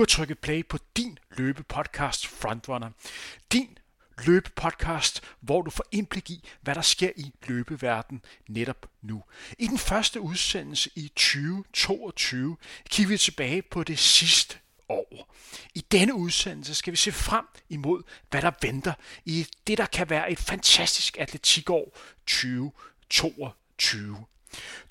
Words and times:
har 0.00 0.06
trykket 0.06 0.38
play 0.38 0.66
på 0.66 0.78
din 0.96 1.18
løbepodcast 1.30 2.26
Frontrunner. 2.26 2.90
Din 3.52 3.78
løbepodcast, 4.26 5.22
hvor 5.40 5.62
du 5.62 5.70
får 5.70 5.84
indblik 5.92 6.30
i, 6.30 6.48
hvad 6.60 6.74
der 6.74 6.82
sker 6.82 7.10
i 7.16 7.32
løbeverdenen 7.46 8.22
netop 8.48 8.86
nu. 9.02 9.22
I 9.58 9.66
den 9.66 9.78
første 9.78 10.20
udsendelse 10.20 10.90
i 10.94 11.08
2022 11.08 12.56
kigger 12.90 13.08
vi 13.08 13.18
tilbage 13.18 13.62
på 13.62 13.84
det 13.84 13.98
sidste 13.98 14.56
år. 14.88 15.34
I 15.74 15.84
denne 15.92 16.14
udsendelse 16.14 16.74
skal 16.74 16.90
vi 16.90 16.96
se 16.96 17.12
frem 17.12 17.44
imod, 17.68 18.02
hvad 18.30 18.42
der 18.42 18.50
venter 18.62 18.92
i 19.24 19.46
det, 19.66 19.78
der 19.78 19.86
kan 19.86 20.10
være 20.10 20.32
et 20.32 20.38
fantastisk 20.38 21.18
atletikår 21.18 21.98
2022. 22.26 24.24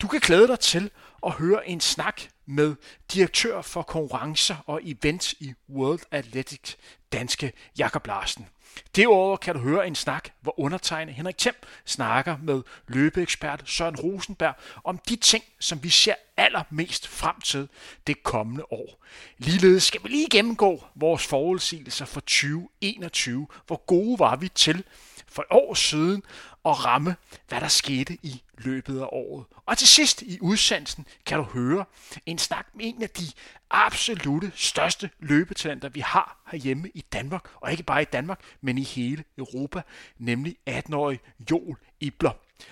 Du 0.01 0.07
kan 0.07 0.19
glæde 0.19 0.47
dig 0.47 0.59
til 0.59 0.91
at 1.25 1.31
høre 1.31 1.67
en 1.69 1.79
snak 1.79 2.21
med 2.45 2.75
direktør 3.13 3.61
for 3.61 3.81
konkurrencer 3.81 4.55
og 4.65 4.81
events 4.83 5.35
i 5.39 5.53
World 5.69 6.01
Athletics, 6.11 6.77
danske 7.11 7.53
Jakob 7.77 8.07
Larsen. 8.07 8.47
Derudover 8.95 9.37
kan 9.37 9.55
du 9.55 9.61
høre 9.61 9.87
en 9.87 9.95
snak, 9.95 10.29
hvor 10.41 10.59
undertegnet 10.59 11.15
Henrik 11.15 11.37
Thiem 11.37 11.55
snakker 11.85 12.37
med 12.43 12.61
løbeekspert 12.87 13.63
Søren 13.65 13.95
Rosenberg 13.95 14.55
om 14.83 14.97
de 14.97 15.15
ting, 15.15 15.43
som 15.59 15.83
vi 15.83 15.89
ser 15.89 16.15
allermest 16.37 17.07
frem 17.07 17.41
til 17.41 17.69
det 18.07 18.23
kommende 18.23 18.73
år. 18.73 19.05
Ligeledes 19.37 19.83
skal 19.83 20.03
vi 20.03 20.09
lige 20.09 20.29
gennemgå 20.29 20.83
vores 20.95 21.27
forudsigelser 21.27 22.05
for 22.05 22.19
2021. 22.19 23.47
Hvor 23.67 23.83
gode 23.85 24.19
var 24.19 24.35
vi 24.35 24.49
til 24.49 24.83
for 25.27 25.41
et 25.41 25.47
år 25.51 25.73
siden 25.73 26.23
at 26.65 26.85
ramme, 26.85 27.15
hvad 27.47 27.61
der 27.61 27.67
skete 27.67 28.17
i 28.23 28.43
løbet 28.57 28.99
af 28.99 29.07
året. 29.11 29.45
Og 29.65 29.77
til 29.77 29.87
sidst 29.87 30.21
i 30.21 30.37
udsendelsen 30.41 31.05
kan 31.25 31.37
du 31.37 31.43
høre 31.43 31.85
en 32.25 32.37
snak 32.37 32.67
med 32.73 32.85
en 32.85 33.03
af 33.03 33.09
de 33.09 33.25
absolute 33.71 34.51
største 34.55 35.09
løbetalenter, 35.19 35.89
vi 35.89 35.99
har 35.99 36.43
herhjemme 36.51 36.89
i 36.93 37.01
Danmark, 37.01 37.49
og 37.55 37.71
ikke 37.71 37.83
bare 37.83 38.01
i 38.01 38.05
Danmark, 38.05 38.39
men 38.61 38.77
i 38.77 38.83
hele 38.83 39.23
Europa, 39.37 39.81
nemlig 40.17 40.57
18-årig 40.69 41.19
Joel 41.51 41.75
Ibler, 41.99 42.31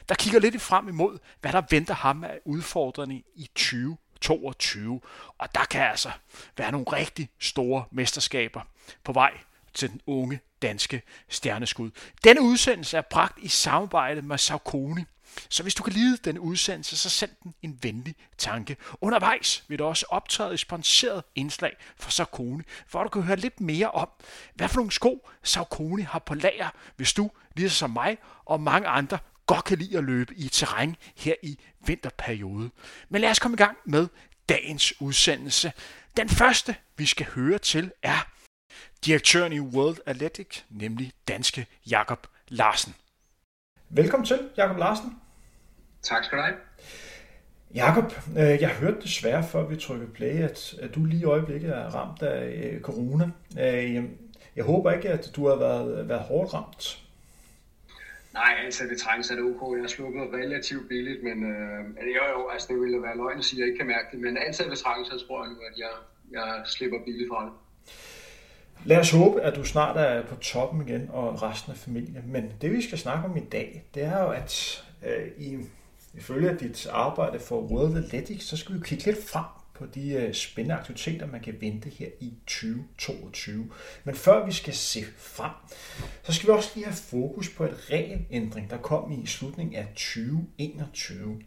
der 0.10 0.16
kigger 0.16 0.40
lidt 0.40 0.62
frem 0.62 0.88
imod, 0.88 1.20
hvad 1.42 1.52
der 1.52 1.62
venter 1.70 1.94
ham 1.94 2.24
af 2.24 2.40
udfordrende 2.46 3.24
i 3.36 3.50
2022. 3.56 5.02
Og 5.38 5.56
der 5.56 5.66
kan 5.66 5.82
altså 5.82 6.12
være 6.58 6.72
nogle 6.72 6.86
rigtig 6.92 7.30
store 7.40 7.86
mesterskaber 7.92 8.62
på 9.04 9.14
vej 9.14 9.38
til 9.76 9.92
den 9.92 10.02
unge 10.08 10.40
danske 10.62 11.02
stjerneskud. 11.30 11.92
Denne 12.24 12.42
udsendelse 12.42 12.98
er 12.98 13.02
bragt 13.02 13.40
i 13.42 13.48
samarbejde 13.48 14.22
med 14.22 14.38
Saucony. 14.38 15.02
Så 15.50 15.64
hvis 15.64 15.76
du 15.76 15.84
kan 15.84 15.94
lide 15.94 16.18
den 16.18 16.40
udsendelse, 16.40 16.98
så 16.98 17.10
send 17.10 17.32
den 17.44 17.54
en 17.62 17.80
venlig 17.82 18.16
tanke. 18.38 18.78
Undervejs 19.02 19.64
vil 19.68 19.80
du 19.80 19.84
også 19.84 20.06
optræde 20.10 20.54
et 20.54 20.60
sponsoreret 20.60 21.24
indslag 21.36 21.76
fra 21.98 22.12
Saucony, 22.12 22.62
hvor 22.92 23.04
du 23.04 23.10
kan 23.10 23.22
høre 23.22 23.38
lidt 23.38 23.62
mere 23.62 23.92
om, 23.92 24.10
hvad 24.56 24.70
for 24.70 24.76
nogle 24.76 24.92
sko 24.92 25.30
Saucony 25.44 26.06
har 26.06 26.20
på 26.20 26.36
lager, 26.36 26.70
hvis 26.96 27.14
du, 27.14 27.32
ligesom 27.56 27.90
mig 27.90 28.18
og 28.46 28.62
mange 28.62 28.88
andre, 28.88 29.18
godt 29.46 29.64
kan 29.64 29.78
lide 29.78 29.98
at 29.98 30.04
løbe 30.04 30.36
i 30.36 30.48
terræn 30.48 30.96
her 31.16 31.34
i 31.44 31.60
vinterperiode. 31.86 32.70
Men 33.10 33.22
lad 33.22 33.30
os 33.30 33.40
komme 33.40 33.56
i 33.56 33.58
gang 33.58 33.78
med 33.86 34.08
dagens 34.50 35.02
udsendelse. 35.02 35.72
Den 36.18 36.30
første, 36.30 36.76
vi 36.98 37.06
skal 37.06 37.26
høre 37.26 37.58
til, 37.58 37.92
er 38.04 38.28
direktøren 39.06 39.54
i 39.54 39.60
World 39.60 39.98
Athletics, 40.06 40.66
nemlig 40.70 41.12
danske 41.28 41.66
Jakob 41.90 42.28
Larsen. 42.48 42.96
Velkommen 43.90 44.26
til, 44.26 44.40
Jakob 44.58 44.78
Larsen. 44.78 45.22
Tak 46.02 46.24
skal 46.24 46.38
du 46.38 46.44
have. 46.44 46.56
Jakob, 47.76 48.14
øh, 48.30 48.62
jeg 48.62 48.70
hørte 48.70 49.02
desværre, 49.02 49.44
før 49.52 49.68
vi 49.68 49.76
trykkede 49.76 50.12
play, 50.12 50.44
at, 50.44 50.76
at 50.82 50.96
du 50.96 51.06
lige 51.06 51.22
i 51.22 51.26
øjeblikket 51.26 51.70
er 51.70 51.96
ramt 51.96 52.22
af 52.22 52.72
øh, 52.74 52.82
corona. 52.82 53.26
Øh, 53.60 54.04
jeg 54.56 54.64
håber 54.64 54.92
ikke, 54.92 55.10
at 55.10 55.32
du 55.36 55.48
har 55.48 55.56
været, 55.56 56.10
været 56.10 56.22
hårdt 56.22 56.54
ramt. 56.54 57.02
Nej, 58.34 58.54
altså 58.66 58.84
det 58.84 58.98
trænges 58.98 59.32
af 59.32 59.38
det 59.38 59.46
OK. 59.46 59.76
Jeg 59.76 59.84
har 59.84 59.88
slukket 59.88 60.22
relativt 60.34 60.88
billigt, 60.90 61.24
men 61.24 61.38
øh, 61.52 61.80
jo, 62.16 62.24
jo, 62.34 62.50
altså 62.54 62.68
det 62.72 62.82
ville 62.82 63.02
være 63.02 63.18
løgn 63.18 63.38
at 63.38 63.46
sige, 63.46 63.58
at 63.58 63.62
jeg 63.62 63.68
ikke 63.68 63.78
kan 63.78 63.88
mærke 63.88 64.08
det. 64.12 64.20
Men 64.20 64.38
altid 64.38 64.66
ved 64.70 64.76
trænges, 64.76 65.08
så 65.08 65.28
tror 65.28 65.44
jeg 65.44 65.54
nu, 65.54 65.58
at 65.70 65.76
jeg, 65.78 65.94
jeg 66.32 66.62
slipper 66.66 67.00
billigt 67.06 67.30
fra 67.30 67.46
det. 67.46 67.54
Lad 68.84 68.98
os 68.98 69.12
håbe, 69.12 69.42
at 69.42 69.56
du 69.56 69.64
snart 69.64 69.98
er 69.98 70.24
på 70.24 70.36
toppen 70.36 70.88
igen, 70.88 71.10
og 71.14 71.42
resten 71.42 71.72
af 71.72 71.78
familien. 71.78 72.24
Men 72.26 72.52
det 72.62 72.72
vi 72.72 72.82
skal 72.82 72.98
snakke 72.98 73.26
om 73.26 73.38
i 73.38 73.46
dag, 73.52 73.84
det 73.94 74.04
er 74.04 74.24
jo, 74.24 74.30
at 74.30 74.84
øh, 75.06 75.28
i, 75.38 75.58
ifølge 76.14 76.58
dit 76.60 76.88
arbejde 76.92 77.40
for 77.40 77.62
World 77.62 77.98
Athletics, 77.98 78.46
så 78.46 78.58
skal 78.58 78.76
vi 78.76 78.80
kigge 78.84 79.06
lidt 79.06 79.30
frem 79.30 79.46
på 79.74 79.86
de 79.86 80.14
øh, 80.14 80.34
spændende 80.34 80.76
aktiviteter, 80.76 81.28
man 81.28 81.42
kan 81.42 81.58
vente 81.62 81.90
her 81.90 82.08
i 82.20 82.34
2022. 82.48 83.70
Men 84.04 84.16
før 84.16 84.46
vi 84.46 84.52
skal 84.52 84.74
se 84.74 85.04
frem, 85.18 85.52
så 86.24 86.34
skal 86.34 86.48
vi 86.48 86.54
også 86.54 86.72
lige 86.76 86.86
have 86.86 86.96
fokus 86.96 87.50
på 87.50 87.64
et 87.64 87.90
regelændring, 87.90 88.70
der 88.70 88.78
kom 88.78 89.12
i 89.12 89.26
slutningen 89.26 89.76
af 89.76 89.88
2021. 89.88 91.42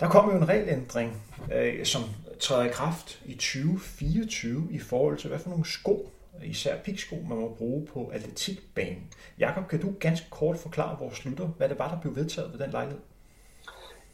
Der 0.00 0.08
kom 0.08 0.30
jo 0.30 0.36
en 0.36 0.48
regelændring, 0.48 1.22
øh, 1.52 1.86
som 1.86 2.02
træder 2.40 2.64
i 2.64 2.72
kraft 2.72 3.22
i 3.24 3.34
2024 3.34 4.68
i 4.70 4.78
forhold 4.78 5.18
til, 5.18 5.28
hvad 5.28 5.38
for 5.38 5.50
nogle 5.50 5.66
sko 5.66 6.12
især 6.44 6.76
piksko, 6.76 7.16
man 7.28 7.38
må 7.38 7.54
bruge 7.54 7.86
på 7.86 8.08
atletikbanen. 8.08 9.10
Jakob, 9.38 9.68
kan 9.68 9.80
du 9.80 9.94
ganske 10.00 10.30
kort 10.30 10.56
forklare 10.56 10.98
vores 10.98 11.24
lytter, 11.24 11.46
hvad 11.46 11.68
det 11.68 11.78
var, 11.78 11.88
der 11.94 12.00
blev 12.00 12.16
vedtaget 12.16 12.52
ved 12.52 12.58
den 12.58 12.70
lejlighed? 12.70 13.00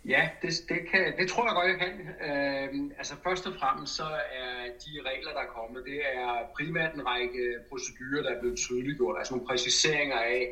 Ja, 0.09 0.29
det, 0.43 0.51
det, 0.69 0.79
kan, 0.91 1.13
det 1.19 1.29
tror 1.31 1.45
jeg 1.47 1.55
godt, 1.55 1.69
jeg 1.73 1.79
kan. 1.85 1.95
Øh, 2.29 2.91
altså 2.99 3.15
først 3.25 3.47
og 3.47 3.53
fremmest 3.61 3.97
så 3.97 4.09
er 4.43 4.55
de 4.85 4.93
regler, 5.11 5.33
der 5.33 5.41
er 5.41 5.55
kommet, 5.59 5.85
det 5.85 6.01
er 6.15 6.31
primært 6.57 6.95
en 6.95 7.07
række 7.07 7.43
procedurer, 7.69 8.23
der 8.23 8.31
er 8.31 8.41
blevet 8.41 8.59
tydeliggjort, 8.59 9.19
altså 9.19 9.35
nogle 9.35 9.47
præciseringer 9.47 10.19
af, 10.19 10.43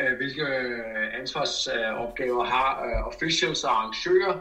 øh, 0.00 0.16
hvilke 0.16 0.42
øh, 0.42 1.20
ansvarsopgaver 1.20 2.44
har 2.44 2.70
øh, 2.86 3.06
officials 3.06 3.64
og 3.64 3.70
arrangører, 3.76 4.34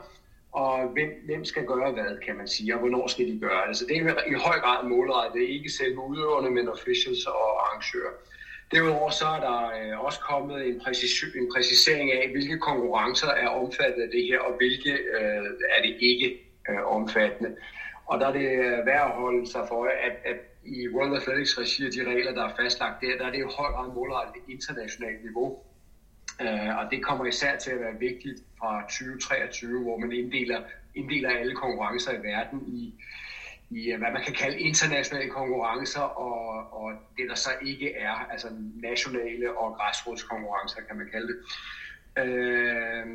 og 0.61 0.87
hvem, 0.95 1.11
hvem 1.25 1.45
skal 1.45 1.65
gøre 1.65 1.91
hvad, 1.91 2.17
kan 2.25 2.35
man 2.35 2.47
sige, 2.47 2.73
og 2.75 2.79
hvornår 2.79 3.07
skal 3.07 3.25
de 3.27 3.39
gøre 3.39 3.67
det. 3.67 3.77
Så 3.77 3.85
det 3.89 3.97
er 3.97 4.23
i 4.33 4.33
høj 4.47 4.57
grad 4.65 4.79
målrettet, 4.89 5.41
ikke 5.55 5.69
selve 5.69 5.99
udøverne, 6.09 6.49
men 6.49 6.69
officials 6.69 7.25
og 7.25 7.47
arrangører. 7.63 8.13
Derudover 8.71 9.09
så 9.09 9.25
er 9.25 9.39
der 9.47 9.59
øh, 9.77 10.05
også 10.05 10.19
kommet 10.19 10.67
en, 10.67 10.81
præcis, 10.83 11.23
en 11.41 11.47
præcisering 11.55 12.11
af, 12.11 12.29
hvilke 12.31 12.57
konkurrencer 12.59 13.27
er 13.27 13.47
omfattet 13.47 14.01
af 14.01 14.09
det 14.15 14.23
her, 14.29 14.39
og 14.39 14.53
hvilke 14.57 14.93
øh, 15.17 15.45
er 15.75 15.81
det 15.85 15.95
ikke 15.99 16.27
øh, 16.69 16.81
omfattende. 16.97 17.55
Og 18.05 18.19
der 18.19 18.27
er 18.27 18.35
det 18.39 18.49
øh, 18.65 18.85
værd 18.85 19.05
at 19.09 19.17
holde 19.21 19.47
sig 19.53 19.63
for, 19.67 19.85
at, 20.07 20.15
at 20.31 20.39
i 20.65 20.89
World 20.89 21.15
Athletics 21.17 21.59
regi 21.59 21.85
af 21.85 21.91
de 21.91 22.01
regler, 22.11 22.33
der 22.33 22.43
er 22.49 22.55
fastlagt 22.61 23.01
der, 23.01 23.17
der 23.19 23.25
er 23.27 23.31
det 23.31 23.39
i 23.39 23.51
høj 23.57 23.69
grad 23.75 23.87
målrettet 23.93 24.41
internationalt 24.55 25.23
niveau. 25.27 25.49
Øh, 26.41 26.77
og 26.77 26.91
det 26.91 27.03
kommer 27.03 27.25
især 27.25 27.57
til 27.57 27.71
at 27.71 27.79
være 27.79 27.99
vigtigt 27.99 28.39
fra 28.59 28.81
2023, 28.81 29.81
hvor 29.81 29.97
man 29.97 30.11
inddeler, 30.11 30.61
inddeler 30.95 31.29
alle 31.29 31.55
konkurrencer 31.55 32.11
i 32.11 32.23
verden 32.23 32.63
i, 32.67 32.93
i 33.69 33.91
øh, 33.91 33.97
hvad 33.97 34.11
man 34.11 34.23
kan 34.23 34.33
kalde 34.33 34.59
internationale 34.59 35.29
konkurrencer, 35.29 36.01
og, 36.01 36.73
og 36.81 36.93
det 37.17 37.29
der 37.29 37.35
så 37.35 37.49
ikke 37.61 37.95
er, 37.95 38.15
altså 38.31 38.47
nationale 38.75 39.57
og 39.57 39.75
græsrodskonkurrencer, 39.77 40.81
kan 40.81 40.97
man 40.97 41.07
kalde 41.11 41.27
det. 41.27 41.37
Øh, 42.23 43.05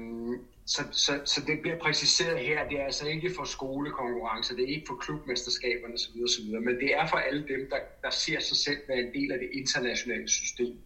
så, 0.67 0.83
så, 0.93 1.21
så 1.25 1.41
det 1.47 1.61
bliver 1.63 1.79
præciseret 1.79 2.39
her, 2.39 2.69
det 2.69 2.81
er 2.81 2.85
altså 2.85 3.07
ikke 3.07 3.31
for 3.37 3.45
skolekonkurrencer, 3.45 4.55
det 4.55 4.65
er 4.65 4.75
ikke 4.75 4.87
for 4.87 4.95
klubmesterskaberne 4.95 5.95
osv., 5.95 6.23
osv. 6.25 6.61
men 6.61 6.75
det 6.81 6.95
er 6.95 7.07
for 7.07 7.17
alle 7.17 7.49
dem, 7.49 7.69
der, 7.71 7.79
der 8.03 8.11
ser 8.11 8.41
sig 8.41 8.57
selv 8.57 8.79
være 8.89 8.99
en 8.99 9.13
del 9.15 9.33
af 9.33 9.39
det 9.39 9.51
internationale 9.53 10.29
system. 10.29 10.77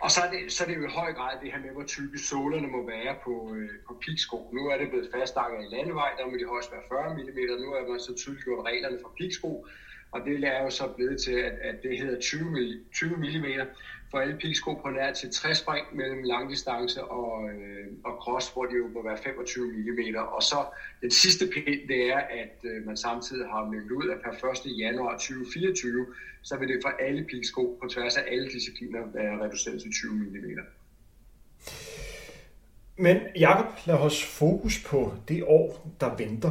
Og 0.00 0.10
så 0.10 0.20
er, 0.20 0.30
det, 0.30 0.52
så 0.52 0.64
er 0.64 0.68
det 0.68 0.76
jo 0.76 0.84
i 0.86 0.96
høj 1.00 1.12
grad 1.12 1.34
det 1.42 1.52
her 1.52 1.60
med, 1.60 1.70
hvor 1.70 1.82
tykke 1.82 2.18
sålerne 2.18 2.68
må 2.68 2.86
være 2.86 3.14
på, 3.24 3.54
øh, 3.56 3.70
på 3.88 3.92
piksko. 4.04 4.50
Nu 4.52 4.62
er 4.70 4.76
det 4.78 4.88
blevet 4.88 5.08
fastlagt 5.14 5.52
i 5.64 5.74
landevej, 5.76 6.10
der 6.18 6.26
må 6.26 6.36
de 6.36 6.46
højst 6.54 6.72
være 6.72 6.88
40 6.88 7.14
mm. 7.14 7.60
Nu 7.64 7.68
er 7.78 7.88
man 7.88 8.00
så 8.00 8.14
tydeligt 8.14 8.44
gjort 8.44 8.66
reglerne 8.66 8.98
for 9.02 9.12
piksko, 9.18 9.66
og 10.12 10.20
det 10.24 10.44
er 10.44 10.62
jo 10.62 10.70
så 10.70 10.84
blevet 10.96 11.20
til, 11.20 11.36
at, 11.48 11.52
at 11.68 11.76
det 11.82 11.98
hedder 11.98 12.20
20, 12.20 12.84
20 12.94 13.16
mm 13.16 13.46
for 14.10 14.18
alle 14.18 14.36
pigsko 14.36 14.74
på 14.74 14.88
nær 14.90 15.12
til 15.12 15.30
60 15.30 15.58
spring 15.58 15.86
mellem 15.92 16.22
langdistance 16.22 17.04
og, 17.04 17.50
øh, 17.50 17.86
og 18.04 18.12
cross, 18.22 18.52
hvor 18.52 18.64
det 18.64 18.78
jo 18.78 18.88
må 18.94 19.02
være 19.02 19.18
25 19.24 19.66
mm. 19.66 20.14
Og 20.16 20.42
så 20.42 20.56
den 21.02 21.10
sidste 21.10 21.46
pind, 21.54 21.88
det 21.88 22.12
er, 22.12 22.18
at 22.18 22.56
øh, 22.64 22.86
man 22.86 22.96
samtidig 22.96 23.46
har 23.46 23.64
meldt 23.64 23.90
ud, 23.90 24.08
at 24.10 24.18
per 24.24 24.48
1. 24.48 24.78
januar 24.78 25.12
2024, 25.12 26.06
så 26.42 26.56
vil 26.56 26.68
det 26.68 26.78
for 26.82 26.92
alle 27.06 27.24
pigsko 27.24 27.78
på 27.82 27.88
tværs 27.88 28.16
af 28.16 28.24
alle 28.28 28.48
discipliner 28.52 29.00
være 29.14 29.44
reduceret 29.44 29.82
til 29.82 29.92
20 29.92 30.12
mm. 30.12 30.58
Men 32.96 33.16
Jakob, 33.36 33.66
lad 33.86 33.94
os 33.94 34.24
fokus 34.24 34.84
på 34.86 35.12
det 35.28 35.44
år, 35.46 35.94
der 36.00 36.16
venter. 36.16 36.50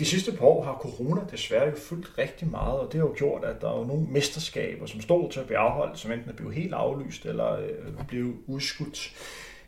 De 0.00 0.06
sidste 0.06 0.32
par 0.32 0.46
år 0.46 0.64
har 0.64 0.78
corona 0.80 1.20
desværre 1.30 1.68
jo 1.68 1.76
fyldt 1.76 2.18
rigtig 2.18 2.50
meget, 2.50 2.78
og 2.80 2.92
det 2.92 3.00
har 3.00 3.06
jo 3.06 3.14
gjort, 3.16 3.44
at 3.44 3.60
der 3.60 3.72
er 3.72 3.78
jo 3.78 3.84
nogle 3.84 4.06
mesterskaber, 4.06 4.86
som 4.86 5.00
stod 5.00 5.30
til 5.30 5.40
at 5.40 5.46
blive 5.46 5.58
afholdt, 5.58 5.98
som 5.98 6.12
enten 6.12 6.30
er 6.30 6.34
blevet 6.34 6.54
helt 6.54 6.74
aflyst 6.74 7.26
eller 7.26 7.52
øh, 7.52 8.06
blevet 8.08 8.36
udskudt. 8.46 9.12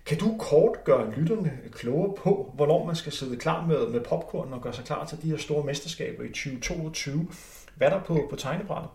Kan 0.07 0.19
du 0.19 0.37
kort 0.39 0.85
gøre 0.85 1.15
lytterne 1.17 1.59
klogere 1.73 2.15
på, 2.17 2.53
hvornår 2.55 2.87
man 2.87 2.97
skal 2.97 3.13
sidde 3.13 3.37
klar 3.37 3.67
med, 3.67 3.89
med 3.89 4.01
popcorn 4.01 4.53
og 4.53 4.63
gøre 4.63 4.73
sig 4.73 4.85
klar 4.85 5.05
til 5.05 5.23
de 5.23 5.31
her 5.31 5.37
store 5.37 5.65
mesterskaber 5.65 6.25
i 6.25 6.29
2022? 6.29 7.29
Hvad 7.75 7.89
er 7.89 7.93
der 7.93 8.03
på, 8.03 8.27
på 8.31 8.37
tegnebrættet? 8.37 8.91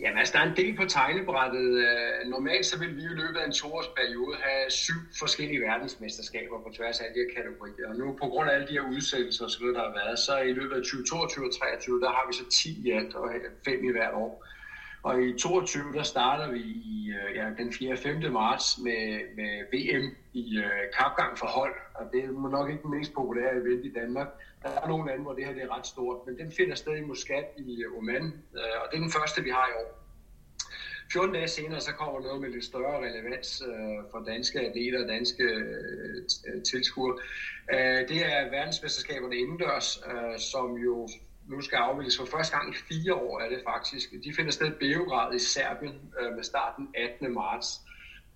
Jamen 0.00 0.18
altså, 0.18 0.32
der 0.32 0.38
er 0.38 0.46
en 0.46 0.56
del 0.56 0.74
på 0.76 0.84
tegnebrættet. 0.84 1.68
Øh, 1.86 2.28
normalt 2.34 2.66
så 2.66 2.78
vil 2.78 2.96
vi 2.96 3.02
i 3.02 3.18
løbet 3.22 3.38
af 3.40 3.44
en 3.44 3.52
toårsperiode 3.52 4.36
have 4.36 4.70
syv 4.70 5.00
forskellige 5.18 5.60
verdensmesterskaber 5.60 6.58
på 6.58 6.70
tværs 6.76 7.00
af 7.00 7.04
alle 7.04 7.14
de 7.14 7.24
her 7.24 7.34
kategorier. 7.42 7.88
Og 7.88 7.96
nu 7.96 8.14
på 8.22 8.26
grund 8.28 8.48
af 8.50 8.54
alle 8.54 8.66
de 8.66 8.72
her 8.72 8.80
udsættelser 8.80 9.44
og 9.44 9.50
så 9.50 9.58
videre, 9.58 9.74
der 9.74 9.82
har 9.88 9.94
været, 10.00 10.18
så 10.18 10.38
i 10.38 10.52
løbet 10.52 10.74
af 10.76 10.82
2022 10.82 11.44
og 11.44 11.50
2023, 11.50 12.00
der 12.00 12.10
har 12.16 12.24
vi 12.28 12.32
så 12.32 12.44
10 12.62 12.86
i 12.86 12.90
alt 12.90 13.14
og 13.14 13.24
fem 13.64 13.84
i 13.88 13.92
hvert 13.96 14.14
år. 14.24 14.32
Og 15.02 15.22
i 15.22 15.38
22 15.38 15.92
der 15.92 16.02
starter 16.02 16.52
vi 16.52 16.58
i 16.60 17.12
øh, 17.18 17.36
ja, 17.36 17.44
den 17.58 17.72
4. 17.72 17.92
og 17.92 17.98
5. 17.98 18.32
marts 18.32 18.78
med, 18.78 19.20
med 19.36 19.52
VM 19.72 20.16
i 20.32 20.58
uh, 20.58 20.64
kapgang 20.98 21.38
for 21.38 21.46
hold. 21.46 21.74
Og 21.94 22.04
det 22.12 22.24
er 22.24 22.50
nok 22.50 22.70
ikke 22.70 22.82
den 22.82 22.90
mest 22.90 23.14
populære 23.14 23.52
event 23.52 23.84
i 23.84 23.92
Danmark. 23.92 24.28
Der 24.62 24.68
er 24.68 24.88
nogle 24.88 25.06
lande, 25.10 25.22
hvor 25.22 25.32
det 25.32 25.46
her 25.46 25.52
det 25.52 25.62
er 25.62 25.76
ret 25.76 25.86
stort, 25.86 26.26
men 26.26 26.38
den 26.38 26.52
finder 26.52 26.74
sted 26.74 26.96
i 26.96 27.00
Muscat 27.00 27.44
i 27.56 27.82
øh, 27.82 27.98
Oman, 27.98 28.24
uh, 28.24 28.76
og 28.80 28.86
det 28.90 28.96
er 28.96 29.02
den 29.06 29.12
første, 29.18 29.42
vi 29.42 29.50
har 29.50 29.66
i 29.68 29.74
år. 29.82 30.04
14 31.12 31.34
dage 31.34 31.48
senere, 31.48 31.80
så 31.80 31.92
kommer 31.92 32.20
noget 32.20 32.40
med 32.40 32.50
lidt 32.50 32.64
større 32.64 32.98
relevans 33.06 33.62
uh, 33.62 34.10
for 34.10 34.18
danske 34.26 34.60
atleter 34.60 35.02
og 35.02 35.08
danske 35.08 35.44
uh, 36.54 36.62
tilskuere. 36.62 37.14
Uh, 37.72 38.00
det 38.10 38.20
er 38.32 38.50
verdensmesterskaberne 38.50 39.36
indendørs, 39.36 39.98
uh, 40.06 40.38
som 40.52 40.76
jo 40.76 41.08
nu 41.48 41.60
skal 41.60 41.76
afvikles 41.76 42.18
for 42.18 42.24
første 42.24 42.56
gang 42.56 42.74
i 42.74 42.76
fire 42.76 43.14
år, 43.14 43.40
er 43.40 43.48
det 43.48 43.60
faktisk. 43.64 44.10
De 44.24 44.34
finder 44.36 44.52
sted 44.52 44.66
i 44.66 44.78
Beograd 44.80 45.34
i 45.34 45.38
Serbien 45.38 46.00
øh, 46.20 46.36
med 46.36 46.42
starten 46.42 46.88
18. 46.94 47.34
marts. 47.34 47.80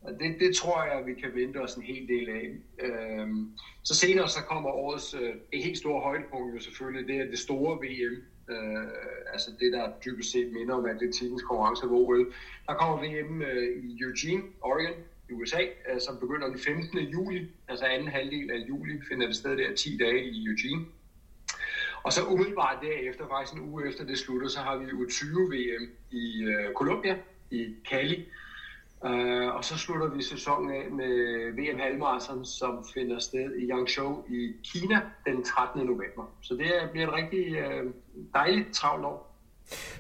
Og 0.03 0.13
det, 0.21 0.41
det 0.41 0.57
tror 0.57 0.85
jeg, 0.85 1.07
vi 1.07 1.15
kan 1.15 1.35
vente 1.35 1.57
os 1.57 1.75
en 1.75 1.83
hel 1.83 2.09
del 2.09 2.29
af. 2.29 2.47
Øhm, 2.87 3.51
så 3.83 3.95
senere 3.95 4.29
så 4.29 4.43
kommer 4.43 4.71
årets 4.71 5.15
øh, 5.15 5.35
et 5.53 5.65
helt 5.65 5.79
store 5.79 6.01
højdepunkt 6.01 6.55
jo 6.55 6.61
selvfølgelig, 6.61 7.09
det 7.09 7.17
er 7.17 7.31
det 7.31 7.39
store 7.39 7.77
VM. 7.77 8.17
Øh, 8.53 8.89
altså 9.33 9.51
det, 9.61 9.73
der 9.73 9.93
dybest 10.05 10.33
set 10.33 10.53
minder 10.53 10.75
om 10.75 10.87
atletikkens 10.87 11.43
konkurrence 11.43 11.87
ved 11.87 11.93
OL. 11.93 12.33
Der 12.67 12.75
kommer 12.75 12.97
VM 13.05 13.43
øh, 13.43 13.85
i 13.85 13.99
Eugene, 14.01 14.43
Oregon, 14.61 14.99
i 15.31 15.33
USA, 15.33 15.63
øh, 15.89 16.01
som 16.01 16.19
begynder 16.21 16.47
den 16.49 16.59
15. 16.59 16.99
juli, 16.99 17.47
altså 17.69 17.85
anden 17.85 18.09
halvdel 18.09 18.51
af 18.51 18.59
juli, 18.69 18.93
finder 19.09 19.27
det 19.27 19.37
sted 19.37 19.57
der 19.57 19.75
10 19.75 19.97
dage 19.97 20.25
i 20.25 20.47
Eugene. 20.47 20.87
Og 22.03 22.13
så 22.13 22.25
umiddelbart 22.25 22.79
derefter, 22.83 23.25
faktisk 23.29 23.53
en 23.55 23.71
uge 23.71 23.89
efter 23.89 24.05
det 24.05 24.19
slutter, 24.19 24.49
så 24.49 24.59
har 24.59 24.77
vi 24.77 24.85
U20-VM 24.85 25.91
i 26.11 26.43
øh, 26.43 26.75
Colombia, 26.75 27.17
i 27.51 27.75
Cali. 27.89 28.29
Øh, 29.05 29.55
og 29.55 29.65
så 29.65 29.79
slutter 29.79 30.09
vi 30.09 30.23
sæsonen 30.23 30.71
af 30.71 30.91
med 30.91 31.13
VM 31.53 31.79
halvmarathon, 31.79 32.45
som 32.45 32.85
finder 32.95 33.19
sted 33.19 33.55
i 33.57 33.71
Yangzhou 33.71 34.25
i 34.29 34.53
Kina 34.65 35.01
den 35.27 35.45
13. 35.45 35.87
november. 35.87 36.35
Så 36.43 36.55
det 36.55 36.73
bliver 36.93 37.09
et 37.09 37.15
rigtig 37.15 37.57
øh, 37.57 37.91
dejligt 38.35 38.75
travlt 38.75 39.05
år. 39.05 39.33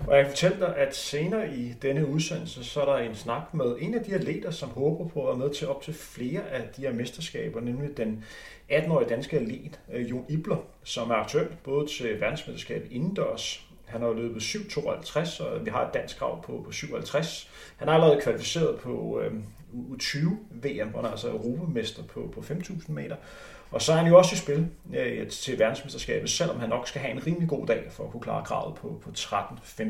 Og 0.08 0.16
jeg 0.16 0.26
fortæller 0.26 0.58
dig, 0.58 0.76
at 0.76 0.96
senere 0.96 1.54
i 1.54 1.72
denne 1.82 2.06
udsendelse, 2.06 2.64
så 2.64 2.80
er 2.80 2.84
der 2.84 2.96
en 2.96 3.14
snak 3.14 3.54
med 3.54 3.76
en 3.80 3.94
af 3.94 4.04
de 4.04 4.14
atleter, 4.14 4.50
som 4.50 4.68
håber 4.68 5.08
på 5.08 5.20
at 5.20 5.38
være 5.38 5.48
med 5.48 5.54
til 5.54 5.68
op 5.68 5.82
til 5.82 5.94
flere 5.94 6.50
af 6.50 6.68
de 6.76 6.82
her 6.82 6.92
mesterskaber, 6.92 7.60
nemlig 7.60 7.96
den 7.96 8.24
18-årige 8.72 9.08
danske 9.08 9.36
atlet, 9.36 9.80
øh, 9.92 10.10
Jon 10.10 10.24
Ibler, 10.28 10.56
som 10.84 11.10
er 11.10 11.14
aktuel 11.14 11.48
både 11.64 11.86
til 11.86 12.20
verdensmesterskabet 12.20 12.92
indendørs. 12.92 13.66
Han 13.84 14.00
har 14.00 14.12
løbet 14.12 14.42
7.52, 14.42 15.44
og 15.44 15.64
vi 15.64 15.70
har 15.70 15.86
et 15.86 15.94
dansk 15.94 16.18
krav 16.18 16.42
på, 16.44 16.62
på 16.66 16.72
57. 16.72 17.50
Han 17.76 17.88
er 17.88 17.92
allerede 17.92 18.20
kvalificeret 18.20 18.80
på 18.80 19.20
øh, 19.20 19.32
U20-VM, 19.72 20.88
hvor 20.88 20.98
han 20.98 21.04
er 21.04 21.10
altså 21.10 21.28
europamester 21.28 22.02
på, 22.02 22.32
på 22.34 22.40
5.000 22.40 22.92
meter. 22.92 23.16
Og 23.72 23.82
så 23.82 23.92
er 23.92 23.96
han 23.96 24.06
jo 24.06 24.18
også 24.18 24.34
i 24.34 24.38
spil 24.38 24.66
øh, 24.96 25.28
til 25.28 25.58
verdensmesterskabet, 25.58 26.30
selvom 26.30 26.60
han 26.60 26.68
nok 26.68 26.88
skal 26.88 27.00
have 27.00 27.12
en 27.12 27.26
rimelig 27.26 27.48
god 27.48 27.66
dag 27.66 27.86
for 27.90 28.04
at 28.04 28.10
kunne 28.10 28.20
klare 28.20 28.44
kravet 28.44 28.74
på, 28.74 29.00
på 29.02 29.10
13-15. 29.18 29.84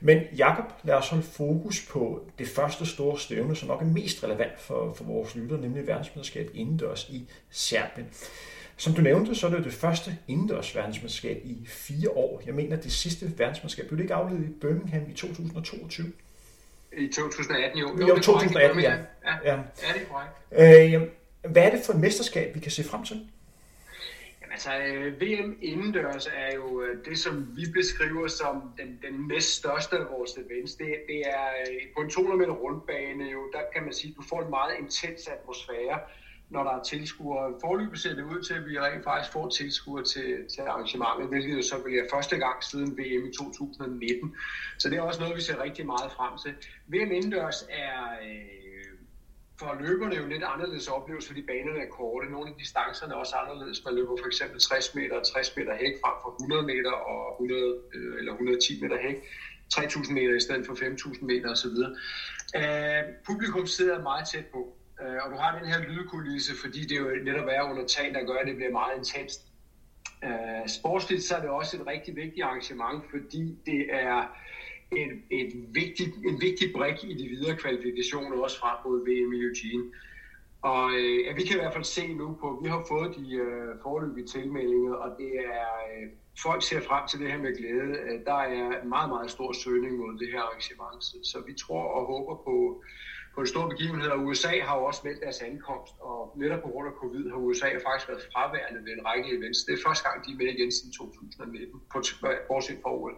Men 0.00 0.22
Jakob, 0.36 0.64
lad 0.84 0.94
os 0.94 1.08
holde 1.08 1.24
fokus 1.24 1.86
på 1.90 2.28
det 2.38 2.48
første 2.48 2.86
store 2.86 3.18
stævne, 3.18 3.56
som 3.56 3.68
nok 3.68 3.82
er 3.82 3.86
mest 3.86 4.24
relevant 4.24 4.60
for, 4.60 4.94
for 4.94 5.04
vores 5.04 5.34
lytter, 5.34 5.56
nemlig 5.56 5.86
verdensmesterskabet 5.86 6.54
indendørs 6.54 7.08
i 7.08 7.28
Serbien. 7.50 8.06
Som 8.76 8.94
du 8.94 9.02
nævnte, 9.02 9.34
så 9.34 9.46
er 9.46 9.50
det 9.50 9.58
jo 9.58 9.64
det 9.64 9.72
første 9.72 10.16
indendørs 10.28 10.76
verdensmesterskab 10.76 11.40
i 11.44 11.66
fire 11.66 12.10
år. 12.10 12.42
Jeg 12.46 12.54
mener, 12.54 12.76
det 12.76 12.92
sidste 12.92 13.38
verdensmesterskab 13.38 13.86
blev 13.86 13.98
det 13.98 14.04
ikke 14.04 14.14
afledt 14.14 14.42
i 14.42 14.52
Birmingham 14.60 15.02
i 15.10 15.12
2022? 15.12 16.12
I 16.96 17.08
2018, 17.08 17.78
jo. 17.78 17.96
Jo, 18.00 18.06
jo 18.08 18.14
2018, 18.14 18.80
ja. 18.80 18.90
Ja, 18.90 18.98
ja. 19.44 19.54
ja 19.54 19.92
det 19.94 20.02
er 20.02 20.06
korrekt. 20.06 20.32
Øh, 20.52 21.08
hvad 21.52 21.62
er 21.62 21.70
det 21.70 21.80
for 21.86 21.92
et 21.92 22.00
mesterskab, 22.00 22.54
vi 22.54 22.60
kan 22.60 22.70
se 22.70 22.84
frem 22.84 23.04
til? 23.04 23.16
Jamen, 24.40 24.52
altså, 24.52 24.70
øh, 24.78 25.20
VM 25.20 25.58
indendørs 25.62 26.26
er 26.26 26.54
jo 26.54 26.82
øh, 26.82 27.04
det, 27.04 27.18
som 27.18 27.48
vi 27.56 27.64
beskriver 27.74 28.28
som 28.28 28.62
den, 28.78 28.98
den 29.02 29.28
næst 29.28 29.50
største 29.56 29.96
af 29.96 30.06
vores 30.10 30.30
events. 30.32 30.74
Det, 30.74 30.86
det 31.08 31.20
er 31.26 31.46
øh, 31.68 31.80
på 31.96 32.00
en 32.00 32.10
200 32.10 32.38
meter 32.38 32.52
rundbane, 32.52 33.24
jo, 33.24 33.40
der 33.52 33.60
kan 33.74 33.82
man 33.82 33.92
sige, 33.92 34.10
at 34.10 34.16
du 34.16 34.22
får 34.28 34.42
en 34.42 34.50
meget 34.50 34.72
intens 34.78 35.28
atmosfære, 35.28 35.98
når 36.50 36.62
der 36.64 36.70
er 36.70 36.82
tilskuere. 36.82 37.54
Forløbet 37.60 37.98
ser 37.98 38.14
det 38.14 38.24
ud 38.24 38.42
til, 38.42 38.54
at 38.54 38.66
vi 38.66 38.78
rent 38.78 39.04
faktisk 39.04 39.32
får 39.32 39.48
tilskuere 39.48 40.04
til, 40.04 40.28
til 40.54 40.60
arrangementet, 40.60 41.28
hvilket 41.28 41.56
jo 41.56 41.62
så 41.62 41.82
bliver 41.84 42.04
første 42.12 42.36
gang 42.36 42.64
siden 42.64 42.98
VM 42.98 43.24
i 43.28 43.32
2019. 43.32 44.36
Så 44.78 44.90
det 44.90 44.98
er 44.98 45.02
også 45.02 45.20
noget, 45.20 45.36
vi 45.36 45.40
ser 45.40 45.62
rigtig 45.62 45.86
meget 45.86 46.12
frem 46.12 46.32
til. 46.44 46.52
VM 46.92 47.12
indendørs 47.12 47.66
er... 47.70 48.02
Øh, 48.26 48.66
for 49.58 49.76
løberne 49.80 50.16
jo 50.16 50.26
lidt 50.26 50.44
anderledes 50.54 50.88
oplevelse, 50.88 51.28
fordi 51.28 51.42
banerne 51.42 51.80
er 51.86 51.90
korte. 51.98 52.30
Nogle 52.30 52.48
af 52.50 52.54
distancerne 52.58 53.12
er 53.12 53.16
også 53.16 53.36
anderledes. 53.36 53.84
Man 53.84 53.94
løber 53.94 54.16
for 54.20 54.26
eksempel 54.26 54.60
60 54.60 54.94
meter 54.94 55.16
og 55.20 55.26
60 55.26 55.56
meter 55.56 55.74
hæk 55.82 55.94
frem 56.02 56.16
for 56.22 56.30
100 56.30 56.62
meter 56.72 56.92
og 56.92 57.20
100, 57.32 57.80
øh, 57.94 58.18
eller 58.18 58.32
110 58.32 58.82
meter 58.82 58.98
hæk. 59.06 59.16
3.000 59.74 60.12
meter 60.12 60.34
i 60.36 60.40
stedet 60.40 60.66
for 60.66 60.74
5.000 60.74 61.24
meter 61.24 61.50
osv. 61.50 61.68
Uh, 61.68 61.92
øh, 62.56 63.02
publikum 63.26 63.66
sidder 63.66 64.02
meget 64.02 64.28
tæt 64.32 64.46
på, 64.46 64.75
Øh, 65.02 65.18
og 65.24 65.30
du 65.30 65.36
har 65.36 65.58
den 65.58 65.68
her 65.68 65.80
lydkulisse, 65.88 66.52
fordi 66.62 66.80
det 66.80 66.96
jo 66.98 67.06
netop 67.24 67.48
er 67.50 67.62
under 67.62 67.86
tag, 67.86 68.14
der 68.14 68.24
gør, 68.24 68.34
at 68.34 68.46
det 68.46 68.56
bliver 68.56 68.72
meget 68.72 68.98
intenst. 68.98 69.40
Øh, 70.24 70.68
sportsligt 70.68 71.22
så 71.22 71.36
er 71.36 71.40
det 71.40 71.50
også 71.50 71.76
et 71.76 71.86
rigtig 71.86 72.16
vigtigt 72.16 72.44
arrangement, 72.44 73.04
fordi 73.10 73.58
det 73.66 73.86
er 73.90 74.18
et, 74.92 75.12
et 75.30 75.52
vigtigt, 75.74 76.14
en 76.16 76.40
vigtig 76.40 76.72
brik 76.76 77.04
i 77.04 77.14
de 77.14 77.28
videre 77.28 77.56
kvalifikationer, 77.56 78.42
også 78.42 78.58
frem 78.58 78.76
mod 78.84 79.00
VM 79.00 79.32
i 79.32 79.40
Eugene. 79.46 79.92
Og 80.62 80.92
øh, 80.92 81.24
ja, 81.24 81.32
vi 81.34 81.42
kan 81.42 81.56
i 81.56 81.60
hvert 81.60 81.72
fald 81.72 81.84
se 81.84 82.14
nu 82.14 82.36
på, 82.40 82.60
vi 82.62 82.68
har 82.68 82.84
fået 82.88 83.16
de 83.16 83.34
øh, 83.34 83.68
forløbige 83.82 84.26
tilmeldinger, 84.26 84.94
og 84.94 85.08
det 85.18 85.32
er, 85.58 85.70
øh, 85.90 86.08
folk 86.42 86.62
ser 86.62 86.80
frem 86.80 87.08
til 87.08 87.20
det 87.20 87.32
her 87.32 87.38
med 87.38 87.56
glæde. 87.58 87.92
Øh, 88.04 88.24
der 88.24 88.40
er 88.58 88.84
meget, 88.84 89.08
meget 89.08 89.30
stor 89.30 89.52
søgning 89.52 89.96
mod 89.98 90.18
det 90.18 90.28
her 90.32 90.40
arrangement, 90.40 91.04
så, 91.04 91.16
så 91.22 91.38
vi 91.46 91.54
tror 91.54 91.84
og 91.96 92.06
håber 92.06 92.34
på, 92.44 92.82
på 93.36 93.40
en 93.40 93.46
stor 93.54 93.68
begivenhed, 93.68 94.08
og 94.16 94.18
USA 94.26 94.54
har 94.66 94.74
jo 94.78 94.84
også 94.90 95.00
meldt 95.04 95.20
deres 95.26 95.40
ankomst, 95.50 95.92
og 96.00 96.18
netop 96.42 96.60
på 96.62 96.68
grund 96.68 96.86
af 96.88 96.94
covid 97.02 97.24
har 97.30 97.38
USA 97.46 97.68
faktisk 97.86 98.08
været 98.10 98.22
fraværende 98.32 98.80
ved 98.86 98.92
en 98.98 99.02
række 99.08 99.28
events. 99.36 99.58
Det 99.64 99.72
er 99.74 99.80
første 99.86 100.02
gang, 100.08 100.16
de 100.24 100.30
er 100.32 100.36
med 100.36 100.46
igen 100.56 100.72
siden 100.72 100.92
2019, 100.92 101.80
på, 101.92 101.98
bortset 102.48 102.76
fra 102.82 102.90
OL. 102.94 103.14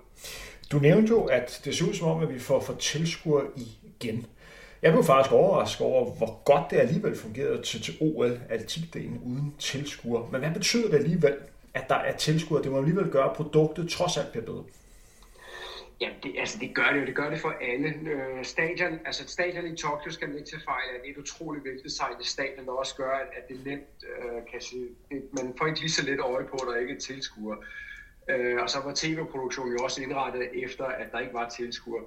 Du 0.73 0.79
nævnte 0.79 1.09
jo, 1.17 1.21
at 1.25 1.61
det 1.65 1.77
ser 1.77 1.89
ud 1.89 1.95
som 1.95 2.09
om, 2.09 2.23
at 2.23 2.31
vi 2.35 2.39
får 2.39 2.61
for 2.61 2.75
tilskuere 2.75 3.47
igen. 3.57 4.27
Jeg 4.83 4.93
blev 4.93 5.05
faktisk 5.05 5.33
overrasket 5.33 5.87
over, 5.87 6.11
hvor 6.19 6.43
godt 6.45 6.71
det 6.71 6.77
alligevel 6.77 7.17
fungerede 7.17 7.63
til, 7.63 7.83
til 7.83 7.95
OL, 8.01 8.41
atletikdelen 8.49 9.21
uden 9.25 9.55
tilskuere. 9.59 10.29
Men 10.33 10.41
hvad 10.41 10.51
betyder 10.55 10.89
det 10.91 10.97
alligevel, 10.97 11.37
at 11.75 11.89
der 11.89 11.95
er 11.95 12.17
tilskuere? 12.17 12.63
Det 12.63 12.71
må 12.73 12.79
alligevel 12.79 13.11
gøre, 13.11 13.31
at 13.31 13.37
produktet 13.37 13.91
trods 13.91 14.17
alt 14.17 14.31
bliver 14.31 14.45
bedre. 14.45 14.65
Ja, 16.01 16.11
det, 16.23 16.35
altså 16.39 16.59
det 16.59 16.75
gør 16.75 16.93
det 16.93 17.01
jo. 17.01 17.07
Det 17.07 17.15
gør 17.15 17.31
det 17.31 17.41
for 17.41 17.55
alle. 17.61 17.89
Øh, 17.89 18.45
stadion, 18.45 19.01
altså 19.05 19.29
stadion 19.29 19.67
i 19.67 19.77
Tokyo 19.77 20.11
skal 20.11 20.29
man 20.29 20.39
ikke 20.39 20.51
til 20.51 20.61
fejl 20.65 20.89
af. 20.95 21.01
Det 21.01 21.09
er 21.09 21.13
et 21.13 21.19
utroligt 21.19 21.65
veldesignet 21.65 22.27
stadion, 22.27 22.67
der 22.67 22.73
også 22.73 22.95
gør, 22.97 23.11
at, 23.11 23.29
at 23.37 23.49
det 23.49 23.67
nemt 23.67 24.05
øh, 24.13 24.43
kan 24.51 24.61
se, 24.61 24.89
det, 25.11 25.29
man 25.33 25.55
får 25.59 25.67
ikke 25.67 25.81
lige 25.81 25.91
så 25.91 26.05
lidt 26.05 26.21
øje 26.21 26.45
på, 26.45 26.57
at 26.57 26.69
der 26.69 26.81
ikke 26.81 26.95
er 26.95 27.01
tilskuer. 27.01 27.57
Øh, 28.31 28.63
og 28.63 28.71
så 28.71 28.79
var 28.85 28.93
tv-produktionen 28.97 29.77
jo 29.79 29.85
også 29.85 30.03
indrettet 30.03 30.65
efter, 30.65 30.85
at 30.85 31.13
der 31.13 31.19
ikke 31.19 31.35
var 31.35 31.49
tilskuer. 31.49 32.03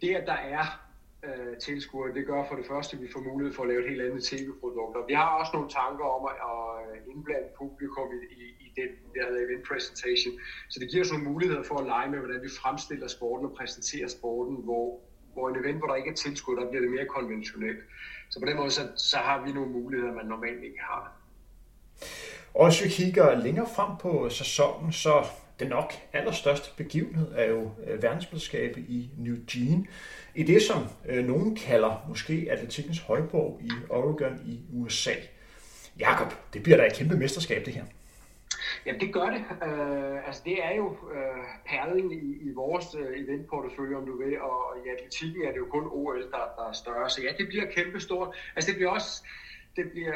Det, 0.00 0.14
at 0.14 0.26
der 0.26 0.38
er 0.56 0.85
øh, 1.28 1.56
tilskuere, 1.66 2.14
det 2.14 2.26
gør 2.26 2.40
for 2.48 2.56
det 2.60 2.66
første, 2.72 2.96
at 2.96 3.02
vi 3.02 3.08
får 3.14 3.20
mulighed 3.30 3.52
for 3.54 3.62
at 3.62 3.68
lave 3.68 3.80
et 3.84 3.90
helt 3.90 4.02
andet 4.02 4.22
tv-produkt. 4.30 4.96
Og 4.96 5.04
vi 5.08 5.14
har 5.14 5.28
også 5.40 5.52
nogle 5.54 5.70
tanker 5.80 6.04
om 6.16 6.22
at, 6.30 6.36
at 6.52 6.64
øh, 6.84 7.12
indblande 7.12 7.48
publikum 7.60 8.08
i, 8.18 8.20
i, 8.42 8.44
i 8.66 8.68
den 8.80 8.90
der 9.14 9.24
hedder 9.28 9.42
event 9.46 9.64
presentation. 9.70 10.34
Så 10.72 10.76
det 10.80 10.86
giver 10.90 11.04
os 11.04 11.12
nogle 11.12 11.28
muligheder 11.30 11.62
for 11.70 11.76
at 11.78 11.86
lege 11.86 12.08
med, 12.10 12.18
hvordan 12.18 12.42
vi 12.46 12.50
fremstiller 12.60 13.08
sporten 13.16 13.44
og 13.48 13.52
præsenterer 13.58 14.08
sporten, 14.18 14.56
hvor, 14.66 14.86
hvor 15.34 15.48
en 15.48 15.56
event, 15.62 15.78
hvor 15.78 15.88
der 15.90 15.96
ikke 16.00 16.10
er 16.10 16.20
tilskuere, 16.24 16.60
der 16.60 16.68
bliver 16.70 16.82
det 16.86 16.90
mere 16.96 17.06
konventionelt. 17.16 17.80
Så 18.30 18.40
på 18.40 18.46
den 18.46 18.56
måde, 18.56 18.70
så, 18.70 18.82
så 18.96 19.16
har 19.16 19.36
vi 19.44 19.52
nogle 19.52 19.70
muligheder, 19.78 20.12
man 20.20 20.26
normalt 20.26 20.62
ikke 20.64 20.82
har. 20.92 21.02
Og 22.54 22.68
hvis 22.68 22.84
vi 22.84 22.88
kigger 22.88 23.34
længere 23.46 23.68
frem 23.76 23.90
på 24.00 24.28
sæsonen, 24.28 24.92
så 24.92 25.24
den 25.60 25.68
nok 25.68 25.92
allerstørste 26.12 26.70
begivenhed 26.76 27.32
er 27.34 27.44
jo 27.44 27.70
øh, 27.86 28.02
verdensmesterskabet 28.02 28.84
i 28.88 29.10
New 29.18 29.36
Jean. 29.54 29.86
I 30.36 30.42
det, 30.42 30.62
som 30.62 30.78
øh, 31.08 31.24
nogen 31.24 31.56
kalder 31.56 32.04
måske 32.08 32.48
atletikkens 32.50 32.98
højborg 32.98 33.60
i 33.62 33.70
Oregon 33.90 34.40
i 34.46 34.60
USA. 34.72 35.14
Jakob, 35.98 36.32
det 36.52 36.62
bliver 36.62 36.76
da 36.76 36.86
et 36.86 36.92
kæmpe 36.92 37.16
mesterskab, 37.16 37.66
det 37.66 37.74
her. 37.74 37.84
Jamen 38.86 39.00
det 39.00 39.14
gør 39.14 39.28
det. 39.36 39.42
Øh, 39.68 40.26
altså 40.26 40.42
det 40.44 40.64
er 40.64 40.74
jo 40.76 40.86
øh, 41.14 41.44
perlen 41.66 42.12
i, 42.12 42.48
i 42.48 42.52
vores 42.54 42.86
øh, 43.00 43.24
eventportefølje, 43.24 43.96
om 43.96 44.06
du 44.06 44.18
vil, 44.22 44.40
og 44.40 44.58
i 44.86 44.88
atletikken 44.94 45.42
er 45.42 45.52
det 45.52 45.58
jo 45.58 45.66
kun 45.70 45.86
OL, 45.92 46.22
der, 46.22 46.44
der 46.56 46.68
er 46.68 46.72
større. 46.72 47.10
Så 47.10 47.22
ja, 47.22 47.30
det 47.38 47.48
bliver 47.48 47.66
kæmpestort. 47.76 48.36
Altså 48.56 48.70
det 48.70 48.76
bliver 48.76 48.90
også, 48.90 49.12
det 49.76 49.90
bliver, 49.92 50.14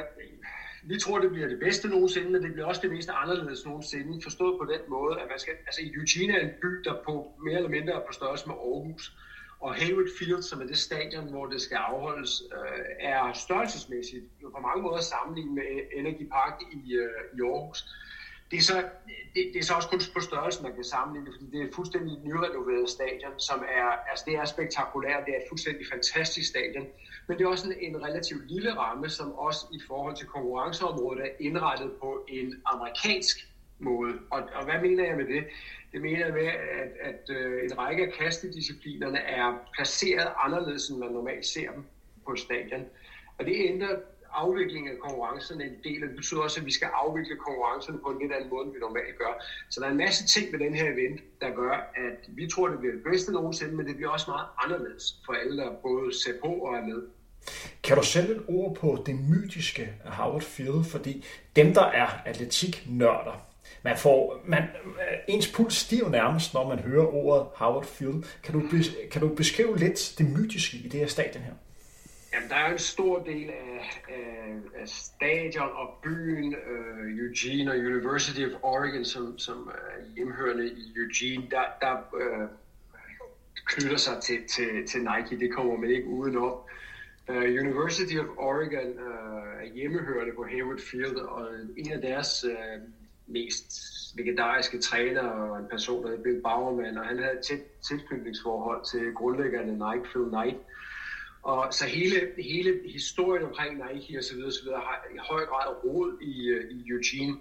vi 0.85 0.99
tror, 1.01 1.19
det 1.19 1.31
bliver 1.31 1.49
det 1.49 1.61
bedste 1.61 1.89
nogensinde, 1.89 2.31
men 2.31 2.43
det 2.43 2.53
bliver 2.53 2.67
også 2.67 2.81
det 2.85 2.91
mest 2.91 3.11
anderledes 3.13 3.67
nogensinde, 3.67 4.23
forstået 4.23 4.59
på 4.61 4.65
den 4.73 4.83
måde, 4.89 5.21
at 5.21 5.27
man 5.31 5.39
skal, 5.39 5.55
altså 5.67 5.81
Eugene 5.95 6.39
er 6.39 6.43
en 6.47 6.55
by, 6.63 6.71
der 6.85 6.95
på 7.07 7.33
mere 7.45 7.57
eller 7.57 7.71
mindre 7.77 7.93
er 7.93 8.07
på 8.07 8.13
størrelse 8.13 8.47
med 8.47 8.55
Aarhus, 8.55 9.17
og 9.61 9.75
Hayward 9.75 10.11
Field, 10.19 10.43
som 10.43 10.61
er 10.61 10.67
det 10.67 10.79
stadion, 10.79 11.31
hvor 11.31 11.47
det 11.47 11.61
skal 11.61 11.77
afholdes, 11.77 12.43
øh, 12.53 12.85
er 13.01 13.33
størrelsesmæssigt 13.33 14.25
jo 14.43 14.49
på 14.49 14.61
mange 14.61 14.83
måder 14.83 15.01
sammenlignet 15.01 15.55
med 15.55 15.71
Energy 15.99 16.29
Park 16.29 16.55
i, 16.73 16.93
øh, 16.93 17.23
i 17.37 17.39
Aarhus. 17.41 17.85
Det 18.51 18.57
er, 18.59 18.63
så, 18.63 18.77
det, 19.35 19.43
det 19.53 19.59
er 19.61 19.65
så 19.65 19.75
også 19.75 19.89
kun 19.89 20.01
på 20.15 20.21
størrelsen, 20.21 20.63
man 20.63 20.75
kan 20.75 20.85
sammenligne 20.85 21.27
det, 21.27 21.35
fordi 21.35 21.51
det 21.53 21.61
er 21.61 21.67
et 21.69 21.75
fuldstændig 21.75 22.19
nyrenoveret 22.29 22.91
stadion, 22.91 23.35
som 23.39 23.59
er, 23.81 23.89
altså 24.11 24.25
det 24.27 24.35
er 24.35 24.45
spektakulært, 24.45 25.25
det 25.27 25.33
er 25.35 25.39
et 25.39 25.49
fuldstændig 25.49 25.87
fantastisk 25.93 26.49
stadion, 26.49 26.87
men 27.27 27.39
det 27.39 27.45
er 27.45 27.49
også 27.49 27.67
en, 27.71 27.77
en 27.89 28.03
relativt 28.07 28.45
lille 28.53 28.73
ramme, 28.77 29.09
som 29.09 29.33
også 29.33 29.67
i 29.73 29.81
forhold 29.87 30.17
til 30.17 30.27
konkurrenceområdet 30.27 31.21
er 31.27 31.31
indrettet 31.41 31.91
på 32.03 32.25
en 32.29 32.49
amerikansk 32.73 33.37
måde. 33.81 34.13
Og, 34.31 34.43
og 34.55 34.65
hvad 34.65 34.81
mener 34.83 35.05
jeg 35.05 35.17
med 35.17 35.27
det? 35.27 35.45
Det 35.93 36.01
mener 36.03 36.27
jeg 36.27 36.35
med, 36.35 36.47
at, 36.83 36.93
at 37.11 37.37
øh, 37.37 37.65
en 37.65 37.79
række 37.79 38.07
af 38.07 38.13
kastedisciplinerne 38.13 39.19
er 39.19 39.69
placeret 39.75 40.29
anderledes, 40.45 40.89
end 40.89 40.99
man 40.99 41.13
normalt 41.13 41.47
ser 41.47 41.71
dem 41.73 41.85
på 42.27 42.37
stadion. 42.37 42.85
Og 43.39 43.47
det 43.47 43.55
ændrer 43.59 43.97
afviklingen 44.33 44.93
af 44.93 44.99
konkurrencerne 44.99 45.65
en 45.65 45.77
del, 45.85 46.03
og 46.03 46.09
det 46.09 46.17
betyder 46.17 46.41
også, 46.41 46.61
at 46.61 46.67
vi 46.67 46.73
skal 46.73 46.89
afvikle 46.95 47.37
konkurrencerne 47.37 47.99
på 47.99 48.09
en 48.11 48.19
lidt 48.19 48.33
anden 48.33 48.51
måde, 48.51 48.65
end 48.65 48.73
vi 48.73 48.79
normalt 48.79 49.19
gør. 49.19 49.45
Så 49.71 49.81
der 49.81 49.87
er 49.87 49.91
en 49.91 49.97
masse 49.97 50.27
ting 50.27 50.53
ved 50.53 50.59
den 50.59 50.75
her 50.75 50.93
event, 50.93 51.21
der 51.41 51.51
gør, 51.51 51.75
at 52.07 52.21
vi 52.29 52.47
tror, 52.47 52.69
det 52.69 52.79
bliver 52.79 52.95
det 52.95 53.05
bedste 53.05 53.33
nogensinde, 53.33 53.75
men 53.77 53.87
det 53.87 53.97
bliver 53.97 54.11
også 54.11 54.31
meget 54.31 54.47
anderledes 54.65 55.05
for 55.27 55.33
alle, 55.33 55.57
der 55.57 55.71
både 55.83 56.23
ser 56.23 56.33
på 56.45 56.49
og 56.49 56.75
er 56.75 56.85
med. 56.87 57.03
Kan 57.83 57.97
du 57.97 58.03
sætte 58.03 58.35
et 58.35 58.43
ord 58.49 58.77
på 58.77 59.03
det 59.07 59.17
mytiske 59.31 59.93
Howard 60.05 60.43
Field? 60.43 60.85
Fordi 60.85 61.25
dem, 61.57 61.75
der 61.75 61.85
er 61.85 62.09
atletiknørder, 62.27 63.50
man 63.83 63.97
får, 63.99 64.43
man, 64.47 64.63
øh, 64.63 65.19
ens 65.29 65.53
puls 65.53 65.75
stiger 65.75 66.09
nærmest, 66.09 66.55
når 66.55 66.69
man 66.69 66.79
hører 66.79 67.07
ordet 67.07 67.47
Howard 67.55 67.85
Field. 67.85 68.25
Kan 68.43 68.55
du, 68.55 68.63
kan 69.11 69.21
du 69.21 69.35
beskrive 69.35 69.79
lidt 69.79 70.15
det 70.19 70.27
mytiske 70.39 70.77
i 70.77 70.89
det 70.89 71.01
her 71.01 71.07
stadion 71.07 71.43
her? 71.43 71.53
Jamen, 72.35 72.49
der 72.49 72.57
er 72.57 72.73
en 72.73 72.79
stor 72.79 73.19
del 73.23 73.51
af, 73.51 74.03
af, 74.09 74.81
af 74.81 74.89
stadion 74.89 75.69
og 75.75 75.89
byen, 76.03 76.55
uh, 76.55 77.19
Eugene 77.19 77.71
og 77.71 77.77
University 77.79 78.41
of 78.41 78.59
Oregon, 78.63 79.05
som, 79.05 79.39
som 79.39 79.71
er 79.75 80.15
hjemhørende 80.17 80.67
i 80.67 80.93
Eugene, 80.97 81.47
der, 81.51 81.65
der 81.81 81.95
uh, 82.13 82.49
knytter 83.67 83.97
sig 83.97 84.23
til, 84.23 84.39
til, 84.49 84.87
til 84.87 85.01
Nike. 85.01 85.41
Det 85.41 85.55
kommer 85.55 85.77
man 85.77 85.91
ikke 85.91 86.07
udenom. 86.07 86.55
Uh, 87.29 87.37
University 87.37 88.17
of 88.17 88.27
Oregon 88.37 88.91
uh, 89.07 89.63
er 89.63 89.75
hjemmehørende 89.75 90.35
på 90.37 90.45
Hayward 90.45 90.79
Field, 90.91 91.17
og 91.17 91.49
en 91.77 91.93
af 91.93 92.01
deres 92.01 92.45
uh, 92.45 92.83
mest 93.31 93.73
legendariske 94.17 94.79
træner 94.79 95.23
og 95.23 95.59
en 95.59 95.69
person, 95.71 96.03
der 96.03 96.09
hedder 96.09 96.23
Bill 96.23 96.43
Bowerman, 96.43 96.99
og 96.99 97.07
han 97.07 97.19
havde 97.19 97.33
et 97.33 97.45
tæt 97.45 97.63
tilknytningsforhold 97.89 98.85
til 98.93 99.15
grundlæggerne 99.15 99.73
Nike, 99.73 100.05
Phil 100.11 100.29
Knight. 100.29 100.57
Og 101.43 101.75
så 101.75 101.87
hele, 101.87 102.33
hele 102.39 102.81
historien 102.93 103.43
omkring 103.43 103.83
Nike 103.85 104.19
og 104.19 104.25
så 104.25 104.35
videre, 104.35 104.53
så 104.53 104.63
videre 104.65 104.81
har 104.81 105.07
i 105.15 105.19
høj 105.31 105.45
grad 105.45 105.85
rod 105.85 106.19
i, 106.21 106.49
øh, 106.49 106.71
i 106.71 106.89
Eugene 106.89 107.37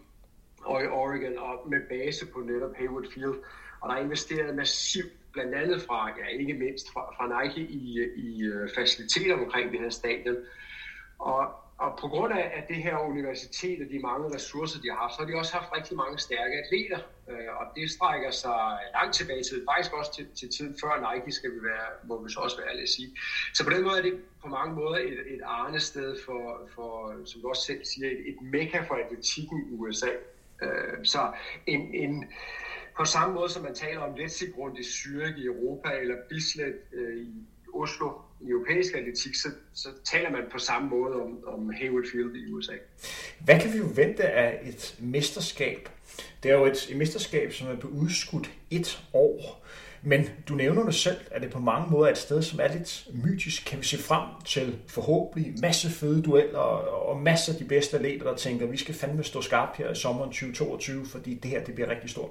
og 0.63 0.84
i 0.84 0.88
Oregon, 0.88 1.38
og 1.38 1.69
med 1.69 1.81
base 1.89 2.25
på 2.25 2.39
netop 2.39 2.75
Hayward 2.75 3.05
Field. 3.13 3.36
Og 3.81 3.89
der 3.89 3.96
er 3.96 4.03
investeret 4.03 4.55
massivt, 4.55 5.13
blandt 5.34 5.55
andet 5.55 5.81
fra, 5.81 6.10
ja 6.19 6.25
ikke 6.39 6.53
mindst 6.53 6.93
fra, 6.93 7.01
fra 7.17 7.43
Nike, 7.43 7.62
i, 7.62 8.00
i 8.15 8.43
øh, 8.43 8.69
faciliteter 8.75 9.34
omkring 9.34 9.72
det 9.72 9.79
her 9.79 9.89
stadion. 9.89 10.36
Og 11.19 11.46
og 11.79 11.98
på 12.01 12.07
grund 12.07 12.33
af 12.33 12.51
at 12.57 12.67
det 12.67 12.75
her 12.75 12.98
universitet 12.98 13.81
og 13.81 13.88
de 13.91 14.00
mange 14.00 14.36
ressourcer, 14.36 14.81
de 14.81 14.89
har 14.89 14.98
haft, 14.98 15.13
så 15.13 15.19
har 15.21 15.27
de 15.29 15.36
også 15.36 15.53
haft 15.53 15.69
rigtig 15.77 15.98
mange 15.98 16.17
stærke 16.17 16.55
atleter. 16.63 17.00
Øh, 17.29 17.50
og 17.59 17.65
det 17.75 17.91
strækker 17.91 18.31
sig 18.31 18.79
langt 18.98 19.15
tilbage 19.15 19.43
til, 19.43 19.63
faktisk 19.69 19.93
også 19.93 20.12
til, 20.15 20.25
til 20.39 20.50
tiden 20.55 20.75
før 20.81 20.93
Nike, 21.05 21.31
skal 21.31 21.51
vi 21.51 21.62
være, 21.71 21.88
må 22.03 22.24
vi 22.24 22.29
så 22.33 22.39
også 22.39 22.57
være 22.57 22.69
ærlige 22.69 22.88
at 22.89 22.89
sige. 22.89 23.09
Så 23.53 23.63
på 23.63 23.69
den 23.69 23.83
måde 23.83 23.98
er 23.98 24.01
det 24.01 24.15
på 24.43 24.48
mange 24.48 24.75
måder 24.75 24.98
et, 24.98 25.19
et 25.36 25.41
arne 25.45 25.79
sted 25.79 26.17
for, 26.25 26.41
for, 26.75 26.91
som 27.25 27.41
du 27.41 27.50
også 27.50 27.63
selv 27.63 27.86
siger, 27.86 28.07
et, 28.07 28.21
et 28.31 28.41
mekka 28.41 28.79
for 28.88 28.95
atletikken 28.95 29.57
i 29.71 29.75
USA. 29.75 30.12
Øh, 30.63 31.05
så 31.05 31.31
en, 31.67 31.81
en, 31.93 32.25
på 32.98 33.05
samme 33.05 33.36
måde 33.36 33.50
som 33.50 33.63
man 33.63 33.75
taler 33.75 34.01
om 34.01 34.15
Letzigrund 34.15 34.77
i 34.77 34.81
Zürich 34.81 35.38
i 35.38 35.45
Europa, 35.45 35.89
eller 35.89 36.15
Bislett 36.29 36.77
øh, 36.93 37.17
i 37.17 37.33
Oslo 37.74 38.12
i 38.41 38.50
europæisk 38.50 38.96
atletik, 38.96 39.36
så, 39.36 39.48
så 39.74 39.89
taler 40.03 40.29
man 40.29 40.41
på 40.51 40.60
samme 40.60 40.89
måde 40.89 41.15
om, 41.15 41.43
om 41.48 41.69
Hayward 41.69 42.05
Field 42.12 42.36
i 42.36 42.51
USA. 42.51 42.74
Hvad 43.39 43.60
kan 43.60 43.74
vi 43.74 43.79
vente 43.96 44.24
af 44.24 44.60
et 44.65 44.96
mesterskab? 45.00 45.89
Det 46.43 46.51
er 46.51 46.55
jo 46.55 46.65
et, 46.65 46.88
et 46.89 46.98
mesterskab, 46.98 47.53
som 47.53 47.67
er 47.67 47.75
blevet 47.75 47.96
udskudt 47.96 48.51
et 48.72 49.03
år. 49.13 49.65
Men 50.01 50.29
du 50.50 50.55
nævner 50.55 50.86
det 50.86 50.96
selv, 50.96 51.17
at 51.31 51.41
det 51.41 51.51
på 51.51 51.60
mange 51.60 51.91
måder 51.91 52.08
er 52.08 52.12
et 52.12 52.17
sted, 52.17 52.41
som 52.41 52.60
er 52.60 52.67
lidt 52.67 53.08
mytisk. 53.24 53.65
Kan 53.65 53.79
vi 53.79 53.86
se 53.86 53.98
frem 53.98 54.29
til 54.46 54.79
forhåbentlig 54.88 55.53
masse 55.62 55.89
fede 55.89 56.22
dueller 56.22 56.60
og 56.60 57.22
masser 57.22 57.53
af 57.53 57.60
de 57.60 57.65
bedste 57.65 57.98
atleter, 57.98 58.24
der 58.24 58.36
tænker, 58.36 58.65
at 58.65 58.72
vi 58.72 58.77
skal 58.77 58.96
fandme 58.96 59.24
stå 59.24 59.41
skarp 59.41 59.77
her 59.77 59.91
i 59.91 59.96
sommeren 59.96 60.29
2022, 60.29 61.05
fordi 61.05 61.34
det 61.34 61.51
her 61.51 61.63
det 61.63 61.75
bliver 61.75 61.89
rigtig 61.89 62.10
stort. 62.10 62.29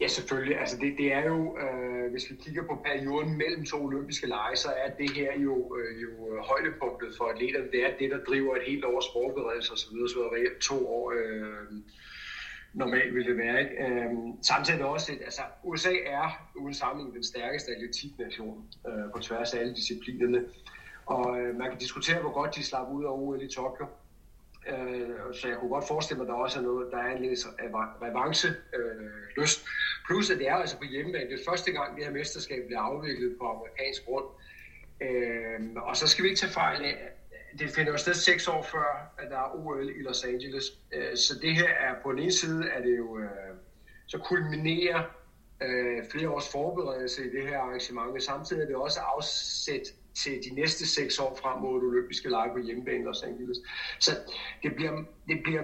Ja, 0.00 0.08
selvfølgelig. 0.08 0.60
Altså 0.60 0.76
det, 0.76 0.94
det 0.98 1.12
er 1.12 1.24
jo, 1.24 1.58
øh, 1.58 2.10
hvis 2.10 2.30
vi 2.30 2.36
kigger 2.36 2.62
på 2.62 2.74
perioden 2.84 3.36
mellem 3.36 3.64
to 3.64 3.84
olympiske 3.84 4.26
lege, 4.26 4.56
så 4.56 4.68
er 4.68 4.90
det 4.90 5.10
her 5.10 5.32
jo, 5.38 5.76
øh, 5.76 6.02
jo 6.02 6.10
øh, 6.30 6.38
højdepunktet 6.38 7.16
for 7.16 7.24
atleterne. 7.24 7.70
Det 7.70 7.84
er 7.86 7.90
det, 7.98 8.10
der 8.10 8.24
driver 8.24 8.56
et 8.56 8.62
helt 8.66 8.84
års 8.84 9.08
forberedelse 9.12 9.72
osv., 9.72 9.96
så, 10.08 10.14
så 10.14 10.20
reelt 10.34 10.58
to 10.58 10.88
år 10.88 11.12
øh, 11.16 11.64
normalt 12.72 13.14
vil 13.14 13.26
det 13.26 13.36
være. 13.36 13.60
Ikke? 13.60 13.74
Øh, 13.84 14.10
samtidig 14.42 14.84
også, 14.84 15.12
at 15.12 15.18
altså 15.24 15.42
USA 15.64 15.92
er 16.06 16.48
uden 16.56 16.74
sammenligning 16.74 17.14
den 17.14 17.24
stærkeste 17.24 17.70
atletiknation 17.70 18.64
øh, 18.88 19.12
på 19.14 19.18
tværs 19.22 19.54
af 19.54 19.60
alle 19.60 19.74
disciplinerne. 19.74 20.44
Og 21.06 21.40
øh, 21.40 21.56
man 21.58 21.70
kan 21.70 21.78
diskutere, 21.78 22.20
hvor 22.20 22.32
godt 22.32 22.54
de 22.54 22.64
slap 22.64 22.88
ud 22.92 23.04
af 23.04 23.10
OL 23.10 23.42
i 23.42 23.48
Tokyo. 23.48 23.86
Øh, 24.68 25.34
så 25.34 25.48
jeg 25.48 25.56
kunne 25.58 25.70
godt 25.70 25.88
forestille 25.88 26.18
mig, 26.18 26.24
at 26.24 26.28
der 26.28 26.34
også 26.34 26.58
er 26.58 26.62
noget, 26.62 26.92
der 26.92 26.98
er 26.98 27.10
en 27.16 27.22
lille 27.22 27.36
revanche 28.02 28.48
øh, 28.48 29.10
lyst. 29.36 29.66
Plus 30.06 30.30
at 30.30 30.38
det 30.38 30.48
er 30.48 30.54
altså 30.54 30.78
på 30.78 30.84
hjemmebane. 30.84 31.30
Det 31.30 31.40
er 31.40 31.50
første 31.50 31.72
gang, 31.72 31.96
det 31.96 32.04
her 32.04 32.12
mesterskab 32.12 32.66
bliver 32.66 32.80
afviklet 32.80 33.36
på 33.40 33.44
amerikansk 33.46 34.04
grund. 34.04 34.24
Øh, 35.00 35.60
og 35.76 35.96
så 35.96 36.06
skal 36.06 36.24
vi 36.24 36.28
ikke 36.28 36.40
tage 36.40 36.52
fejl 36.52 36.84
af, 36.84 36.96
det 37.58 37.70
finder 37.70 37.92
jo 37.92 37.98
sted 37.98 38.14
seks 38.14 38.48
år 38.48 38.62
før, 38.62 39.14
at 39.18 39.30
der 39.30 39.38
er 39.38 39.54
OL 39.54 39.88
i 39.88 40.02
Los 40.02 40.24
Angeles. 40.24 40.64
Øh, 40.92 41.16
så 41.16 41.38
det 41.42 41.54
her 41.54 41.68
er 41.68 41.94
på 42.02 42.12
den 42.12 42.18
ene 42.18 42.32
side, 42.32 42.68
er 42.68 42.82
det 42.82 42.98
jo, 42.98 43.18
øh, 43.18 43.54
så 44.06 44.18
kulminerer 44.18 45.02
øh, 45.62 46.04
flere 46.10 46.30
års 46.30 46.52
forberedelse 46.52 47.26
i 47.26 47.30
det 47.36 47.48
her 47.48 47.58
arrangement, 47.58 48.22
samtidig 48.22 48.62
er 48.62 48.66
det 48.66 48.76
også 48.76 49.00
afsæt 49.00 49.94
til 50.22 50.32
de 50.50 50.54
næste 50.54 50.86
seks 50.86 51.18
år 51.18 51.38
frem 51.42 51.62
mod 51.62 51.82
olympiske 51.82 52.28
lege 52.28 52.50
på 52.52 52.58
hjemmebane 52.58 53.04
Los 53.04 53.22
Angeles. 53.22 53.58
Så 53.98 54.10
det 54.62 54.74
bliver, 54.76 54.92
det 55.28 55.38
bliver, 55.44 55.62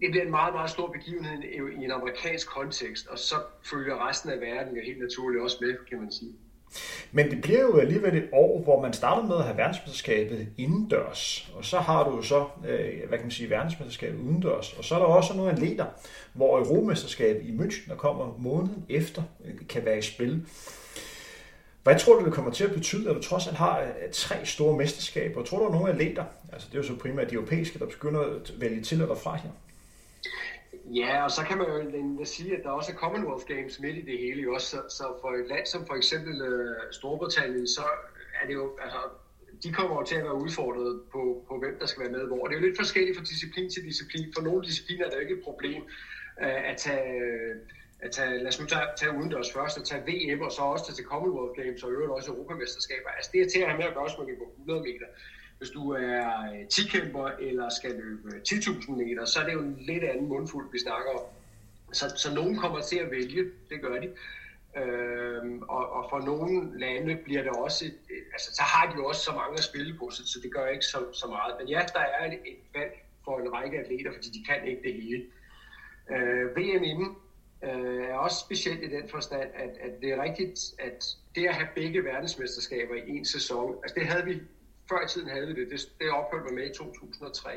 det 0.00 0.10
bliver 0.10 0.24
en 0.24 0.30
meget, 0.30 0.54
meget 0.54 0.70
stor 0.70 0.88
begivenhed 0.92 1.42
i 1.80 1.84
en 1.84 1.90
amerikansk 1.90 2.48
kontekst, 2.48 3.06
og 3.06 3.18
så 3.18 3.34
følger 3.70 4.08
resten 4.08 4.30
af 4.30 4.40
verden 4.40 4.76
jo 4.76 4.82
helt 4.86 5.00
naturligt 5.00 5.42
også 5.42 5.56
med, 5.60 5.74
kan 5.88 5.98
man 6.00 6.12
sige. 6.12 6.32
Men 7.12 7.30
det 7.30 7.42
bliver 7.42 7.60
jo 7.60 7.78
alligevel 7.78 8.16
et 8.16 8.28
år, 8.32 8.62
hvor 8.62 8.80
man 8.82 8.92
starter 8.92 9.26
med 9.26 9.36
at 9.36 9.44
have 9.44 9.56
verdensmesterskabet 9.56 10.48
indendørs, 10.58 11.50
og 11.54 11.64
så 11.64 11.78
har 11.78 12.08
du 12.08 12.16
jo 12.16 12.22
så, 12.22 12.46
øh, 12.68 13.08
hvad 13.08 13.18
kan 13.18 13.26
man 13.26 13.30
sige, 13.30 13.50
verdensmesterskabet 13.50 14.20
udendørs, 14.20 14.72
og 14.72 14.84
så 14.84 14.94
er 14.94 14.98
der 14.98 15.06
også 15.06 15.36
nogle 15.36 15.52
atleter, 15.52 15.86
hvor 16.32 16.58
Europamesterskabet 16.58 17.42
i 17.42 17.56
München, 17.56 17.88
der 17.88 17.96
kommer 17.96 18.36
måneden 18.38 18.84
efter, 18.88 19.22
øh, 19.44 19.54
kan 19.68 19.84
være 19.84 19.98
i 19.98 20.02
spil. 20.02 20.46
Hvad 21.82 21.98
tror 21.98 22.18
du, 22.18 22.24
det 22.24 22.34
kommer 22.34 22.50
til 22.50 22.64
at 22.64 22.72
betyde, 22.72 23.10
at 23.10 23.16
du 23.16 23.22
trods 23.22 23.46
alt 23.46 23.56
har 23.56 23.80
øh, 23.80 24.12
tre 24.12 24.46
store 24.46 24.76
mesterskaber? 24.76 25.42
Tror 25.42 25.58
du, 25.58 25.64
der 25.64 25.70
er 25.70 25.74
nogle 25.74 25.92
atleter, 25.92 26.24
altså 26.52 26.68
det 26.68 26.74
er 26.74 26.82
jo 26.82 26.86
så 26.86 26.96
primært 26.96 27.30
de 27.30 27.34
europæiske, 27.34 27.78
der 27.78 27.86
begynder 27.86 28.20
at 28.20 28.60
vælge 28.60 28.82
til 28.82 29.00
eller 29.00 29.14
fra 29.14 29.36
her? 29.36 29.50
Ja, 30.94 31.24
og 31.24 31.30
så 31.30 31.42
kan 31.44 31.58
man 31.58 31.66
jo 32.18 32.24
sige, 32.24 32.56
at 32.56 32.62
der 32.64 32.70
også 32.70 32.92
er 32.92 32.96
Commonwealth 32.96 33.46
Games 33.46 33.80
midt 33.80 33.96
i 33.96 34.00
det 34.00 34.18
hele. 34.18 34.54
Også, 34.54 34.66
så, 34.66 34.80
så 34.96 35.04
for 35.20 35.28
et 35.28 35.48
land 35.48 35.66
som 35.66 35.86
for 35.86 35.94
eksempel 35.94 36.34
uh, 36.42 36.92
Storbritannien, 36.92 37.66
så 37.66 37.84
er 38.42 38.46
det 38.46 38.54
jo, 38.54 38.78
altså, 38.82 38.98
de 39.62 39.72
kommer 39.72 39.96
jo 39.96 40.04
til 40.04 40.14
at 40.14 40.24
være 40.24 40.34
udfordret 40.34 41.00
på, 41.12 41.44
på, 41.48 41.58
hvem 41.58 41.78
der 41.80 41.86
skal 41.86 42.02
være 42.02 42.12
med 42.12 42.26
hvor. 42.26 42.46
Det 42.46 42.54
er 42.54 42.60
jo 42.60 42.66
lidt 42.66 42.78
forskelligt 42.78 43.16
fra 43.16 43.24
disciplin 43.24 43.70
til 43.70 43.84
disciplin. 43.84 44.32
For 44.36 44.42
nogle 44.42 44.62
discipliner 44.68 45.04
er 45.04 45.10
det 45.10 45.16
jo 45.16 45.20
ikke 45.20 45.34
et 45.34 45.44
problem 45.44 45.82
uh, 46.42 46.70
at 46.70 46.76
tage 46.76 47.04
at 48.02 48.10
tage, 48.10 48.38
lad 48.38 48.48
os 48.48 48.60
nu 48.60 48.66
tage, 48.66 48.86
tage 48.96 49.12
udendørs 49.18 49.52
først, 49.52 49.78
og 49.78 49.84
tage 49.84 50.02
VM, 50.08 50.40
og 50.40 50.52
så 50.52 50.62
også 50.62 50.84
tage 50.86 50.96
til 50.96 51.04
Commonwealth 51.04 51.54
Games, 51.60 51.82
og 51.82 51.90
øvrigt 51.90 52.12
også 52.12 52.32
Europamesterskaber. 52.32 53.08
Altså 53.16 53.30
det 53.32 53.40
er 53.40 53.48
til 53.50 53.60
at 53.60 53.68
have 53.68 53.78
med 53.78 53.86
at 53.86 53.94
gøre, 53.94 54.06
hvis 54.08 54.18
man 54.18 54.26
kan 54.26 54.38
gå 54.38 54.46
100 54.58 54.80
meter. 54.80 55.06
Hvis 55.58 55.70
du 55.70 55.90
er 55.90 56.24
øh, 56.52 56.62
10-kæmper 56.74 57.26
eller 57.48 57.68
skal 57.78 57.92
løbe 58.02 58.28
øh, 58.34 58.40
10.000 58.48 58.92
meter, 59.02 59.24
så 59.24 59.40
er 59.40 59.44
det 59.44 59.52
jo 59.52 59.60
en 59.60 59.76
lidt 59.80 60.04
anden 60.04 60.28
mundfuld, 60.28 60.72
vi 60.72 60.78
snakker 60.78 61.10
om. 61.18 61.24
Så, 61.92 62.04
så 62.16 62.34
nogen 62.34 62.56
kommer 62.56 62.80
til 62.80 62.98
at 62.98 63.10
vælge, 63.10 63.42
det 63.70 63.80
gør 63.82 63.96
de. 64.00 64.08
Øhm, 64.76 65.62
og, 65.62 65.92
og 65.92 66.06
for 66.10 66.18
nogle 66.18 66.78
lande 66.78 67.16
bliver 67.24 67.42
det 67.42 67.52
også, 67.52 67.84
et, 67.84 67.98
altså 68.32 68.54
så 68.54 68.62
har 68.62 68.90
de 68.90 68.96
jo 68.96 69.06
også 69.06 69.22
så 69.24 69.32
mange 69.32 69.54
at 69.58 69.64
spille 69.64 69.98
på, 69.98 70.10
så, 70.10 70.22
så 70.26 70.38
det 70.42 70.52
gør 70.54 70.66
ikke 70.66 70.84
så, 70.84 70.98
så 71.12 71.26
meget. 71.26 71.54
Men 71.58 71.68
ja, 71.68 71.80
der 71.94 72.00
er 72.00 72.26
et, 72.26 72.32
et 72.32 72.60
valg 72.74 72.92
for 73.24 73.38
en 73.38 73.52
række 73.52 73.78
atleter, 73.78 74.12
fordi 74.14 74.28
de 74.36 74.44
kan 74.44 74.68
ikke 74.68 74.82
det 74.82 74.94
hele. 75.02 75.24
Øh, 76.10 76.56
VM 76.56 76.82
inden 76.82 77.16
øh, 77.64 78.04
er 78.04 78.14
også 78.14 78.36
specielt 78.46 78.82
i 78.82 78.90
den 78.96 79.08
forstand, 79.08 79.50
at, 79.54 79.70
at 79.80 80.00
det 80.00 80.10
er 80.12 80.22
rigtigt, 80.22 80.58
at 80.78 81.04
det 81.34 81.46
at 81.46 81.54
have 81.54 81.68
begge 81.74 82.04
verdensmesterskaber 82.04 82.94
i 82.94 83.08
en 83.08 83.24
sæson, 83.24 83.76
altså 83.82 83.94
det 83.94 84.06
havde 84.06 84.24
vi, 84.24 84.40
før 84.88 85.04
i 85.04 85.08
tiden 85.08 85.28
havde 85.28 85.46
vi 85.46 85.54
det, 85.54 85.70
det, 85.70 85.80
det 86.00 86.10
opholdt 86.10 86.44
mig 86.44 86.54
med 86.54 86.70
i 86.70 86.74
2003. 86.74 87.50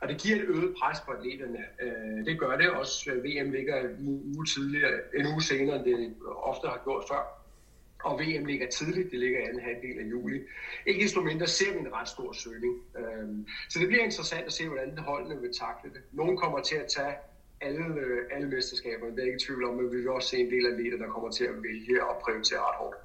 Og 0.00 0.08
det 0.08 0.20
giver 0.22 0.36
et 0.36 0.44
øget 0.44 0.74
pres 0.80 1.00
på 1.00 1.10
atleterne. 1.12 1.64
Øh, 1.82 2.24
det 2.26 2.40
gør 2.40 2.56
det 2.56 2.70
også. 2.70 3.10
Øh, 3.10 3.24
VM 3.24 3.50
ligger 3.50 3.80
en 3.80 4.22
uge, 4.36 4.46
tidligere, 4.46 5.00
en 5.14 5.26
uge 5.26 5.42
senere, 5.42 5.76
end 5.76 5.84
det 5.84 6.14
ofte 6.36 6.66
har 6.68 6.80
gjort 6.84 7.04
før. 7.08 7.22
Og 8.04 8.20
VM 8.20 8.44
ligger 8.44 8.68
tidligt, 8.68 9.10
det 9.10 9.18
ligger 9.18 9.38
i 9.38 9.42
anden 9.42 9.62
halvdel 9.62 9.98
af 9.98 10.10
juli. 10.10 10.40
Ikke 10.86 11.02
desto 11.04 11.20
mindre 11.20 11.46
ser 11.46 11.72
vi 11.72 11.78
en 11.78 11.92
ret 11.92 12.08
stor 12.08 12.32
søgning. 12.32 12.74
Øh, 12.98 13.28
så 13.68 13.78
det 13.78 13.88
bliver 13.88 14.04
interessant 14.04 14.46
at 14.46 14.52
se, 14.52 14.68
hvordan 14.68 14.98
holdene 14.98 15.40
vil 15.40 15.52
takle 15.52 15.90
det. 15.90 16.02
Nogle 16.12 16.38
kommer 16.38 16.60
til 16.60 16.76
at 16.76 16.86
tage 16.86 17.14
alle, 17.60 17.84
øh, 18.04 18.18
alle 18.34 18.48
mesterskaber. 18.48 19.06
det 19.06 19.18
er 19.18 19.26
ikke 19.26 19.36
i 19.42 19.46
tvivl 19.46 19.64
om, 19.64 19.74
men 19.74 19.92
vi 19.92 19.96
vil 19.96 20.08
også 20.08 20.28
se 20.28 20.36
en 20.36 20.50
del 20.50 20.66
af 20.66 20.70
atleter, 20.72 20.98
der 20.98 21.12
kommer 21.14 21.30
til 21.30 21.44
at 21.44 21.54
vælge 21.62 22.04
og 22.04 22.14
prioritere 22.24 22.58
ret 22.58 22.78
hårdt. 22.78 22.96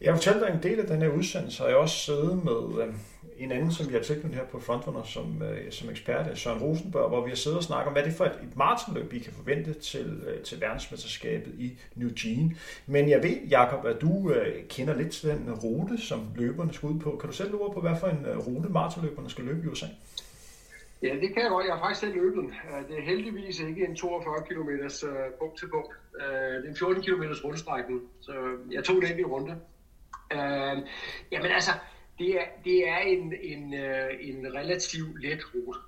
Jeg 0.00 0.14
fortalte 0.14 0.40
dig 0.40 0.50
en 0.54 0.62
del 0.62 0.80
af 0.80 0.86
den 0.86 1.02
her 1.02 1.08
udsendelse, 1.08 1.62
og 1.62 1.68
jeg 1.68 1.76
har 1.76 1.82
også 1.82 1.96
siddet 1.96 2.44
med 2.44 2.82
øh, 2.82 2.94
en 3.38 3.52
anden, 3.52 3.72
som 3.72 3.88
vi 3.88 3.92
har 3.92 4.00
tilknyttet 4.00 4.40
her 4.40 4.46
på 4.46 4.60
Frontrunner 4.60 5.02
som, 5.02 5.42
øh, 5.42 5.72
som 5.72 5.90
ekspert, 5.90 6.30
øh, 6.30 6.36
Søren 6.36 6.62
Rosenberg, 6.62 7.08
hvor 7.08 7.24
vi 7.24 7.30
har 7.30 7.36
siddet 7.36 7.58
og 7.58 7.64
snakket 7.64 7.86
om, 7.86 7.92
hvad 7.92 8.02
det 8.02 8.10
er 8.10 8.14
for 8.16 8.24
et, 8.24 8.32
et 8.42 8.56
maratonløb, 8.56 9.12
vi 9.12 9.18
kan 9.18 9.32
forvente 9.32 9.72
til, 9.72 10.22
øh, 10.26 10.42
til 10.42 10.60
verdensmesterskabet 10.60 11.54
i 11.58 11.78
New 11.94 12.10
Jean. 12.24 12.56
Men 12.86 13.08
jeg 13.08 13.22
ved, 13.22 13.36
Jakob, 13.50 13.86
at 13.86 14.00
du 14.00 14.32
øh, 14.32 14.68
kender 14.68 14.96
lidt 14.96 15.10
til 15.12 15.28
den 15.28 15.52
rute, 15.52 15.98
som 15.98 16.28
løberne 16.36 16.72
skal 16.72 16.88
ud 16.88 17.00
på. 17.00 17.16
Kan 17.20 17.30
du 17.30 17.36
selv 17.36 17.50
lure 17.50 17.74
på, 17.74 17.80
hvad 17.80 17.96
for 18.00 18.06
en 18.06 18.26
øh, 18.26 18.38
rute 18.38 18.68
maratonløberne 18.68 19.30
skal 19.30 19.44
løbe 19.44 19.60
i 19.64 19.68
USA? 19.68 19.86
Ja, 21.02 21.14
det 21.14 21.34
kan 21.34 21.42
jeg 21.42 21.50
godt. 21.50 21.66
Jeg 21.66 21.74
har 21.74 21.80
faktisk 21.80 22.00
selv 22.00 22.14
løbet 22.14 22.42
den. 22.42 22.54
Øh, 22.70 22.88
det 22.88 22.98
er 22.98 23.02
heldigvis 23.02 23.60
ikke 23.60 23.84
en 23.86 23.96
42 23.96 24.34
km 24.48 24.70
punkt 25.38 25.58
til 25.58 25.68
punkt. 25.70 25.92
Øh, 26.20 26.54
det 26.56 26.64
er 26.64 26.68
en 26.68 26.76
14 26.76 27.02
km 27.02 27.22
rundstrækning, 27.44 28.00
så 28.20 28.32
øh, 28.32 28.74
jeg 28.74 28.84
tog 28.84 29.02
den 29.02 29.18
i 29.18 29.24
runde. 29.24 29.60
Jamen 31.32 31.50
altså, 31.50 31.70
det 32.18 32.40
er, 32.40 32.44
det 32.64 32.88
er 32.88 32.98
en, 32.98 33.34
en, 33.42 33.74
en 34.20 34.54
relativt 34.54 35.22
let 35.22 35.40
rute. 35.54 35.78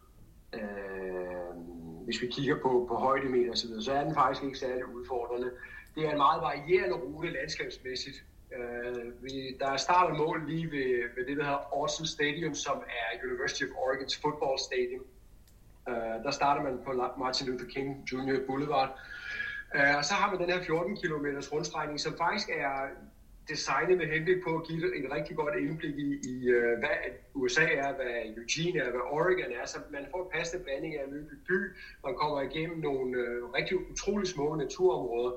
Hvis 2.05 2.23
vi 2.23 2.27
kigger 2.27 2.57
på, 2.63 2.87
på 2.89 2.95
højdemeter 2.95 3.53
osv., 3.53 3.69
så, 3.69 3.81
så 3.81 3.93
er 3.93 4.05
den 4.05 4.15
faktisk 4.15 4.45
ikke 4.45 4.59
særlig 4.59 4.87
udfordrende. 4.95 5.51
Det 5.95 6.07
er 6.07 6.11
en 6.11 6.17
meget 6.17 6.43
varierende 6.43 6.95
rute 6.95 7.31
landskabsmæssigt. 7.31 8.25
Uh, 8.59 9.25
vi, 9.25 9.57
der 9.61 9.71
er 9.71 9.77
start 9.77 10.11
og 10.11 10.17
mål 10.17 10.45
lige 10.49 10.71
ved, 10.71 11.03
ved 11.17 11.27
det, 11.27 11.37
der 11.37 11.45
hedder 11.45 11.69
Austin 11.73 12.07
Stadium, 12.07 12.55
som 12.55 12.77
er 12.77 13.27
University 13.27 13.63
of 13.63 13.71
Oregon's 13.85 14.21
football 14.23 14.59
stadium. 14.59 15.05
Uh, 15.91 16.25
der 16.25 16.31
starter 16.31 16.63
man 16.63 16.79
på 16.85 16.91
Martin 17.19 17.47
Luther 17.47 17.69
King 17.69 18.09
Jr. 18.13 18.47
Boulevard. 18.47 18.91
Uh, 19.75 19.97
og 19.99 20.05
så 20.05 20.15
har 20.15 20.31
man 20.31 20.41
den 20.41 20.51
her 20.51 20.63
14 20.63 20.97
km 20.97 21.27
rundstrækning, 21.53 22.01
som 22.01 22.17
faktisk 22.17 22.49
er 22.49 22.75
designet 23.49 23.97
med 23.99 24.07
henblik 24.07 24.43
på 24.45 24.51
at 24.57 24.67
give 24.69 25.05
et 25.05 25.13
rigtig 25.13 25.37
godt 25.37 25.55
indblik 25.59 25.95
i, 25.99 26.09
i 26.33 26.37
uh, 26.57 26.79
hvad 26.79 26.97
USA 27.35 27.67
er, 27.85 27.95
hvad 27.95 28.13
Eugene 28.37 28.81
er, 28.81 28.91
hvad 28.91 29.01
Oregon 29.11 29.53
er. 29.61 29.67
Så 29.67 29.79
man 29.91 30.07
får 30.11 30.23
en 30.25 30.31
passende 30.35 30.65
blanding 30.65 30.95
af 30.95 31.03
at 31.03 31.09
by. 31.49 31.59
Man 32.05 32.15
kommer 32.15 32.41
igennem 32.41 32.79
nogle 32.79 33.09
uh, 33.19 33.53
rigtig 33.53 33.91
utrolig 33.91 34.29
små 34.29 34.55
naturområder. 34.55 35.33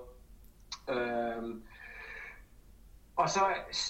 Uh, 0.93 1.43
og 3.15 3.30
så, 3.30 3.39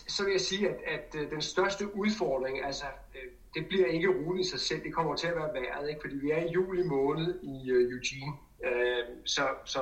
så 0.08 0.24
vil 0.24 0.32
jeg 0.32 0.42
sige, 0.42 0.70
at, 0.70 0.76
at 0.88 1.22
øh, 1.22 1.32
den 1.32 1.42
største 1.42 1.96
udfordring, 1.96 2.66
altså 2.66 2.86
øh, 3.16 3.32
det 3.54 3.68
bliver 3.68 3.88
ikke 3.88 4.08
roligt 4.08 4.48
i 4.48 4.50
sig 4.50 4.60
selv, 4.60 4.84
det 4.84 4.94
kommer 4.94 5.16
til 5.16 5.28
at 5.28 5.36
være 5.36 5.54
vejret, 5.54 5.90
ikke? 5.90 6.02
fordi 6.02 6.16
vi 6.16 6.32
er 6.32 6.38
i 6.38 6.52
juli 6.52 6.84
måned 6.84 7.40
i 7.44 7.72
uh, 7.72 7.78
Eugene. 7.78 8.32
Uh, 8.60 9.26
så, 9.26 9.42
så 9.66 9.82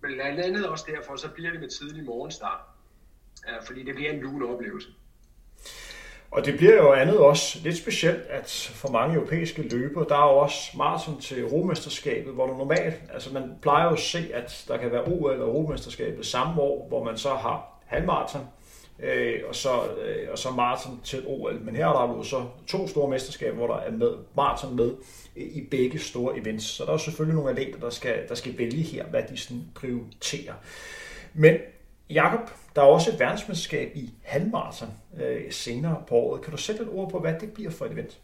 blandt 0.00 0.40
andet 0.40 0.68
også 0.68 0.84
derfor, 0.88 1.16
så 1.16 1.28
bliver 1.34 1.50
det 1.50 1.60
med 1.60 1.68
tidlig 1.68 2.04
morgenstart, 2.04 2.60
uh, 3.48 3.66
fordi 3.66 3.82
det 3.82 3.94
bliver 3.94 4.12
en 4.12 4.20
lun 4.20 4.42
oplevelse. 4.42 4.88
Og 6.30 6.44
det 6.46 6.56
bliver 6.56 6.76
jo 6.76 6.92
andet 6.92 7.18
også 7.18 7.58
lidt 7.62 7.76
specielt, 7.76 8.22
at 8.22 8.72
for 8.74 8.88
mange 8.88 9.14
europæiske 9.14 9.62
løbere, 9.62 10.06
der 10.08 10.16
er 10.16 10.32
jo 10.32 10.38
også 10.38 10.76
maraton 10.76 11.20
til 11.20 11.40
Europamesterskabet, 11.40 12.32
hvor 12.34 12.46
du 12.46 12.56
normalt, 12.56 12.94
altså 13.12 13.32
man 13.32 13.58
plejer 13.62 13.84
jo 13.84 13.92
at 13.92 13.98
se, 13.98 14.30
at 14.34 14.64
der 14.68 14.76
kan 14.76 14.92
være 14.92 15.02
OL 15.02 15.40
og 15.40 15.48
Europamesterskabet 15.48 16.26
samme 16.26 16.62
år, 16.62 16.88
hvor 16.88 17.04
man 17.04 17.18
så 17.18 17.34
har 17.34 17.80
halvmaraton, 17.86 18.46
øh, 18.98 19.40
og, 19.48 19.54
så, 19.54 19.70
øh, 19.84 20.28
og 20.32 20.38
så 20.38 20.50
maraton 20.50 21.00
til 21.04 21.22
OL. 21.26 21.60
Men 21.60 21.76
her 21.76 21.86
er 21.86 22.06
der 22.06 22.16
jo 22.16 22.22
så 22.22 22.46
to 22.66 22.88
store 22.88 23.10
mesterskaber, 23.10 23.56
hvor 23.56 23.66
der 23.66 23.76
er 23.76 23.90
med, 23.90 24.12
maraton 24.36 24.76
med 24.76 24.90
i 25.36 25.60
begge 25.70 25.98
store 25.98 26.38
events. 26.38 26.64
Så 26.64 26.84
der 26.84 26.92
er 26.92 26.96
selvfølgelig 26.96 27.34
nogle 27.34 27.50
atleter, 27.50 27.78
der 27.78 27.90
skal, 27.90 28.28
der 28.28 28.34
skal 28.34 28.58
vælge 28.58 28.82
her, 28.82 29.04
hvad 29.04 29.22
de 29.30 29.36
sådan 29.36 29.62
prioriterer. 29.74 30.54
Men 31.34 31.56
Jakob, 32.10 32.50
der 32.76 32.82
er 32.82 32.86
også 32.86 33.10
et 33.10 33.20
verdensmesterskab 33.20 33.92
i 33.94 34.10
halvmaraton 34.22 34.88
øh, 35.20 35.52
senere 35.52 36.02
på 36.08 36.14
året. 36.14 36.42
Kan 36.42 36.50
du 36.50 36.56
sætte 36.56 36.82
et 36.82 36.88
ord 36.88 37.10
på, 37.10 37.18
hvad 37.18 37.34
det 37.40 37.52
bliver 37.52 37.70
for 37.70 37.84
et 37.84 37.92
event? 37.92 38.18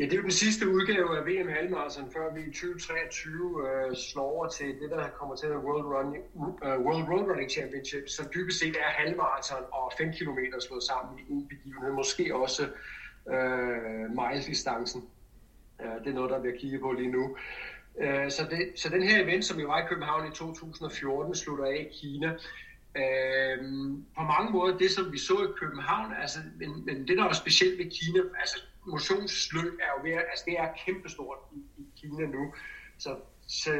Ja, 0.00 0.04
det 0.04 0.12
er 0.12 0.16
jo 0.16 0.22
den 0.22 0.30
sidste 0.30 0.68
udgave 0.68 1.18
af 1.18 1.26
VM 1.26 1.48
Halmarathon, 1.48 2.12
før 2.12 2.34
vi 2.34 2.40
i 2.40 2.52
2023 2.52 3.68
øh, 3.68 3.96
slår 3.96 4.22
over 4.22 4.48
til 4.48 4.66
det, 4.66 4.90
der 4.90 5.08
kommer 5.08 5.36
til 5.36 5.46
at 5.46 5.56
World, 5.56 5.86
Running, 5.94 6.24
uh, 6.34 6.48
øh, 6.64 6.80
World 6.86 7.08
Road 7.10 7.24
Running 7.30 7.50
Championship, 7.50 8.08
som 8.08 8.26
dybest 8.34 8.58
set 8.58 8.76
er 8.76 8.90
halvmarathon 9.00 9.64
og 9.72 9.92
5 9.98 10.12
km 10.12 10.38
slået 10.60 10.82
sammen 10.82 11.18
i 11.18 11.32
en 11.32 11.48
begivenhed. 11.48 11.92
Måske 11.92 12.34
også 12.34 12.62
øh, 13.34 14.04
miles-distancen. 14.20 15.00
Uh, 15.78 15.98
det 16.02 16.10
er 16.10 16.18
noget, 16.18 16.30
der 16.30 16.40
bliver 16.40 16.56
kigget 16.56 16.80
på 16.80 16.92
lige 16.92 17.12
nu. 17.18 17.24
Uh, 17.94 18.28
så, 18.36 18.42
det, 18.50 18.60
så 18.80 18.88
den 18.88 19.02
her 19.02 19.22
event, 19.24 19.44
som 19.44 19.60
jo 19.60 19.66
var 19.66 19.78
i 19.78 19.88
København 19.88 20.32
i 20.32 20.34
2014, 20.34 21.34
slutter 21.34 21.64
af 21.64 21.88
i 21.90 21.96
Kina. 22.00 22.30
Øh, 23.02 23.58
på 24.16 24.22
mange 24.34 24.50
måder 24.52 24.78
det, 24.78 24.90
som 24.90 25.12
vi 25.12 25.18
så 25.18 25.36
i 25.48 25.52
København, 25.60 26.12
altså, 26.22 26.38
men, 26.58 26.84
men 26.86 27.08
det, 27.08 27.16
der 27.18 27.24
er 27.24 27.32
specielt 27.32 27.78
ved 27.78 27.90
Kina, 27.98 28.20
altså 28.40 28.58
motionsløb 28.94 29.72
er 29.84 29.90
jo 29.94 29.98
ved, 30.06 30.14
altså 30.30 30.44
det 30.48 30.54
er 30.58 30.68
kæmpestort 30.84 31.38
i, 31.56 31.58
i 31.82 31.84
Kina 32.00 32.26
nu. 32.26 32.54
Så, 32.98 33.10
så 33.48 33.70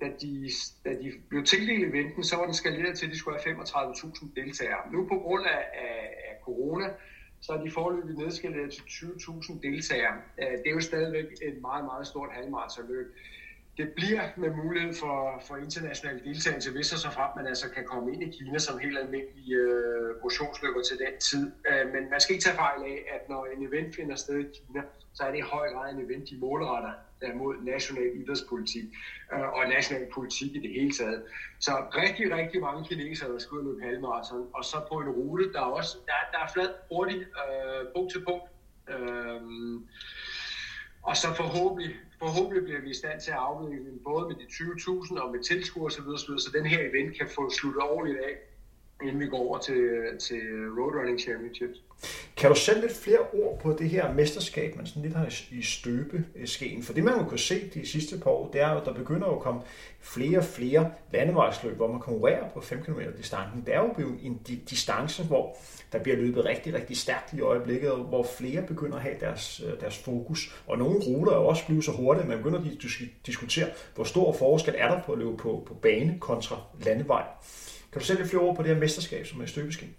da, 0.00 0.06
de, 0.22 0.50
da 0.84 0.90
de 1.02 1.12
blev 1.28 1.44
tildelt 1.44 1.84
eventen, 1.84 2.24
så 2.24 2.36
var 2.36 2.44
den 2.44 2.54
skaleret 2.54 2.98
til, 2.98 3.06
at 3.06 3.12
de 3.12 3.18
skulle 3.18 3.38
have 3.44 3.56
35.000 3.56 4.28
deltagere. 4.36 4.92
Nu 4.92 5.08
på 5.08 5.16
grund 5.24 5.44
af, 5.46 5.62
af, 5.86 6.00
af 6.30 6.36
corona, 6.44 6.86
så 7.40 7.52
er 7.52 7.60
de 7.64 7.70
forløbig 7.70 8.16
nedskaleret 8.16 8.72
til 8.72 8.82
20.000 8.82 9.60
deltagere. 9.62 10.14
Øh, 10.38 10.52
det 10.60 10.66
er 10.66 10.76
jo 10.78 10.80
stadigvæk 10.80 11.26
et 11.42 11.60
meget, 11.60 11.84
meget 11.84 12.06
stort 12.06 12.30
halvmaratonløb 12.32 13.06
det 13.76 13.92
bliver 13.96 14.22
med 14.36 14.50
mulighed 14.50 14.94
for, 14.94 15.42
for 15.46 15.56
international 15.56 16.24
deltagelse, 16.24 16.72
hvis 16.72 16.92
og 16.92 16.98
så 16.98 17.10
frem 17.10 17.30
man 17.36 17.46
altså 17.46 17.70
kan 17.70 17.84
komme 17.84 18.12
ind 18.12 18.22
i 18.22 18.30
Kina 18.36 18.58
som 18.58 18.78
helt 18.78 18.98
almindelig 18.98 19.52
øh, 19.52 20.22
motionsløber 20.22 20.82
til 20.82 20.98
den 20.98 21.14
tid. 21.20 21.52
Øh, 21.68 21.84
men 21.94 22.10
man 22.10 22.20
skal 22.20 22.34
ikke 22.34 22.44
tage 22.44 22.56
fejl 22.56 22.82
af, 22.82 22.98
at 23.14 23.28
når 23.28 23.46
en 23.56 23.66
event 23.68 23.96
finder 23.96 24.16
sted 24.16 24.38
i 24.38 24.48
Kina, 24.56 24.82
så 25.14 25.22
er 25.22 25.30
det 25.30 25.38
i 25.38 25.50
høj 25.54 25.68
grad 25.72 25.94
en 25.94 26.00
event, 26.06 26.30
de 26.30 26.36
målretter 26.38 26.92
øh, 27.22 27.36
mod 27.36 27.54
national 27.62 28.10
idrætspolitik 28.20 28.84
øh, 29.32 29.48
og 29.56 29.68
national 29.68 30.06
politik 30.14 30.50
i 30.56 30.60
det 30.60 30.70
hele 30.70 30.92
taget. 30.92 31.22
Så 31.60 31.72
rigtig, 32.02 32.34
rigtig 32.38 32.60
mange 32.60 32.84
kinesere, 32.88 33.32
der 33.32 33.38
skal 33.38 33.58
ud 33.58 33.64
løbe 33.64 33.82
halvmarathon, 33.86 34.48
og 34.54 34.64
så 34.64 34.76
på 34.90 34.94
en 34.98 35.08
rute, 35.08 35.52
der 35.52 35.60
er 35.60 35.70
også 35.80 35.96
der, 36.06 36.20
der 36.32 36.38
er 36.44 36.48
flad, 36.54 36.70
hurtigt, 36.92 37.22
øh, 37.22 37.86
punkt 37.94 38.12
til 38.12 38.24
punkt. 38.24 38.46
Øh, 38.92 39.40
og 41.02 41.16
så 41.16 41.28
forhåbentlig, 41.34 41.94
forhåbentlig 42.18 42.64
bliver 42.64 42.80
vi 42.80 42.90
i 42.90 42.94
stand 42.94 43.20
til 43.20 43.30
at 43.30 43.36
afvikle 43.36 43.84
den 43.90 43.98
både 44.04 44.26
med 44.28 44.36
de 44.36 44.42
20.000 44.42 45.22
og 45.22 45.32
med 45.32 45.44
tilskuer 45.44 45.86
osv., 45.86 46.04
så, 46.16 46.34
så 46.38 46.50
den 46.58 46.66
her 46.66 46.80
event 46.90 47.18
kan 47.18 47.28
få 47.34 47.50
sluttet 47.50 47.82
ordentligt 47.82 48.18
af, 48.18 48.34
inden 49.02 49.20
vi 49.20 49.26
går 49.26 49.38
over 49.38 49.58
til, 49.58 50.00
til 50.20 50.40
Road 50.78 50.92
Running 50.98 51.20
Championships. 51.20 51.78
Kan 52.36 52.50
du 52.50 52.56
sætte 52.56 52.80
lidt 52.80 52.96
flere 52.96 53.18
ord 53.18 53.60
på 53.60 53.72
det 53.72 53.88
her 53.90 54.12
mesterskab, 54.12 54.76
man 54.76 54.86
sådan 54.86 55.02
lidt 55.02 55.14
har 55.14 55.32
i 55.50 55.62
støbeskeen? 55.62 56.78
Øh, 56.78 56.84
For 56.84 56.92
det 56.92 57.04
man 57.04 57.18
jo 57.18 57.24
kunne 57.24 57.38
se 57.38 57.70
de 57.74 57.86
sidste 57.86 58.18
par 58.18 58.30
år, 58.30 58.50
det 58.50 58.60
er 58.60 58.72
jo, 58.72 58.78
at 58.78 58.84
der 58.84 58.92
begynder 58.94 59.26
at 59.26 59.40
komme 59.40 59.60
flere 60.00 60.38
og 60.38 60.44
flere 60.44 60.92
landevejsløb, 61.12 61.76
hvor 61.76 61.92
man 61.92 62.00
konkurrerer 62.00 62.48
på 62.50 62.60
5 62.60 62.82
km 62.82 63.00
distancen. 63.16 63.62
Det 63.66 63.74
er 63.74 63.80
jo 63.80 63.94
en 64.22 64.40
distance, 64.70 65.24
hvor 65.24 65.56
der 65.92 66.02
bliver 66.02 66.16
løbet 66.16 66.44
rigtig, 66.44 66.74
rigtig 66.74 66.96
stærkt 66.96 67.32
i 67.32 67.40
øjeblikket, 67.40 67.90
hvor 67.90 68.26
flere 68.38 68.62
begynder 68.62 68.96
at 68.96 69.02
have 69.02 69.16
deres, 69.20 69.60
øh, 69.66 69.80
deres 69.80 69.98
fokus. 69.98 70.62
Og 70.66 70.78
nogle 70.78 70.98
ruter 71.06 71.32
er 71.32 71.36
også 71.36 71.66
blevet 71.66 71.84
så 71.84 71.92
hurtige, 71.92 72.22
at 72.22 72.28
man 72.28 72.38
begynder 72.38 72.58
at 72.58 72.66
diskutere, 73.26 73.66
hvor 73.94 74.04
stor 74.04 74.32
forskel 74.32 74.74
er 74.78 74.88
der 74.88 75.02
på 75.02 75.12
at 75.12 75.18
løbe 75.18 75.36
på, 75.36 75.62
på 75.66 75.74
bane 75.74 76.18
kontra 76.20 76.56
landevej. 76.84 77.24
Kan 77.92 78.00
du 78.00 78.06
sætte 78.06 78.22
lidt 78.22 78.30
flere 78.30 78.42
ord 78.42 78.56
på 78.56 78.62
det 78.62 78.70
her 78.70 78.80
mesterskab, 78.80 79.26
som 79.26 79.40
er 79.40 79.44
i 79.44 79.48
støbeskin? 79.48 79.94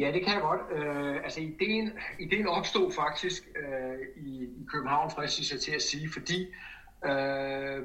Ja, 0.00 0.12
det 0.12 0.24
kan 0.24 0.34
jeg 0.34 0.42
godt. 0.42 0.60
Øh, 0.72 1.16
altså, 1.24 1.40
ideen, 1.40 1.92
ideen 2.18 2.46
opstod 2.46 2.92
faktisk 2.92 3.48
øh, 3.56 3.98
i, 4.16 4.42
i 4.42 4.66
København, 4.72 5.10
fristes 5.10 5.52
jeg 5.52 5.60
til 5.60 5.72
at 5.72 5.82
sige, 5.82 6.08
fordi 6.12 6.46
øh, 7.04 7.82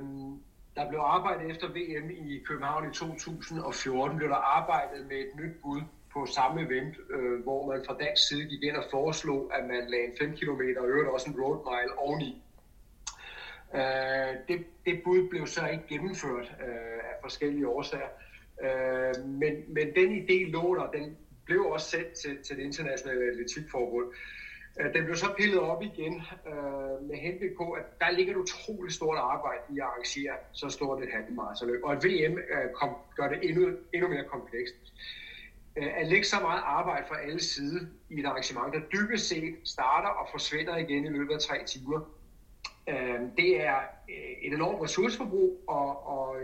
der 0.75 0.89
blev 0.89 0.99
arbejdet 0.99 1.51
efter 1.51 1.67
VM 1.67 2.09
i 2.09 2.43
København 2.47 2.89
i 2.89 2.93
2014, 2.93 4.17
blev 4.17 4.29
der 4.29 4.35
arbejdet 4.35 5.05
med 5.07 5.17
et 5.17 5.35
nyt 5.35 5.55
bud 5.61 5.81
på 6.13 6.25
samme 6.25 6.61
event, 6.61 6.95
øh, 7.09 7.43
hvor 7.43 7.71
man 7.71 7.83
fra 7.85 7.97
dansk 7.99 8.27
side 8.27 8.45
gik 8.45 8.63
ind 8.63 8.75
og 8.75 8.85
foreslog, 8.91 9.51
at 9.57 9.65
man 9.67 9.89
lagde 9.89 10.05
en 10.05 10.17
5 10.19 10.35
km 10.35 10.61
og 10.79 10.87
øvrigt 10.87 11.09
også 11.09 11.29
en 11.29 11.41
road 11.41 11.57
mile 11.69 11.97
oveni. 11.97 12.43
Øh, 13.75 14.33
det, 14.47 14.65
det 14.85 15.01
bud 15.03 15.29
blev 15.29 15.47
så 15.47 15.67
ikke 15.67 15.87
gennemført 15.89 16.51
øh, 16.67 16.99
af 17.09 17.15
forskellige 17.21 17.67
årsager. 17.67 18.11
Øh, 18.63 19.25
men, 19.25 19.53
men 19.67 19.87
den 19.95 20.09
idé 20.21 20.51
lå 20.51 20.75
der, 20.75 20.91
den 20.91 21.17
blev 21.45 21.61
også 21.65 21.89
sendt 21.89 22.13
til, 22.13 22.43
til 22.43 22.57
det 22.57 22.63
internationale 22.63 23.31
atletikforbund. 23.31 24.07
Øh, 24.79 24.93
den 24.93 25.03
blev 25.05 25.15
så 25.15 25.33
pillet 25.37 25.59
op 25.59 25.81
igen 25.81 26.13
øh, 26.47 27.07
med 27.09 27.17
henblik 27.17 27.51
på, 27.57 27.71
at 27.71 27.99
der 27.99 28.11
ligger 28.11 28.33
et 28.33 28.37
utroligt 28.37 28.95
stort 28.95 29.17
arbejde 29.17 29.61
i 29.69 29.79
at 29.79 29.85
arrangere 29.85 30.33
så 30.51 30.69
stort 30.69 31.03
et 31.03 31.09
halvmarathonløb. 31.13 31.83
Og 31.83 31.91
at 31.91 32.03
VM 32.05 32.37
øh, 32.37 32.71
kom, 32.73 32.89
gør 33.15 33.27
det 33.29 33.49
endnu, 33.49 33.77
endnu 33.93 34.07
mere 34.07 34.23
komplekst. 34.23 34.75
Øh, 34.75 35.28
Øh, 35.75 35.87
at 35.97 36.07
lægge 36.07 36.25
så 36.25 36.39
meget 36.39 36.61
arbejde 36.65 37.05
fra 37.07 37.21
alle 37.21 37.43
sider 37.43 37.85
i 38.09 38.19
et 38.19 38.25
arrangement, 38.25 38.73
der 38.73 38.79
dybest 38.79 39.27
set 39.27 39.55
starter 39.65 40.09
og 40.09 40.27
forsvinder 40.31 40.77
igen 40.77 41.05
i 41.05 41.09
løbet 41.09 41.33
af 41.33 41.39
tre 41.39 41.65
timer, 41.65 41.99
øh, 42.89 43.19
det 43.37 43.61
er 43.65 43.77
øh, 44.09 44.31
et 44.41 44.53
enormt 44.53 44.83
ressourceforbrug 44.83 45.63
og, 45.67 46.07
og 46.07 46.35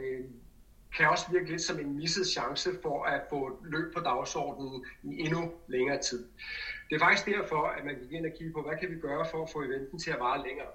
kan 0.98 1.10
også 1.10 1.26
virke 1.32 1.50
lidt 1.50 1.62
som 1.62 1.80
en 1.80 1.96
misset 1.96 2.28
chance 2.28 2.70
for 2.82 3.04
at 3.04 3.22
få 3.30 3.60
løb 3.64 3.94
på 3.94 4.00
dagsordenen 4.00 4.86
i 5.04 5.20
endnu 5.20 5.52
længere 5.68 6.02
tid. 6.02 6.28
Det 6.90 6.96
er 6.96 7.00
faktisk 7.00 7.26
derfor, 7.26 7.62
at 7.78 7.86
man 7.86 7.96
gik 8.02 8.12
ind 8.12 8.26
og 8.26 8.32
kigge 8.38 8.54
på, 8.54 8.62
hvad 8.62 8.78
kan 8.80 8.90
vi 8.90 8.96
gøre 9.00 9.26
for 9.32 9.44
at 9.44 9.50
få 9.54 9.64
eventen 9.64 10.00
til 10.00 10.12
at 10.12 10.20
vare 10.20 10.48
længere 10.48 10.72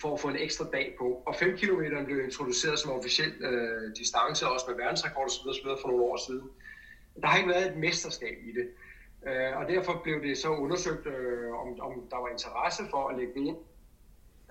for 0.00 0.14
at 0.14 0.20
få 0.20 0.28
en 0.28 0.36
ekstra 0.36 0.64
dag 0.72 0.94
på. 0.98 1.22
Og 1.26 1.34
5 1.34 1.56
km 1.56 1.82
blev 2.04 2.24
introduceret 2.24 2.78
som 2.78 2.90
officiel 2.90 3.32
øh, 3.40 3.96
distance, 3.96 4.48
også 4.48 4.66
med 4.68 4.76
verdensrekord 4.76 5.26
osv. 5.26 5.66
for 5.82 5.88
nogle 5.88 6.02
år 6.04 6.16
siden. 6.26 6.50
Der 7.20 7.26
har 7.26 7.36
ikke 7.36 7.50
været 7.50 7.70
et 7.70 7.76
mesterskab 7.76 8.36
i 8.44 8.52
det. 8.52 8.68
Øh, 9.26 9.56
og 9.56 9.68
derfor 9.68 10.00
blev 10.04 10.22
det 10.22 10.38
så 10.38 10.48
undersøgt, 10.48 11.06
øh, 11.06 11.52
om, 11.52 11.80
om 11.80 11.92
der 12.10 12.16
var 12.16 12.28
interesse 12.28 12.82
for 12.90 13.08
at 13.08 13.18
lægge 13.18 13.34
det 13.34 13.46
ind 13.46 13.56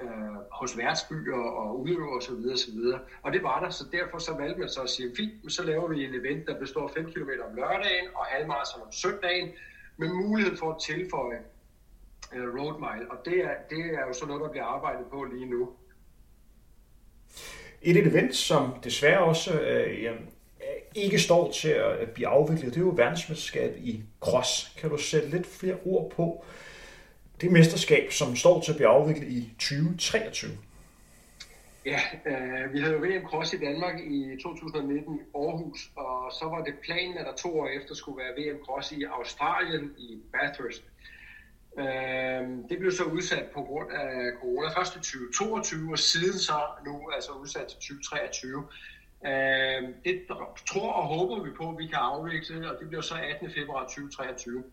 øh, 0.01 0.35
hos 0.51 0.77
værtsbyer 0.77 1.35
og 1.35 1.79
udøvere 1.79 2.17
osv. 2.17 2.33
osv. 2.53 2.79
Og 3.21 3.33
det 3.33 3.43
var 3.43 3.59
der, 3.59 3.69
så 3.69 3.85
derfor 3.91 4.17
så 4.17 4.33
valgte 4.33 4.59
man 4.59 4.69
så 4.69 4.81
at 4.81 4.89
sige, 4.89 5.11
fint, 5.17 5.51
så 5.51 5.63
laver 5.63 5.87
vi 5.87 6.05
en 6.05 6.15
event, 6.15 6.47
der 6.47 6.59
består 6.59 6.87
af 6.87 6.93
5 6.93 7.11
km 7.11 7.29
om 7.49 7.55
lørdagen 7.55 8.07
og 8.15 8.25
halvmarathon 8.25 8.81
om 8.81 8.91
søndagen, 8.91 9.49
med 9.97 10.09
mulighed 10.09 10.57
for 10.57 10.71
at 10.71 10.81
tilføje 10.81 11.39
øh, 12.35 12.55
road 12.55 12.73
mile. 12.79 13.11
Og 13.11 13.17
det 13.25 13.37
er, 13.37 13.53
det 13.69 13.79
er 13.79 14.07
jo 14.07 14.13
så 14.13 14.25
noget, 14.25 14.41
der 14.41 14.49
bliver 14.49 14.65
arbejdet 14.65 15.05
på 15.11 15.23
lige 15.23 15.45
nu. 15.45 15.69
Et 17.81 18.07
event, 18.07 18.35
som 18.35 18.73
desværre 18.83 19.19
også 19.19 19.61
øh, 19.61 20.03
ikke 20.95 21.19
står 21.19 21.51
til 21.51 21.69
at 21.69 22.09
blive 22.09 22.27
afviklet, 22.27 22.73
det 22.73 22.81
er 22.81 22.85
jo 22.85 22.93
verdensmesterskabet 22.95 23.77
i 23.77 24.03
cross. 24.21 24.71
Kan 24.77 24.89
du 24.89 24.97
sætte 24.97 25.29
lidt 25.29 25.47
flere 25.47 25.77
ord 25.85 26.11
på, 26.11 26.45
det 27.41 27.51
mesterskab, 27.51 28.11
som 28.11 28.35
står 28.35 28.61
til 28.61 28.71
at 28.71 28.75
blive 28.75 28.89
afviklet 28.89 29.27
i 29.27 29.53
2023. 29.59 30.51
Ja, 31.85 31.99
øh, 32.25 32.73
vi 32.73 32.79
havde 32.79 32.93
jo 32.93 32.99
VM 32.99 33.25
Cross 33.25 33.53
i 33.53 33.57
Danmark 33.57 33.99
i 33.99 34.37
2019 34.43 35.15
i 35.15 35.19
Aarhus, 35.35 35.91
og 35.95 36.31
så 36.39 36.45
var 36.45 36.63
det 36.63 36.73
planen, 36.83 37.17
at 37.17 37.25
der 37.25 37.35
to 37.35 37.59
år 37.59 37.67
efter 37.67 37.95
skulle 37.95 38.17
være 38.23 38.33
VM 38.39 38.59
Cross 38.65 38.91
i 38.91 39.03
Australien 39.03 39.91
i 39.97 40.19
Bathurst. 40.33 40.83
Øh, 41.79 42.43
det 42.69 42.79
blev 42.79 42.91
så 42.91 43.03
udsat 43.03 43.45
på 43.53 43.61
grund 43.61 43.91
af 43.91 44.31
corona 44.41 44.79
først 44.79 44.95
i 44.95 44.99
2022, 44.99 45.91
og 45.91 45.99
siden 45.99 46.39
så 46.39 46.59
nu 46.85 47.09
altså 47.15 47.31
udsat 47.31 47.67
til 47.67 47.77
2023. 47.77 48.67
Øh, 49.25 49.89
det 50.05 50.27
tror 50.67 50.91
og 50.93 51.05
håber 51.07 51.43
vi 51.43 51.49
på, 51.57 51.69
at 51.69 51.77
vi 51.77 51.87
kan 51.87 51.99
afvikle, 52.01 52.71
og 52.71 52.79
det 52.79 52.87
bliver 52.87 53.01
så 53.01 53.15
18. 53.15 53.51
februar 53.51 53.83
2023. 53.83 54.63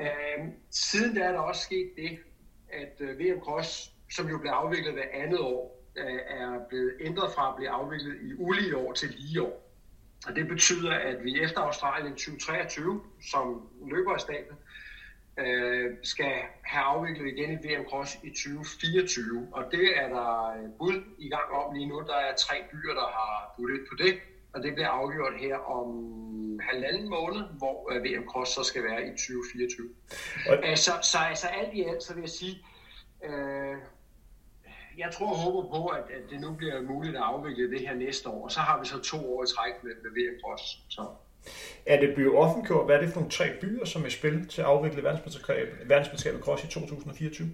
Øh, 0.00 0.06
siden 0.70 1.14
da 1.14 1.20
er 1.20 1.32
der 1.32 1.38
også 1.38 1.62
sket 1.62 1.90
det, 1.96 2.18
at 2.72 2.96
øh, 3.00 3.18
VM 3.18 3.40
Cross, 3.40 3.90
som 4.10 4.28
jo 4.28 4.38
blev 4.38 4.50
afviklet 4.50 4.92
hver 4.92 5.08
andet 5.12 5.38
år, 5.40 5.84
øh, 5.96 6.20
er 6.28 6.68
blevet 6.68 6.92
ændret 7.00 7.32
fra 7.34 7.48
at 7.48 7.56
blive 7.56 7.70
afviklet 7.70 8.16
i 8.22 8.34
ulige 8.34 8.76
år 8.76 8.92
til 8.92 9.08
lige 9.18 9.42
år. 9.42 9.68
Og 10.26 10.36
det 10.36 10.48
betyder, 10.48 10.92
at 10.92 11.24
vi 11.24 11.40
efter 11.40 11.60
Australien 11.60 12.12
2023, 12.12 13.02
som 13.30 13.68
løber 13.90 14.12
af 14.12 14.20
staten, 14.20 14.56
øh, 15.38 15.96
skal 16.02 16.32
have 16.62 16.84
afviklet 16.84 17.26
igen 17.32 17.50
i 17.50 17.66
VM 17.66 17.84
Cross 17.90 18.18
i 18.22 18.30
2024. 18.30 19.48
Og 19.52 19.64
det 19.70 19.98
er 19.98 20.08
der 20.08 20.52
øh, 20.56 20.70
bud 20.78 21.02
i 21.18 21.28
gang 21.28 21.48
om 21.52 21.74
lige 21.74 21.88
nu. 21.88 22.00
Der 22.00 22.16
er 22.16 22.34
tre 22.34 22.56
byer, 22.70 22.94
der 22.94 23.08
har 23.18 23.54
budt 23.56 23.88
på 23.90 23.94
det, 24.04 24.14
og 24.52 24.62
det 24.62 24.74
bliver 24.74 24.88
afgjort 24.88 25.34
her 25.38 25.56
om 25.56 25.88
halvanden 26.60 27.08
måned, 27.08 27.42
hvor 27.58 27.92
øh, 27.92 28.04
VM 28.04 28.28
Cross 28.28 28.50
så 28.52 28.62
skal 28.62 28.82
være 28.82 29.06
i 29.06 29.10
2024. 29.10 29.88
Okay. 30.52 30.74
Så, 30.76 30.92
så 31.02 31.18
altså 31.18 31.46
alt 31.46 31.74
i 31.74 31.82
alt, 31.84 32.02
så 32.02 32.14
vil 32.14 32.20
jeg 32.20 32.30
sige, 32.30 32.56
øh, 33.24 33.76
jeg 34.98 35.10
tror 35.12 35.30
og 35.30 35.36
håber 35.36 35.62
på, 35.76 35.86
at, 35.86 36.04
at 36.10 36.30
det 36.30 36.40
nu 36.40 36.54
bliver 36.54 36.82
muligt 36.82 37.16
at 37.16 37.22
afvikle 37.22 37.70
det 37.70 37.80
her 37.80 37.94
næste 37.94 38.28
år, 38.28 38.44
og 38.44 38.52
så 38.52 38.60
har 38.60 38.80
vi 38.80 38.86
så 38.86 38.98
to 39.02 39.36
år 39.36 39.42
i 39.44 39.46
træk 39.46 39.74
med, 39.82 39.92
med 40.02 40.10
VM 40.10 40.40
Cross. 40.44 40.62
Så. 40.88 41.02
Er 41.86 42.00
det 42.00 42.14
blevet 42.14 42.36
offentliggjort, 42.36 42.86
hvad 42.86 42.96
er 42.96 43.00
det 43.00 43.10
for 43.12 43.20
nogle 43.20 43.30
tre 43.30 43.46
byer, 43.60 43.84
som 43.84 44.04
er 44.04 44.08
spil 44.08 44.48
til 44.48 44.60
at 44.60 44.66
afvikle 44.66 45.02
verdensmesterskabet 45.04 46.40
Cross 46.44 46.64
i 46.64 46.66
2024? 46.66 47.48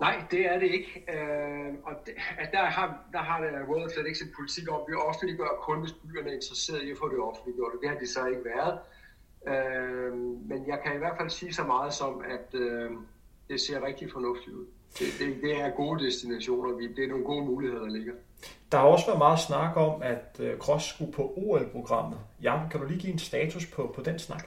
Nej, 0.00 0.22
det 0.30 0.46
er 0.46 0.58
det 0.58 0.70
ikke. 0.78 1.04
Øh, 1.14 1.74
og 1.84 1.92
det, 2.06 2.14
at 2.38 2.48
der, 2.52 2.64
har, 2.64 2.98
der 3.12 3.18
har 3.18 3.40
det 3.40 3.50
World 3.68 3.90
Athletics 3.90 4.20
en 4.20 4.32
politik 4.36 4.70
om, 4.70 4.80
at 4.80 4.86
vi 4.88 4.94
offentliggør 4.94 5.60
kun, 5.62 5.80
hvis 5.80 5.92
byerne 5.92 6.30
er 6.30 6.34
interesseret 6.34 6.82
i 6.82 6.90
at 6.90 6.98
få 6.98 7.08
det 7.08 7.18
offentliggjort, 7.18 7.72
og 7.72 7.78
det 7.82 7.88
har 7.88 7.98
de 7.98 8.06
så 8.06 8.26
ikke 8.26 8.44
været. 8.44 8.74
Øh, 9.52 10.14
men 10.50 10.66
jeg 10.66 10.78
kan 10.84 10.94
i 10.94 10.98
hvert 10.98 11.16
fald 11.18 11.30
sige 11.30 11.54
så 11.54 11.64
meget 11.64 11.94
som, 11.94 12.24
at 12.36 12.60
øh, 12.60 12.90
det 13.48 13.60
ser 13.60 13.86
rigtig 13.86 14.12
fornuftigt 14.12 14.56
ud. 14.56 14.66
Det, 14.98 15.06
det, 15.18 15.42
det 15.42 15.60
er 15.60 15.70
gode 15.70 16.04
destinationer, 16.04 16.78
det 16.96 17.04
er 17.04 17.08
nogle 17.08 17.24
gode 17.24 17.44
muligheder, 17.44 17.82
der 17.82 17.90
ligger. 17.90 18.12
Der 18.72 18.78
har 18.78 18.86
også 18.86 19.06
været 19.06 19.18
meget 19.18 19.38
snak 19.38 19.76
om, 19.76 20.02
at 20.02 20.36
øh, 20.40 20.58
Cross 20.58 20.84
skulle 20.86 21.12
på 21.12 21.32
OL-programmet. 21.36 22.18
Ja, 22.42 22.68
kan 22.70 22.80
du 22.80 22.86
lige 22.86 23.00
give 23.00 23.12
en 23.12 23.18
status 23.18 23.66
på, 23.66 23.92
på 23.96 24.02
den 24.02 24.18
snak? 24.18 24.46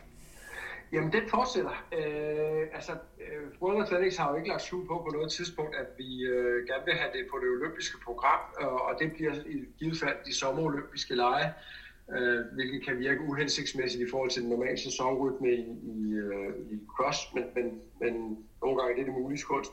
Jamen, 0.92 1.12
den 1.12 1.30
fortsætter. 1.30 1.86
Øh, 1.98 2.62
altså, 2.74 2.92
øh, 2.92 3.62
World 3.62 3.84
Athletics 3.84 4.18
har 4.18 4.30
jo 4.32 4.36
ikke 4.36 4.50
lagt 4.50 4.62
skjul 4.62 4.88
på 4.88 5.06
på 5.06 5.12
noget 5.14 5.32
tidspunkt, 5.32 5.76
at 5.76 5.88
vi 5.98 6.24
øh, 6.24 6.68
gerne 6.68 6.86
vil 6.86 6.94
have 6.94 7.12
det 7.14 7.28
på 7.32 7.38
det 7.42 7.50
olympiske 7.50 7.98
program, 8.06 8.40
og, 8.60 8.82
og 8.82 8.94
det 9.00 9.12
bliver 9.14 9.34
i 9.34 9.58
givet 9.80 9.98
fald 10.00 10.18
de 10.26 10.36
sommerolympiske 10.36 11.16
lege, 11.16 11.46
øh, 11.46 11.52
øh, 12.16 12.46
hvilket 12.54 12.86
kan 12.86 13.00
virke 13.00 13.22
uhensigtsmæssigt 13.22 14.04
i 14.08 14.10
forhold 14.12 14.30
til 14.30 14.42
den 14.42 14.50
normale 14.50 14.78
sæsonrytme 14.78 15.52
i, 15.54 15.66
i, 15.96 16.14
øh, 16.14 16.50
i 16.72 16.80
cross, 16.96 17.20
men, 17.34 17.44
men, 17.56 17.82
men 18.02 18.14
nogle 18.62 18.78
gange 18.78 18.92
er 18.92 18.98
det 18.98 19.06
det 19.06 19.22
mulige 19.22 19.44
kunst. 19.44 19.72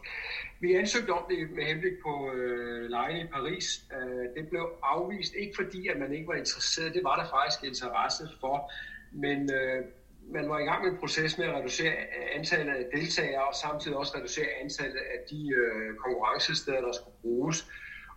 Vi 0.61 0.75
ansøgte 0.75 1.11
om 1.11 1.25
det 1.31 1.51
med 1.51 1.65
henblik 1.65 1.93
på 2.03 2.33
øh, 2.35 2.91
lejene 2.91 3.21
i 3.21 3.27
Paris. 3.33 3.67
Øh, 3.97 4.25
det 4.37 4.49
blev 4.49 4.65
afvist, 4.83 5.35
ikke 5.35 5.53
fordi 5.57 5.89
at 5.89 5.99
man 5.99 6.13
ikke 6.13 6.27
var 6.27 6.35
interesseret, 6.35 6.95
det 6.95 7.05
var 7.05 7.17
der 7.17 7.27
faktisk 7.37 7.65
interesse 7.65 8.25
for, 8.41 8.71
men 9.13 9.53
øh, 9.53 9.85
man 10.33 10.49
var 10.49 10.59
i 10.59 10.65
gang 10.65 10.85
med 10.85 10.93
en 10.93 10.99
proces 10.99 11.39
med 11.39 11.47
at 11.47 11.55
reducere 11.55 11.93
antallet 12.35 12.73
af 12.73 12.85
deltagere 12.95 13.45
og 13.49 13.55
samtidig 13.55 13.97
også 13.97 14.13
reducere 14.19 14.47
antallet 14.63 15.01
af 15.15 15.19
de 15.31 15.41
øh, 15.61 15.97
konkurrencesteder, 15.97 16.81
der 16.81 16.93
skulle 16.93 17.17
bruges. 17.23 17.67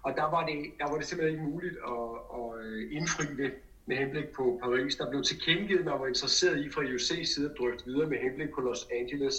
Og 0.04 0.14
der 0.16 0.28
var 0.36 0.46
det, 0.46 0.58
der 0.80 0.90
var 0.90 0.98
det 0.98 1.06
simpelthen 1.06 1.40
ikke 1.40 1.52
muligt 1.52 1.78
at, 1.94 2.10
at 2.38 2.66
øh, 2.66 2.96
indfri 2.98 3.26
det 3.44 3.52
med 3.88 3.98
henblik 3.98 4.28
på 4.36 4.60
Paris. 4.64 4.96
Der 4.96 5.10
blev 5.10 5.24
tilkendegivet, 5.24 5.80
at 5.80 5.86
man 5.86 6.00
var 6.00 6.08
interesseret 6.08 6.66
i 6.66 6.70
fra 6.70 6.82
UC 6.96 7.34
side 7.34 7.50
at 7.52 7.58
drøfte 7.58 7.86
videre 7.86 8.10
med 8.10 8.18
henblik 8.18 8.50
på 8.56 8.62
Los 8.62 8.88
Angeles. 9.00 9.36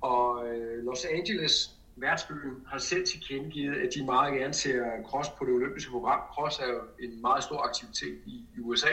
Og 0.00 0.48
øh, 0.48 0.84
Los 0.84 1.04
Angeles, 1.04 1.70
værtsbyen, 1.96 2.56
har 2.70 2.78
selv 2.78 3.06
tilkendegivet, 3.06 3.76
at 3.76 3.88
de 3.94 4.04
meget 4.04 4.34
gerne 4.34 4.54
ser 4.54 4.82
cross 5.04 5.28
på 5.38 5.44
det 5.44 5.52
olympiske 5.54 5.90
program. 5.90 6.20
Cross 6.34 6.58
er 6.58 6.68
jo 6.74 6.80
en 7.00 7.20
meget 7.20 7.44
stor 7.44 7.60
aktivitet 7.68 8.18
i, 8.26 8.36
i 8.56 8.60
USA. 8.60 8.92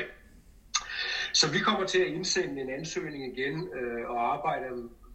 Så 1.33 1.51
vi 1.51 1.59
kommer 1.59 1.85
til 1.85 1.99
at 1.99 2.07
indsende 2.07 2.61
en 2.61 2.69
ansøgning 2.69 3.37
igen 3.37 3.69
øh, 3.77 4.09
og 4.09 4.33
arbejde 4.33 4.67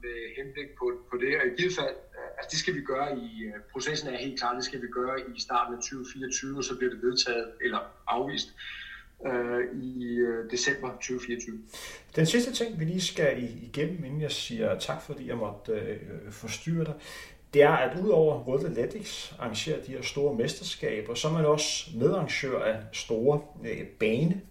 med 0.02 0.18
henblik 0.38 0.70
på, 0.78 0.86
på 1.10 1.16
det, 1.22 1.32
og 1.40 1.46
i 1.46 1.50
givet 1.58 1.74
fald, 1.78 1.96
øh, 2.16 2.28
altså 2.38 2.48
det 2.50 2.58
skal 2.58 2.74
vi 2.74 2.82
gøre 2.92 3.18
i, 3.18 3.44
øh, 3.46 3.54
processen 3.72 4.08
er 4.08 4.18
helt 4.18 4.38
klar, 4.40 4.54
det 4.54 4.64
skal 4.64 4.82
vi 4.82 4.86
gøre 4.86 5.16
i 5.36 5.40
starten 5.40 5.74
af 5.74 5.80
2024, 5.80 6.62
så 6.62 6.76
bliver 6.78 6.92
det 6.94 7.02
vedtaget 7.02 7.46
eller 7.64 7.80
afvist 8.06 8.48
øh, 9.26 9.82
i 9.82 10.16
øh, 10.16 10.50
december 10.50 10.88
2024. 10.88 11.58
Den 12.16 12.26
sidste 12.26 12.52
ting, 12.52 12.80
vi 12.80 12.84
lige 12.84 13.00
skal 13.00 13.42
igennem, 13.62 14.04
inden 14.04 14.20
jeg 14.20 14.32
siger 14.32 14.78
tak, 14.78 15.02
fordi 15.02 15.28
jeg 15.28 15.36
måtte 15.36 15.72
øh, 15.72 16.32
forstyrre 16.32 16.84
dig, 16.84 16.94
det 17.54 17.62
er, 17.62 17.70
at 17.70 18.00
udover 18.00 18.44
World 18.48 18.64
Athletics 18.66 19.34
arrangerer 19.38 19.82
de 19.82 19.92
her 19.92 20.02
store 20.02 20.34
mesterskaber, 20.34 21.14
så 21.14 21.28
er 21.28 21.32
man 21.32 21.46
også 21.46 21.90
medarrangør 21.96 22.62
af 22.62 22.76
store 22.92 23.40
øh, 23.64 23.86
baneløb. 23.86 24.42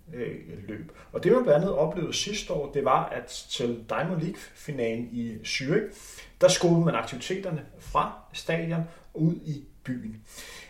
Øh, 0.69 0.85
Og 1.11 1.23
det 1.23 1.31
man 1.31 1.43
blandt 1.43 1.63
andet 1.63 1.75
oplevede 1.75 2.13
sidste 2.13 2.53
år, 2.53 2.71
det 2.71 2.85
var, 2.85 3.05
at 3.05 3.45
til 3.49 3.85
Diamond 3.89 4.21
League-finalen 4.21 5.09
i 5.11 5.35
Zürich, 5.43 5.95
der 6.41 6.47
skulle 6.47 6.85
man 6.85 6.95
aktiviteterne 6.95 7.65
fra 7.79 8.13
stadion 8.33 8.83
ud 9.13 9.33
i 9.33 9.63
byen. 9.83 10.21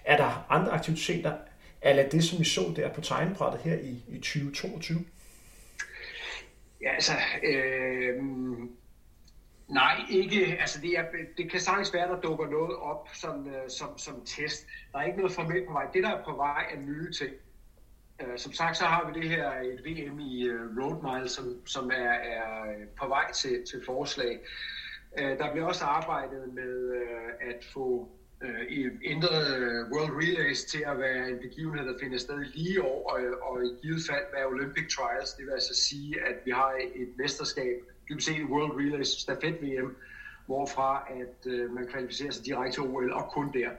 Er 0.05 0.17
der 0.17 0.45
andre 0.49 0.71
aktiviteter, 0.71 1.33
eller 1.81 2.09
det, 2.09 2.23
som 2.23 2.39
vi 2.39 2.43
så 2.43 2.73
der 2.75 2.93
på 2.93 3.01
tegnbrættet 3.01 3.61
her 3.61 3.75
i, 3.75 4.03
i 4.07 4.17
2022? 4.17 5.05
Ja, 6.81 6.93
altså, 6.93 7.13
øh, 7.43 8.23
nej, 9.67 9.95
ikke. 10.09 10.57
Altså, 10.59 10.81
det, 10.81 10.99
er, 10.99 11.05
det 11.37 11.51
kan 11.51 11.59
sagtens 11.59 11.93
være, 11.93 12.07
der 12.07 12.21
dukker 12.21 12.47
noget 12.47 12.75
op 12.77 13.09
som, 13.13 13.47
øh, 13.47 13.69
som, 13.69 13.97
som 13.97 14.25
test. 14.25 14.67
Der 14.91 14.99
er 14.99 15.03
ikke 15.03 15.17
noget 15.17 15.31
formelt 15.31 15.67
på 15.67 15.73
vej. 15.73 15.85
Det, 15.93 16.03
der 16.03 16.09
er 16.09 16.23
på 16.23 16.35
vej, 16.35 16.65
er 16.73 16.79
nye 16.79 17.11
ting. 17.11 17.33
Øh, 18.21 18.37
som 18.37 18.53
sagt, 18.53 18.77
så 18.77 18.85
har 18.85 19.11
vi 19.11 19.19
det 19.19 19.29
her 19.29 19.51
et 19.51 19.85
VM 19.85 20.19
i 20.19 20.49
uh, 20.49 20.77
Road 20.77 21.13
Mile, 21.13 21.29
som, 21.29 21.67
som 21.67 21.91
er, 21.91 22.13
er 22.13 22.63
øh, 22.63 22.87
på 22.99 23.07
vej 23.07 23.31
til, 23.31 23.65
til 23.69 23.85
forslag. 23.85 24.39
Uh, 25.21 25.37
der 25.37 25.51
bliver 25.51 25.67
også 25.67 25.85
arbejdet 25.85 26.53
med 26.53 26.91
at 27.41 27.65
få 27.73 28.16
øh, 28.43 28.91
ændret 29.03 29.47
World 29.91 30.13
Relays 30.21 30.65
til 30.65 30.83
at 30.87 30.99
være 30.99 31.29
en 31.29 31.39
begivenhed, 31.39 31.87
der 31.87 31.99
finder 31.99 32.17
sted 32.17 32.39
lige 32.53 32.83
år, 32.83 33.11
og, 33.11 33.19
og 33.49 33.65
i 33.65 33.69
givet 33.81 34.01
fald 34.09 34.25
være 34.33 34.45
Olympic 34.45 34.95
Trials. 34.95 35.33
Det 35.33 35.45
vil 35.45 35.51
altså 35.51 35.75
sige, 35.75 36.21
at 36.29 36.35
vi 36.45 36.51
har 36.51 36.71
et 36.95 37.09
mesterskab, 37.17 37.75
dybest 38.09 38.27
set 38.27 38.43
World 38.43 38.71
Relays 38.79 39.07
stafet 39.07 39.61
VM, 39.61 39.95
hvorfra 40.45 41.07
at 41.21 41.51
øh, 41.51 41.73
man 41.75 41.87
kvalificerer 41.87 42.31
sig 42.31 42.45
direkte 42.45 42.75
til 42.75 42.83
OL, 42.83 43.11
og 43.13 43.31
kun 43.31 43.53
der. 43.53 43.69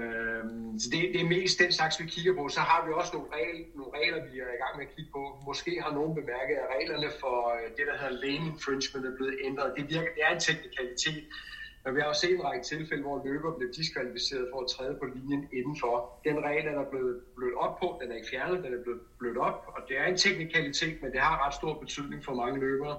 Øhm, 0.00 0.78
så 0.80 0.86
det, 0.92 1.00
det 1.14 1.20
er 1.20 1.28
mest 1.36 1.58
den 1.58 1.72
slags, 1.72 2.00
vi 2.00 2.06
kigger 2.14 2.34
på. 2.38 2.48
Så 2.48 2.60
har 2.60 2.80
vi 2.86 2.90
også 3.00 3.12
nogle, 3.16 3.28
regler, 3.36 3.64
nogle 3.78 3.92
regler, 3.98 4.18
vi 4.30 4.38
er 4.46 4.52
i 4.58 4.60
gang 4.62 4.72
med 4.78 4.84
at 4.86 4.92
kigge 4.96 5.10
på. 5.16 5.22
Måske 5.50 5.72
har 5.84 5.92
nogen 5.98 6.14
bemærket, 6.20 6.54
at 6.62 6.68
reglerne 6.76 7.10
for 7.22 7.36
øh, 7.54 7.66
det, 7.76 7.84
der 7.90 7.96
hedder 8.00 8.16
lane 8.24 8.46
infringement, 8.52 9.06
er 9.06 9.16
blevet 9.18 9.36
ændret. 9.48 9.68
Det, 9.76 9.84
virker, 9.92 10.10
det 10.16 10.22
er 10.28 10.32
en 10.34 10.42
teknikalitet, 10.48 11.24
men 11.84 11.94
vi 11.94 12.00
har 12.00 12.06
jo 12.06 12.14
set 12.14 12.32
en 12.32 12.44
række 12.44 12.64
tilfælde, 12.64 13.02
hvor 13.02 13.22
løber 13.24 13.50
blev 13.56 13.68
diskvalificeret 13.76 14.48
for 14.52 14.60
at 14.60 14.68
træde 14.68 14.96
på 15.00 15.04
linjen 15.04 15.44
indenfor. 15.52 16.20
Den 16.24 16.42
regel 16.44 16.66
er 16.66 16.74
der 16.74 16.84
blevet 16.90 17.16
blødt 17.36 17.54
op 17.54 17.78
på, 17.78 17.98
den 18.00 18.10
er 18.10 18.14
ikke 18.14 18.28
fjernet, 18.28 18.62
den 18.62 18.72
er 18.74 18.78
blevet 18.82 19.00
blødt 19.18 19.36
op, 19.36 19.58
og 19.66 19.88
det 19.88 19.98
er 19.98 20.04
en 20.04 20.16
teknikalitet, 20.16 21.02
men 21.02 21.12
det 21.12 21.20
har 21.20 21.46
ret 21.46 21.54
stor 21.54 21.72
betydning 21.74 22.24
for 22.24 22.32
mange 22.32 22.60
løbere. 22.60 22.96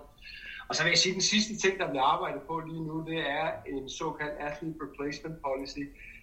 Og 0.68 0.76
så 0.76 0.84
vil 0.84 0.90
jeg 0.90 0.98
sige, 0.98 1.12
at 1.12 1.14
den 1.14 1.22
sidste 1.22 1.56
ting, 1.56 1.80
der 1.80 1.88
bliver 1.88 2.02
arbejdet 2.04 2.42
på 2.48 2.60
lige 2.60 2.84
nu, 2.84 3.04
det 3.06 3.18
er 3.30 3.52
en 3.66 3.90
såkaldt 3.90 4.36
athlete 4.40 4.76
replacement 4.82 5.38
policy, 5.46 5.80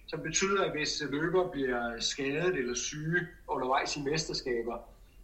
som 0.07 0.21
betyder, 0.21 0.63
at 0.63 0.71
hvis 0.71 1.01
løber 1.01 1.43
bliver 1.43 1.99
skadet 1.99 2.55
eller 2.55 2.73
syge 2.73 3.23
undervejs 3.47 3.95
i 3.95 3.99
mesterskaber, 3.99 4.77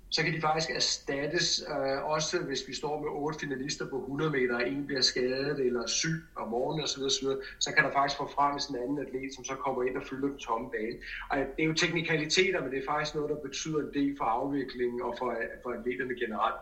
så 0.10 0.24
kan 0.24 0.34
de 0.34 0.42
faktisk 0.42 0.70
erstattes, 0.70 1.64
øh, 1.70 2.04
også 2.04 2.40
hvis 2.40 2.68
vi 2.68 2.74
står 2.76 3.02
med 3.02 3.10
otte 3.10 3.40
finalister 3.40 3.86
på 3.90 3.98
100 4.00 4.32
meter, 4.32 4.56
og 4.56 4.68
en 4.68 4.86
bliver 4.86 5.02
skadet 5.02 5.60
eller 5.60 5.88
syg 5.88 6.22
om 6.36 6.48
morgenen 6.48 6.84
osv., 6.84 7.04
osv., 7.04 7.28
så 7.60 7.74
kan 7.74 7.84
der 7.84 7.92
faktisk 7.92 8.18
få 8.18 8.28
frem 8.36 8.54
en 8.70 8.84
anden 8.84 9.00
atlet, 9.00 9.36
som 9.36 9.44
så 9.44 9.56
kommer 9.56 9.84
ind 9.84 9.98
og 9.98 10.04
fylder 10.10 10.28
den 10.28 10.38
tomme 10.38 10.70
bane. 10.70 10.98
Og 11.30 11.38
det 11.38 11.64
er 11.64 11.68
jo 11.72 11.74
teknikaliteter, 11.74 12.62
men 12.62 12.72
det 12.72 12.80
er 12.80 12.92
faktisk 12.94 13.16
noget, 13.16 13.30
der 13.30 13.48
betyder 13.48 13.80
en 13.80 13.94
del 13.94 14.18
for 14.18 14.26
afviklingen 14.26 15.02
og 15.02 15.16
for, 15.20 15.38
for 15.64 15.70
atleterne 15.78 16.16
generelt. 16.24 16.62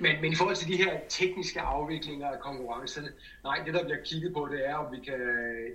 Men, 0.00 0.20
men 0.22 0.32
i 0.32 0.36
forhold 0.36 0.56
til 0.56 0.68
de 0.68 0.76
her 0.76 1.00
tekniske 1.08 1.60
afviklinger 1.60 2.28
af 2.30 2.40
konkurrencerne, 2.40 3.08
nej, 3.44 3.56
det 3.66 3.74
der 3.74 3.84
bliver 3.84 4.02
kigget 4.04 4.32
på, 4.32 4.48
det 4.52 4.68
er, 4.68 4.74
om 4.74 4.92
vi 4.92 5.00
kan 5.04 5.20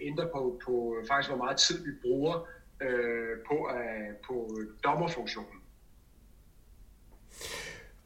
ændre 0.01 0.28
på, 0.34 0.62
på 0.65 0.95
faktisk, 1.08 1.30
hvor 1.30 1.43
meget 1.43 1.58
tid 1.58 1.86
vi 1.86 1.91
bruger 2.01 2.47
øh, 2.82 3.38
på, 3.47 3.69
øh, 3.75 4.15
på 4.28 4.36
dommerfunktionen. 4.84 5.55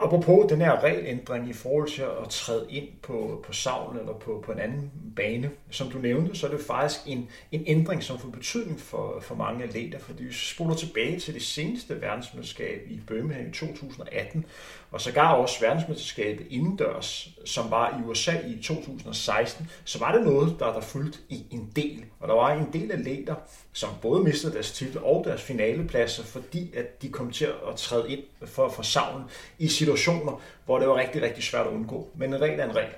Apropos 0.01 0.49
den 0.49 0.61
her 0.61 0.83
regelændring 0.83 1.49
i 1.49 1.53
forhold 1.53 1.89
til 1.89 2.01
at 2.01 2.29
træde 2.29 2.65
ind 2.69 2.87
på, 3.01 3.43
på 3.45 3.53
savn 3.53 3.97
eller 3.97 4.13
på, 4.13 4.43
på 4.45 4.51
en 4.51 4.59
anden 4.59 4.91
bane, 5.15 5.51
som 5.69 5.91
du 5.91 5.97
nævnte, 5.97 6.35
så 6.35 6.47
er 6.47 6.51
det 6.51 6.65
faktisk 6.67 6.99
en, 7.05 7.29
en 7.51 7.63
ændring, 7.67 8.03
som 8.03 8.19
får 8.19 8.29
betydning 8.29 8.79
for, 8.79 9.19
for 9.21 9.35
mange 9.35 9.63
atleter, 9.63 9.99
fordi 9.99 10.23
vi 10.23 10.33
spoler 10.33 10.75
tilbage 10.75 11.19
til 11.19 11.33
det 11.33 11.41
seneste 11.41 12.01
verdensmesterskab 12.01 12.81
i 12.89 12.99
Birmingham 13.07 13.47
i 13.47 13.51
2018, 13.51 14.45
og 14.91 15.01
sågar 15.01 15.33
også 15.33 15.59
verdensmesterskabet 15.61 16.47
indendørs, 16.49 17.29
som 17.45 17.71
var 17.71 17.99
i 17.99 18.09
USA 18.09 18.31
i 18.47 18.61
2016, 18.63 19.69
så 19.85 19.99
var 19.99 20.11
det 20.11 20.23
noget, 20.23 20.55
der 20.59 20.73
der 20.73 20.81
fyldt 20.81 21.19
i 21.29 21.45
en 21.51 21.71
del. 21.75 22.05
Og 22.19 22.27
der 22.27 22.33
var 22.33 22.51
en 22.51 22.73
del 22.73 22.91
atleter, 22.91 23.35
som 23.73 23.89
både 24.01 24.23
mistede 24.23 24.53
deres 24.53 24.71
titel 24.71 24.99
og 25.03 25.23
deres 25.25 25.41
finalepladser, 25.41 26.23
fordi 26.23 26.71
at 26.75 27.01
de 27.01 27.09
kom 27.09 27.31
til 27.31 27.45
at 27.45 27.75
træde 27.75 28.11
ind 28.11 28.23
for, 28.45 28.69
for 28.69 28.83
savn 28.83 29.23
i 29.59 29.67
situationer, 29.67 30.41
hvor 30.65 30.79
det 30.79 30.87
var 30.87 30.95
rigtig, 30.95 31.21
rigtig 31.21 31.43
svært 31.43 31.67
at 31.67 31.73
undgå. 31.73 32.07
Men 32.15 32.33
en 32.33 32.41
regel 32.41 32.59
er 32.59 32.65
en 32.65 32.75
regel. 32.75 32.93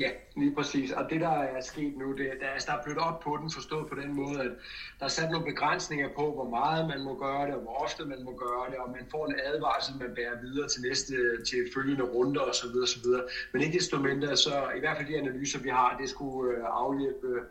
Ja, 0.00 0.10
lige 0.36 0.54
præcis. 0.54 0.90
Og 0.90 1.10
det, 1.10 1.20
der 1.20 1.28
er 1.56 1.60
sket 1.60 1.96
nu, 1.96 2.12
det, 2.12 2.30
der, 2.40 2.48
altså, 2.48 2.66
der 2.70 2.78
er 2.78 2.82
blevet 2.84 2.98
op 2.98 3.20
på 3.20 3.36
den, 3.42 3.50
forstået 3.50 3.88
på 3.88 3.94
den 3.94 4.12
måde, 4.14 4.40
at 4.40 4.52
der 4.98 5.04
er 5.04 5.08
sat 5.08 5.30
nogle 5.30 5.52
begrænsninger 5.52 6.08
på, 6.18 6.34
hvor 6.34 6.48
meget 6.48 6.88
man 6.88 7.00
må 7.04 7.14
gøre 7.18 7.46
det, 7.46 7.54
og 7.54 7.60
hvor 7.60 7.76
ofte 7.84 8.04
man 8.04 8.24
må 8.24 8.32
gøre 8.36 8.70
det, 8.70 8.78
og 8.78 8.90
man 8.90 9.06
får 9.10 9.26
en 9.26 9.34
advarsel, 9.44 9.94
man 9.98 10.14
bærer 10.14 10.40
videre 10.40 10.68
til 10.68 10.82
næste, 10.82 11.14
til 11.48 11.70
følgende 11.74 12.04
runder 12.04 12.40
osv. 12.40 12.74
osv. 12.82 13.06
Men 13.52 13.62
ikke 13.62 13.78
desto 13.78 13.98
mindre, 13.98 14.36
så 14.36 14.70
i 14.76 14.80
hvert 14.80 14.96
fald 14.96 15.08
de 15.08 15.18
analyser, 15.18 15.58
vi 15.58 15.68
har, 15.68 15.96
det 16.00 16.10
skulle 16.10 16.56
øh, 16.56 16.64
afhjælpe 16.64 17.26
øh, 17.26 17.42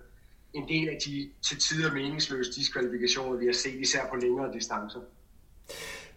en 0.54 0.68
del 0.68 0.90
af 0.90 0.98
de 1.06 1.30
til 1.48 1.58
tider 1.60 1.92
meningsløse 1.94 2.52
diskvalifikationer, 2.52 3.40
vi 3.40 3.46
har 3.46 3.54
set, 3.54 3.80
især 3.80 4.04
på 4.10 4.16
længere 4.16 4.54
distancer. 4.54 5.02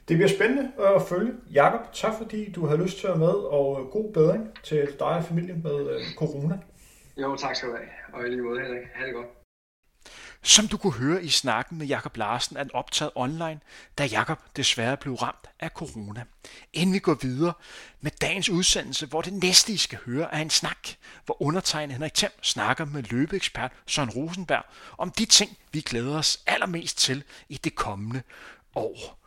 Det 0.09 0.17
bliver 0.17 0.29
spændende 0.29 0.73
at 0.79 1.03
følge. 1.09 1.33
Jakob, 1.53 1.93
tak 1.93 2.13
fordi 2.19 2.53
du 2.53 2.67
har 2.67 2.77
lyst 2.77 2.99
til 2.99 3.07
at 3.07 3.11
være 3.11 3.19
med, 3.19 3.35
og 3.57 3.89
god 3.91 4.13
bedring 4.13 4.49
til 4.65 4.89
dig 4.99 5.07
og 5.07 5.25
familien 5.25 5.63
med 5.63 5.91
øh, 5.91 6.01
corona. 6.17 6.59
Jo, 7.17 7.37
tak 7.37 7.57
skal 7.57 7.69
du 7.69 7.75
have. 7.75 7.89
Og 8.13 8.27
i 8.27 8.31
lige 8.31 8.43
måde, 8.43 8.61
Henrik. 8.61 8.83
Ha' 8.95 9.07
det 9.07 9.15
godt. 9.15 9.27
Som 10.45 10.69
du 10.69 10.77
kunne 10.77 10.93
høre 10.93 11.25
i 11.25 11.29
snakken 11.29 11.79
med 11.79 11.87
Jakob 11.87 12.17
Larsen, 12.17 12.57
er 12.57 12.63
den 12.63 12.75
optaget 12.75 13.13
online, 13.15 13.61
da 13.99 14.05
Jakob 14.05 14.39
desværre 14.57 14.97
blev 14.97 15.15
ramt 15.15 15.51
af 15.61 15.71
corona. 15.71 16.25
Inden 16.73 16.95
vi 16.95 16.99
går 16.99 17.15
videre 17.23 17.53
med 18.01 18.11
dagens 18.21 18.49
udsendelse, 18.49 19.07
hvor 19.07 19.21
det 19.23 19.33
næste, 19.33 19.73
I 19.73 19.77
skal 19.77 19.99
høre, 20.07 20.35
er 20.35 20.39
en 20.39 20.51
snak, 20.51 20.89
hvor 21.25 21.43
undertegnet 21.43 21.95
Henrik 21.95 22.15
Thiem 22.15 22.33
snakker 22.43 22.85
med 22.85 23.03
løbeekspert 23.03 23.73
Søren 23.87 24.11
Rosenberg 24.11 24.65
om 24.99 25.11
de 25.11 25.25
ting, 25.25 25.59
vi 25.73 25.81
glæder 25.81 26.19
os 26.19 26.43
allermest 26.47 26.99
til 26.99 27.25
i 27.49 27.57
det 27.57 27.75
kommende 27.75 28.23
år. 28.75 29.22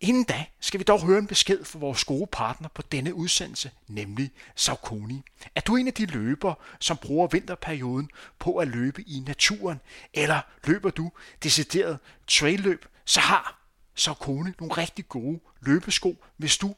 Inden 0.00 0.24
da 0.24 0.44
skal 0.60 0.80
vi 0.80 0.84
dog 0.84 1.06
høre 1.06 1.18
en 1.18 1.26
besked 1.26 1.64
fra 1.64 1.78
vores 1.78 2.04
gode 2.04 2.26
partner 2.32 2.68
på 2.68 2.82
denne 2.82 3.14
udsendelse, 3.14 3.70
nemlig 3.88 4.30
Saucony. 4.56 5.20
Er 5.54 5.60
du 5.60 5.76
en 5.76 5.86
af 5.86 5.94
de 5.94 6.06
løbere, 6.06 6.54
som 6.80 6.96
bruger 6.96 7.26
vinterperioden 7.26 8.10
på 8.38 8.56
at 8.56 8.68
løbe 8.68 9.02
i 9.02 9.20
naturen, 9.26 9.80
eller 10.14 10.40
løber 10.64 10.90
du 10.90 11.10
decideret 11.42 11.98
trailløb, 12.26 12.86
så 13.04 13.20
har 13.20 13.60
Saucony 13.94 14.50
nogle 14.60 14.74
rigtig 14.74 15.08
gode 15.08 15.40
løbesko, 15.60 16.24
hvis 16.36 16.58
du 16.58 16.74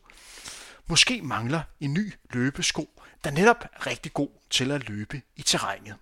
måske 0.86 1.22
mangler 1.22 1.62
en 1.80 1.94
ny 1.94 2.12
løbesko, 2.30 3.02
der 3.24 3.30
netop 3.30 3.64
er 3.72 3.86
rigtig 3.86 4.12
god 4.12 4.30
til 4.50 4.70
at 4.70 4.88
løbe 4.88 5.22
i 5.36 5.42
terrænet. 5.42 5.94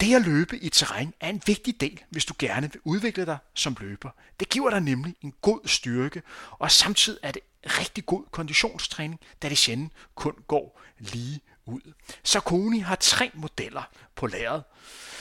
Det 0.00 0.14
at 0.14 0.22
løbe 0.22 0.58
i 0.58 0.68
terræn 0.68 1.14
er 1.20 1.28
en 1.28 1.42
vigtig 1.46 1.80
del, 1.80 2.00
hvis 2.10 2.24
du 2.24 2.34
gerne 2.38 2.72
vil 2.72 2.80
udvikle 2.84 3.26
dig 3.26 3.38
som 3.54 3.76
løber. 3.80 4.10
Det 4.40 4.48
giver 4.48 4.70
dig 4.70 4.80
nemlig 4.80 5.16
en 5.22 5.32
god 5.42 5.60
styrke, 5.64 6.22
og 6.50 6.70
samtidig 6.70 7.18
er 7.22 7.32
det 7.32 7.42
rigtig 7.64 8.06
god 8.06 8.24
konditionstræning, 8.30 9.20
da 9.42 9.48
det 9.48 9.58
sjældent 9.58 9.92
kun 10.14 10.34
går 10.46 10.80
lige 10.98 11.40
ud. 11.66 11.92
Sarkoni 12.24 12.78
har 12.78 12.96
tre 12.96 13.30
modeller 13.34 13.82
på 14.14 14.26
lageret, 14.26 14.62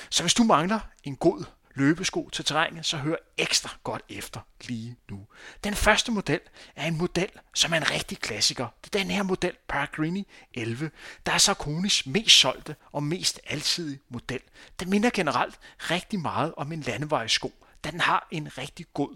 så 0.10 0.24
hvis 0.24 0.34
du 0.34 0.44
mangler 0.44 0.80
en 1.04 1.16
god 1.16 1.44
løbesko 1.76 2.30
til 2.30 2.46
terrænet, 2.46 2.86
så 2.86 2.98
hør 2.98 3.16
ekstra 3.38 3.70
godt 3.84 4.02
efter 4.10 4.40
lige 4.68 4.98
nu. 5.10 5.26
Den 5.64 5.76
første 5.76 6.12
model 6.12 6.40
er 6.76 6.88
en 6.88 6.98
model, 6.98 7.30
som 7.54 7.74
er 7.74 7.78
en 7.78 7.92
rigtig 7.92 8.20
klassiker. 8.20 8.68
Det 8.84 8.96
er 8.96 9.00
den 9.00 9.12
her 9.12 9.24
model, 9.24 9.56
Paragrini 9.68 10.28
11, 10.54 10.92
der 11.26 11.32
er 11.32 11.38
Sarkonis 11.38 12.06
mest 12.06 12.36
solgte 12.36 12.76
og 12.92 13.04
mest 13.04 13.40
alsidige 13.48 14.00
model. 14.10 14.42
Den 14.80 14.90
minder 14.90 15.10
generelt 15.10 15.60
rigtig 15.78 16.20
meget 16.20 16.54
om 16.58 16.72
en 16.72 16.82
landevejssko, 16.82 17.54
da 17.84 17.92
den 17.92 18.00
har 18.00 18.28
en 18.32 18.58
rigtig 18.58 18.86
god 18.94 19.16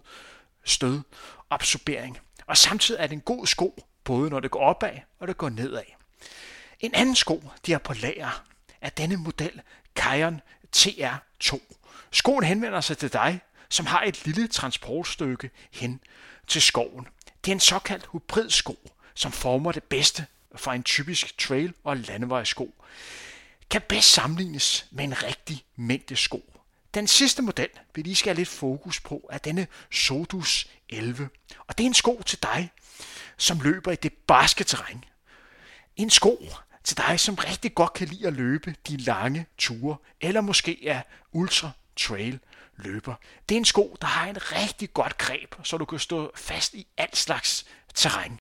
stødabsorbering. 0.63 2.17
Og 2.45 2.57
samtidig 2.57 3.01
er 3.01 3.07
det 3.07 3.13
en 3.13 3.21
god 3.21 3.47
sko, 3.47 3.83
både 4.03 4.29
når 4.29 4.39
det 4.39 4.51
går 4.51 4.59
opad 4.59 4.99
og 5.19 5.27
det 5.27 5.37
går 5.37 5.49
nedad. 5.49 5.83
En 6.79 6.95
anden 6.95 7.15
sko, 7.15 7.51
de 7.65 7.71
har 7.71 7.79
på 7.79 7.93
lager, 7.93 8.43
er 8.81 8.89
denne 8.89 9.17
model 9.17 9.61
Kion 9.95 10.41
TR2. 10.77 11.76
Skoen 12.11 12.43
henvender 12.43 12.81
sig 12.81 12.97
til 12.97 13.13
dig, 13.13 13.41
som 13.69 13.85
har 13.85 14.03
et 14.03 14.25
lille 14.25 14.47
transportstykke 14.47 15.49
hen 15.71 15.99
til 16.47 16.61
skoven. 16.61 17.07
Det 17.45 17.51
er 17.51 17.55
en 17.55 17.59
såkaldt 17.59 18.09
hybridsko, 18.13 18.91
som 19.13 19.31
former 19.31 19.71
det 19.71 19.83
bedste 19.83 20.25
for 20.55 20.71
en 20.71 20.83
typisk 20.83 21.37
trail- 21.37 21.73
og 21.83 21.97
landevejssko. 21.97 22.73
kan 23.69 23.81
bedst 23.89 24.13
sammenlignes 24.13 24.85
med 24.91 25.03
en 25.03 25.23
rigtig 25.23 25.65
mængde 25.75 26.15
sko. 26.15 26.53
Den 26.93 27.07
sidste 27.07 27.41
model, 27.41 27.69
vi 27.95 28.01
lige 28.01 28.15
skal 28.15 28.29
have 28.29 28.37
lidt 28.37 28.49
fokus 28.49 28.99
på, 28.99 29.29
er 29.31 29.37
denne 29.37 29.67
Sodus 29.91 30.67
11. 30.89 31.29
Og 31.67 31.77
det 31.77 31.83
er 31.83 31.87
en 31.87 31.93
sko 31.93 32.21
til 32.25 32.43
dig, 32.43 32.71
som 33.37 33.61
løber 33.61 33.91
i 33.91 33.95
det 33.95 34.13
barske 34.13 34.63
terræn. 34.63 35.03
En 35.95 36.09
sko 36.09 36.49
til 36.83 36.97
dig, 36.97 37.19
som 37.19 37.35
rigtig 37.35 37.75
godt 37.75 37.93
kan 37.93 38.07
lide 38.07 38.27
at 38.27 38.33
løbe 38.33 38.75
de 38.87 38.97
lange 38.97 39.45
ture, 39.57 39.97
eller 40.21 40.41
måske 40.41 40.87
er 40.87 41.01
ultra 41.31 41.71
trail 41.97 42.39
løber. 42.75 43.15
Det 43.49 43.55
er 43.55 43.59
en 43.59 43.65
sko, 43.65 43.97
der 44.01 44.07
har 44.07 44.27
en 44.27 44.37
rigtig 44.51 44.93
godt 44.93 45.17
greb, 45.17 45.55
så 45.63 45.77
du 45.77 45.85
kan 45.85 45.99
stå 45.99 46.31
fast 46.35 46.73
i 46.73 46.87
alt 46.97 47.17
slags 47.17 47.65
terræn. 47.93 48.39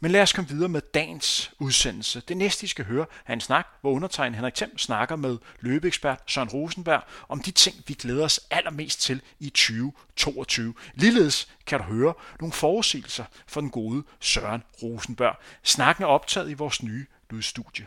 Men 0.00 0.10
lad 0.10 0.22
os 0.22 0.32
komme 0.32 0.50
videre 0.50 0.68
med 0.68 0.80
dagens 0.94 1.52
udsendelse. 1.58 2.22
Det 2.28 2.36
næste, 2.36 2.64
I 2.64 2.66
skal 2.66 2.84
høre, 2.84 3.06
er 3.26 3.32
en 3.32 3.40
snak, 3.40 3.66
hvor 3.80 3.92
undertegnet 3.92 4.36
Henrik 4.36 4.54
Thiem 4.54 4.78
snakker 4.78 5.16
med 5.16 5.38
løbeekspert 5.60 6.22
Søren 6.26 6.48
Rosenberg 6.48 7.02
om 7.28 7.40
de 7.40 7.50
ting, 7.50 7.76
vi 7.86 7.94
glæder 7.94 8.24
os 8.24 8.40
allermest 8.50 9.00
til 9.00 9.22
i 9.38 9.50
2022. 9.50 10.74
Ligeledes 10.94 11.48
kan 11.66 11.78
du 11.78 11.84
høre 11.84 12.14
nogle 12.40 12.52
forudsigelser 12.52 13.24
for 13.46 13.60
den 13.60 13.70
gode 13.70 14.04
Søren 14.20 14.62
Rosenberg. 14.82 15.36
Snakken 15.62 16.04
er 16.04 16.08
optaget 16.08 16.50
i 16.50 16.54
vores 16.54 16.82
nye 16.82 17.06
lydstudie. 17.30 17.86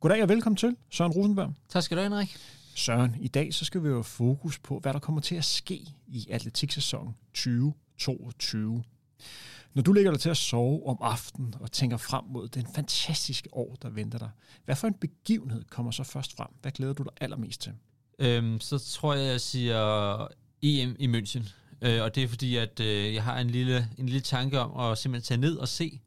Goddag 0.00 0.22
og 0.22 0.28
velkommen 0.28 0.56
til, 0.56 0.76
Søren 0.90 1.12
Rosenberg. 1.12 1.54
Tak 1.68 1.82
skal 1.82 1.96
du 1.96 2.02
have, 2.02 2.10
Henrik. 2.10 2.38
Søren, 2.76 3.16
i 3.20 3.28
dag 3.28 3.54
så 3.54 3.64
skal 3.64 3.82
vi 3.82 3.88
jo 3.88 4.02
fokus 4.02 4.58
på, 4.58 4.78
hvad 4.78 4.92
der 4.92 4.98
kommer 4.98 5.20
til 5.20 5.34
at 5.34 5.44
ske 5.44 5.80
i 6.06 6.26
atletiksæsonen 6.30 7.14
2022. 7.34 8.82
Når 9.74 9.82
du 9.82 9.92
ligger 9.92 10.10
dig 10.10 10.20
til 10.20 10.30
at 10.30 10.36
sove 10.36 10.86
om 10.86 10.98
aftenen 11.00 11.54
og 11.60 11.72
tænker 11.72 11.96
frem 11.96 12.24
mod 12.24 12.48
den 12.48 12.66
fantastiske 12.74 13.48
år, 13.54 13.76
der 13.82 13.90
venter 13.90 14.18
dig, 14.18 14.30
hvad 14.64 14.76
for 14.76 14.86
en 14.88 14.94
begivenhed 14.94 15.64
kommer 15.64 15.92
så 15.92 16.04
først 16.04 16.36
frem? 16.36 16.48
Hvad 16.62 16.72
glæder 16.72 16.92
du 16.92 17.02
dig 17.02 17.12
allermest 17.20 17.60
til? 17.60 17.72
Øhm, 18.18 18.60
så 18.60 18.78
tror 18.78 19.14
jeg, 19.14 19.26
jeg 19.26 19.40
siger 19.40 20.28
EM 20.62 20.96
i 20.98 21.06
München. 21.06 21.52
Øh, 21.82 22.02
og 22.02 22.14
det 22.14 22.22
er 22.22 22.28
fordi, 22.28 22.56
at 22.56 22.80
øh, 22.80 23.14
jeg 23.14 23.24
har 23.24 23.38
en 23.38 23.50
lille, 23.50 23.88
en 23.98 24.06
lille 24.06 24.20
tanke 24.20 24.60
om 24.60 24.90
at 24.90 24.98
simpelthen 24.98 25.26
tage 25.26 25.40
ned 25.40 25.56
og 25.56 25.68
se 25.68 26.00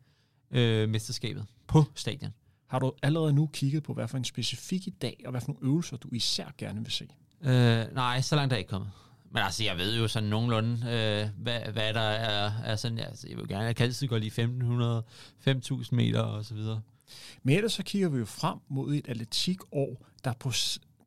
øh, 0.52 0.90
mesterskabet 0.90 1.46
på 1.68 1.84
stadion. 1.96 2.34
Har 2.70 2.80
du 2.80 2.92
allerede 3.04 3.34
nu 3.34 3.50
kigget 3.54 3.84
på, 3.84 3.94
hvad 3.94 4.08
for 4.08 4.18
en 4.18 4.24
specifik 4.24 4.88
dag, 5.02 5.22
og 5.26 5.32
hvad 5.32 5.42
for 5.42 5.48
nogle 5.48 5.68
øvelser, 5.68 5.98
du 5.98 6.10
især 6.12 6.46
gerne 6.58 6.82
vil 6.82 6.92
se? 6.92 7.08
Øh, 7.42 7.86
nej, 7.94 8.22
så 8.22 8.36
langt 8.36 8.54
er 8.54 8.58
jeg 8.58 8.60
ikke 8.60 8.70
kommet. 8.70 8.92
Men 9.32 9.44
altså, 9.44 9.64
jeg 9.64 9.78
ved 9.78 9.98
jo 9.98 10.08
sådan 10.08 10.30
nogenlunde, 10.30 10.72
øh, 10.72 11.44
hvad, 11.44 11.60
hvad 11.72 11.94
der 11.94 12.02
er, 12.02 12.52
er 12.64 12.76
sådan, 12.76 13.00
altså, 13.00 13.28
jeg 13.30 13.38
vil 13.38 13.48
gerne, 13.48 13.64
jeg 13.64 13.76
kan 13.76 13.84
altid 13.84 14.08
gå 14.08 14.18
lige 14.18 14.28
1500, 14.28 15.04
5000 15.40 15.98
meter 15.98 16.22
og 16.22 16.46
så 16.46 16.54
videre. 16.54 16.82
Men 17.44 17.56
ellers 17.56 17.74
så 17.74 17.84
kigger 17.84 18.10
vi 18.10 18.18
jo 18.18 18.26
frem 18.26 18.58
mod 18.68 18.96
et 18.96 19.08
atletikår, 19.08 20.06
der, 20.24 20.34
på, 20.34 20.52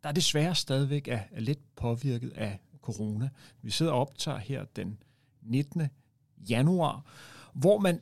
der 0.02 0.12
desværre 0.12 0.54
stadigvæk 0.54 1.08
er, 1.08 1.20
er 1.32 1.40
lidt 1.40 1.76
påvirket 1.76 2.32
af 2.34 2.60
corona. 2.80 3.28
Vi 3.62 3.70
sidder 3.70 3.92
og 3.92 4.00
optager 4.00 4.38
her 4.38 4.64
den 4.76 4.98
19. 5.42 5.82
januar, 6.50 7.04
hvor 7.52 7.78
man 7.78 8.00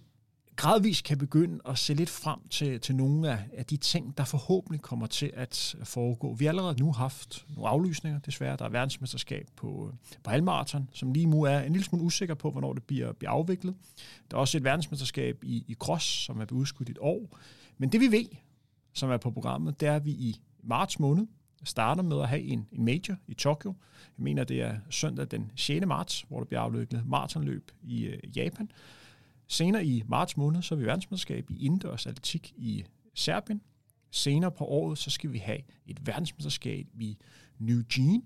gradvist 0.60 1.04
kan 1.04 1.18
begynde 1.18 1.58
at 1.68 1.78
se 1.78 1.94
lidt 1.94 2.10
frem 2.10 2.48
til, 2.50 2.80
til 2.80 2.96
nogle 2.96 3.30
af, 3.30 3.38
af 3.52 3.66
de 3.66 3.76
ting, 3.76 4.18
der 4.18 4.24
forhåbentlig 4.24 4.80
kommer 4.80 5.06
til 5.06 5.30
at 5.34 5.76
foregå. 5.84 6.34
Vi 6.34 6.44
har 6.44 6.50
allerede 6.50 6.80
nu 6.80 6.92
haft 6.92 7.46
nogle 7.54 7.68
aflysninger, 7.68 8.18
desværre. 8.18 8.56
Der 8.56 8.64
er 8.64 8.68
verdensmesterskab 8.68 9.48
på, 9.56 9.94
på 10.22 10.30
halvmarathon, 10.30 10.88
som 10.92 11.12
lige 11.12 11.26
nu 11.26 11.42
er 11.42 11.58
en 11.58 11.72
lille 11.72 11.84
smule 11.84 12.04
usikker 12.04 12.34
på, 12.34 12.50
hvornår 12.50 12.72
det 12.72 12.82
bliver, 12.82 13.12
bliver 13.12 13.30
afviklet. 13.30 13.74
Der 14.30 14.36
er 14.36 14.40
også 14.40 14.58
et 14.58 14.64
verdensmesterskab 14.64 15.44
i, 15.44 15.64
i 15.68 15.74
cross, 15.74 16.04
som 16.04 16.40
er 16.40 16.44
blevet 16.44 16.60
udskudt 16.60 16.90
et 16.90 16.98
år. 17.00 17.38
Men 17.78 17.92
det 17.92 18.00
vi 18.00 18.10
ved, 18.10 18.26
som 18.92 19.10
er 19.10 19.16
på 19.16 19.30
programmet, 19.30 19.80
det 19.80 19.88
er, 19.88 19.96
at 19.96 20.04
vi 20.04 20.10
i 20.10 20.40
marts 20.62 20.98
måned 20.98 21.26
starter 21.64 22.02
med 22.02 22.20
at 22.20 22.28
have 22.28 22.42
en, 22.42 22.66
en 22.72 22.84
major 22.84 23.16
i 23.26 23.34
Tokyo. 23.34 23.74
Jeg 24.18 24.24
mener, 24.24 24.44
det 24.44 24.62
er 24.62 24.76
søndag 24.90 25.26
den 25.30 25.50
6. 25.56 25.86
marts, 25.86 26.24
hvor 26.28 26.38
der 26.38 26.46
bliver 26.46 26.60
afviklet 26.60 27.06
maratonløb 27.06 27.70
i 27.82 28.04
øh, 28.04 28.36
Japan. 28.36 28.70
Senere 29.50 29.86
i 29.86 30.02
marts 30.08 30.36
måned, 30.36 30.62
så 30.62 30.74
er 30.74 30.78
vi 30.78 30.86
verdensmesterskab 30.86 31.50
i 31.50 31.64
indendørs 31.64 32.06
atletik 32.06 32.52
i 32.56 32.84
Serbien. 33.14 33.60
Senere 34.10 34.50
på 34.50 34.64
året, 34.64 34.98
så 34.98 35.10
skal 35.10 35.32
vi 35.32 35.38
have 35.38 35.58
et 35.86 36.06
verdensmesterskab 36.06 36.86
i 37.00 37.18
New 37.58 37.82
Jean 37.96 38.22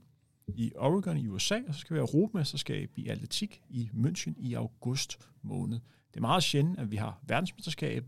i 0.49 0.73
Oregon 0.77 1.17
i 1.17 1.27
USA, 1.29 1.61
og 1.69 1.75
så 1.75 1.81
skal 1.81 1.95
vi 1.95 1.99
have 1.99 2.09
europamesterskab 2.09 2.91
i 2.97 3.09
atletik 3.09 3.63
i 3.69 3.91
München 3.95 4.33
i 4.37 4.55
august 4.55 5.19
måned. 5.43 5.81
Det 6.09 6.17
er 6.17 6.21
meget 6.21 6.43
sjældent, 6.43 6.79
at 6.79 6.91
vi 6.91 6.97
har 6.97 7.21
verdensmesterskab 7.27 8.05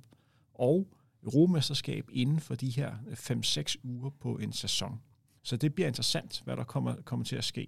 og 0.54 0.88
europamesterskab 1.22 2.08
inden 2.12 2.40
for 2.40 2.54
de 2.54 2.70
her 2.70 2.92
5-6 3.12 3.74
uger 3.82 4.10
på 4.10 4.36
en 4.36 4.52
sæson. 4.52 5.00
Så 5.42 5.56
det 5.56 5.74
bliver 5.74 5.88
interessant, 5.88 6.42
hvad 6.44 6.56
der 6.56 6.64
kommer, 6.64 6.94
kommer 7.02 7.24
til 7.24 7.36
at 7.36 7.44
ske. 7.44 7.66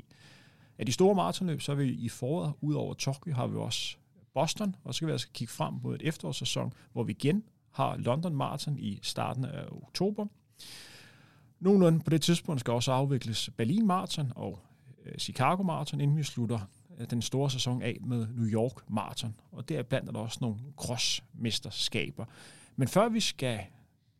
Af 0.78 0.87
de 0.87 0.92
store 0.92 1.14
maratonløb, 1.14 1.61
så 1.61 1.72
er 1.72 1.76
vi 1.76 1.90
i 1.90 2.08
foråret, 2.08 2.52
ud 2.61 2.74
over 2.74 2.94
Tokyo, 2.94 3.34
har 3.34 3.46
vi 3.46 3.56
også 3.56 3.96
Boston, 4.38 4.77
og 4.85 4.94
så 4.94 4.96
skal 4.96 5.07
vi 5.07 5.12
altså 5.12 5.29
kigge 5.33 5.53
frem 5.53 5.74
mod 5.83 5.94
et 5.94 6.03
efterårssæson, 6.03 6.72
hvor 6.92 7.03
vi 7.03 7.12
igen 7.12 7.42
har 7.70 7.96
London 7.96 8.37
Marathon 8.37 8.79
i 8.79 8.98
starten 9.03 9.44
af 9.44 9.64
oktober. 9.70 10.27
Nogenlunde 11.61 12.01
på 12.01 12.11
det 12.11 12.22
tidspunkt 12.22 12.61
skal 12.61 12.72
også 12.72 12.92
afvikles 12.92 13.51
Berlin 13.57 13.87
Marathon 13.87 14.33
og 14.37 14.59
øh, 15.05 15.18
Chicago 15.18 15.62
Marathon, 15.62 16.01
inden 16.01 16.16
vi 16.16 16.22
slutter 16.22 16.59
øh, 16.98 17.11
den 17.11 17.22
store 17.22 17.51
sæson 17.51 17.83
af 17.83 17.96
med 18.01 18.27
New 18.27 18.46
York 18.46 18.90
Marathon. 18.90 19.35
Og 19.53 19.68
der 19.68 19.83
blandt 19.83 20.09
er 20.09 20.12
der 20.12 20.20
også 20.20 20.38
nogle 20.40 20.57
crossmesterskaber. 20.77 22.24
Men 22.77 22.88
før 22.88 23.09
vi 23.09 23.20
skal 23.20 23.61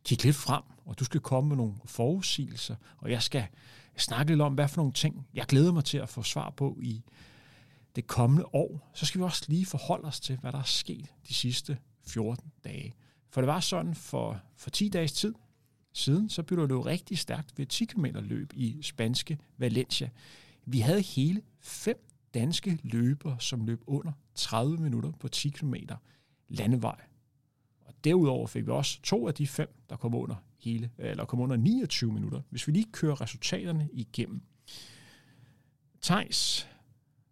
kigge 0.05 0.23
lidt 0.23 0.35
frem, 0.35 0.63
og 0.85 0.99
du 0.99 1.03
skal 1.03 1.19
komme 1.19 1.47
med 1.47 1.57
nogle 1.57 1.73
forudsigelser, 1.85 2.75
og 2.97 3.11
jeg 3.11 3.21
skal 3.21 3.47
snakke 3.97 4.31
lidt 4.31 4.41
om, 4.41 4.53
hvad 4.53 4.67
for 4.67 4.77
nogle 4.77 4.93
ting, 4.93 5.27
jeg 5.33 5.45
glæder 5.45 5.73
mig 5.73 5.83
til 5.83 5.97
at 5.97 6.09
få 6.09 6.23
svar 6.23 6.49
på 6.49 6.77
i 6.81 7.03
det 7.95 8.07
kommende 8.07 8.45
år, 8.55 8.91
så 8.93 9.05
skal 9.05 9.19
vi 9.19 9.23
også 9.23 9.45
lige 9.47 9.65
forholde 9.65 10.07
os 10.07 10.19
til, 10.19 10.37
hvad 10.37 10.51
der 10.51 10.59
er 10.59 10.63
sket 10.63 11.13
de 11.27 11.33
sidste 11.33 11.77
14 12.07 12.51
dage. 12.63 12.93
For 13.29 13.41
det 13.41 13.47
var 13.47 13.59
sådan 13.59 13.95
for, 13.95 14.41
for 14.55 14.69
10 14.69 14.89
dages 14.89 15.11
tid 15.11 15.33
siden, 15.93 16.29
så 16.29 16.43
blev 16.43 16.61
det 16.61 16.69
jo 16.69 16.81
rigtig 16.81 17.17
stærkt 17.17 17.57
ved 17.57 17.65
10 17.65 17.85
km 17.85 18.05
løb 18.05 18.53
i 18.53 18.81
spanske 18.81 19.37
Valencia. 19.57 20.09
Vi 20.65 20.79
havde 20.79 21.01
hele 21.01 21.41
fem 21.59 22.05
danske 22.33 22.79
løbere, 22.83 23.35
som 23.39 23.65
løb 23.65 23.81
under 23.87 24.11
30 24.35 24.77
minutter 24.77 25.11
på 25.11 25.27
10 25.27 25.49
km 25.49 25.73
landevej. 26.47 27.01
Og 27.81 27.93
derudover 28.03 28.47
fik 28.47 28.65
vi 28.65 28.71
også 28.71 29.01
to 29.01 29.27
af 29.27 29.33
de 29.33 29.47
fem, 29.47 29.69
der 29.89 29.95
kom 29.95 30.15
under 30.15 30.35
hele, 30.57 30.91
eller 30.97 31.25
kom 31.25 31.39
under 31.39 31.55
29 31.55 32.13
minutter. 32.13 32.41
Hvis 32.49 32.67
vi 32.67 32.71
lige 32.71 32.91
kører 32.91 33.21
resultaterne 33.21 33.89
igennem. 33.93 34.41
Thijs 36.01 36.69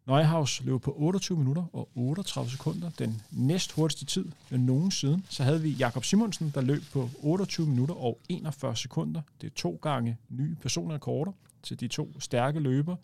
Neuhaus 0.08 0.62
løb 0.63 0.82
på 0.82 0.93
28 0.98 1.38
minutter 1.38 1.65
og 1.74 1.89
38 1.96 2.52
sekunder, 2.52 2.89
den 2.89 3.22
næst 3.32 3.72
hurtigste 3.72 4.06
tid 4.06 4.26
nogensinde. 4.52 5.22
Så 5.30 5.43
havde 5.43 5.62
vi 5.62 5.70
Jakob 5.70 6.04
Simonsen, 6.04 6.52
der 6.56 6.62
løb 6.62 6.84
på 6.93 7.10
28 7.20 7.67
minutter 7.67 7.96
og 7.96 8.20
41 8.30 8.76
sekunder. 8.76 9.22
Det 9.41 9.48
er 9.48 9.56
to 9.56 9.80
gange 9.82 10.17
nye 10.30 10.56
personrekorder 10.56 11.32
til 11.63 11.80
de 11.80 11.88
to 11.88 12.20
stærke 12.20 12.60
løber. 12.60 12.96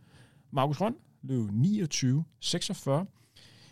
Markus 0.51 0.81
Røn 0.81 0.95
løb 1.21 1.49
29-46. 1.49 3.05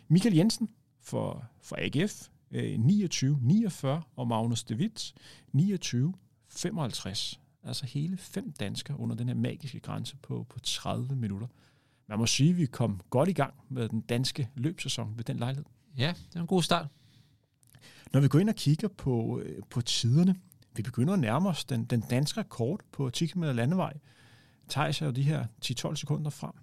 Michael 0.08 0.36
Jensen 0.36 0.70
for, 1.02 1.46
for 1.62 1.76
AGF 1.80 2.28
øh, 2.52 2.80
29-49 2.80 3.88
og 4.16 4.28
Magnus 4.28 4.64
De 4.64 4.76
Witt 4.76 5.14
29-55. 5.56 7.38
Altså 7.64 7.86
hele 7.86 8.18
fem 8.18 8.52
danskere 8.52 9.00
under 9.00 9.16
den 9.16 9.28
her 9.28 9.36
magiske 9.36 9.80
grænse 9.80 10.18
på, 10.22 10.46
på 10.50 10.60
30 10.60 11.16
minutter 11.16 11.48
man 12.12 12.20
må 12.20 12.26
sige, 12.26 12.50
at 12.50 12.58
vi 12.58 12.66
kom 12.66 13.02
godt 13.10 13.30
i 13.30 13.34
gang 13.34 13.54
med 13.70 13.90
den 13.90 14.02
danske 14.02 14.50
løbsæson 14.56 15.14
ved 15.18 15.24
den 15.24 15.38
lejlighed. 15.38 15.66
Ja, 15.98 16.14
det 16.30 16.36
er 16.36 16.42
en 16.42 16.48
god 16.48 16.64
start. 16.64 16.88
Når 18.14 18.20
vi 18.20 18.28
går 18.28 18.40
ind 18.40 18.50
og 18.50 18.56
kigger 18.56 18.88
på, 18.88 19.42
øh, 19.46 19.64
på 19.70 19.82
tiderne, 19.82 20.36
vi 20.76 20.82
begynder 20.82 21.14
at 21.14 21.20
nærme 21.20 21.50
os 21.50 21.66
den, 21.66 21.86
den 21.86 22.02
danske 22.02 22.40
rekord 22.40 22.80
på 22.92 23.10
10 23.10 23.26
km 23.26 23.44
landevej, 23.44 23.94
tager 24.68 24.92
sig 24.92 25.06
jo 25.06 25.12
de 25.12 25.24
her 25.24 25.46
10-12 25.66 25.96
sekunder 25.96 26.30
frem. 26.30 26.54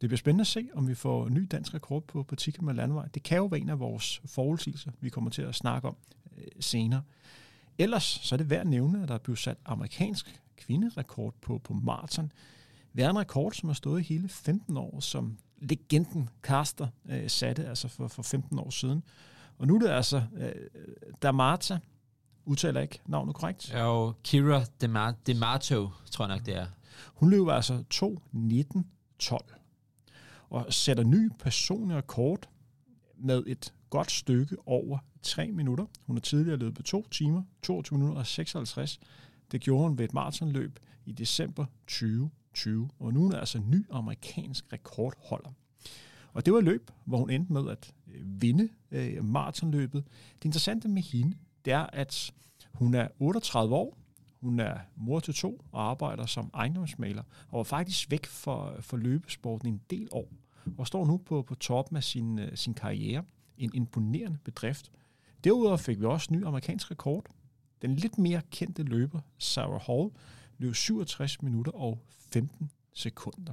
Det 0.00 0.08
bliver 0.08 0.18
spændende 0.18 0.42
at 0.42 0.46
se, 0.46 0.68
om 0.74 0.88
vi 0.88 0.94
får 0.94 1.28
ny 1.28 1.46
dansk 1.50 1.74
rekord 1.74 2.06
på, 2.06 2.22
på 2.22 2.36
10 2.36 2.50
km 2.50 2.68
landevej. 2.68 3.08
Det 3.08 3.22
kan 3.22 3.36
jo 3.36 3.46
være 3.46 3.60
en 3.60 3.68
af 3.68 3.78
vores 3.78 4.22
forudsigelser, 4.26 4.90
vi 5.00 5.10
kommer 5.10 5.30
til 5.30 5.42
at 5.42 5.54
snakke 5.54 5.88
om 5.88 5.96
øh, 6.38 6.44
senere. 6.60 7.02
Ellers 7.78 8.20
så 8.22 8.34
er 8.34 8.36
det 8.36 8.50
værd 8.50 8.60
at 8.60 8.66
nævne, 8.66 9.02
at 9.02 9.08
der 9.08 9.14
er 9.14 9.18
blevet 9.18 9.38
sat 9.38 9.56
amerikansk 9.64 10.40
kvinderekord 10.56 11.34
på, 11.40 11.58
på 11.58 11.74
maraton 11.74 12.32
er 13.04 13.10
en 13.10 13.18
rekord, 13.18 13.52
som 13.52 13.68
har 13.68 13.74
stået 13.74 14.00
i 14.00 14.04
hele 14.04 14.28
15 14.28 14.76
år, 14.76 15.00
som 15.00 15.38
legenden 15.58 16.28
Carster 16.42 16.88
øh, 17.08 17.30
satte, 17.30 17.66
altså 17.66 17.88
for, 17.88 18.08
for 18.08 18.22
15 18.22 18.58
år 18.58 18.70
siden. 18.70 19.02
Og 19.58 19.66
nu 19.66 19.74
er 19.74 19.78
det 19.78 19.88
altså 19.88 20.22
øh, 20.36 20.52
Damata, 21.22 21.78
udtaler 22.44 22.80
ikke 22.80 23.00
navnet 23.06 23.34
korrekt? 23.34 23.72
Ja, 23.72 23.84
og 23.84 24.22
Kira 24.24 24.64
Demato, 25.26 25.90
tror 26.10 26.26
jeg 26.26 26.36
nok, 26.36 26.46
det 26.46 26.56
er. 26.56 26.66
Hun 27.14 27.30
løber 27.30 27.52
altså 27.52 27.84
2.19.12 27.94 29.36
og 30.50 30.72
sætter 30.72 31.04
ny 31.04 31.30
personlig 31.38 31.96
rekord 31.96 32.48
med 33.16 33.42
et 33.46 33.74
godt 33.90 34.10
stykke 34.10 34.56
over 34.66 34.98
3 35.22 35.52
minutter. 35.52 35.86
Hun 36.06 36.16
har 36.16 36.20
tidligere 36.20 36.58
løbet 36.58 36.74
på 36.74 36.82
2 36.82 37.08
timer, 37.08 37.42
22 37.62 37.98
minutter 37.98 38.20
og 38.20 38.26
56 38.26 39.00
Det 39.52 39.60
gjorde 39.60 39.88
hun 39.88 39.98
ved 39.98 40.04
et 40.04 40.14
maratonløb 40.14 40.78
i 41.06 41.12
december 41.12 41.66
2020, 42.56 42.88
og 42.98 43.12
nu 43.12 43.20
er 43.20 43.24
hun 43.24 43.34
altså 43.34 43.58
ny 43.58 43.86
amerikansk 43.90 44.72
rekordholder. 44.72 45.50
Og 46.32 46.44
det 46.44 46.52
var 46.52 46.58
et 46.58 46.64
løb, 46.64 46.90
hvor 47.04 47.18
hun 47.18 47.30
endte 47.30 47.52
med 47.52 47.70
at 47.70 47.94
øh, 48.14 48.42
vinde 48.42 48.68
øh, 48.90 49.24
maratonløbet. 49.24 50.04
Det 50.38 50.44
interessante 50.44 50.88
med 50.88 51.02
hende, 51.02 51.36
det 51.64 51.72
er, 51.72 51.86
at 51.92 52.32
hun 52.72 52.94
er 52.94 53.08
38 53.18 53.74
år, 53.74 53.98
hun 54.40 54.60
er 54.60 54.78
mor 54.96 55.20
til 55.20 55.34
to 55.34 55.64
og 55.72 55.90
arbejder 55.90 56.26
som 56.26 56.50
ejendomsmaler, 56.54 57.22
og 57.48 57.56
var 57.56 57.62
faktisk 57.62 58.10
væk 58.10 58.26
for, 58.26 58.76
for 58.80 58.96
løbesporten 58.96 59.68
en 59.68 59.80
del 59.90 60.08
år, 60.12 60.28
og 60.78 60.86
står 60.86 61.06
nu 61.06 61.16
på, 61.16 61.42
på 61.42 61.54
toppen 61.54 61.96
af 61.96 62.04
sin, 62.04 62.38
øh, 62.38 62.56
sin 62.56 62.74
karriere. 62.74 63.24
En 63.58 63.70
imponerende 63.74 64.38
bedrift. 64.44 64.90
Derudover 65.44 65.76
fik 65.76 66.00
vi 66.00 66.04
også 66.04 66.28
ny 66.30 66.46
amerikansk 66.46 66.90
rekord. 66.90 67.26
Den 67.82 67.94
lidt 67.94 68.18
mere 68.18 68.42
kendte 68.50 68.82
løber, 68.82 69.20
Sarah 69.38 69.80
Hall, 69.80 70.10
løb 70.58 70.74
67 70.74 71.42
minutter 71.42 71.72
og 71.72 71.98
15 72.32 72.70
sekunder. 72.92 73.52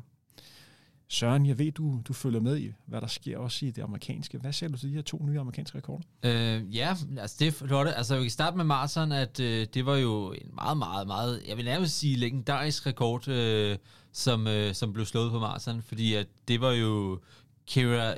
Søren, 1.08 1.46
jeg 1.46 1.58
ved, 1.58 1.72
du, 1.72 2.02
du 2.08 2.14
følger 2.14 2.40
med 2.40 2.58
i, 2.58 2.72
hvad 2.86 3.02
der 3.02 3.08
sker 3.08 3.38
også 3.38 3.66
i 3.66 3.72
det 3.72 3.82
amerikanske. 3.82 4.38
Hvad 4.38 4.54
ser 4.54 4.68
du 4.68 4.78
til 4.78 4.90
de 4.90 4.94
her 4.94 5.02
to 5.02 5.26
nye 5.26 5.40
amerikanske 5.40 5.78
rekorder? 5.78 6.04
Øh, 6.24 6.76
ja, 6.76 6.96
altså 7.18 7.36
det 7.40 7.48
er 7.48 7.52
flot. 7.52 7.88
Altså 7.88 8.18
vi 8.18 8.22
kan 8.22 8.32
starte 8.32 8.58
med 8.58 8.66
maraton, 8.66 9.12
at 9.12 9.40
øh, 9.40 9.68
det 9.74 9.86
var 9.86 9.96
jo 9.96 10.32
en 10.32 10.50
meget, 10.54 10.78
meget, 10.78 11.08
meget, 11.08 11.42
jeg 11.48 11.58
vil 11.58 11.66
nærmest 11.66 12.00
sige 12.00 12.16
legendarisk 12.16 12.88
rekord, 12.88 13.28
øh, 13.28 13.78
som, 14.12 14.48
øh, 14.48 14.74
som 14.74 14.94
blev 14.94 15.06
slået 15.06 15.32
på 15.32 15.40
maraton, 15.40 15.82
fordi 15.82 16.14
at 16.14 16.28
det 16.48 16.62
var 16.62 16.72
jo 16.72 17.20
Kira 17.68 18.16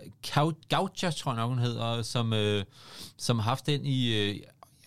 Gaucha, 0.70 1.12
tror 1.12 1.32
jeg 1.32 1.42
nok 1.42 1.50
hun 1.50 1.60
hedder, 1.60 2.02
som, 2.02 2.34
øh, 2.34 2.64
som 3.18 3.40
har 3.40 3.44
haft 3.44 3.66
den 3.66 3.86
i, 3.86 4.14
øh, 4.14 4.36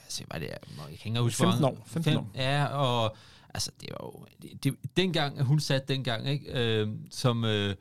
altså, 0.03 0.25
hvad 0.31 0.41
det 0.41 0.49
er, 0.53 0.87
jeg 0.91 0.99
kan 0.99 1.13
ikke 1.13 1.21
huske, 1.21 1.39
15 1.39 1.65
år. 1.65 1.83
15 1.87 2.17
år. 2.17 2.31
Ja, 2.35 2.65
og 2.65 3.17
altså 3.55 3.71
det 3.81 3.89
var 3.91 4.07
jo, 4.07 4.27
det, 4.43 4.65
det, 4.65 4.77
dengang, 4.97 5.43
hun 5.43 5.61
satte 5.61 5.95
dengang, 5.95 6.29
ikke, 6.29 6.81
øh, 6.81 6.89
som, 7.11 7.45
øh, 7.45 7.75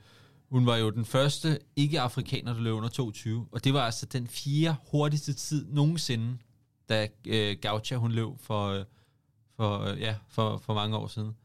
hun 0.50 0.66
var 0.66 0.78
jo 0.78 0.90
den 0.90 1.06
første 1.06 1.60
ikke-afrikaner, 1.76 2.54
der 2.54 2.62
løb 2.62 2.74
under 2.74 2.90
22, 2.90 3.48
og 3.52 3.64
det 3.64 3.74
var 3.74 3.82
altså 3.82 4.06
den 4.06 4.28
fjerde 4.28 4.76
hurtigste 4.92 5.34
tid 5.34 5.66
nogensinde, 5.70 6.38
da 6.90 7.08
øh, 7.28 7.58
Gaucha 7.62 7.96
hun 7.96 8.12
løb 8.12 8.28
for, 8.40 8.68
øh, 8.68 8.86
for, 9.56 9.80
øh, 9.80 10.02
ja, 10.02 10.16
for, 10.28 10.58
for 10.58 10.74
mange 10.74 10.98
år 10.98 11.08
siden. 11.08 11.36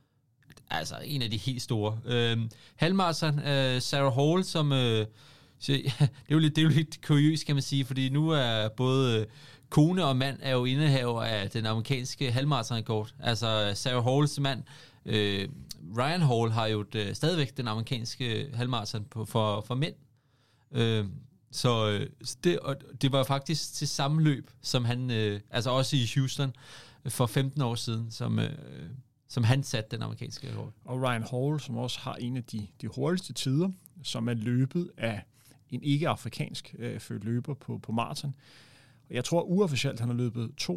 Altså 0.71 0.95
en 1.05 1.23
af 1.23 1.31
de 1.31 1.37
helt 1.37 1.63
store. 1.63 2.01
Øh, 2.05 2.39
Halmarsen, 2.77 3.39
øh, 3.39 3.83
Sarah 3.83 4.15
Hall, 4.15 4.45
som... 4.45 4.73
Øh, 4.73 5.07
så, 5.59 5.73
ja, 5.73 5.79
det, 5.99 6.09
er 6.29 6.33
jo 6.33 6.39
lidt, 6.39 6.57
det 6.57 6.63
er 6.63 6.67
jo 6.67 6.73
lidt 6.73 7.07
kuriøst, 7.07 7.47
kan 7.47 7.55
man 7.55 7.63
sige, 7.63 7.85
fordi 7.85 8.09
nu 8.09 8.31
er 8.31 8.69
både 8.69 9.21
øh, 9.21 9.27
kone 9.73 10.05
og 10.05 10.17
mand 10.17 10.39
er 10.43 10.53
jo 10.53 10.65
indehaver 10.65 11.23
af 11.23 11.51
den 11.51 11.67
amerikanske 11.67 12.33
halvmarathonrekord. 12.33 13.15
Altså 13.21 13.73
Sarah 13.75 14.05
Halls 14.05 14.41
mand, 14.41 14.63
øh, 15.07 15.49
Ryan 15.99 16.23
Hall 16.23 16.51
har 16.51 16.67
jo 16.67 16.83
det, 16.83 17.17
stadigvæk 17.17 17.57
den 17.57 17.69
amerikanske 17.69 18.51
halvmarathon 18.55 19.05
på, 19.05 19.25
for, 19.25 19.61
for 19.61 19.75
mænd. 19.75 19.95
Øh, 20.73 21.05
så 21.51 21.89
øh, 21.89 22.07
det, 22.45 22.59
og 22.59 22.77
det 23.03 23.13
var 23.13 23.25
faktisk 23.25 23.75
til 23.75 23.89
samme 23.89 24.23
løb, 24.23 24.51
som 24.63 24.85
han, 24.85 25.11
øh, 25.11 25.41
altså 25.51 25.71
også 25.71 25.97
i 25.97 26.11
Houston, 26.15 26.53
øh, 27.05 27.13
for 27.13 27.27
15 27.27 27.63
år 27.63 27.75
siden, 27.75 28.11
som, 28.11 28.39
øh, 28.39 28.51
som 29.29 29.45
han 29.45 29.63
satte 29.63 29.91
den 29.91 30.03
amerikanske 30.03 30.51
rekord. 30.51 30.73
Og 30.85 31.03
Ryan 31.03 31.25
Hall, 31.31 31.61
som 31.61 31.77
også 31.77 32.01
har 32.01 32.15
en 32.15 32.37
af 32.37 32.45
de, 32.45 32.67
de 32.81 32.89
hurtigste 32.89 33.33
tider, 33.33 33.69
som 34.03 34.29
er 34.29 34.35
løbet 34.35 34.91
af 34.97 35.23
en 35.71 35.83
ikke-afrikansk 35.83 36.75
øh, 36.79 37.01
født 37.01 37.25
løber 37.25 37.55
på, 37.55 37.79
på 37.79 37.93
maraton. 37.93 38.35
Jeg 39.11 39.25
tror 39.25 39.43
uofficielt, 39.43 40.01
han 40.01 40.09
har 40.09 40.17
løbet 40.17 40.51
2.04. 40.61 40.69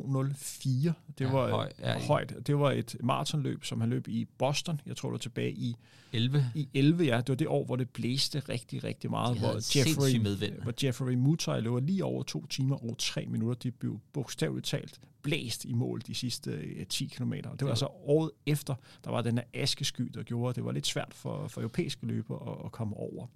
Det 0.67 0.93
ja, 1.19 1.31
var 1.31 1.49
høj, 1.49 1.71
ja, 1.79 1.99
højt. 1.99 2.47
Det 2.47 2.59
var 2.59 2.71
et 2.71 2.95
maratonløb, 2.99 3.63
som 3.63 3.81
han 3.81 3.89
løb 3.89 4.07
i 4.07 4.25
Boston. 4.37 4.81
Jeg 4.85 4.95
tror, 4.97 5.09
det 5.09 5.13
var 5.13 5.17
tilbage 5.17 5.51
i 5.51 5.75
11. 6.13 6.51
I 6.55 6.69
11, 6.73 7.03
ja. 7.03 7.17
Det 7.17 7.29
var 7.29 7.35
det 7.35 7.47
år, 7.47 7.65
hvor 7.65 7.75
det 7.75 7.89
blæste 7.89 8.39
rigtig, 8.39 8.83
rigtig 8.83 9.09
meget. 9.09 9.39
Hvor 9.39 9.77
Jeffrey, 9.77 10.61
hvor 10.63 10.73
Jeffrey 10.83 11.13
Mutai 11.13 11.61
løber 11.61 11.79
lige 11.79 12.05
over 12.05 12.23
to 12.23 12.45
timer 12.45 12.75
og 12.75 12.97
tre 12.97 13.25
minutter. 13.25 13.59
De 13.59 13.71
blev 13.71 13.99
bogstaveligt 14.13 14.67
talt 14.67 14.99
blæst 15.21 15.65
i 15.65 15.73
mål 15.73 16.01
de 16.07 16.15
sidste 16.15 16.85
10 16.85 17.05
km. 17.05 17.33
Det 17.33 17.43
var 17.43 17.51
ja. 17.61 17.69
altså 17.69 17.87
året 18.05 18.31
efter, 18.45 18.75
der 19.03 19.11
var 19.11 19.21
den 19.21 19.37
her 19.37 19.45
askesky, 19.53 20.11
der 20.13 20.23
gjorde, 20.23 20.49
at 20.49 20.55
det 20.55 20.65
var 20.65 20.71
lidt 20.71 20.87
svært 20.87 21.13
for, 21.13 21.47
for 21.47 21.61
europæiske 21.61 22.05
løbere 22.05 22.51
at, 22.51 22.65
at 22.65 22.71
komme 22.71 22.97
over. 22.97 23.27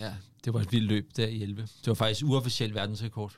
Ja, 0.00 0.14
det 0.44 0.54
var 0.54 0.60
et 0.60 0.72
vildt 0.72 0.86
løb 0.86 1.10
der 1.16 1.26
i 1.26 1.42
11. 1.42 1.62
Det 1.62 1.86
var 1.86 1.94
faktisk 1.94 2.24
uofficielt 2.24 2.74
verdensrekord. 2.74 3.36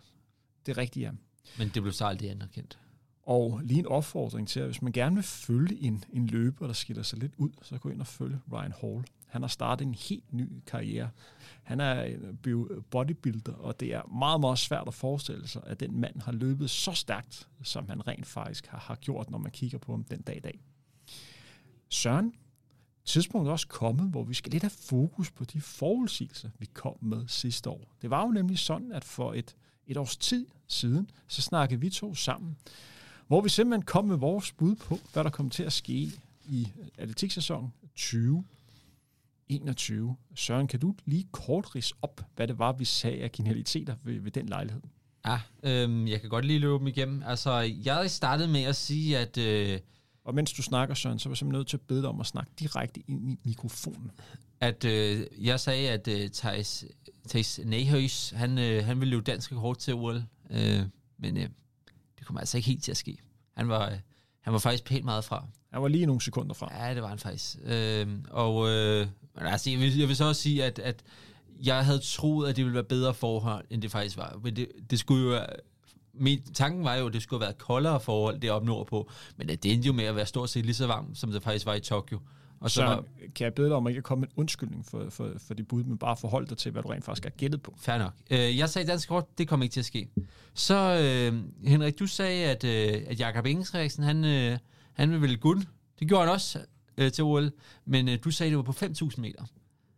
Det 0.66 0.72
er 0.72 0.78
rigtigt, 0.78 1.04
ja. 1.04 1.10
Men 1.58 1.68
det 1.68 1.82
blev 1.82 1.92
så 1.92 2.06
aldrig 2.06 2.30
anerkendt. 2.30 2.78
Og 3.22 3.60
lige 3.64 3.78
en 3.78 3.86
opfordring 3.86 4.48
til, 4.48 4.60
at 4.60 4.66
hvis 4.66 4.82
man 4.82 4.92
gerne 4.92 5.14
vil 5.14 5.24
følge 5.24 5.80
en, 5.80 6.04
en 6.12 6.26
løber, 6.26 6.66
der 6.66 6.72
skiller 6.72 7.02
sig 7.02 7.18
lidt 7.18 7.32
ud, 7.36 7.50
så 7.62 7.78
gå 7.78 7.88
ind 7.88 8.00
og 8.00 8.06
følge 8.06 8.40
Ryan 8.52 8.74
Hall. 8.80 9.04
Han 9.26 9.42
har 9.42 9.48
startet 9.48 9.86
en 9.86 9.94
helt 9.94 10.32
ny 10.32 10.48
karriere. 10.66 11.10
Han 11.62 11.80
er 11.80 12.16
bodybuilder, 12.90 13.52
og 13.52 13.80
det 13.80 13.94
er 13.94 14.02
meget, 14.06 14.40
meget 14.40 14.58
svært 14.58 14.88
at 14.88 14.94
forestille 14.94 15.48
sig, 15.48 15.62
at 15.66 15.80
den 15.80 16.00
mand 16.00 16.20
har 16.20 16.32
løbet 16.32 16.70
så 16.70 16.92
stærkt, 16.92 17.48
som 17.62 17.88
han 17.88 18.06
rent 18.06 18.26
faktisk 18.26 18.66
har, 18.66 18.78
har 18.78 18.94
gjort, 18.94 19.30
når 19.30 19.38
man 19.38 19.50
kigger 19.50 19.78
på 19.78 19.92
ham 19.92 20.04
den 20.04 20.22
dag 20.22 20.36
i 20.36 20.40
dag. 20.40 20.60
Søren, 21.88 22.34
tidspunktet 23.04 23.48
er 23.48 23.52
også 23.52 23.68
kommet, 23.68 24.10
hvor 24.10 24.24
vi 24.24 24.34
skal 24.34 24.52
lidt 24.52 24.62
have 24.62 24.70
fokus 24.70 25.30
på 25.30 25.44
de 25.44 25.60
forudsigelser, 25.60 26.50
vi 26.58 26.66
kom 26.66 26.96
med 27.00 27.28
sidste 27.28 27.70
år. 27.70 27.96
Det 28.02 28.10
var 28.10 28.26
jo 28.26 28.32
nemlig 28.32 28.58
sådan, 28.58 28.92
at 28.92 29.04
for 29.04 29.32
et 29.32 29.56
et 29.90 29.96
års 29.96 30.16
tid 30.16 30.46
siden, 30.68 31.10
så 31.28 31.42
snakkede 31.42 31.80
vi 31.80 31.90
to 31.90 32.14
sammen, 32.14 32.56
hvor 33.26 33.40
vi 33.40 33.48
simpelthen 33.48 33.82
kom 33.82 34.04
med 34.04 34.16
vores 34.16 34.52
bud 34.52 34.74
på, 34.74 34.98
hvad 35.12 35.24
der 35.24 35.30
kommer 35.30 35.50
til 35.50 35.62
at 35.62 35.72
ske 35.72 36.12
i 36.48 36.68
atletiksæsonen 36.98 37.72
2021. 37.94 40.16
Søren, 40.34 40.66
kan 40.66 40.80
du 40.80 40.94
lige 41.04 41.26
kort 41.32 41.74
ris 41.74 41.92
op, 42.02 42.20
hvad 42.36 42.48
det 42.48 42.58
var, 42.58 42.72
vi 42.72 42.84
sagde 42.84 43.22
af 43.22 43.32
genialiteter 43.32 43.94
ved, 44.04 44.20
ved 44.20 44.30
den 44.30 44.46
lejlighed? 44.46 44.82
Ja, 45.26 45.40
øhm, 45.62 46.06
jeg 46.06 46.20
kan 46.20 46.30
godt 46.30 46.44
lige 46.44 46.58
løbe 46.58 46.78
dem 46.78 46.86
igennem. 46.86 47.22
Altså, 47.26 47.52
jeg 47.84 48.10
startede 48.10 48.48
med 48.48 48.62
at 48.62 48.76
sige, 48.76 49.18
at... 49.18 49.38
Øh, 49.38 49.78
og 50.24 50.34
mens 50.34 50.52
du 50.52 50.62
snakker, 50.62 50.94
Søren, 50.94 51.18
så 51.18 51.28
var 51.28 51.32
jeg 51.32 51.38
simpelthen 51.38 51.58
nødt 51.58 51.68
til 51.68 51.76
at 51.76 51.80
bede 51.80 52.00
dig 52.02 52.08
om 52.08 52.20
at 52.20 52.26
snakke 52.26 52.50
direkte 52.58 53.02
ind 53.08 53.30
i 53.30 53.38
mikrofonen. 53.44 54.10
At 54.60 54.84
øh, 54.84 55.26
jeg 55.38 55.60
sagde, 55.60 55.90
at 55.90 56.08
øh, 56.08 56.30
Thijs 56.30 56.84
Thijs 57.28 57.60
Nehøjs, 57.64 58.30
han, 58.30 58.58
øh, 58.58 58.84
han 58.84 59.00
ville 59.00 59.10
løbe 59.10 59.22
dansk 59.22 59.52
rekord 59.52 59.76
til 59.76 59.94
OL, 59.94 60.22
øh, 60.50 60.82
men 61.18 61.36
øh, 61.36 61.48
det 62.18 62.26
kommer 62.26 62.40
altså 62.40 62.56
ikke 62.56 62.68
helt 62.68 62.82
til 62.82 62.90
at 62.90 62.96
ske. 62.96 63.18
Han 63.56 63.68
var, 63.68 63.90
øh, 63.90 63.96
han 64.40 64.52
var 64.52 64.58
faktisk 64.58 64.84
pænt 64.84 65.04
meget 65.04 65.24
fra. 65.24 65.46
Han 65.72 65.82
var 65.82 65.88
lige 65.88 66.06
nogle 66.06 66.20
sekunder 66.20 66.54
fra. 66.54 66.86
Ja, 66.86 66.94
det 66.94 67.02
var 67.02 67.08
han 67.08 67.18
faktisk. 67.18 67.56
Øh, 67.64 68.06
og 68.30 68.68
øh, 68.68 69.06
altså, 69.36 69.70
jeg, 69.70 69.80
vil, 69.80 69.98
jeg 69.98 70.08
vil 70.08 70.16
så 70.16 70.24
også 70.24 70.42
sige, 70.42 70.64
at, 70.64 70.78
at 70.78 71.02
jeg 71.62 71.84
havde 71.84 71.98
troet, 71.98 72.48
at 72.48 72.56
det 72.56 72.64
ville 72.64 72.74
være 72.74 72.84
bedre 72.84 73.14
forhold, 73.14 73.64
end 73.70 73.82
det 73.82 73.90
faktisk 73.90 74.16
var. 74.16 74.40
Men 74.42 74.56
det, 74.56 74.68
det 74.90 74.98
skulle 74.98 75.36
jo 75.36 75.46
min 76.20 76.42
tanken 76.54 76.84
var 76.84 76.94
jo, 76.94 77.06
at 77.06 77.12
det 77.12 77.22
skulle 77.22 77.40
have 77.40 77.46
været 77.46 77.58
koldere 77.58 78.00
forhold 78.00 78.40
deroppe 78.40 78.66
nordpå, 78.66 79.10
men 79.36 79.48
det 79.48 79.64
endte 79.64 79.86
jo 79.86 79.92
med 79.92 80.04
at 80.04 80.16
være 80.16 80.26
stort 80.26 80.50
set 80.50 80.64
lige 80.64 80.74
så 80.74 80.86
varmt, 80.86 81.18
som 81.18 81.32
det 81.32 81.42
faktisk 81.42 81.66
var 81.66 81.74
i 81.74 81.80
Tokyo. 81.80 82.18
Og 82.60 82.70
så, 82.70 82.74
så 82.74 82.84
var, 82.84 83.04
kan 83.34 83.44
jeg 83.44 83.54
bede 83.54 83.68
dig 83.68 83.76
om 83.76 83.86
at 83.86 83.90
ikke 83.90 84.02
komme 84.02 84.20
med 84.20 84.28
en 84.28 84.34
undskyldning 84.36 84.86
for, 84.86 85.06
for, 85.10 85.30
for 85.46 85.54
de 85.54 85.62
bud, 85.62 85.84
men 85.84 85.98
bare 85.98 86.16
forholde 86.16 86.46
dig 86.46 86.58
til, 86.58 86.72
hvad 86.72 86.82
du 86.82 86.88
rent 86.88 87.04
faktisk 87.04 87.24
har 87.24 87.30
gættet 87.30 87.62
på. 87.62 87.74
Fair 87.78 87.98
nok. 87.98 88.12
Øh, 88.30 88.58
jeg 88.58 88.68
sagde 88.68 88.88
dansk 88.88 89.08
kort, 89.08 89.38
det 89.38 89.48
kommer 89.48 89.64
ikke 89.64 89.72
til 89.72 89.80
at 89.80 89.86
ske. 89.86 90.08
Så 90.54 90.74
øh, 90.74 91.42
Henrik, 91.68 91.98
du 91.98 92.06
sagde, 92.06 92.44
at, 92.44 92.64
øh, 92.64 93.02
at 93.06 93.20
Jakob 93.20 93.46
Ingesriksen, 93.46 94.02
han, 94.02 94.24
øh, 94.24 94.58
han 94.92 95.10
vil 95.10 95.22
vælge 95.22 95.36
guld. 95.36 95.62
Det 95.98 96.08
gjorde 96.08 96.24
han 96.24 96.32
også 96.32 96.58
øh, 96.98 97.12
til 97.12 97.24
OL, 97.24 97.52
men 97.84 98.08
øh, 98.08 98.18
du 98.24 98.30
sagde, 98.30 98.50
det 98.50 98.56
var 98.56 98.62
på 98.62 98.72
5.000 98.72 99.20
meter. 99.20 99.44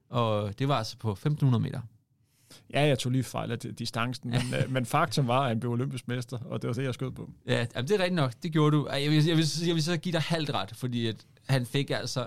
Og 0.08 0.58
det 0.58 0.68
var 0.68 0.74
altså 0.74 0.96
på 0.98 1.12
1.500 1.12 1.58
meter. 1.58 1.80
Ja, 2.72 2.86
jeg 2.86 2.98
tog 2.98 3.12
lige 3.12 3.24
fejl 3.24 3.52
af 3.52 3.58
distancen, 3.58 4.30
men, 4.30 4.40
øh, 4.60 4.70
men 4.70 4.86
faktum 4.86 5.26
var, 5.26 5.40
at 5.40 5.48
han 5.48 5.60
blev 5.60 5.72
olympisk 5.72 6.08
mester, 6.08 6.38
og 6.38 6.62
det 6.62 6.68
var 6.68 6.74
det, 6.74 6.84
jeg 6.84 6.94
skød 6.94 7.10
på. 7.10 7.30
Ja, 7.46 7.66
jamen, 7.74 7.88
det 7.88 7.94
er 7.94 7.98
rigtigt 7.98 8.14
nok. 8.14 8.32
Det 8.42 8.52
gjorde 8.52 8.76
du. 8.76 8.88
Jeg 8.92 9.10
vil, 9.10 9.24
jeg 9.24 9.36
vil, 9.36 9.46
jeg 9.66 9.74
vil 9.74 9.82
så 9.82 9.96
give 9.96 10.12
dig 10.12 10.20
halvt 10.20 10.50
ret, 10.50 10.76
fordi 10.76 11.06
at 11.06 11.26
han 11.48 11.66
fik 11.66 11.90
altså 11.90 12.26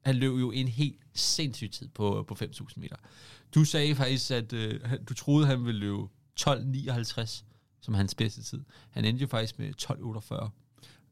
han 0.00 0.16
løb 0.16 0.38
jo 0.38 0.50
en 0.50 0.68
helt 0.68 1.00
sindssyg 1.14 1.70
tid 1.70 1.88
på, 1.88 2.24
på 2.28 2.36
5.000 2.42 2.66
meter. 2.76 2.96
Du 3.54 3.64
sagde 3.64 3.94
faktisk, 3.94 4.30
at 4.30 4.52
øh, 4.52 4.80
du 5.08 5.14
troede, 5.14 5.46
han 5.46 5.64
ville 5.64 5.80
løbe 5.80 6.02
12.59 6.40 7.44
som 7.80 7.94
hans 7.94 8.14
bedste 8.14 8.42
tid. 8.42 8.60
Han 8.90 9.04
endte 9.04 9.22
jo 9.22 9.26
faktisk 9.26 9.58
med 9.58 9.72
12.48. 9.82 10.50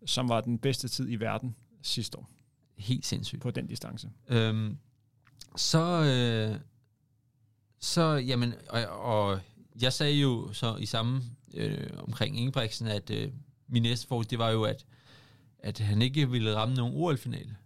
Som 0.06 0.28
var 0.28 0.40
den 0.40 0.58
bedste 0.58 0.88
tid 0.88 1.10
i 1.10 1.16
verden 1.16 1.56
sidste 1.82 2.18
år. 2.18 2.30
Helt 2.76 3.06
sindssygt. 3.06 3.42
På 3.42 3.50
den 3.50 3.66
distance. 3.66 4.10
Øhm, 4.28 4.78
så, 5.56 6.02
øh, 6.02 6.60
så, 7.80 8.02
jamen, 8.02 8.54
og, 8.68 8.86
og 8.86 9.40
jeg 9.82 9.92
sagde 9.92 10.14
jo 10.14 10.52
så 10.52 10.76
i 10.76 10.86
samme 10.86 11.22
øh, 11.54 11.86
omkring 11.98 12.38
Ingebrigtsen, 12.38 12.86
at 12.86 13.10
øh, 13.10 13.28
min 13.68 13.82
næste 13.82 14.06
forhold, 14.06 14.26
det 14.26 14.38
var 14.38 14.50
jo, 14.50 14.62
at, 14.62 14.84
at 15.58 15.78
han 15.78 16.02
ikke 16.02 16.30
ville 16.30 16.56
ramme 16.56 16.74
nogen 16.74 16.94
OL-finale. 16.96 17.56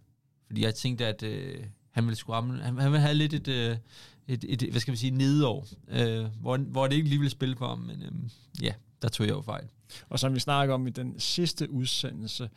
Fordi 0.47 0.61
jeg 0.61 0.75
tænkte, 0.75 1.05
at 1.05 1.23
øh, 1.23 1.63
han 1.91 2.05
ville 2.05 2.15
skulle 2.15 2.35
ramme, 2.35 2.61
han, 2.61 2.77
han 2.77 2.91
ville 2.91 3.01
have 3.01 3.13
lidt 3.13 3.33
et, 3.33 3.47
øh, 3.47 3.77
et, 4.27 4.45
et, 4.47 4.71
hvad 4.71 4.81
skal 4.81 4.91
man 4.91 4.97
sige, 4.97 5.11
nedår, 5.11 5.67
øh, 5.87 6.25
hvor, 6.41 6.57
hvor 6.57 6.87
det 6.87 6.95
ikke 6.95 7.09
lige 7.09 7.19
ville 7.19 7.31
spille 7.31 7.55
for 7.55 7.67
ham, 7.67 7.79
men 7.79 8.03
øh, 8.03 8.63
ja, 8.63 8.73
der 9.01 9.09
tog 9.09 9.27
jeg 9.27 9.33
jo 9.33 9.41
fejl. 9.41 9.67
Og 10.09 10.19
som 10.19 10.33
vi 10.33 10.39
snakker 10.39 10.75
om 10.75 10.87
i 10.87 10.89
den 10.89 11.19
sidste 11.19 11.71
udsendelse, 11.71 12.49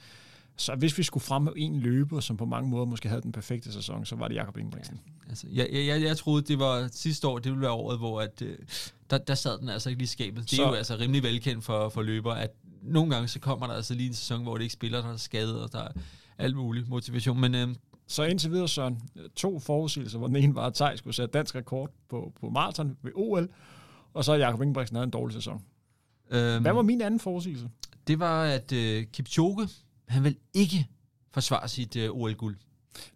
så 0.57 0.74
hvis 0.74 0.98
vi 0.98 1.02
skulle 1.02 1.24
frem 1.24 1.42
med 1.42 1.52
en 1.57 1.80
løber, 1.80 2.20
som 2.20 2.36
på 2.36 2.44
mange 2.44 2.70
måder 2.70 2.84
måske 2.84 3.09
havde 3.09 3.22
den 3.22 3.32
perfekte 3.32 3.72
sæson, 3.72 4.04
så 4.07 4.16
var 4.16 4.28
det 4.28 4.34
Jakob 4.34 4.57
Ingebrigtsen. 4.57 5.00
Ja, 5.24 5.28
altså, 5.28 5.46
jeg, 5.52 5.68
jeg, 5.72 6.02
jeg 6.02 6.16
troede, 6.16 6.42
det 6.42 6.59
var 6.59 6.88
sidste 6.92 7.28
år, 7.28 7.38
det 7.38 7.52
ville 7.52 7.62
være 7.62 7.70
året, 7.70 7.98
hvor 7.98 8.20
at, 8.20 8.42
øh, 8.42 8.59
der, 9.11 9.18
der 9.18 9.34
sad 9.34 9.59
den 9.59 9.68
altså 9.68 9.88
ikke 9.88 10.00
lige 10.00 10.09
skabet. 10.09 10.44
Det 10.44 10.52
er 10.52 10.57
Så- 10.57 10.68
jo 10.68 10.72
altså 10.74 10.96
rimelig 10.96 11.22
velkendt 11.22 11.64
for, 11.64 11.88
for 11.88 12.02
løber, 12.02 12.32
at 12.32 12.50
nogle 12.82 13.14
gange 13.14 13.28
så 13.28 13.40
kommer 13.40 13.66
der 13.66 13.74
altså 13.74 13.94
lige 13.94 14.07
en 14.09 14.14
sæson, 14.14 14.42
hvor 14.42 14.57
det 14.57 14.62
ikke 14.64 14.72
spiller, 14.72 15.02
der 15.02 15.12
er 15.12 15.16
skadet, 15.16 15.62
og 15.62 15.72
der 15.72 15.78
er 15.82 15.88
alt 16.38 16.57
muligt 16.57 16.88
motivation. 16.88 17.40
Men 17.40 17.54
øh, 17.54 17.68
Så 18.07 18.22
indtil 18.22 18.50
videre, 18.50 18.68
Søren, 18.68 19.00
to 19.36 19.59
forudsigelser, 19.59 20.18
hvor 20.18 20.26
den 20.26 20.36
ene 20.36 20.54
var, 20.54 20.66
at 20.66 20.74
Thijs 20.74 20.98
skulle 20.98 21.14
sætte 21.14 21.32
dansk 21.38 21.54
rekord 21.54 21.90
på, 22.09 22.32
på 22.40 22.50
maraton 22.50 22.96
ved 23.02 23.12
OL, 23.14 23.48
og 24.14 24.24
så 24.24 24.34
Jakob 24.34 24.62
Ingebrigtsen 24.62 24.96
havde 24.96 25.04
en 25.04 25.11
dårlig 25.11 25.34
sæson. 25.34 25.62
øh, 26.30 26.61
Hvad 26.61 26.72
var 26.72 26.82
min 26.82 27.00
anden 27.00 27.20
forudsigelse? 27.20 27.68
det 28.07 28.18
var, 28.18 28.44
at 28.44 28.72
øh, 28.72 29.04
Kipchoge, 29.12 29.68
han 30.07 30.24
vil 30.24 30.36
ikke 30.54 30.88
forsvare 31.32 31.68
sit 31.68 31.96
øh, 31.96 32.11
OL-guld. 32.11 32.57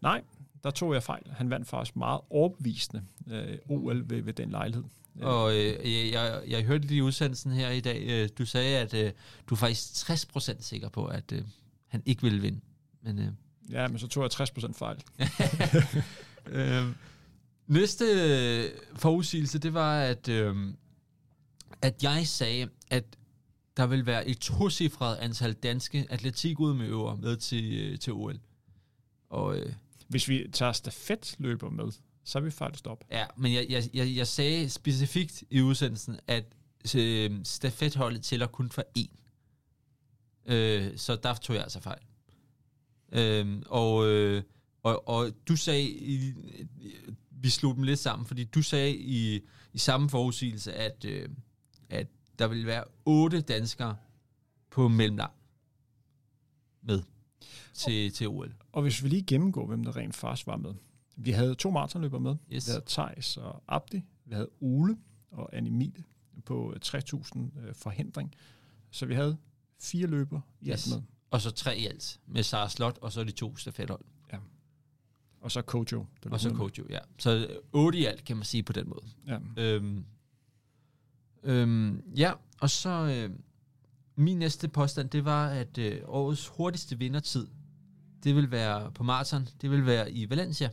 Nej, 0.01 0.23
der 0.65 0.71
tog 0.71 0.95
jeg 0.95 1.03
fejl. 1.03 1.23
Han 1.31 1.51
vandt 1.51 1.69
faktisk 1.69 1.97
meget 1.97 2.21
overbevisende 2.31 3.03
øh, 3.31 3.59
OL 3.69 4.11
ved, 4.11 4.23
ved 4.23 4.33
den 4.33 4.51
lejlighed. 4.51 4.85
Og 5.21 5.57
øh, 5.57 6.11
jeg, 6.13 6.43
jeg, 6.49 6.65
hørte 6.65 6.87
lige 6.87 7.05
udsendelsen 7.05 7.53
her 7.53 7.71
i 7.71 7.81
dag, 7.81 8.03
øh, 8.09 8.29
du 8.39 8.47
sagde, 8.47 8.79
at 8.79 8.95
øh, 8.95 9.13
du 9.47 9.55
er 9.55 9.59
faktisk 9.59 10.11
60% 10.11 10.63
sikker 10.63 10.89
på, 10.89 11.05
at 11.05 11.33
øh, 11.33 11.43
han 11.87 12.03
ikke 12.07 12.23
ville 12.23 12.41
vinde. 12.41 12.61
Men 13.03 13.19
øh, 13.19 13.29
Ja, 13.71 13.89
men 13.89 13.99
så 13.99 14.09
tog 14.09 14.23
jeg 14.23 14.49
60% 14.49 14.73
fejl. 14.73 15.03
øh, 16.57 16.85
næste 17.67 18.05
øh, 18.05 18.71
forudsigelse, 18.97 19.59
det 19.59 19.75
var, 19.75 20.01
at, 20.01 20.29
øh, 20.29 20.57
at 21.83 22.03
jeg 22.03 22.27
sagde, 22.27 22.69
at 22.91 23.05
der 23.81 23.87
vil 23.87 24.07
være 24.07 24.29
et 24.29 24.39
tocifret 24.39 25.17
antal 25.17 25.53
danske 25.53 26.07
atletikudøvere 26.11 27.17
med 27.17 27.37
til, 27.37 27.75
øh, 27.75 27.99
til 27.99 28.13
OL. 28.13 28.39
Og 29.29 29.57
øh, 29.57 29.73
Hvis 30.09 30.29
vi 30.29 30.47
tager 30.53 30.73
stafetløber 30.73 31.71
med, 31.71 31.93
så 32.25 32.39
er 32.39 32.43
vi 32.43 32.51
faktisk 32.51 32.87
op. 32.87 33.05
ja, 33.11 33.27
men 33.37 33.55
jeg, 33.55 33.67
jeg, 33.69 33.85
jeg, 33.95 34.17
jeg 34.17 34.27
sagde 34.27 34.71
specifikt 34.71 35.45
i 35.51 35.61
udsendelsen, 35.61 36.19
at 36.27 36.45
øh, 36.97 37.41
stafetholdet 37.45 38.23
tæller 38.23 38.47
kun 38.47 38.71
for 38.71 38.85
én. 38.99 39.17
Øh, 40.53 40.99
så 40.99 41.17
der 41.17 41.35
tog 41.35 41.57
jeg 41.57 41.63
altså 41.63 41.81
fejl. 41.81 42.03
Øh, 43.13 43.63
og, 43.67 44.07
øh, 44.09 44.43
og, 44.83 45.09
og 45.09 45.31
du 45.49 45.57
sagde, 45.57 45.89
i, 45.89 46.33
vi 47.31 47.49
slog 47.49 47.75
dem 47.77 47.83
lidt 47.83 47.99
sammen, 47.99 48.27
fordi 48.27 48.45
du 48.45 48.63
sagde 48.63 48.97
i, 48.97 49.41
i 49.73 49.79
samme 49.79 50.11
forudsigelse, 50.11 50.73
at, 50.73 51.05
øh, 51.05 51.29
at 51.89 52.07
der 52.41 52.49
ville 52.49 52.67
være 52.67 52.85
otte 53.05 53.41
danskere 53.41 53.97
på 54.71 54.89
mellemlang 54.89 55.33
med 56.83 57.03
til, 57.73 58.13
til 58.13 58.29
OL. 58.29 58.55
Og 58.73 58.83
hvis 58.83 59.03
vi 59.03 59.09
lige 59.09 59.23
gennemgår, 59.23 59.67
hvem 59.67 59.85
der 59.85 59.97
rent 59.97 60.15
faktisk 60.17 60.47
var 60.47 60.57
med. 60.57 60.75
Vi 61.17 61.31
havde 61.31 61.55
to 61.55 61.71
maratonløbere 61.71 62.21
med. 62.21 62.37
Yes. 62.53 62.67
Vi 62.67 62.71
havde 62.71 62.85
Thijs 62.87 63.37
og 63.37 63.63
Abdi. 63.69 64.03
Vi 64.25 64.35
havde 64.35 64.49
Ole 64.61 64.99
og 65.31 65.57
Anne 65.57 65.71
Mille 65.71 66.05
på 66.45 66.75
3000 66.83 67.53
øh, 67.59 67.75
forhindring. 67.75 68.35
Så 68.91 69.07
vi 69.07 69.15
havde 69.15 69.37
fire 69.81 70.07
løber 70.07 70.41
i 70.61 70.71
alt 70.71 70.81
Yes. 70.81 70.95
med. 70.95 71.03
Og 71.31 71.41
så 71.41 71.51
tre 71.51 71.79
i 71.79 71.87
alt, 71.87 72.21
med 72.27 72.43
Sara 72.43 72.69
Slot, 72.69 72.99
og 72.99 73.13
så 73.13 73.25
de 73.25 73.31
to 73.31 73.57
stafethold. 73.57 74.05
Og 75.41 75.51
så 75.51 75.63
Kojo. 75.63 76.07
der 76.25 76.31
Og 76.31 76.41
så. 76.41 76.51
Kojo, 76.55 76.87
ja. 76.91 76.99
Så 77.19 77.47
øh, 77.51 77.57
otte 77.73 77.99
i 77.99 78.05
alt, 78.05 78.25
kan 78.25 78.37
man 78.37 78.45
sige 78.45 78.63
på 78.63 78.73
den 78.73 78.89
måde. 78.89 79.07
Ja. 79.27 79.39
Øhm, 79.57 80.05
øhm, 81.43 82.03
ja, 82.17 82.33
og 82.61 82.71
så 82.71 82.91
øh, 82.91 83.37
min 84.17 84.39
næste 84.39 84.69
påstand, 84.69 85.11
det 85.11 85.25
var, 85.25 85.49
at 85.49 85.79
øh, 85.79 86.01
årets 86.05 86.47
hurtigste 86.47 86.99
vindertid, 86.99 87.47
det 88.25 88.37
vil 88.37 88.51
være 88.51 88.93
på 88.93 89.03
maraton, 89.03 89.49
det 89.61 89.71
vil 89.71 89.87
være 89.87 90.13
i 90.13 90.31
Valencia. 90.31 90.71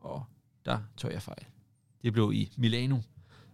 Og 0.00 0.24
der 0.64 0.78
tog 0.96 1.12
jeg 1.12 1.22
fejl. 1.22 1.46
Det 2.02 2.12
blev 2.12 2.32
i 2.34 2.52
Milano. 2.56 2.98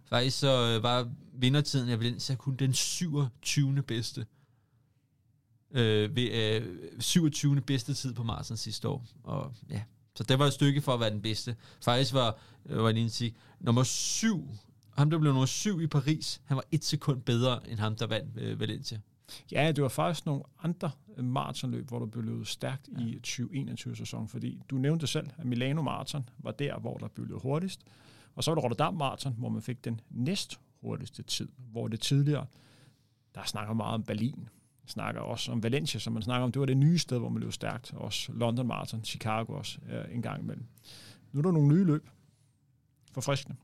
Faktisk 0.05 0.39
så 0.39 0.75
øh, 0.77 0.83
var 0.83 1.11
vindertiden 1.33 1.89
af 1.89 1.99
Valencia 1.99 2.37
kun 2.37 2.57
den 2.57 2.75
27. 2.75 3.83
bedste. 3.83 4.27
Øh, 5.71 6.17
ved, 6.17 6.31
øh, 6.33 7.01
27. 7.01 7.61
bedste 7.61 7.95
tid 7.95 8.15
på 8.15 8.23
maraton 8.23 8.57
sidste 8.57 8.89
år. 8.89 9.07
Og 9.23 9.55
ja, 9.71 9.83
så 10.15 10.25
det 10.25 10.39
var 10.39 10.47
et 10.47 10.53
stykke 10.53 10.81
for 10.81 10.95
at 10.95 11.01
være 11.01 11.11
den 11.11 11.23
bedste. 11.23 11.57
Faktisk 11.85 12.15
var, 12.15 12.39
øh, 12.67 12.79
var 12.79 12.89
jeg 12.89 12.95
lige 12.95 13.35
nummer 13.61 13.81
at 13.81 13.87
sige, 13.87 14.41
nummer 14.41 14.59
syv, 14.99 15.01
ham 15.01 15.11
der 15.11 15.19
blev 15.19 15.33
nummer 15.33 15.47
syv 15.47 15.81
i 15.81 15.87
Paris, 15.87 16.41
han 16.45 16.57
var 16.57 16.65
et 16.71 16.85
sekund 16.85 17.23
bedre 17.23 17.71
end 17.71 17.79
ham, 17.79 17.97
der 17.97 18.07
vandt 18.07 18.37
øh, 18.37 18.61
Valencia. 18.61 19.01
Ja, 19.53 19.73
det 19.73 19.83
var 19.83 19.89
faktisk 19.89 20.27
nogle 20.27 20.43
andre 20.63 20.91
øh, 21.17 21.25
maratonløb, 21.25 21.89
hvor 21.89 21.99
der 21.99 22.07
blev 22.07 22.25
løbet 22.25 22.49
stærkt 22.49 22.89
ja. 22.99 23.05
i 23.05 23.21
2021-sæsonen, 23.27 24.29
fordi 24.29 24.61
du 24.71 24.77
nævnte 24.77 25.07
selv, 25.07 25.31
at 25.39 25.47
Milano 25.47 25.83
Marathon 25.83 26.29
var 26.39 26.51
der, 26.51 26.79
hvor 26.79 26.97
der 26.97 27.09
blev 27.09 27.27
løbet 27.27 27.43
hurtigst, 27.43 27.81
og 28.35 28.45
så 28.45 28.51
var 28.51 28.55
der 28.55 28.63
Rotterdam 28.63 28.95
Marathon, 28.95 29.35
hvor 29.39 29.49
man 29.49 29.63
fik 29.63 29.85
den 29.85 30.01
næst 30.11 30.61
hurtigste 30.81 31.23
tid, 31.23 31.49
hvor 31.59 31.89
det 31.89 32.01
tidligere, 32.01 32.47
der 33.35 33.45
snakker 33.45 33.75
meget 33.75 33.95
om 33.95 34.03
Berlin, 34.03 34.49
snakker 34.87 35.21
også 35.21 35.53
om 35.53 35.63
Valencia, 35.63 36.01
som 36.01 36.13
man 36.13 36.23
snakker 36.23 36.45
om, 36.45 36.53
det 36.53 36.61
var 36.61 36.67
det 36.67 36.77
nye 36.77 36.99
sted, 36.99 37.19
hvor 37.19 37.29
man 37.29 37.43
løb 37.43 37.53
stærkt, 37.53 37.95
også 37.95 38.33
London 38.33 38.67
Marathon, 38.67 39.05
Chicago 39.05 39.53
også 39.53 39.79
øh, 39.91 40.15
en 40.15 40.23
gang 40.23 40.43
imellem. 40.43 40.67
Nu 41.33 41.39
er 41.39 41.43
der 41.43 41.53
nogle 41.53 41.69
nye 41.69 41.85
løb, 41.85 42.09
forfriskende. 43.13 43.57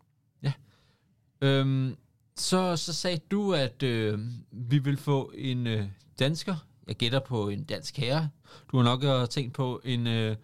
Øhm, 1.40 1.96
så, 2.36 2.76
så 2.76 2.92
sagde 2.92 3.20
du, 3.30 3.54
at 3.54 3.82
øh, 3.82 4.18
vi 4.50 4.78
vil 4.78 4.96
få 4.96 5.32
en 5.34 5.66
øh, 5.66 5.86
dansker. 6.18 6.56
Jeg 6.86 6.96
gætter 6.96 7.20
på 7.20 7.48
en 7.48 7.64
dansk 7.64 7.96
herre. 7.96 8.28
Du 8.72 8.76
har 8.76 8.84
nok 8.84 9.04
øh, 9.04 9.28
tænkt 9.28 9.52
på 9.54 9.80
en 9.84 10.06
øh, 10.06 10.36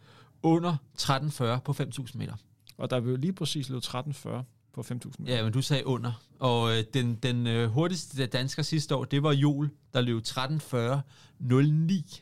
under 0.42 0.76
13.40 0.98 1.58
på 1.58 1.72
5.000 1.72 2.18
meter. 2.18 2.34
Og 2.78 2.90
der 2.90 3.00
blev 3.00 3.16
lige 3.16 3.32
præcis 3.32 3.68
løbet 3.68 3.86
13.40 3.86 4.28
på 4.72 4.80
5.000 4.80 4.94
meter. 5.18 5.36
Ja, 5.36 5.42
men 5.42 5.52
du 5.52 5.62
sagde 5.62 5.86
under. 5.86 6.22
Og 6.38 6.78
øh, 6.78 6.84
den, 6.94 7.14
den 7.14 7.46
øh, 7.46 7.68
hurtigste 7.70 8.26
dansker 8.26 8.62
sidste 8.62 8.94
år, 8.94 9.04
det 9.04 9.22
var 9.22 9.32
Jol, 9.32 9.70
der 9.94 10.00
løb 10.00 10.22
13.40.09. 10.28 12.20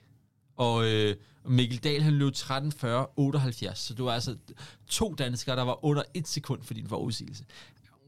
Og 0.56 0.86
øh, 0.86 1.16
Mikkel 1.44 1.78
Dahl, 1.78 2.02
han 2.02 2.12
løb 2.12 2.34
13.40.78. 2.34 3.74
Så 3.74 3.94
du 3.98 4.04
var 4.04 4.12
altså 4.12 4.36
to 4.86 5.14
danskere, 5.14 5.56
der 5.56 5.62
var 5.62 5.84
under 5.84 6.02
et 6.14 6.28
sekund 6.28 6.62
for 6.62 6.74
din 6.74 6.88
forudsigelse. 6.88 7.44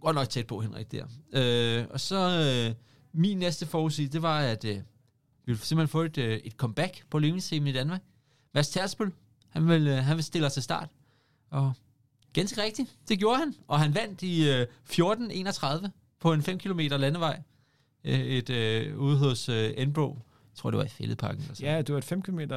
Godt 0.00 0.14
nok 0.14 0.28
tæt 0.28 0.46
på, 0.46 0.60
Henrik, 0.60 0.92
der. 0.92 1.06
Øh, 1.32 1.86
og 1.90 2.00
så 2.00 2.16
øh, 2.68 2.74
min 3.12 3.38
næste 3.38 3.66
forudsigelse, 3.66 4.12
det 4.12 4.22
var, 4.22 4.40
at 4.40 4.64
øh, 4.64 4.76
vi 4.76 4.82
vil 5.52 5.58
simpelthen 5.58 5.88
få 5.88 6.02
et, 6.02 6.18
øh, 6.18 6.40
et 6.44 6.52
comeback 6.52 7.02
på 7.10 7.18
løbningsscenen 7.18 7.66
i 7.66 7.72
Danmark. 7.72 8.02
Mads 8.54 8.68
Tersbøl, 8.68 9.12
han 9.48 9.68
vil, 9.68 9.86
øh, 9.86 9.96
han 9.96 10.16
vil 10.16 10.24
stille 10.24 10.46
os 10.46 10.52
til 10.52 10.62
start. 10.62 10.88
Og 11.50 11.72
Ganske 12.32 12.62
rigtigt. 12.62 12.96
Det 13.08 13.18
gjorde 13.18 13.38
han. 13.38 13.54
Og 13.68 13.80
han 13.80 13.94
vandt 13.94 14.22
i 14.22 14.50
øh, 14.50 14.66
14.31 14.90 15.88
på 16.20 16.32
en 16.32 16.42
5 16.42 16.58
km 16.58 16.78
landevej. 16.78 17.42
Øh, 18.04 18.20
et 18.20 18.50
øh, 18.50 18.98
ude 18.98 19.18
hos 19.18 19.48
øh, 19.48 19.70
Enbro. 19.76 20.18
Jeg 20.50 20.56
tror, 20.56 20.70
det 20.70 20.78
var 20.78 20.84
i 20.84 20.88
Fældeparken. 20.88 21.42
Eller 21.42 21.54
sådan. 21.54 21.74
Ja, 21.74 21.82
det 21.82 21.92
var 21.92 21.98
et 21.98 22.04
5 22.04 22.22
km 22.22 22.40
ja. 22.40 22.56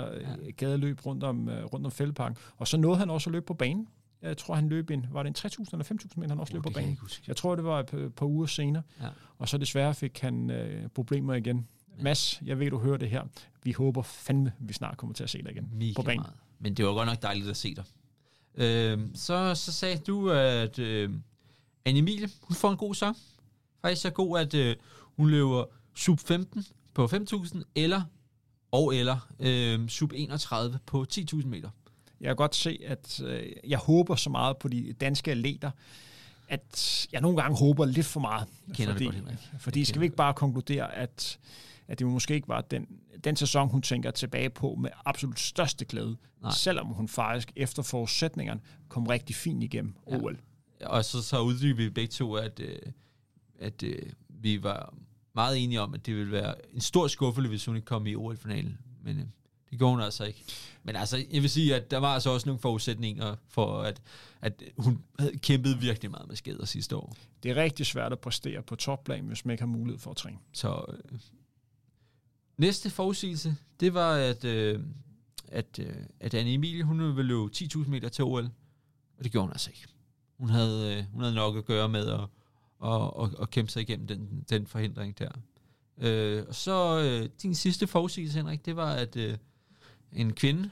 gadeløb 0.57 1.05
rundt 1.05 1.23
om, 1.23 1.47
uh, 1.47 1.53
rundt 1.53 1.85
om 1.85 1.91
Fældeparken. 1.91 2.37
Og 2.57 2.67
så 2.67 2.77
nåede 2.77 2.97
han 2.97 3.09
også 3.09 3.29
at 3.29 3.31
løbe 3.31 3.45
på 3.45 3.53
banen. 3.53 3.87
Jeg 4.23 4.37
tror, 4.37 4.55
han 4.55 4.69
løb 4.69 4.89
en, 4.89 5.05
var 5.11 5.23
det 5.23 5.43
en 5.43 5.49
3.000 5.51 5.65
eller 5.71 5.85
5.000 5.85 6.07
meter, 6.15 6.29
han 6.29 6.39
også 6.39 6.51
Oh, 6.51 6.55
løb 6.55 6.63
på 6.63 6.69
jeg 6.69 6.73
banen. 6.75 6.97
huske. 6.97 7.23
Jeg 7.27 7.35
tror, 7.35 7.55
det 7.55 7.65
var 7.65 7.79
et 7.79 7.85
par, 7.85 8.09
par 8.15 8.25
uger 8.25 8.45
senere. 8.45 8.83
Ja. 9.01 9.07
Og 9.37 9.49
så 9.49 9.57
desværre 9.57 9.93
fik 9.95 10.19
han 10.19 10.49
uh, 10.49 10.89
problemer 10.89 11.33
igen. 11.33 11.67
Mads, 11.99 12.41
jeg 12.45 12.59
ved, 12.59 12.69
du 12.71 12.79
hører 12.79 12.97
det 12.97 13.09
her. 13.09 13.23
Vi 13.63 13.71
håber 13.71 14.01
fandme, 14.01 14.51
vi 14.59 14.73
snart 14.73 14.97
kommer 14.97 15.13
til 15.13 15.23
at 15.23 15.29
se 15.29 15.43
dig 15.43 15.51
igen 15.51 15.69
Mega 15.73 15.93
på 15.95 16.01
banen. 16.01 16.21
meget. 16.21 16.35
Men 16.59 16.73
det 16.73 16.85
var 16.85 16.91
godt 16.93 17.07
nok 17.07 17.21
dejligt 17.21 17.49
at 17.49 17.57
se 17.57 17.75
dig. 17.75 17.83
Øh, 18.55 18.99
så, 19.13 19.55
så 19.55 19.71
sagde 19.71 19.97
du, 19.97 20.29
at 20.29 20.79
øh, 20.79 21.09
Anne 21.85 21.99
Emilie, 21.99 22.29
hun 22.41 22.55
får 22.55 22.71
en 22.71 22.77
god 22.77 22.95
sang. 22.95 23.17
Faktisk 23.81 24.01
så 24.01 24.09
god, 24.09 24.39
at 24.39 24.53
øh, 24.53 24.75
hun 25.17 25.29
løber 25.29 25.65
sub 25.95 26.19
15 26.19 26.65
på 26.93 27.05
5.000, 27.05 27.61
eller 27.75 28.01
og 28.71 28.95
eller 28.95 29.27
øh, 29.39 29.89
sub 29.89 30.11
31 30.15 30.79
på 30.85 31.05
10.000 31.13 31.45
meter. 31.45 31.69
Jeg 32.23 32.29
kan 32.29 32.35
godt 32.35 32.55
se, 32.55 32.79
at 32.85 33.21
øh, 33.25 33.49
jeg 33.67 33.77
håber 33.79 34.15
så 34.15 34.29
meget 34.29 34.57
på 34.57 34.67
de 34.67 34.93
danske 34.93 35.31
atleter, 35.31 35.71
at 36.47 37.07
jeg 37.11 37.21
nogle 37.21 37.41
gange 37.41 37.57
håber 37.57 37.85
lidt 37.85 38.05
for 38.05 38.19
meget. 38.19 38.47
Kender 38.73 38.85
det 38.85 38.87
fordi, 38.93 39.05
godt, 39.05 39.15
Henrik. 39.15 39.37
Fordi 39.59 39.79
Jeg 39.79 39.87
skal 39.87 40.01
vi 40.01 40.05
ikke 40.05 40.15
bare 40.15 40.33
konkludere, 40.33 40.95
at, 40.95 41.39
at 41.87 41.99
det 41.99 42.07
måske 42.07 42.33
ikke 42.33 42.47
var 42.47 42.61
den, 42.61 42.87
den 43.23 43.35
sæson, 43.35 43.69
hun 43.69 43.81
tænker 43.81 44.11
tilbage 44.11 44.49
på 44.49 44.75
med 44.75 44.89
absolut 45.05 45.39
største 45.39 45.85
glæde, 45.85 46.17
Nej. 46.41 46.51
selvom 46.51 46.87
hun 46.87 47.07
faktisk 47.07 47.51
efter 47.55 47.83
forudsætningerne 47.83 48.61
kom 48.89 49.07
rigtig 49.07 49.35
fint 49.35 49.63
igennem 49.63 49.93
Ja. 50.09 50.17
OL. 50.17 50.39
Og 50.85 51.05
så, 51.05 51.21
så 51.23 51.39
uddybede 51.39 51.87
vi 51.87 51.89
begge 51.89 52.11
to, 52.11 52.33
at, 52.33 52.59
øh, 52.59 52.79
at 53.59 53.83
øh, 53.83 54.01
vi 54.29 54.63
var 54.63 54.93
meget 55.35 55.63
enige 55.63 55.81
om, 55.81 55.93
at 55.93 56.05
det 56.05 56.15
ville 56.15 56.31
være 56.31 56.55
en 56.73 56.81
stor 56.81 57.07
skuffelse, 57.07 57.49
hvis 57.49 57.65
hun 57.65 57.75
ikke 57.75 57.85
kom 57.85 58.07
i 58.07 58.15
OL-finalen. 58.15 58.77
Men 59.03 59.17
øh, 59.19 59.25
det 59.73 59.79
gjorde 59.79 59.93
hun 59.93 60.01
altså 60.01 60.23
ikke. 60.23 60.43
Men 60.83 60.95
altså, 60.95 61.25
jeg 61.31 61.41
vil 61.41 61.49
sige, 61.49 61.75
at 61.75 61.91
der 61.91 61.97
var 61.97 62.13
altså 62.13 62.29
også 62.29 62.49
nogle 62.49 62.59
forudsætninger 62.59 63.35
for, 63.47 63.81
at, 63.81 64.01
at 64.41 64.63
hun 64.77 65.03
havde 65.19 65.37
kæmpet 65.37 65.81
virkelig 65.81 66.11
meget 66.11 66.27
med 66.27 66.35
skader 66.35 66.65
sidste 66.65 66.95
år. 66.95 67.15
Det 67.43 67.51
er 67.51 67.55
rigtig 67.55 67.85
svært 67.85 68.11
at 68.11 68.19
præstere 68.19 68.61
på 68.61 68.75
topplan, 68.75 69.25
hvis 69.25 69.45
man 69.45 69.53
ikke 69.53 69.61
har 69.61 69.67
mulighed 69.67 69.99
for 69.99 70.11
at 70.11 70.17
træne. 70.17 70.37
Så 70.53 70.85
øh, 70.87 71.19
næste 72.57 72.89
forudsigelse, 72.89 73.55
det 73.79 73.93
var, 73.93 74.15
at 74.15 74.43
øh, 74.43 74.79
at, 75.47 75.79
øh, 75.79 75.95
at 76.19 76.33
Anne 76.33 76.53
Emilie, 76.53 76.83
hun 76.83 76.99
ville 76.99 77.23
løbe 77.23 77.49
10.000 77.55 77.89
meter 77.89 78.09
til 78.09 78.23
OL, 78.23 78.49
og 79.17 79.23
det 79.23 79.31
gjorde 79.31 79.45
hun 79.45 79.51
altså 79.51 79.69
ikke. 79.69 79.87
Hun 80.37 80.49
havde, 80.49 80.97
øh, 80.97 81.03
hun 81.11 81.21
havde 81.21 81.35
nok 81.35 81.57
at 81.57 81.65
gøre 81.65 81.89
med 81.89 82.07
at, 82.07 82.19
og, 82.79 83.17
og, 83.17 83.31
og 83.37 83.49
kæmpe 83.49 83.71
sig 83.71 83.81
igennem 83.81 84.07
den, 84.07 84.45
den 84.49 84.67
forhindring 84.67 85.19
der. 85.19 85.31
Øh, 85.97 86.43
og 86.47 86.55
så 86.55 86.99
øh, 86.99 87.29
din 87.41 87.55
sidste 87.55 87.87
forudsigelse, 87.87 88.37
Henrik, 88.37 88.65
det 88.65 88.75
var, 88.75 88.93
at 88.93 89.15
øh, 89.15 89.37
en 90.15 90.33
kvinde 90.33 90.69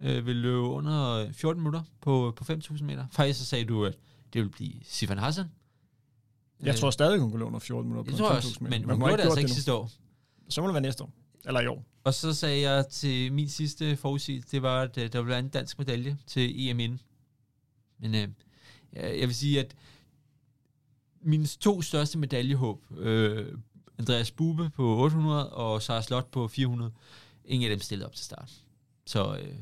øh, 0.00 0.26
ville 0.26 0.42
løbe 0.42 0.58
under 0.58 1.32
14 1.32 1.60
minutter 1.60 1.82
på, 2.00 2.32
på 2.36 2.44
5.000 2.52 2.84
meter. 2.84 3.06
Faktisk 3.10 3.38
så 3.38 3.44
sagde 3.44 3.64
du, 3.64 3.84
at 3.84 3.92
det 4.32 4.40
ville 4.40 4.50
blive 4.50 4.72
Sifan 4.82 5.18
Hassan. 5.18 5.46
Jeg 6.62 6.76
tror 6.76 6.90
stadig, 6.90 7.20
hun 7.20 7.30
kunne 7.30 7.38
løbe 7.38 7.46
under 7.46 7.58
14 7.58 7.90
minutter 7.90 8.12
på 8.12 8.28
5.000 8.28 8.56
meter. 8.60 8.78
Men 8.78 8.90
hun, 8.90 8.98
gjorde 8.98 9.16
det 9.16 9.22
altså 9.22 9.38
ikke 9.38 9.50
sidste 9.50 9.72
år. 9.72 9.90
Så 10.48 10.60
må 10.60 10.66
det 10.66 10.74
være 10.74 10.82
næste 10.82 11.04
år. 11.04 11.12
Eller 11.44 11.60
i 11.60 11.66
år. 11.66 11.84
Og 12.04 12.14
så 12.14 12.34
sagde 12.34 12.70
jeg 12.70 12.88
til 12.88 13.32
min 13.32 13.48
sidste 13.48 13.96
forudsigelse, 13.96 14.48
det 14.50 14.62
var, 14.62 14.82
at 14.82 14.98
øh, 14.98 15.12
der 15.12 15.18
ville 15.18 15.30
være 15.30 15.38
en 15.38 15.48
dansk 15.48 15.78
medalje 15.78 16.18
til 16.26 16.68
EM 16.68 16.80
inden. 16.80 17.00
Men 17.98 18.14
øh, 18.14 18.28
jeg 18.92 19.28
vil 19.28 19.34
sige, 19.34 19.60
at 19.60 19.74
mine 21.20 21.46
to 21.46 21.82
største 21.82 22.18
medaljehåb, 22.18 22.82
øh, 22.98 23.58
Andreas 23.98 24.30
Bube 24.30 24.70
på 24.70 24.96
800 24.98 25.52
og 25.52 25.82
Sara 25.82 26.02
Slot 26.02 26.30
på 26.30 26.48
400, 26.48 26.92
ingen 27.44 27.70
af 27.70 27.76
dem 27.76 27.80
stillede 27.80 28.06
op 28.06 28.14
til 28.14 28.24
start. 28.24 28.61
Så... 29.06 29.36
Øh, 29.36 29.54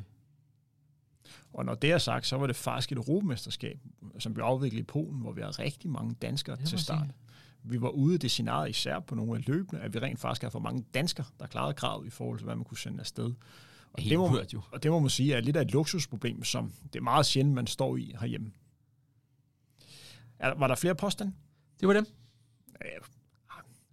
og 1.52 1.64
når 1.64 1.74
det 1.74 1.92
er 1.92 1.98
sagt, 1.98 2.26
så 2.26 2.36
var 2.36 2.46
det 2.46 2.56
faktisk 2.56 2.92
et 2.92 2.98
europamesterskab, 2.98 3.78
som 4.18 4.34
blev 4.34 4.44
afviklet 4.44 4.80
i 4.80 4.82
Polen, 4.82 5.20
hvor 5.20 5.32
vi 5.32 5.40
havde 5.40 5.52
rigtig 5.52 5.90
mange 5.90 6.14
danskere 6.14 6.56
til 6.56 6.78
start. 6.78 7.06
Sige. 7.06 7.14
Vi 7.62 7.80
var 7.80 7.88
ude 7.88 8.14
i 8.14 8.18
det 8.18 8.30
scenarie 8.30 8.70
især 8.70 9.00
på 9.00 9.14
nogle 9.14 9.36
af 9.36 9.46
løbene, 9.46 9.80
at 9.80 9.94
vi 9.94 9.98
rent 9.98 10.20
faktisk 10.20 10.42
har 10.42 10.50
for 10.50 10.58
mange 10.58 10.84
danskere, 10.94 11.26
der 11.40 11.46
klarede 11.46 11.74
kravet 11.74 12.06
i 12.06 12.10
forhold 12.10 12.38
til, 12.38 12.44
hvad 12.44 12.56
man 12.56 12.64
kunne 12.64 12.78
sende 12.78 13.00
afsted. 13.00 13.34
Og 13.92 14.02
det, 14.02 14.18
må, 14.18 14.28
hørt, 14.28 14.54
jo. 14.54 14.62
og 14.72 14.82
det 14.82 14.90
må 14.90 14.98
man 14.98 15.10
sige 15.10 15.34
er 15.34 15.40
lidt 15.40 15.56
af 15.56 15.62
et 15.62 15.72
luksusproblem, 15.72 16.44
som 16.44 16.72
det 16.92 16.98
er 16.98 17.02
meget 17.02 17.26
sjældent, 17.26 17.54
man 17.54 17.66
står 17.66 17.96
i 17.96 18.14
herhjemme. 18.20 18.52
Er, 20.38 20.54
var 20.54 20.66
der 20.66 20.74
flere 20.74 20.94
påstande? 20.94 21.32
Det 21.80 21.88
var 21.88 21.94
dem. 21.94 22.06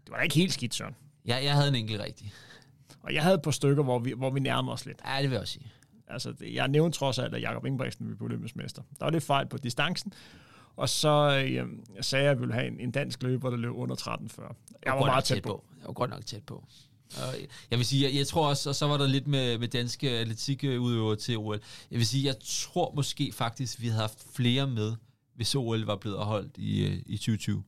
Det 0.05 0.11
var 0.11 0.21
ikke 0.21 0.35
helt 0.35 0.53
skidt, 0.53 0.75
Søren. 0.75 0.95
Ja, 1.25 1.35
jeg 1.43 1.53
havde 1.53 1.67
en 1.67 1.75
enkelt 1.75 2.01
rigtig. 2.01 2.33
Og 3.03 3.13
jeg 3.13 3.23
havde 3.23 3.35
et 3.35 3.41
par 3.41 3.51
stykker, 3.51 3.83
hvor 3.83 3.99
vi, 3.99 4.13
hvor 4.17 4.29
vi 4.29 4.39
nærmer 4.39 4.71
os 4.71 4.85
lidt. 4.85 5.01
Ja, 5.05 5.15
det 5.21 5.23
vil 5.23 5.31
jeg 5.31 5.41
også 5.41 5.53
sige. 5.53 5.71
Altså, 6.07 6.33
jeg 6.41 6.67
nævnte 6.67 6.97
trods 6.97 7.19
alt, 7.19 7.35
at 7.35 7.41
Jakob 7.41 7.65
Ingebrigtsen 7.65 8.05
blive 8.05 8.21
olympisk 8.21 8.55
mester. 8.55 8.81
Der 8.99 9.05
var 9.05 9.11
lidt 9.11 9.23
fejl 9.23 9.47
på 9.47 9.57
distancen, 9.57 10.13
og 10.75 10.89
så 10.89 11.43
øh, 11.45 11.67
sagde 12.01 12.23
jeg, 12.23 12.31
at 12.31 12.35
jeg 12.35 12.39
ville 12.39 12.53
have 12.53 12.67
en, 12.67 12.79
en 12.79 12.91
dansk 12.91 13.23
løber, 13.23 13.49
der 13.49 13.57
løb 13.57 13.71
under 13.71 13.95
13.40. 13.95 14.11
Jeg, 14.11 14.55
jeg 14.85 14.93
var, 14.93 14.99
var 14.99 15.05
meget 15.05 15.23
tæt, 15.23 15.35
tæt 15.35 15.43
på. 15.43 15.49
på. 15.49 15.65
Jeg 15.79 15.87
var 15.87 15.93
godt 15.93 16.09
nok 16.09 16.25
tæt 16.25 16.43
på. 16.43 16.63
Og 17.15 17.35
jeg 17.71 17.77
vil 17.79 17.85
sige, 17.85 18.03
jeg, 18.03 18.15
jeg 18.15 18.27
tror 18.27 18.49
også, 18.49 18.69
og 18.69 18.75
så 18.75 18.87
var 18.87 18.97
der 18.97 19.07
lidt 19.07 19.27
med, 19.27 19.57
med 19.57 19.67
danske 19.67 20.09
atletikudøvere 20.09 21.15
til 21.15 21.37
OL. 21.37 21.59
Jeg 21.91 21.97
vil 21.97 22.07
sige, 22.07 22.25
jeg 22.25 22.35
tror 22.43 22.93
måske 22.95 23.31
faktisk, 23.33 23.81
vi 23.81 23.87
havde 23.87 24.01
haft 24.01 24.25
flere 24.35 24.67
med, 24.67 24.95
hvis 25.35 25.55
OL 25.55 25.85
var 25.85 25.95
blevet 25.95 26.19
holdt 26.19 26.57
i, 26.57 26.85
øh, 26.85 27.03
i 27.05 27.17
2020. 27.17 27.63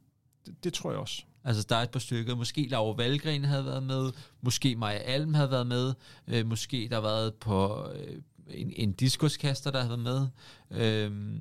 Det, 0.45 0.63
det 0.63 0.73
tror 0.73 0.91
jeg 0.91 0.99
også. 0.99 1.23
Altså, 1.43 1.65
der 1.69 1.75
er 1.75 1.81
et 1.81 1.91
par 1.91 1.99
stykker. 1.99 2.35
Måske 2.35 2.67
Laura 2.67 2.95
Valgren 2.95 3.43
havde 3.43 3.65
været 3.65 3.83
med. 3.83 4.11
Måske 4.41 4.75
Maja 4.75 4.97
Alm 4.97 5.33
havde 5.33 5.51
været 5.51 5.67
med. 5.67 5.93
Øh, 6.27 6.45
måske 6.45 6.87
der 6.89 6.95
har 6.95 7.01
været 7.01 7.33
på 7.35 7.87
øh, 7.93 8.21
en, 8.47 8.73
en 8.75 8.91
diskuskaster, 8.91 9.71
der 9.71 9.83
havde 9.83 10.03
været 10.05 10.31
med. 10.71 11.11
Øh, 11.11 11.39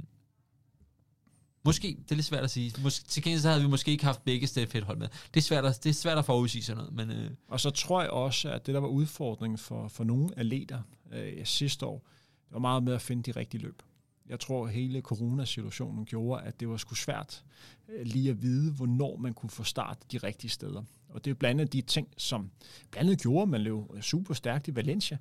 Måske, 1.64 1.96
det 2.02 2.10
er 2.10 2.14
lidt 2.14 2.26
svært 2.26 2.44
at 2.44 2.50
sige. 2.50 2.74
Måske, 2.82 3.08
til 3.08 3.22
gengæld 3.22 3.40
så 3.40 3.48
havde 3.48 3.62
vi 3.62 3.68
måske 3.68 3.90
ikke 3.90 4.04
haft 4.04 4.24
begge 4.24 4.48
hold 4.82 4.98
med. 4.98 5.08
Det 5.34 5.40
er 5.40 5.44
svært 5.44 5.64
at, 5.64 5.84
det 5.84 5.90
er 5.90 5.94
svært 5.94 6.18
at 6.18 6.24
forudsige 6.24 6.62
sådan 6.62 6.76
noget. 6.76 6.92
Men, 6.92 7.10
øh. 7.10 7.30
Og 7.48 7.60
så 7.60 7.70
tror 7.70 8.02
jeg 8.02 8.10
også, 8.10 8.50
at 8.50 8.66
det 8.66 8.74
der 8.74 8.80
var 8.80 8.88
udfordringen 8.88 9.58
for, 9.58 9.88
for 9.88 10.04
nogle 10.04 10.28
atleter 10.36 10.82
øh, 11.12 11.46
sidste 11.46 11.86
år, 11.86 12.06
det 12.48 12.52
var 12.54 12.58
meget 12.58 12.82
med 12.82 12.94
at 12.94 13.02
finde 13.02 13.32
de 13.32 13.38
rigtige 13.40 13.62
løb. 13.62 13.82
Jeg 14.28 14.40
tror, 14.40 14.66
at 14.66 14.72
hele 14.72 15.00
coronasituationen 15.00 16.04
gjorde, 16.04 16.42
at 16.42 16.60
det 16.60 16.68
var 16.68 16.76
sgu 16.76 16.94
svært 16.94 17.44
øh, 17.88 18.06
lige 18.06 18.30
at 18.30 18.42
vide, 18.42 18.72
hvornår 18.72 19.16
man 19.16 19.34
kunne 19.34 19.50
få 19.50 19.64
start 19.64 19.98
de 20.12 20.18
rigtige 20.18 20.50
steder. 20.50 20.82
Og 21.08 21.24
det 21.24 21.30
er 21.30 21.34
blandt 21.34 21.60
andet 21.60 21.72
de 21.72 21.80
ting, 21.80 22.08
som 22.16 22.50
blandt 22.90 23.08
andet 23.08 23.22
gjorde, 23.22 23.42
at 23.42 23.48
man 23.48 23.60
løb 23.60 23.82
super 24.00 24.34
stærkt 24.34 24.68
i 24.68 24.74
Valencia, 24.74 25.18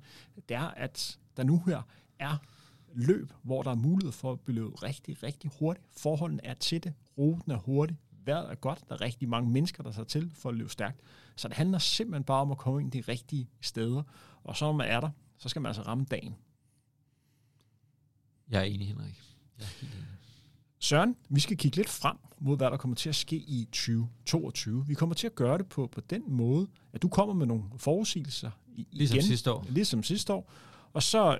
det 0.48 0.56
er, 0.56 0.68
at 0.68 1.18
der 1.36 1.42
nu 1.42 1.62
her 1.66 1.82
er 2.18 2.36
løb, 2.94 3.32
hvor 3.42 3.62
der 3.62 3.70
er 3.70 3.74
mulighed 3.74 4.12
for 4.12 4.32
at 4.32 4.40
blive 4.40 4.68
rigtig, 4.68 5.22
rigtig 5.22 5.50
hurtigt. 5.58 5.86
Forholdene 5.90 6.44
er 6.44 6.54
til 6.54 6.84
det, 6.84 6.92
ruten 7.18 7.52
er 7.52 7.56
hurtig, 7.56 7.96
vejret 8.24 8.50
er 8.50 8.54
godt, 8.54 8.88
der 8.88 8.94
er 8.94 9.00
rigtig 9.00 9.28
mange 9.28 9.50
mennesker, 9.50 9.82
der 9.82 9.92
tager 9.92 10.04
til 10.04 10.30
for 10.34 10.48
at 10.48 10.54
løbe 10.54 10.70
stærkt. 10.70 11.00
Så 11.36 11.48
det 11.48 11.56
handler 11.56 11.78
simpelthen 11.78 12.24
bare 12.24 12.40
om 12.40 12.50
at 12.50 12.58
komme 12.58 12.80
ind 12.80 12.92
de 12.92 13.00
rigtige 13.00 13.48
steder, 13.60 14.02
og 14.44 14.56
så 14.56 14.64
når 14.64 14.72
man 14.72 14.88
er 14.88 15.00
der, 15.00 15.10
så 15.38 15.48
skal 15.48 15.62
man 15.62 15.68
altså 15.68 15.82
ramme 15.82 16.04
dagen. 16.04 16.36
Jeg 18.50 18.60
er 18.60 18.64
enig, 18.64 18.88
Henrik. 18.88 19.22
Jeg 19.58 19.64
er 19.64 19.68
helt 19.80 19.92
enig. 19.94 20.04
Søren, 20.78 21.16
vi 21.28 21.40
skal 21.40 21.56
kigge 21.56 21.76
lidt 21.76 21.88
frem 21.88 22.16
mod, 22.40 22.56
hvad 22.56 22.70
der 22.70 22.76
kommer 22.76 22.94
til 22.94 23.08
at 23.08 23.14
ske 23.14 23.36
i 23.36 23.68
2022. 23.72 24.86
Vi 24.86 24.94
kommer 24.94 25.14
til 25.14 25.26
at 25.26 25.34
gøre 25.34 25.58
det 25.58 25.66
på, 25.66 25.86
på 25.86 26.00
den 26.00 26.22
måde, 26.26 26.68
at 26.92 27.02
du 27.02 27.08
kommer 27.08 27.34
med 27.34 27.46
nogle 27.46 27.64
forudsigelser 27.76 28.50
i, 28.66 28.86
ligesom 28.92 29.16
igen, 29.16 29.26
sidste 29.26 29.52
år. 29.52 29.66
Ligesom 29.68 30.02
sidste 30.02 30.32
år. 30.32 30.52
Og 30.92 31.02
så, 31.02 31.38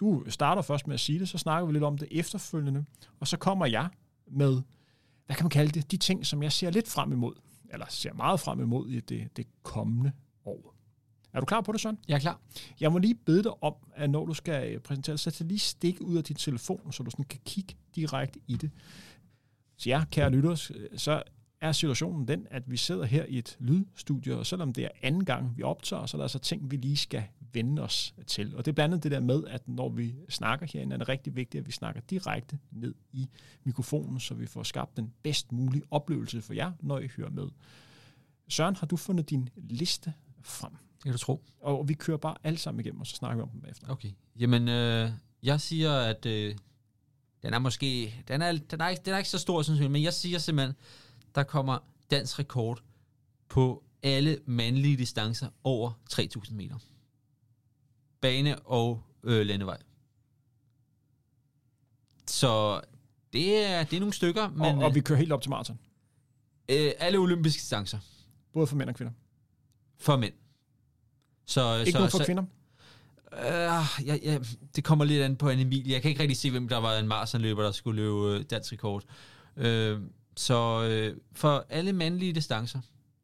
du 0.00 0.24
starter 0.28 0.62
først 0.62 0.86
med 0.86 0.94
at 0.94 1.00
sige 1.00 1.18
det, 1.18 1.28
så 1.28 1.38
snakker 1.38 1.66
vi 1.66 1.72
lidt 1.72 1.84
om 1.84 1.98
det 1.98 2.08
efterfølgende, 2.10 2.84
og 3.20 3.28
så 3.28 3.36
kommer 3.36 3.66
jeg 3.66 3.88
med, 4.26 4.62
hvad 5.26 5.36
kan 5.36 5.44
man 5.44 5.50
kalde 5.50 5.72
det, 5.72 5.90
de 5.90 5.96
ting, 5.96 6.26
som 6.26 6.42
jeg 6.42 6.52
ser 6.52 6.70
lidt 6.70 6.88
frem 6.88 7.12
imod, 7.12 7.34
eller 7.72 7.86
ser 7.88 8.12
meget 8.12 8.40
frem 8.40 8.60
imod 8.60 8.88
i 8.88 9.00
det, 9.00 9.36
det 9.36 9.46
kommende 9.62 10.12
år. 10.44 10.71
Er 11.32 11.40
du 11.40 11.46
klar 11.46 11.60
på 11.60 11.72
det, 11.72 11.80
Søren? 11.80 11.98
Jeg 12.08 12.14
er 12.14 12.18
klar. 12.18 12.40
Jeg 12.80 12.92
må 12.92 12.98
lige 12.98 13.14
bede 13.14 13.42
dig 13.42 13.62
om, 13.62 13.74
at 13.94 14.10
når 14.10 14.26
du 14.26 14.34
skal 14.34 14.80
præsentere, 14.80 15.18
så 15.18 15.30
tag 15.30 15.46
lige 15.46 15.58
stik 15.58 16.00
ud 16.00 16.16
af 16.16 16.24
din 16.24 16.36
telefon, 16.36 16.92
så 16.92 17.02
du 17.02 17.10
sådan 17.10 17.24
kan 17.24 17.40
kigge 17.44 17.74
direkte 17.94 18.40
i 18.46 18.56
det. 18.56 18.70
Så 19.76 19.88
ja, 19.88 20.04
kære 20.10 20.30
lytter, 20.30 20.54
så 20.96 21.22
er 21.60 21.72
situationen 21.72 22.28
den, 22.28 22.46
at 22.50 22.70
vi 22.70 22.76
sidder 22.76 23.04
her 23.04 23.24
i 23.24 23.38
et 23.38 23.56
lydstudie, 23.60 24.36
og 24.36 24.46
selvom 24.46 24.72
det 24.72 24.84
er 24.84 24.88
anden 25.02 25.24
gang, 25.24 25.56
vi 25.56 25.62
optager, 25.62 26.06
så 26.06 26.16
er 26.16 26.18
der 26.18 26.24
altså 26.24 26.38
ting, 26.38 26.70
vi 26.70 26.76
lige 26.76 26.96
skal 26.96 27.24
vende 27.52 27.82
os 27.82 28.14
til. 28.26 28.56
Og 28.56 28.64
det 28.64 28.70
er 28.70 28.74
blandt 28.74 28.94
andet 28.94 29.02
det 29.02 29.12
der 29.12 29.20
med, 29.20 29.44
at 29.46 29.68
når 29.68 29.88
vi 29.88 30.14
snakker 30.28 30.66
herinde, 30.72 30.94
er 30.94 30.98
det 30.98 31.08
rigtig 31.08 31.36
vigtigt, 31.36 31.60
at 31.60 31.66
vi 31.66 31.72
snakker 31.72 32.00
direkte 32.00 32.58
ned 32.70 32.94
i 33.12 33.28
mikrofonen, 33.64 34.20
så 34.20 34.34
vi 34.34 34.46
får 34.46 34.62
skabt 34.62 34.96
den 34.96 35.12
bedst 35.22 35.52
mulige 35.52 35.82
oplevelse 35.90 36.42
for 36.42 36.54
jer, 36.54 36.72
når 36.80 36.98
I 36.98 37.08
hører 37.16 37.30
med. 37.30 37.48
Søren, 38.48 38.76
har 38.76 38.86
du 38.86 38.96
fundet 38.96 39.30
din 39.30 39.48
liste 39.56 40.12
frem? 40.42 40.72
Det 41.02 41.08
kan 41.08 41.12
du 41.12 41.18
tro. 41.18 41.44
Og 41.60 41.88
vi 41.88 41.94
kører 41.94 42.16
bare 42.16 42.36
alle 42.44 42.58
sammen 42.58 42.80
igennem, 42.80 43.00
og 43.00 43.06
så 43.06 43.16
snakker 43.16 43.36
vi 43.36 43.42
om 43.42 43.48
dem 43.48 43.70
efter. 43.70 43.88
Okay. 43.88 44.10
Jamen, 44.38 44.68
øh, 44.68 45.10
jeg 45.42 45.60
siger, 45.60 45.92
at 45.92 46.26
øh, 46.26 46.56
den 47.42 47.54
er 47.54 47.58
måske... 47.58 48.14
Den 48.28 48.42
er, 48.42 48.52
den, 48.52 48.80
er 48.80 48.88
ikke, 48.88 49.02
den 49.04 49.14
er 49.14 49.18
ikke 49.18 49.30
så 49.30 49.38
stor, 49.38 49.62
synes 49.62 49.80
jeg, 49.80 49.90
men 49.90 50.02
jeg 50.02 50.12
siger 50.12 50.38
simpelthen, 50.38 50.76
der 51.34 51.42
kommer 51.42 51.78
dansk 52.10 52.38
rekord 52.38 52.82
på 53.48 53.84
alle 54.02 54.38
mandlige 54.46 54.96
distancer 54.96 55.48
over 55.64 55.92
3.000 56.12 56.54
meter. 56.54 56.78
Bane 58.20 58.58
og 58.58 59.02
øh, 59.22 59.46
landevej. 59.46 59.78
Så 62.26 62.80
det 63.32 63.66
er, 63.66 63.84
det 63.84 63.96
er 63.96 64.00
nogle 64.00 64.12
stykker. 64.12 64.48
Men, 64.48 64.60
og, 64.60 64.84
og 64.84 64.94
vi 64.94 65.00
kører 65.00 65.18
helt 65.18 65.32
op 65.32 65.42
til 65.42 65.50
maraton? 65.50 65.78
Øh, 66.68 66.92
alle 66.98 67.18
olympiske 67.18 67.60
distancer. 67.60 67.98
Både 68.52 68.66
for 68.66 68.76
mænd 68.76 68.88
og 68.88 68.94
kvinder? 68.94 69.12
For 69.98 70.16
mænd. 70.16 70.34
Så, 71.46 71.76
ikke 71.78 71.92
så, 71.92 71.98
noget 71.98 72.10
for 72.10 72.18
så, 72.18 72.24
kvinder? 72.24 72.44
Øh, 73.32 74.06
ja, 74.06 74.16
ja, 74.22 74.38
det 74.76 74.84
kommer 74.84 75.04
lidt 75.04 75.22
an 75.22 75.36
på 75.36 75.48
en 75.48 75.58
Emil. 75.58 75.88
Jeg 75.88 76.02
kan 76.02 76.08
ikke 76.08 76.20
rigtig 76.20 76.36
se, 76.36 76.50
hvem 76.50 76.68
der 76.68 76.76
var 76.76 76.98
en 76.98 77.08
maratonløber, 77.08 77.62
der 77.62 77.72
skulle 77.72 78.02
løbe 78.02 78.38
øh, 78.38 78.44
dansk 78.50 78.72
rekord. 78.72 79.04
Øh, 79.56 80.00
så 80.36 80.84
øh, 80.84 81.16
for 81.32 81.66
alle 81.68 81.92
mandlige 81.92 82.32
distancer, 82.32 82.80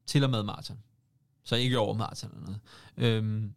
til 0.06 0.24
og 0.24 0.30
med 0.30 0.42
maraton. 0.42 0.78
Så 1.44 1.56
ikke 1.56 1.78
over 1.78 1.94
maraton 1.94 2.30
eller 2.30 2.46
noget. 2.46 2.60
Øh, 2.96 3.50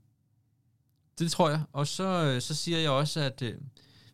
det 1.19 1.31
tror 1.31 1.49
jeg. 1.49 1.61
Og 1.73 1.87
så, 1.87 2.03
øh, 2.03 2.41
så 2.41 2.55
siger 2.55 2.79
jeg 2.79 2.91
også, 2.91 3.19
at 3.19 3.41
øh, 3.41 3.55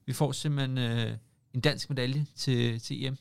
vi 0.05 0.13
får 0.13 0.31
simpelthen 0.31 0.77
øh, 0.77 1.17
en 1.53 1.61
dansk 1.61 1.89
medalje 1.89 2.25
til, 2.35 2.79
til 2.79 3.05
EM. 3.05 3.17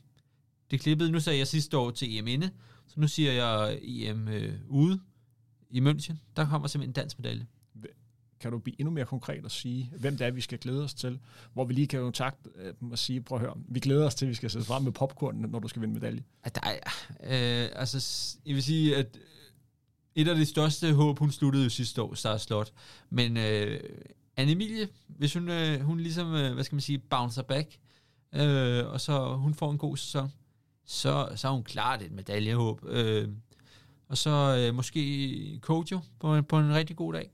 Det 0.71 0.81
klippede, 0.81 1.11
nu 1.11 1.21
sagde 1.21 1.39
jeg 1.39 1.47
sidste 1.47 1.79
år 1.79 1.91
til 1.91 2.19
EM 2.19 2.27
inde, 2.27 2.51
så 2.87 3.01
nu 3.01 3.09
siger 3.09 3.33
jeg 3.33 3.79
EM 3.83 4.29
øh, 4.29 4.55
ude 4.69 5.01
i 5.71 5.81
München. 5.81 6.15
Der 6.37 6.49
kommer 6.49 6.69
simpelthen 6.69 6.91
en 6.91 6.95
dansk 6.95 7.19
medalje. 7.19 7.47
Kan 8.41 8.53
du 8.53 8.59
blive 8.59 8.81
endnu 8.81 8.95
mere 8.95 9.05
konkret 9.05 9.45
og 9.45 9.51
sige, 9.51 9.93
hvem 9.99 10.17
det 10.17 10.27
er, 10.27 10.31
vi 10.31 10.41
skal 10.41 10.59
glæde 10.59 10.85
os 10.85 10.95
til? 10.95 11.19
Hvor 11.53 11.65
vi 11.65 11.75
lige 11.75 11.87
kan 11.87 12.01
kontakte 12.01 12.51
dem 12.81 12.91
og 12.91 12.99
sige, 12.99 13.23
prøv 13.23 13.39
at 13.39 13.43
høre, 13.45 13.55
vi 13.69 13.81
glæder 13.81 14.07
os 14.07 14.15
til, 14.15 14.27
at 14.27 14.31
vi 14.31 14.35
skal 14.35 14.51
sætte 14.51 14.67
frem 14.67 14.83
med 14.83 14.93
popcorn, 14.93 15.37
når 15.37 15.59
du 15.59 15.69
skal 15.69 15.83
vinde 15.83 15.95
medalje. 15.95 16.25
At 16.43 16.55
der 16.55 16.61
er, 16.65 16.79
øh, 17.23 17.71
altså, 17.75 18.37
jeg 18.47 18.55
vil 18.55 18.63
sige, 18.63 18.97
at 18.97 19.19
et 20.15 20.29
af 20.29 20.37
de 20.37 20.47
største 20.47 20.95
håb, 20.95 21.19
hun 21.19 21.31
sluttede 21.31 21.65
jo 21.65 21.71
sidste 21.71 22.03
år, 22.03 22.15
Star 22.15 22.37
Slot. 22.37 22.73
Men 23.11 23.37
øh, 23.37 23.81
Anne 24.37 24.53
Emilie, 24.53 24.89
hvis 25.09 25.35
hun, 25.35 25.49
øh, 25.49 25.81
hun 25.81 26.01
ligesom, 26.01 26.35
øh, 26.35 26.55
hvad 26.55 26.65
skal 26.65 26.77
man 26.77 26.81
sige, 26.81 26.99
bouncer 26.99 27.43
back, 27.43 27.79
øh, 28.35 28.87
og 28.87 29.01
så 29.01 29.35
hun 29.37 29.55
får 29.55 29.71
en 29.71 29.79
god 29.79 29.97
sæson, 29.97 30.33
så, 30.87 31.29
så 31.37 31.49
er 31.49 31.53
hun 31.53 31.65
klart 31.65 32.03
et 32.03 32.13
medaljehåb. 32.13 32.85
Øh, 32.89 33.29
og 34.09 34.19
så 34.19 34.57
øh, 34.59 34.75
måske 34.75 35.59
Kojo 35.63 36.01
på, 36.21 36.43
på 36.43 36.59
en 36.59 36.75
rigtig 36.75 36.97
god 36.97 37.13
dag. 37.13 37.31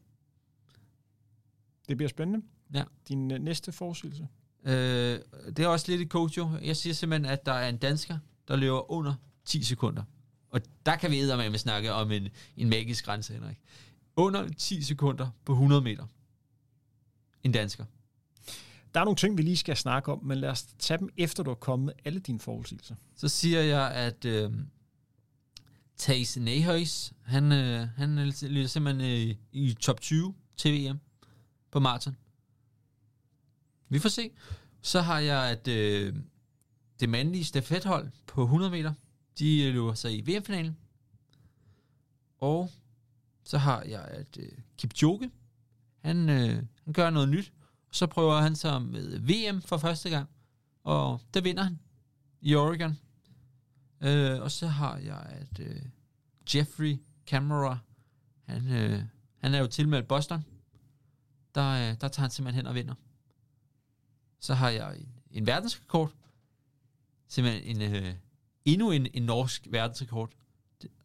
Det 1.88 1.96
bliver 1.96 2.08
spændende. 2.08 2.46
Ja. 2.74 2.84
Din 3.08 3.30
øh, 3.30 3.38
næste 3.38 3.72
forudsigelse? 3.72 4.28
Øh, 4.64 5.18
det 5.46 5.58
er 5.58 5.66
også 5.66 5.86
lidt 5.88 6.00
et 6.00 6.08
coach, 6.08 6.38
jo. 6.38 6.50
Jeg 6.62 6.76
siger 6.76 6.94
simpelthen, 6.94 7.32
at 7.32 7.46
der 7.46 7.52
er 7.52 7.68
en 7.68 7.76
dansker, 7.76 8.18
der 8.48 8.56
løber 8.56 8.90
under 8.90 9.14
10 9.44 9.62
sekunder. 9.62 10.02
Og 10.50 10.60
der 10.86 10.96
kan 10.96 11.10
vi 11.10 11.22
med 11.50 11.58
snakke 11.58 11.92
om 11.92 12.12
en, 12.12 12.28
en 12.56 12.68
magisk 12.68 13.04
grænse, 13.04 13.32
Henrik. 13.32 13.60
Under 14.16 14.48
10 14.48 14.82
sekunder 14.82 15.28
på 15.44 15.52
100 15.52 15.82
meter. 15.82 16.06
En 17.42 17.52
dansker. 17.52 17.84
Der 18.94 19.00
er 19.00 19.04
nogle 19.04 19.16
ting, 19.16 19.38
vi 19.38 19.42
lige 19.42 19.56
skal 19.56 19.76
snakke 19.76 20.12
om, 20.12 20.24
men 20.24 20.38
lad 20.38 20.48
os 20.48 20.62
tage 20.62 20.98
dem, 20.98 21.08
efter 21.16 21.42
du 21.42 21.50
har 21.50 21.54
kommet 21.54 21.86
med 21.86 21.94
alle 22.04 22.20
dine 22.20 22.38
forudsigelser. 22.38 22.94
Så 23.16 23.28
siger 23.28 23.60
jeg, 23.60 23.90
at 23.90 24.24
øh, 24.24 24.50
Thijs 26.02 26.36
Nehøjs, 26.36 27.12
han, 27.22 27.52
øh, 27.52 27.88
han 27.96 28.16
lyder 28.42 28.66
simpelthen 28.66 29.28
øh, 29.30 29.36
i 29.52 29.74
top 29.74 30.00
20 30.00 30.34
til 30.56 30.72
VM 30.72 30.98
på 31.70 31.80
maraton. 31.80 32.16
Vi 33.88 33.98
får 33.98 34.08
se. 34.08 34.30
Så 34.80 35.00
har 35.00 35.18
jeg, 35.18 35.50
at 35.50 35.68
øh, 35.68 36.14
det 37.00 37.08
mandlige 37.08 37.44
stafethold 37.44 38.10
på 38.26 38.42
100 38.42 38.70
meter, 38.70 38.94
de 39.38 39.62
øh, 39.62 39.74
løber 39.74 39.94
sig 39.94 40.18
i 40.18 40.20
VM-finalen. 40.20 40.76
Og 42.38 42.70
så 43.44 43.58
har 43.58 43.82
jeg, 43.82 44.04
at 44.04 44.38
øh, 44.38 44.52
Kipchoge, 44.78 45.30
han, 45.98 46.28
øh, 46.28 46.62
han 46.84 46.92
gør 46.92 47.10
noget 47.10 47.28
nyt. 47.28 47.52
Og 47.88 47.94
så 47.94 48.06
prøver 48.06 48.40
han 48.40 48.56
sig 48.56 48.82
med 48.82 49.18
VM 49.18 49.62
for 49.62 49.76
første 49.76 50.10
gang. 50.10 50.28
Og 50.84 51.20
der 51.34 51.40
vinder 51.40 51.62
han 51.62 51.78
i 52.40 52.54
Oregon. 52.54 52.98
Øh, 54.02 54.42
og 54.42 54.50
så 54.50 54.66
har 54.66 54.96
jeg, 54.96 55.26
at 55.28 55.60
øh, 55.60 55.82
Jeffrey 56.54 56.98
Camera, 57.26 57.78
han, 58.44 58.68
øh, 58.68 59.02
han 59.38 59.54
er 59.54 59.58
jo 59.58 59.66
tilmeldt 59.66 60.08
Boston. 60.08 60.44
Der, 61.54 61.68
øh, 61.70 61.96
der 62.00 62.08
tager 62.08 62.20
han 62.20 62.30
simpelthen 62.30 62.58
hen 62.58 62.66
og 62.66 62.74
vinder. 62.74 62.94
Så 64.40 64.54
har 64.54 64.70
jeg 64.70 64.96
en, 64.96 65.08
en 65.30 65.46
verdensrekord. 65.46 66.12
Simpelthen 67.28 67.76
en, 67.76 67.94
øh, 67.94 68.14
endnu 68.64 68.90
en, 68.90 69.06
en 69.14 69.22
norsk 69.22 69.66
verdensrekord. 69.70 70.30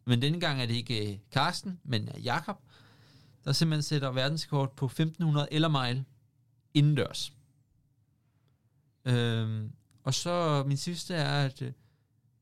Men 0.04 0.22
denne 0.22 0.40
gang 0.40 0.62
er 0.62 0.66
det 0.66 0.74
ikke 0.74 1.12
øh, 1.12 1.18
Karsten, 1.30 1.80
men 1.84 2.08
øh, 2.08 2.24
Jakob, 2.24 2.62
der 3.44 3.52
simpelthen 3.52 3.82
sætter 3.82 4.10
verdensrekord 4.10 4.76
på 4.76 4.86
1500 4.86 5.48
eller 5.50 5.68
mile 5.68 6.04
indendørs. 6.74 7.32
Øhm, 9.04 9.72
og 10.04 10.14
så 10.14 10.64
min 10.66 10.76
sidste 10.76 11.14
er, 11.14 11.44
at 11.44 11.62
øh, 11.62 11.72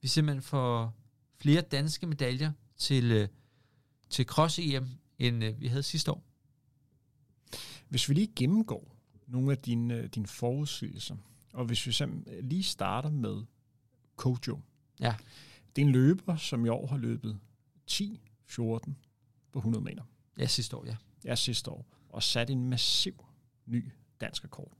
vi 0.06 0.10
simpelthen 0.10 0.42
får 0.42 0.94
flere 1.36 1.60
danske 1.60 2.06
medaljer 2.06 2.52
til, 2.76 3.12
øh, 3.12 3.28
til 4.10 4.26
Cross-EM, 4.30 4.86
end 5.18 5.44
øh, 5.44 5.60
vi 5.60 5.66
havde 5.66 5.82
sidste 5.82 6.12
år. 6.12 6.24
Hvis 7.88 8.08
vi 8.08 8.14
lige 8.14 8.32
gennemgår 8.36 8.96
nogle 9.26 9.52
af 9.52 9.58
dine, 9.58 9.94
øh, 9.94 10.04
dine 10.04 10.26
forudsigelser, 10.26 11.16
og 11.52 11.64
hvis 11.64 11.86
vi 11.86 11.92
simpelthen 11.92 12.48
lige 12.48 12.62
starter 12.62 13.10
med 13.10 13.44
Kojo. 14.16 14.60
Ja. 15.00 15.14
Det 15.76 15.82
er 15.82 15.86
en 15.86 15.92
løber, 15.92 16.36
som 16.36 16.66
i 16.66 16.68
år 16.68 16.86
har 16.86 16.96
løbet 16.96 17.38
10-14 17.90 18.94
på 19.52 19.58
100 19.58 19.84
meter. 19.84 20.02
Ja, 20.38 20.46
sidste 20.46 20.76
år, 20.76 20.86
ja. 20.86 20.96
Ja, 21.24 21.34
sidste 21.34 21.70
år. 21.70 21.86
Og 22.08 22.22
sat 22.22 22.50
en 22.50 22.68
massiv 22.68 23.24
ny 23.66 23.92
dansk 24.20 24.44
rekord. 24.44 24.72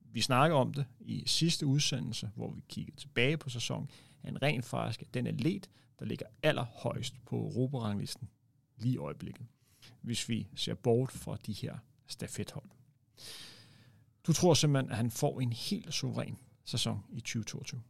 Vi 0.00 0.20
snakker 0.20 0.56
om 0.56 0.74
det 0.74 0.86
i 1.00 1.22
sidste 1.26 1.66
udsendelse, 1.66 2.30
hvor 2.34 2.50
vi 2.50 2.60
kiggede 2.68 2.96
tilbage 2.96 3.36
på 3.36 3.50
sæsonen. 3.50 3.90
Han 4.24 4.42
rent 4.42 4.64
faktisk 4.64 5.14
den 5.14 5.26
atlet, 5.26 5.70
der 5.98 6.04
ligger 6.04 6.26
allerhøjst 6.42 7.14
på 7.26 7.36
Europaranglisten 7.36 8.28
lige 8.76 8.94
i 8.94 8.98
øjeblikket, 8.98 9.46
hvis 10.00 10.28
vi 10.28 10.46
ser 10.56 10.74
bort 10.74 11.12
fra 11.12 11.36
de 11.46 11.52
her 11.52 11.78
stafethold. 12.06 12.70
Du 14.26 14.32
tror 14.32 14.54
simpelthen, 14.54 14.90
at 14.90 14.96
han 14.96 15.10
får 15.10 15.40
en 15.40 15.52
helt 15.52 15.94
suveræn 15.94 16.38
sæson 16.64 17.04
i 17.10 17.20
2022? 17.20 17.80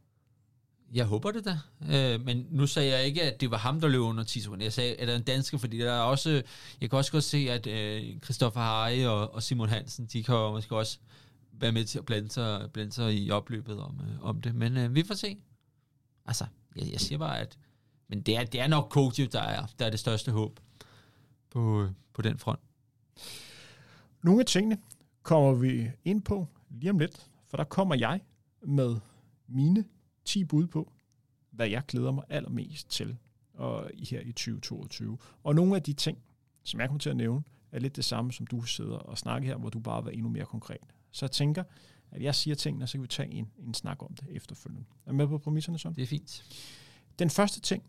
Jeg 0.93 1.05
håber 1.05 1.31
det 1.31 1.45
da. 1.45 1.59
Øh, 1.89 2.25
men 2.25 2.47
nu 2.49 2.67
sagde 2.67 2.91
jeg 2.91 3.05
ikke, 3.05 3.23
at 3.23 3.41
det 3.41 3.51
var 3.51 3.57
ham, 3.57 3.81
der 3.81 3.87
løb 3.87 4.01
under 4.01 4.23
10 4.23 4.41
sekunder. 4.41 4.65
Jeg 4.65 4.73
sagde, 4.73 4.95
at 4.95 5.07
der 5.07 5.13
er 5.13 5.17
en 5.17 5.23
dansker, 5.23 5.57
fordi 5.57 5.77
der 5.77 5.91
er 5.91 6.01
også... 6.01 6.43
Jeg 6.81 6.89
kan 6.89 6.97
også 6.97 7.11
godt 7.11 7.23
se, 7.23 7.37
at 7.37 7.67
øh, 7.67 8.19
Christoffer 8.23 8.59
Harry 8.59 9.05
og, 9.05 9.33
og 9.33 9.43
Simon 9.43 9.69
Hansen, 9.69 10.05
de 10.05 10.23
kan 10.23 10.35
måske 10.35 10.75
også 10.75 10.99
være 11.51 11.71
med 11.71 11.85
til 11.85 11.99
at 11.99 12.05
blande 12.05 12.29
sig, 12.29 12.69
blande 12.73 12.91
sig 12.91 13.13
i 13.13 13.31
opløbet 13.31 13.79
om, 13.79 13.99
øh, 14.01 14.21
om 14.21 14.41
det. 14.41 14.55
Men 14.55 14.77
øh, 14.77 14.95
vi 14.95 15.03
får 15.03 15.15
se. 15.15 15.37
Altså, 16.29 16.45
jeg, 16.75 16.91
jeg 16.91 16.99
siger 16.99 17.19
bare, 17.19 17.39
at... 17.39 17.57
Men 18.07 18.21
det 18.21 18.37
er, 18.37 18.43
det 18.43 18.61
er 18.61 18.67
nok 18.67 18.89
Koji, 18.89 19.25
der 19.25 19.41
er, 19.41 19.65
der 19.79 19.85
er 19.85 19.89
det 19.89 19.99
største 19.99 20.31
håb 20.31 20.59
på, 21.49 21.83
øh, 21.83 21.91
på 22.13 22.21
den 22.21 22.37
front. 22.37 22.59
Nogle 24.23 24.39
af 24.39 24.45
tingene 24.45 24.77
kommer 25.23 25.53
vi 25.53 25.91
ind 26.05 26.21
på 26.21 26.47
lige 26.69 26.89
om 26.89 26.99
lidt, 26.99 27.29
for 27.47 27.57
der 27.57 27.63
kommer 27.63 27.95
jeg 27.95 28.21
med 28.61 28.95
mine 29.47 29.85
10 30.25 30.43
bud 30.43 30.67
på, 30.67 30.91
hvad 31.51 31.67
jeg 31.67 31.83
glæder 31.87 32.11
mig 32.11 32.23
allermest 32.29 32.89
til 32.89 33.17
og 33.53 33.89
her 34.09 34.19
i 34.19 34.31
2022. 34.31 35.17
Og 35.43 35.55
nogle 35.55 35.75
af 35.75 35.83
de 35.83 35.93
ting, 35.93 36.17
som 36.63 36.79
jeg 36.79 36.89
kommer 36.89 36.99
til 36.99 37.09
at 37.09 37.17
nævne, 37.17 37.43
er 37.71 37.79
lidt 37.79 37.95
det 37.95 38.05
samme, 38.05 38.31
som 38.31 38.47
du 38.47 38.61
sidder 38.61 38.97
og 38.97 39.17
snakker 39.17 39.47
her, 39.47 39.57
hvor 39.57 39.69
du 39.69 39.79
bare 39.79 40.05
var 40.05 40.11
endnu 40.11 40.29
mere 40.29 40.45
konkret. 40.45 40.93
Så 41.11 41.25
jeg 41.25 41.31
tænker, 41.31 41.63
at 42.11 42.21
jeg 42.21 42.35
siger 42.35 42.55
tingene, 42.55 42.87
så 42.87 42.93
kan 42.93 43.01
vi 43.01 43.07
tage 43.07 43.31
en, 43.31 43.51
en 43.57 43.73
snak 43.73 44.03
om 44.03 44.13
det 44.13 44.27
efterfølgende. 44.29 44.85
Er 45.05 45.11
med 45.11 45.27
på 45.27 45.37
præmisserne 45.37 45.79
sådan? 45.79 45.95
Det 45.95 46.01
er 46.01 46.07
fint. 46.07 46.45
Den 47.19 47.29
første 47.29 47.61
ting, 47.61 47.83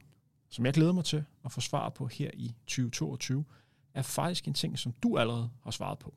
som 0.48 0.66
jeg 0.66 0.74
glæder 0.74 0.92
mig 0.92 1.04
til 1.04 1.24
at 1.44 1.52
få 1.52 1.60
svar 1.60 1.88
på 1.88 2.06
her 2.06 2.30
i 2.34 2.54
2022, 2.66 3.44
er 3.94 4.02
faktisk 4.02 4.48
en 4.48 4.54
ting, 4.54 4.78
som 4.78 4.92
du 4.92 5.18
allerede 5.18 5.50
har 5.62 5.70
svaret 5.70 5.98
på. 5.98 6.14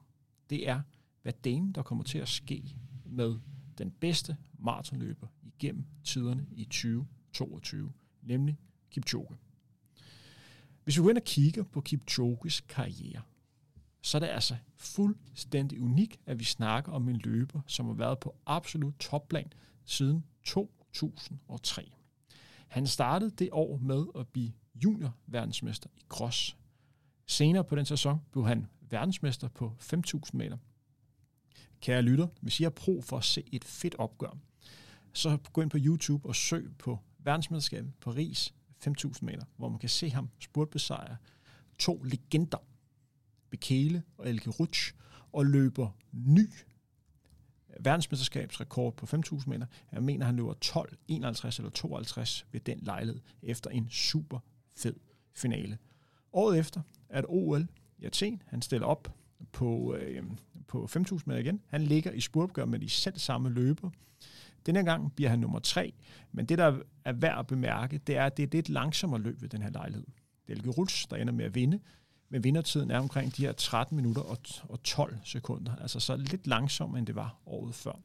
Det 0.50 0.70
er, 0.70 0.82
hvad 1.22 1.34
det 1.44 1.76
der 1.76 1.82
kommer 1.82 2.04
til 2.04 2.18
at 2.18 2.28
ske 2.28 2.76
med 3.06 3.40
den 3.78 3.92
bedste 3.92 4.38
maratonløber 4.60 5.28
igennem 5.44 5.86
tiderne 6.04 6.46
i 6.52 6.64
2022, 6.64 7.94
nemlig 8.22 8.58
Kipchoge. 8.92 9.38
Hvis 10.84 10.98
vi 10.98 11.02
går 11.02 11.10
ind 11.10 11.18
og 11.18 11.24
kigger 11.24 11.64
på 11.64 11.82
Kipchoges 11.82 12.62
karriere, 12.62 13.22
så 14.04 14.18
er 14.18 14.20
det 14.20 14.28
altså 14.28 14.56
fuldstændig 14.78 15.82
unikt, 15.82 16.20
at 16.26 16.40
vi 16.40 16.44
snakker 16.44 16.92
om 16.92 17.10
en 17.10 17.18
løber, 17.18 17.62
som 17.68 17.86
har 17.86 17.94
været 17.94 18.20
på 18.20 18.36
absolut 18.46 18.94
topplan 19.00 19.54
siden 19.86 20.24
2003. 20.44 21.92
Han 22.68 22.88
startede 22.88 23.32
det 23.32 23.50
år 23.52 23.78
med 23.78 24.06
at 24.16 24.28
blive 24.28 24.52
junior 24.84 25.16
verdensmester 25.28 25.90
i 25.98 26.02
cross. 26.10 26.58
Senere 27.26 27.64
på 27.64 27.76
den 27.76 27.86
sæson 27.86 28.22
blev 28.32 28.48
han 28.48 28.68
verdensmester 28.90 29.48
på 29.48 29.76
5.000 29.82 30.22
meter. 30.34 30.58
Kære 31.82 32.02
lytter, 32.02 32.28
hvis 32.42 32.60
I 32.60 32.64
har 32.64 32.70
brug 32.70 33.04
for 33.04 33.18
at 33.18 33.24
se 33.24 33.44
et 33.52 33.64
fedt 33.64 33.96
opgør, 33.96 34.38
så 35.14 35.38
gå 35.54 35.62
ind 35.62 35.70
på 35.70 35.78
YouTube 35.82 36.28
og 36.28 36.36
søg 36.36 36.72
på 36.78 37.00
verdensmesterskabet 37.20 37.94
Paris 38.02 38.54
5.000 38.88 39.14
meter, 39.22 39.46
hvor 39.58 39.70
man 39.70 39.80
kan 39.80 39.90
se 39.90 40.10
ham 40.10 40.30
spurtbesejre 40.40 41.18
to 41.78 42.04
legender, 42.04 42.58
Bekele 43.54 44.04
og 44.18 44.30
Elke 44.30 44.50
Rutsch, 44.50 44.94
og 45.34 45.46
løber 45.46 45.90
ny 46.12 46.50
verdensmesterskabsrekord 47.80 48.96
på 48.96 49.06
5.000 49.06 49.50
meter. 49.50 49.66
Jeg 49.92 50.04
mener, 50.04 50.26
han 50.26 50.36
løber 50.36 50.54
12, 50.54 50.98
51 51.08 51.58
eller 51.58 51.70
52 51.70 52.46
ved 52.52 52.60
den 52.60 52.80
lejlighed 52.82 53.22
efter 53.42 53.70
en 53.70 53.90
super 53.90 54.40
fed 54.76 54.96
finale. 55.34 55.78
Året 56.34 56.60
efter 56.60 56.82
er 57.10 57.22
det 57.22 57.30
OL 57.30 57.68
i 57.98 58.06
Athen. 58.06 58.42
Han 58.46 58.62
stiller 58.62 58.88
op 58.88 59.16
på, 59.52 59.96
øh, 59.96 60.24
på 60.68 60.88
5.000 60.96 61.24
meter 61.26 61.40
igen. 61.40 61.62
Han 61.68 61.82
ligger 61.82 62.12
i 62.12 62.22
spurtopgør 62.22 62.66
med 62.66 62.80
de 62.80 62.90
selv 62.90 63.18
samme 63.18 63.50
løber. 63.50 63.90
Denne 64.66 64.84
gang 64.84 65.16
bliver 65.16 65.30
han 65.30 65.40
nummer 65.40 65.60
tre, 65.60 65.94
men 66.32 66.46
det, 66.46 66.58
der 66.58 66.80
er 67.06 67.14
værd 67.14 67.40
at 67.40 67.48
bemærke, 67.48 67.98
det 67.98 68.18
er, 68.18 68.26
at 68.26 68.38
det 68.38 68.44
er 68.44 68.48
lidt 68.52 68.70
langsommere 68.70 69.22
løb 69.22 69.42
ved 69.42 69.50
den 69.50 69.62
her 69.62 69.70
lejlighed. 69.70 70.06
Det 70.48 70.54
er 70.54 70.58
Elke 70.58 70.70
Ruls, 70.70 71.06
der 71.06 71.16
ender 71.16 71.34
med 71.34 71.46
at 71.46 71.56
vinde, 71.56 71.80
men 72.34 72.44
vindertiden 72.44 72.92
er 72.92 73.00
omkring 73.00 73.38
de 73.38 73.46
her 73.46 73.52
13 73.52 73.96
minutter 73.96 74.22
og, 74.22 74.38
og 74.64 74.84
12 74.84 75.18
sekunder, 75.24 75.76
altså 75.76 76.00
så 76.00 76.16
lidt 76.16 76.48
langsommere, 76.48 77.00
end 77.00 77.08
det 77.08 77.16
var 77.16 77.38
året 77.46 77.76
før. 77.76 78.00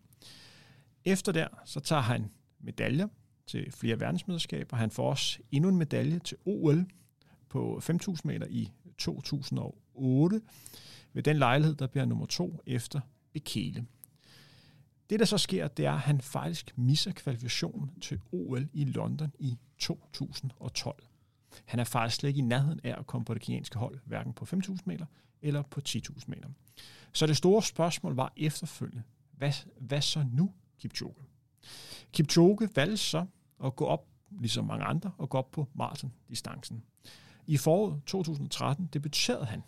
Efter 1.05 1.33
der, 1.33 1.49
så 1.65 1.81
tager 1.81 2.03
han 2.03 2.31
medaljer 2.61 3.09
til 3.47 3.73
flere 3.73 4.01
verdensmesterskaber. 4.01 4.77
Han 4.77 4.91
får 4.91 5.11
også 5.11 5.39
endnu 5.53 5.69
en 5.69 5.77
medalje 5.77 6.19
til 6.19 6.37
OL 6.45 6.87
på 7.49 7.81
5.000 7.85 8.21
meter 8.25 8.47
i 8.51 8.71
2008. 8.99 10.41
Ved 11.13 11.23
den 11.23 11.37
lejlighed, 11.37 11.75
der 11.75 11.87
bliver 11.87 12.05
nummer 12.05 12.27
to 12.27 12.63
efter 12.67 13.01
Bekele. 13.33 13.87
Det, 15.11 15.21
der 15.21 15.27
så 15.27 15.39
sker, 15.39 15.69
det 15.69 15.87
er, 15.87 15.93
at 15.93 16.01
han 16.01 16.21
faktisk 16.21 16.79
misser 16.79 17.13
kvalifikationen 17.13 17.91
til 18.01 18.21
OL 18.33 18.69
i 18.73 18.85
London 18.85 19.33
i 19.39 19.59
2012. 19.79 21.05
Han 21.65 21.81
er 21.81 21.85
faktisk 21.85 22.21
slet 22.21 22.29
ikke 22.29 22.39
i 22.39 22.43
nærheden 22.43 22.81
af 22.85 22.95
at 22.99 23.07
komme 23.07 23.25
på 23.25 23.35
det 23.35 23.43
kenyanske 23.43 23.79
hold, 23.79 23.99
hverken 24.05 24.33
på 24.33 24.45
5.000 24.45 24.77
meter 24.85 25.07
eller 25.43 25.63
på 25.63 25.81
10.000 25.89 26.25
meter. 26.27 26.49
Så 27.13 27.27
det 27.27 27.37
store 27.37 27.63
spørgsmål 27.63 28.15
var 28.15 28.33
efterfølgende, 28.37 29.03
hvad, 29.33 29.53
hvad 29.81 30.01
så 30.01 30.25
nu, 30.33 30.53
Kipchoge? 30.79 31.15
Kipchoge 32.13 32.69
valgte 32.75 32.97
så 32.97 33.27
at 33.65 33.77
gå 33.77 33.85
op, 33.85 34.07
ligesom 34.41 34.65
mange 34.65 34.85
andre, 34.85 35.11
og 35.19 35.29
gå 35.29 35.39
op 35.39 35.51
på 35.51 35.69
maratondistancen. 35.75 36.83
I 37.47 37.57
foråret 37.57 38.03
2013 38.07 38.89
debuterede 38.93 39.45
han 39.45 39.63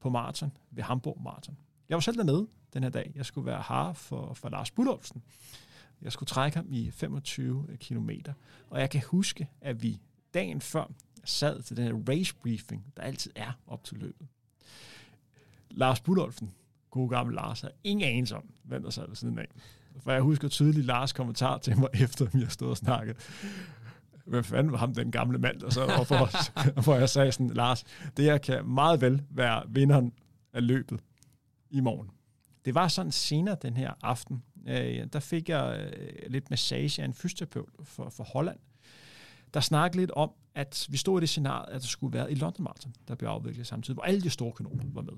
på 0.00 0.10
maraton 0.10 0.52
ved 0.70 0.82
Hamburg 0.82 1.20
Maraton. 1.22 1.56
Jeg 1.88 1.94
var 1.94 2.00
selv 2.00 2.16
dernede 2.16 2.46
den 2.72 2.82
her 2.82 2.90
dag. 2.90 3.12
Jeg 3.14 3.26
skulle 3.26 3.46
være 3.46 3.60
har 3.60 3.92
for, 3.92 4.34
for 4.34 4.48
Lars 4.48 4.70
Budolfsen. 4.70 5.22
Jeg 6.02 6.12
skulle 6.12 6.26
trække 6.26 6.56
ham 6.56 6.66
i 6.70 6.90
25 6.90 7.66
km. 7.80 8.10
Og 8.70 8.80
jeg 8.80 8.90
kan 8.90 9.02
huske, 9.02 9.48
at 9.60 9.82
vi 9.82 10.00
dagen 10.34 10.60
før 10.60 10.90
sad 11.24 11.62
til 11.62 11.76
den 11.76 11.84
her 11.84 12.02
race 12.08 12.34
briefing, 12.34 12.84
der 12.96 13.02
altid 13.02 13.30
er 13.34 13.52
op 13.66 13.84
til 13.84 13.98
løbet. 13.98 14.26
Lars 15.70 16.00
Budolfsen, 16.00 16.54
god 16.90 17.10
gammel 17.10 17.34
Lars, 17.34 17.60
har 17.60 17.70
ingen 17.84 18.08
anelse 18.08 18.36
om, 18.36 18.50
hvem 18.62 18.82
der 18.82 18.90
sad 18.90 19.08
ved 19.08 19.16
siden 19.16 19.38
af. 19.38 19.46
For 20.00 20.12
jeg 20.12 20.22
husker 20.22 20.48
tydeligt 20.48 20.86
Lars 20.86 21.12
kommentar 21.12 21.58
til 21.58 21.78
mig, 21.78 21.88
efter 22.04 22.26
vi 22.32 22.40
har 22.40 22.48
stået 22.48 22.70
og 22.70 22.76
snakket. 22.76 23.16
Hvad 24.26 24.42
fanden 24.42 24.72
var 24.72 24.78
ham, 24.78 24.94
den 24.94 25.10
gamle 25.10 25.38
mand, 25.38 25.60
der 25.60 25.70
sad 25.70 25.96
overfor 25.96 26.16
os? 26.16 26.52
Hvor 26.84 26.94
jeg 26.94 27.08
sagde 27.08 27.32
sådan, 27.32 27.50
Lars, 27.50 27.84
det 28.16 28.24
her 28.24 28.38
kan 28.38 28.66
meget 28.66 29.00
vel 29.00 29.22
være 29.30 29.62
vinderen 29.68 30.12
af 30.52 30.66
løbet 30.66 31.00
i 31.70 31.80
morgen. 31.80 32.10
Det 32.64 32.74
var 32.74 32.88
sådan 32.88 33.12
senere 33.12 33.56
den 33.62 33.76
her 33.76 33.92
aften, 34.02 34.42
øh, 34.68 35.06
der 35.12 35.20
fik 35.20 35.48
jeg 35.48 35.90
øh, 35.96 36.30
lidt 36.30 36.50
massage 36.50 37.02
af 37.02 37.06
en 37.06 37.14
fysioterapeut 37.14 37.68
for, 37.84 38.08
for 38.08 38.24
Holland, 38.24 38.58
der 39.54 39.60
snakkede 39.60 40.02
lidt 40.02 40.10
om, 40.10 40.30
at 40.54 40.86
vi 40.90 40.96
stod 40.96 41.18
i 41.18 41.20
det 41.20 41.28
scenarie, 41.28 41.72
at 41.72 41.80
der 41.80 41.86
skulle 41.86 42.12
være 42.12 42.32
i 42.32 42.34
London 42.34 42.64
Marathon, 42.64 42.94
der 43.08 43.14
blev 43.14 43.28
afviklet 43.28 43.66
samtidig, 43.66 43.94
hvor 43.94 44.02
alle 44.02 44.20
de 44.20 44.30
store 44.30 44.52
kanoner 44.52 44.84
var 44.86 45.02
med. 45.02 45.12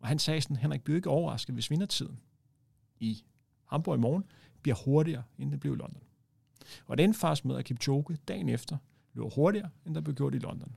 Og 0.00 0.08
han 0.08 0.18
sagde 0.18 0.40
sådan, 0.40 0.56
Henrik, 0.56 0.82
bliver 0.82 0.96
ikke 0.96 1.10
overrasket, 1.10 1.54
hvis 1.54 1.70
vindertiden 1.70 2.20
i 3.00 3.24
Hamburg 3.64 3.94
i 3.94 4.00
morgen 4.00 4.24
bliver 4.62 4.76
hurtigere, 4.84 5.22
end 5.38 5.50
det 5.50 5.60
blev 5.60 5.72
i 5.72 5.76
London. 5.76 6.02
Og 6.86 6.98
det 6.98 7.04
endte 7.04 7.18
faktisk 7.18 7.44
med, 7.44 7.56
at 7.56 7.64
Kipchoge 7.64 8.16
dagen 8.28 8.48
efter 8.48 8.76
løb 9.14 9.32
hurtigere, 9.34 9.70
end 9.86 9.94
der 9.94 10.00
blev 10.00 10.14
gjort 10.14 10.34
i 10.34 10.38
London. 10.38 10.76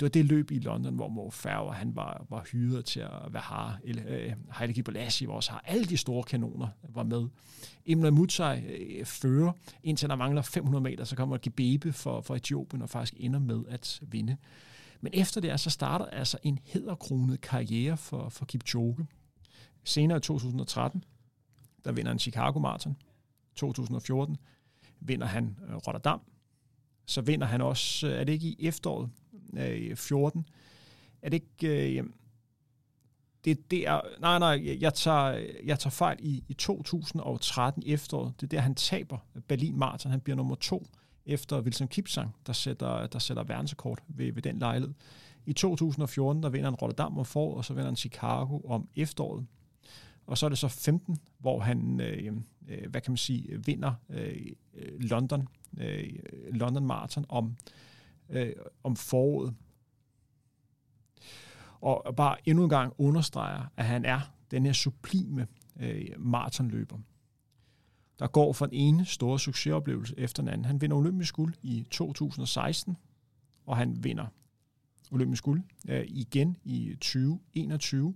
Det 0.00 0.06
var 0.06 0.08
det 0.08 0.24
løb 0.24 0.50
i 0.50 0.58
London, 0.58 0.94
hvor 0.94 1.08
Mo 1.08 1.30
Farah, 1.30 1.74
han 1.74 1.96
var, 1.96 2.26
var 2.30 2.46
hyret 2.52 2.84
til 2.84 3.00
at 3.00 3.32
være 3.32 3.42
har. 3.42 3.78
Øh, 3.84 4.32
Heide 4.58 4.72
Gibalassi 4.72 5.26
var 5.26 5.32
også 5.32 5.50
har. 5.50 5.62
Alle 5.66 5.84
de 5.84 5.96
store 5.96 6.22
kanoner 6.22 6.68
var 6.88 7.02
med. 7.02 7.28
Emre 7.86 8.10
Mutsai 8.10 8.60
øh, 8.60 9.04
fører, 9.04 9.52
indtil 9.82 10.08
der 10.08 10.16
mangler 10.16 10.42
500 10.42 10.82
meter, 10.82 11.04
så 11.04 11.16
kommer 11.16 11.38
Gebebe 11.42 11.92
for, 11.92 12.20
for 12.20 12.36
Etiopien 12.36 12.82
og 12.82 12.90
faktisk 12.90 13.14
ender 13.16 13.38
med 13.38 13.64
at 13.68 14.00
vinde. 14.02 14.36
Men 15.00 15.12
efter 15.14 15.40
det, 15.40 15.60
så 15.60 15.70
starter 15.70 16.06
altså 16.06 16.38
en 16.42 16.58
hederkronet 16.64 17.40
karriere 17.40 17.96
for, 17.96 18.28
for 18.28 18.44
Kipchoge. 18.44 19.06
Senere 19.84 20.18
i 20.18 20.20
2013, 20.20 21.04
der 21.84 21.92
vinder 21.92 22.10
han 22.10 22.18
Chicago 22.18 22.58
Marathon. 22.58 22.96
2014 23.56 24.36
vinder 25.00 25.26
han 25.26 25.56
øh, 25.68 25.74
Rotterdam. 25.74 26.20
Så 27.06 27.20
vinder 27.20 27.46
han 27.46 27.60
også, 27.60 28.06
øh, 28.06 28.12
er 28.12 28.24
det 28.24 28.32
ikke 28.32 28.48
i 28.48 28.56
efteråret 28.66 29.10
øh, 29.56 29.96
14, 29.96 30.48
er 31.22 31.30
det 31.30 31.42
ikke... 31.42 31.98
Øh, 31.98 32.04
det, 33.44 33.50
er 33.50 33.62
der... 33.70 34.00
nej, 34.20 34.38
nej, 34.38 34.76
jeg 34.80 34.94
tager, 34.94 35.40
jeg 35.64 35.78
tager 35.78 35.90
fejl 35.90 36.16
i, 36.20 36.44
i 36.48 36.54
2013 36.54 37.82
efteråret. 37.86 38.34
Det 38.40 38.46
er 38.46 38.48
der, 38.48 38.60
han 38.60 38.74
taber 38.74 39.18
Berlin 39.48 39.78
Marathon. 39.78 40.10
Han 40.10 40.20
bliver 40.20 40.36
nummer 40.36 40.54
to 40.54 40.86
efter 41.26 41.60
Wilson 41.60 41.88
Kipsang, 41.88 42.36
der 42.46 42.52
sætter, 42.52 43.06
der 43.06 43.18
sætter 43.18 43.42
verdensrekord 43.42 43.98
ved, 44.08 44.32
ved 44.32 44.42
den 44.42 44.58
lejlighed. 44.58 44.94
I 45.46 45.52
2014, 45.52 46.42
der 46.42 46.48
vinder 46.48 46.70
han 46.70 46.74
Rotterdam 46.74 47.18
om 47.18 47.24
foråret, 47.24 47.56
og 47.56 47.64
så 47.64 47.74
vinder 47.74 47.88
han 47.88 47.96
Chicago 47.96 48.60
om 48.60 48.88
efteråret. 48.96 49.46
Og 50.26 50.38
så 50.38 50.46
er 50.46 50.48
det 50.50 50.58
så 50.58 50.68
15, 50.68 51.18
hvor 51.38 51.60
han, 51.60 52.00
øh, 52.00 52.32
øh, 52.68 52.90
hvad 52.90 53.00
kan 53.00 53.10
man 53.10 53.16
sige, 53.16 53.64
vinder 53.64 53.92
øh, 54.10 54.46
øh 54.74 55.00
London, 55.00 55.48
øh, 55.78 56.08
London 56.52 56.86
Marathon 56.86 57.24
om, 57.28 57.56
øh, 58.28 58.52
om 58.84 58.96
foråret. 58.96 59.54
Og 61.80 62.16
bare 62.16 62.36
endnu 62.48 62.64
en 62.64 62.70
gang 62.70 62.92
understreger, 62.98 63.62
at 63.76 63.84
han 63.84 64.04
er 64.04 64.20
den 64.50 64.66
her 64.66 64.72
sublime 64.72 65.46
øh, 65.80 66.06
maratonløber 66.18 66.98
der 68.18 68.26
går 68.26 68.52
fra 68.52 68.66
den 68.66 68.74
ene 68.74 69.04
store 69.04 69.38
succesoplevelse 69.38 70.14
efter 70.18 70.42
den 70.42 70.48
anden. 70.48 70.64
Han 70.64 70.80
vinder 70.80 70.96
olympisk 70.96 71.34
guld 71.34 71.54
i 71.62 71.86
2016, 71.90 72.96
og 73.66 73.76
han 73.76 74.04
vinder 74.04 74.26
olympisk 75.10 75.44
guld 75.44 75.62
øh, 75.88 76.04
igen 76.08 76.56
i 76.64 76.94
2021. 76.94 78.14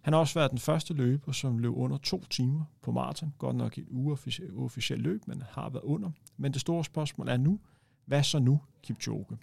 Han 0.00 0.12
har 0.12 0.20
også 0.20 0.34
været 0.34 0.50
den 0.50 0.58
første 0.58 0.94
løber, 0.94 1.32
som 1.32 1.58
løb 1.58 1.76
under 1.76 1.98
to 1.98 2.24
timer 2.24 2.64
på 2.82 2.92
maraton. 2.92 3.34
Godt 3.38 3.56
nok 3.56 3.78
et 3.78 3.86
uofficielt 3.90 5.02
løb, 5.02 5.26
men 5.26 5.42
har 5.50 5.68
været 5.68 5.84
under. 5.84 6.10
Men 6.36 6.52
det 6.52 6.60
store 6.60 6.84
spørgsmål 6.84 7.28
er 7.28 7.36
nu, 7.36 7.60
hvad 8.06 8.22
så 8.22 8.38
nu, 8.38 8.60
Kipchoge? 8.82 9.38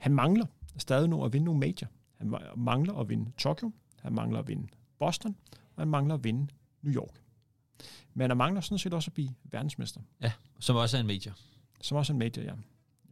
Han 0.00 0.14
mangler 0.14 0.46
stadig 0.76 1.08
nu 1.08 1.24
at 1.24 1.32
vinde 1.32 1.44
nogle 1.44 1.60
major. 1.60 1.88
Han 2.16 2.34
mangler 2.56 2.94
at 2.94 3.08
vinde 3.08 3.32
Tokyo, 3.38 3.72
han 4.00 4.12
mangler 4.12 4.38
at 4.38 4.48
vinde 4.48 4.68
Boston, 4.98 5.36
og 5.52 5.80
han 5.80 5.88
mangler 5.88 6.14
at 6.14 6.24
vinde 6.24 6.48
New 6.82 6.94
York. 6.94 7.22
Men 8.14 8.30
han 8.30 8.36
mangler 8.36 8.60
sådan 8.60 8.78
set 8.78 8.94
også 8.94 9.08
at 9.08 9.14
blive 9.14 9.34
verdensmester. 9.44 10.00
Ja, 10.20 10.32
som 10.58 10.76
også 10.76 10.96
er 10.96 11.00
en 11.00 11.06
major. 11.06 11.32
Som 11.80 11.96
også 11.96 12.12
er 12.12 12.14
en 12.14 12.18
major, 12.18 12.42
ja. 12.42 12.52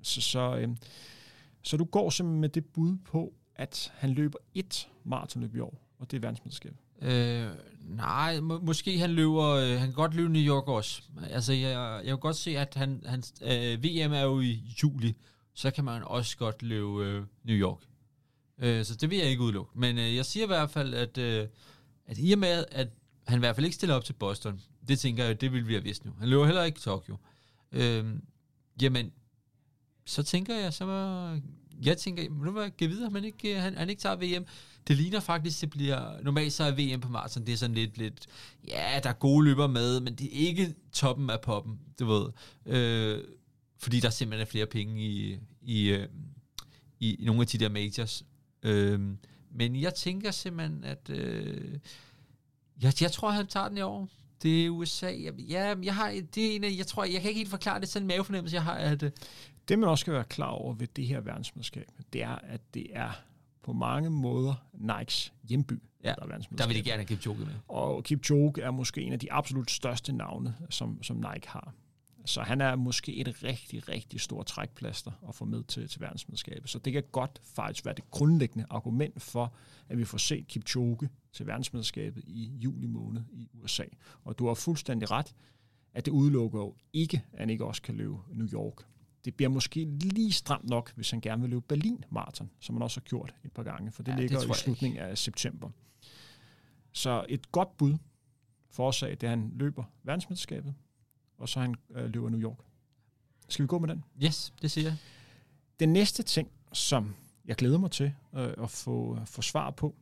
Så, 0.02 0.20
så, 0.20 0.56
øh, 0.56 0.76
så 1.62 1.76
du 1.76 1.84
går 1.84 2.10
simpelthen 2.10 2.40
med 2.40 2.48
det 2.48 2.66
bud 2.66 2.96
på, 2.96 3.34
at 3.54 3.92
han 3.96 4.10
løber 4.10 4.38
et 4.54 4.88
maratonløb 5.04 5.54
i 5.54 5.58
år, 5.58 5.80
og 5.98 6.10
det 6.10 6.16
er 6.16 6.20
verdensmesterskabet. 6.20 6.78
Øh, 7.02 7.46
nej, 7.80 8.40
må, 8.40 8.60
måske 8.60 8.98
han 8.98 9.10
løber, 9.10 9.44
øh, 9.44 9.70
han 9.70 9.80
kan 9.80 9.92
godt 9.92 10.14
løbe 10.14 10.32
New 10.32 10.42
York 10.42 10.68
også. 10.68 11.02
Altså, 11.30 11.52
jeg, 11.52 12.00
jeg 12.04 12.10
kan 12.10 12.18
godt 12.18 12.36
se, 12.36 12.58
at 12.58 12.74
han, 12.74 13.02
han, 13.06 13.22
øh, 13.42 13.84
VM 13.84 14.12
er 14.12 14.22
jo 14.22 14.40
i 14.40 14.62
juli, 14.82 15.16
så 15.54 15.70
kan 15.70 15.84
man 15.84 16.02
også 16.02 16.36
godt 16.36 16.62
løbe 16.62 17.04
øh, 17.04 17.22
New 17.44 17.56
York. 17.56 17.78
Øh, 18.58 18.84
så 18.84 18.94
det 18.94 19.10
vil 19.10 19.18
jeg 19.18 19.26
ikke 19.26 19.42
udelukke. 19.42 19.78
Men 19.78 19.98
øh, 19.98 20.16
jeg 20.16 20.26
siger 20.26 20.44
i 20.44 20.46
hvert 20.46 20.70
fald, 20.70 20.94
at, 20.94 21.18
øh, 21.18 21.48
at 22.06 22.16
i 22.20 22.32
og 22.32 22.38
med, 22.38 22.64
at 22.70 22.88
han 23.26 23.38
i 23.38 23.40
hvert 23.40 23.54
fald 23.54 23.66
ikke 23.66 23.74
stiller 23.74 23.94
op 23.94 24.04
til 24.04 24.12
Boston. 24.12 24.60
Det 24.88 24.98
tænker 24.98 25.24
jeg, 25.24 25.40
det 25.40 25.52
vil 25.52 25.68
vi 25.68 25.72
have 25.72 25.84
vidst 25.84 26.04
nu. 26.04 26.12
Han 26.18 26.28
løber 26.28 26.46
heller 26.46 26.64
ikke 26.64 26.80
Tokyo. 26.80 27.16
Øh, 27.72 28.04
jamen, 28.82 29.12
så 30.04 30.22
tænker 30.22 30.56
jeg, 30.56 30.72
så 30.72 30.84
var, 30.84 31.40
jeg 31.82 31.98
tænker, 31.98 32.30
nu 32.30 32.52
var 32.52 32.70
jeg 32.80 32.90
videre, 32.90 33.10
men 33.10 33.24
ikke, 33.24 33.56
øh, 33.56 33.62
han, 33.62 33.76
han 33.76 33.90
ikke 33.90 34.02
tager 34.02 34.16
VM. 34.16 34.46
Det 34.86 34.96
ligner 34.96 35.20
faktisk, 35.20 35.60
det 35.60 35.70
bliver, 35.70 36.22
normalt 36.22 36.52
så 36.52 36.64
er 36.64 36.72
VM 36.72 37.00
på 37.00 37.08
maraton, 37.08 37.46
det 37.46 37.52
er 37.52 37.56
sådan 37.56 37.74
lidt, 37.74 37.98
lidt, 37.98 38.26
ja, 38.68 39.00
der 39.02 39.08
er 39.08 39.12
gode 39.12 39.44
løber 39.44 39.66
med, 39.66 40.00
men 40.00 40.14
det 40.14 40.26
er 40.26 40.48
ikke 40.48 40.74
toppen 40.92 41.30
af 41.30 41.40
poppen, 41.40 41.78
du 41.98 42.06
ved. 42.06 42.26
Øh, 42.66 43.24
fordi 43.78 44.00
der 44.00 44.10
simpelthen 44.10 44.46
er 44.46 44.50
flere 44.50 44.66
penge 44.66 45.02
i, 45.02 45.38
i, 45.62 45.88
øh, 45.88 46.08
i, 47.00 47.14
i 47.14 47.24
nogle 47.24 47.40
af 47.40 47.46
de 47.46 47.58
der 47.58 47.68
majors. 47.68 48.24
Øh, 48.62 49.00
men 49.50 49.76
jeg 49.76 49.94
tænker 49.94 50.30
simpelthen, 50.30 50.84
at 50.84 51.10
øh, 51.10 51.78
jeg, 52.82 53.02
jeg 53.02 53.12
tror, 53.12 53.30
han 53.30 53.46
tager 53.46 53.68
den 53.68 53.78
i 53.78 53.80
år. 53.80 54.08
Det 54.42 54.66
er 54.66 54.70
USA. 54.70 55.06
Jeg, 55.06 55.34
ja, 55.38 55.74
jeg 55.82 55.94
har, 55.94 56.10
det 56.34 56.46
er 56.46 56.56
en 56.56 56.64
af, 56.64 56.74
jeg 56.78 56.86
tror, 56.86 57.04
jeg 57.04 57.20
kan 57.20 57.28
ikke 57.28 57.38
helt 57.38 57.50
forklare 57.50 57.80
det, 57.80 57.88
sådan 57.88 58.04
en 58.04 58.08
mavefornemmelse, 58.08 58.54
jeg 58.54 58.64
har. 58.64 58.74
At, 58.74 59.02
øh, 59.02 59.10
det, 59.68 59.78
man 59.78 59.88
også 59.88 60.00
skal 60.00 60.12
være 60.12 60.24
klar 60.24 60.48
over 60.48 60.74
ved 60.74 60.86
det 60.96 61.06
her 61.06 61.20
verdensmesterskab, 61.20 61.88
det 62.12 62.22
er, 62.22 62.38
at 62.42 62.60
det 62.74 62.86
er 62.92 63.10
på 63.64 63.72
mange 63.72 64.10
måder 64.10 64.54
Nikes 64.74 65.32
hjemby, 65.48 65.82
ja, 66.04 66.14
der 66.18 66.34
er 66.34 66.38
Der 66.38 66.66
vil 66.66 66.76
de 66.76 66.82
gerne 66.82 66.98
have 66.98 67.06
Kipchoge 67.06 67.38
med. 67.38 67.54
Og 67.68 68.04
Kipchoge 68.04 68.62
er 68.62 68.70
måske 68.70 69.02
en 69.02 69.12
af 69.12 69.18
de 69.18 69.32
absolut 69.32 69.70
største 69.70 70.12
navne, 70.12 70.54
som, 70.70 71.02
som 71.02 71.16
Nike 71.16 71.48
har. 71.48 71.74
Så 72.26 72.42
han 72.42 72.60
er 72.60 72.76
måske 72.76 73.16
et 73.16 73.42
rigtig, 73.42 73.88
rigtig 73.88 74.20
stort 74.20 74.46
trækplaster 74.46 75.10
at 75.28 75.34
få 75.34 75.44
med 75.44 75.62
til, 75.62 75.88
til 75.88 76.00
verdensmesterskabet. 76.00 76.70
Så 76.70 76.78
det 76.78 76.92
kan 76.92 77.02
godt 77.12 77.40
faktisk 77.44 77.84
være 77.84 77.94
det 77.94 78.10
grundlæggende 78.10 78.66
argument 78.70 79.22
for, 79.22 79.54
at 79.88 79.98
vi 79.98 80.04
får 80.04 80.18
set 80.18 80.46
Kipchoge 80.46 81.08
til 81.32 81.46
verdensmesterskabet 81.46 82.24
i 82.26 82.52
juli 82.58 82.86
måned 82.86 83.22
i 83.32 83.48
USA. 83.54 83.84
Og 84.24 84.38
du 84.38 84.46
har 84.46 84.54
fuldstændig 84.54 85.10
ret, 85.10 85.34
at 85.94 86.06
det 86.06 86.12
udelukker 86.12 86.58
jo 86.58 86.74
ikke, 86.92 87.24
at 87.32 87.38
han 87.38 87.50
ikke 87.50 87.64
også 87.64 87.82
kan 87.82 87.94
løbe 87.94 88.16
New 88.32 88.48
York. 88.52 88.86
Det 89.24 89.34
bliver 89.34 89.48
måske 89.48 89.84
lige 89.84 90.32
stramt 90.32 90.68
nok, 90.68 90.92
hvis 90.94 91.10
han 91.10 91.20
gerne 91.20 91.42
vil 91.42 91.50
løbe 91.50 91.64
Berlin 91.68 92.04
Marathon, 92.10 92.50
som 92.60 92.74
han 92.74 92.82
også 92.82 93.00
har 93.00 93.04
gjort 93.04 93.34
et 93.44 93.52
par 93.52 93.62
gange, 93.62 93.90
for 93.90 94.02
det 94.02 94.12
ja, 94.12 94.18
ligger 94.18 94.40
det 94.40 94.50
i 94.50 94.52
slutningen 94.54 94.98
af 94.98 95.18
september. 95.18 95.70
Så 96.92 97.26
et 97.28 97.52
godt 97.52 97.76
bud 97.76 97.96
for 98.70 98.88
os 98.88 99.02
af, 99.02 99.18
det 99.18 99.28
han 99.28 99.52
løber 99.54 99.84
verdensmesterskabet, 100.02 100.74
og 101.38 101.48
så 101.48 101.60
han 101.60 101.74
øh, 101.90 102.04
løber 102.04 102.28
New 102.28 102.40
York. 102.40 102.58
Skal 103.48 103.62
vi 103.62 103.66
gå 103.66 103.78
med 103.78 103.88
den? 103.88 104.04
Yes, 104.24 104.54
det 104.62 104.70
siger 104.70 104.88
jeg. 104.88 104.96
Den 105.80 105.92
næste 105.92 106.22
ting, 106.22 106.50
som 106.72 107.14
jeg 107.44 107.56
glæder 107.56 107.78
mig 107.78 107.90
til 107.90 108.14
øh, 108.34 108.54
at 108.58 108.70
få, 108.70 109.18
få 109.24 109.42
svar 109.42 109.70
på, 109.70 109.94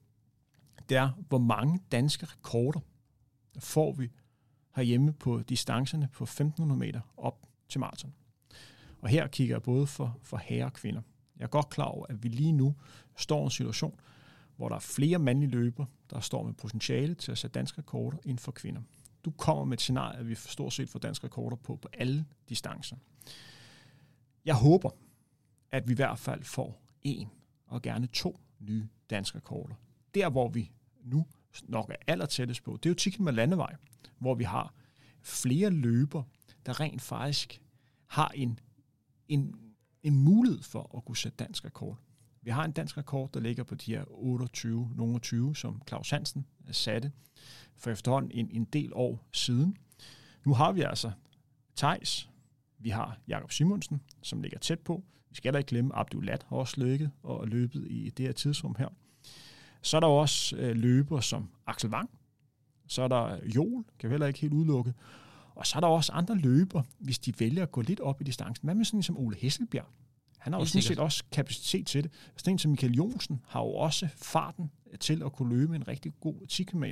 det 0.89 0.97
er, 0.97 1.11
hvor 1.29 1.39
mange 1.39 1.81
danske 1.93 2.27
rekorder 2.27 2.81
får 3.59 3.93
vi 3.93 4.11
herhjemme 4.77 5.12
på 5.12 5.43
distancerne 5.43 6.09
på 6.12 6.25
1500 6.25 6.79
meter 6.79 7.01
op 7.16 7.47
til 7.68 7.81
maraton. 7.81 8.14
Og 9.03 9.09
her 9.09 9.26
kigger 9.26 9.55
jeg 9.55 9.62
både 9.62 9.86
for, 9.86 10.18
for 10.22 10.36
herre 10.36 10.64
og 10.64 10.72
kvinder. 10.72 11.03
Jeg 11.36 11.44
er 11.44 11.48
godt 11.48 11.68
klar 11.68 11.84
over, 11.84 12.07
at 12.09 12.22
vi 12.22 12.28
lige 12.28 12.53
nu 12.53 12.74
står 13.16 13.40
i 13.40 13.44
en 13.44 13.50
situation, 13.50 14.00
hvor 14.57 14.68
der 14.68 14.76
er 14.76 14.80
flere 14.80 15.18
mandlige 15.18 15.50
løber, 15.50 15.86
der 16.11 16.20
står 16.20 16.42
med 16.42 16.55
potentiale 16.55 17.14
til 17.14 17.32
at 17.32 17.38
sætte 17.38 17.55
danske 17.59 17.78
rekorder 17.78 18.18
ind 18.24 18.38
for 18.38 18.53
kvinder. 18.53 18.82
Du 19.24 19.30
kommer 19.30 19.64
med 19.64 19.72
et 19.72 19.80
scenarie, 19.80 20.18
at 20.18 20.28
vi 20.28 20.34
stort 20.34 20.72
set 20.72 20.88
får 20.88 20.98
danske 20.98 21.24
rekorder 21.24 21.57
på 21.57 21.76
på 21.76 21.88
alle 21.92 22.24
distancer. 22.48 22.96
Jeg 24.44 24.55
håber, 24.55 24.90
at 25.72 25.88
vi 25.88 25.92
i 25.92 25.96
hvert 25.96 26.18
fald 26.18 26.44
får 26.44 26.82
en 27.03 27.28
og 27.66 27.82
gerne 27.82 28.07
to 28.07 28.40
nye 28.59 28.88
danske 29.11 29.38
rekorder. 29.38 29.74
Der, 30.14 30.30
hvor 30.30 30.48
vi 30.48 30.70
nu 31.05 31.26
nok 31.62 31.90
er 31.90 31.96
aller 32.07 32.26
tættest 32.26 32.64
på, 32.64 32.78
det 32.82 32.86
er 32.86 32.90
jo 32.90 32.94
Tikken 32.94 33.24
med 33.24 33.32
landevej, 33.32 33.76
hvor 34.18 34.34
vi 34.34 34.44
har 34.44 34.74
flere 35.20 35.70
løber, 35.70 36.22
der 36.66 36.80
rent 36.80 37.03
faktisk 37.03 37.62
har 38.07 38.28
en, 38.28 38.59
en, 39.33 39.55
en 40.03 40.18
mulighed 40.18 40.62
for 40.62 40.97
at 40.97 41.05
kunne 41.05 41.16
sætte 41.16 41.37
dansk 41.37 41.64
rekord. 41.64 41.99
Vi 42.43 42.51
har 42.51 42.64
en 42.64 42.72
dansk 42.72 42.99
rekord, 42.99 43.33
der 43.33 43.41
ligger 43.41 43.64
på 43.64 43.74
de 43.74 43.97
her 43.97 44.05
28, 44.09 44.91
nogle 44.95 45.18
20, 45.18 45.57
som 45.57 45.83
Claus 45.89 46.11
Hansen 46.11 46.47
øh, 46.68 46.74
satte 46.74 47.12
for 47.76 47.91
efterhånden 47.91 48.30
en, 48.35 48.51
en 48.51 48.64
del 48.64 48.93
år 48.95 49.28
siden. 49.33 49.76
Nu 50.45 50.55
har 50.55 50.72
vi 50.72 50.80
altså 50.80 51.11
Tejs, 51.76 52.30
vi 52.78 52.89
har 52.89 53.18
Jakob 53.28 53.53
Simonsen, 53.53 54.03
som 54.22 54.43
ligger 54.43 54.59
tæt 54.59 54.80
på. 54.80 55.05
Vi 55.30 55.37
skal 55.37 55.53
da 55.53 55.59
ikke 55.59 55.68
glemme, 55.68 55.97
Abdulat 55.97 56.47
har 56.49 56.57
også 56.57 56.80
løbet 56.80 57.11
og 57.22 57.49
løbet 57.49 57.87
i 57.91 58.11
det 58.11 58.26
her 58.26 58.33
tidsrum 58.33 58.76
her. 58.78 58.89
Så 59.83 59.97
er 59.97 60.01
der 60.01 60.07
også 60.07 60.57
øh, 60.57 60.76
løber 60.76 61.20
som 61.20 61.49
Axel 61.66 61.91
Wang. 61.91 62.11
Så 62.87 63.03
er 63.03 63.09
der 63.09 63.39
Jol, 63.55 63.85
kan 63.99 64.11
vi 64.11 64.12
heller 64.12 64.26
ikke 64.26 64.41
helt 64.41 64.53
udelukke. 64.53 64.95
Og 65.55 65.66
så 65.66 65.76
er 65.76 65.80
der 65.80 65.88
også 65.88 66.12
andre 66.12 66.36
løber, 66.36 66.82
hvis 66.98 67.18
de 67.18 67.32
vælger 67.38 67.62
at 67.62 67.72
gå 67.72 67.80
lidt 67.80 68.00
op 68.00 68.20
i 68.20 68.24
distancen. 68.24 68.66
Hvad 68.66 68.74
med 68.74 68.84
sådan 68.84 68.98
en 68.98 69.03
som 69.03 69.18
Ole 69.18 69.36
Hesselbjerg? 69.36 69.86
Han 70.38 70.53
har 70.53 70.61
jo 70.61 70.66
sådan 70.66 70.82
set 70.82 70.98
også 70.98 71.24
kapacitet 71.32 71.86
til 71.86 72.03
det. 72.03 72.12
Sådan 72.36 72.55
en 72.55 72.59
som 72.59 72.70
Michael 72.70 72.94
Jonsen 72.94 73.40
har 73.48 73.61
jo 73.61 73.74
også 73.74 74.09
farten 74.16 74.70
til 75.00 75.22
at 75.22 75.32
kunne 75.32 75.57
løbe 75.57 75.76
en 75.76 75.88
rigtig 75.88 76.12
god 76.20 76.46
10 76.46 76.62
km. 76.64 76.84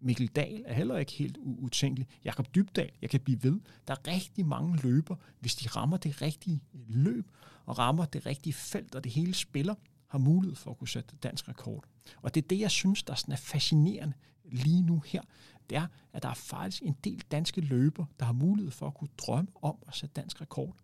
Mikkel 0.00 0.26
Dahl 0.26 0.62
er 0.66 0.74
heller 0.74 0.96
ikke 0.96 1.12
helt 1.12 1.38
utænkelig. 1.42 2.08
Jakob 2.24 2.54
Dybdal, 2.54 2.90
jeg 3.02 3.10
kan 3.10 3.20
blive 3.20 3.42
ved. 3.42 3.60
Der 3.88 3.94
er 3.94 4.08
rigtig 4.08 4.46
mange 4.46 4.76
løber, 4.82 5.16
hvis 5.40 5.54
de 5.54 5.68
rammer 5.68 5.96
det 5.96 6.22
rigtige 6.22 6.62
løb, 6.88 7.30
og 7.66 7.78
rammer 7.78 8.04
det 8.04 8.26
rigtige 8.26 8.52
felt, 8.52 8.94
og 8.94 9.04
det 9.04 9.12
hele 9.12 9.34
spiller, 9.34 9.74
har 10.06 10.18
mulighed 10.18 10.56
for 10.56 10.70
at 10.70 10.78
kunne 10.78 10.88
sætte 10.88 11.16
dansk 11.16 11.48
rekord. 11.48 11.84
Og 12.22 12.34
det 12.34 12.44
er 12.44 12.48
det, 12.48 12.60
jeg 12.60 12.70
synes, 12.70 13.02
der 13.02 13.14
sådan 13.14 13.32
er 13.32 13.36
fascinerende 13.36 14.14
lige 14.44 14.82
nu 14.82 15.02
her. 15.06 15.22
Det 15.70 15.78
er, 15.78 15.86
at 16.12 16.22
der 16.22 16.28
er 16.28 16.34
faktisk 16.34 16.82
en 16.82 16.96
del 17.04 17.24
danske 17.30 17.60
løber, 17.60 18.04
der 18.18 18.26
har 18.26 18.32
mulighed 18.32 18.70
for 18.70 18.86
at 18.86 18.94
kunne 18.94 19.10
drømme 19.18 19.50
om 19.62 19.76
at 19.88 19.94
sætte 19.94 20.12
dansk 20.12 20.40
rekord. 20.40 20.76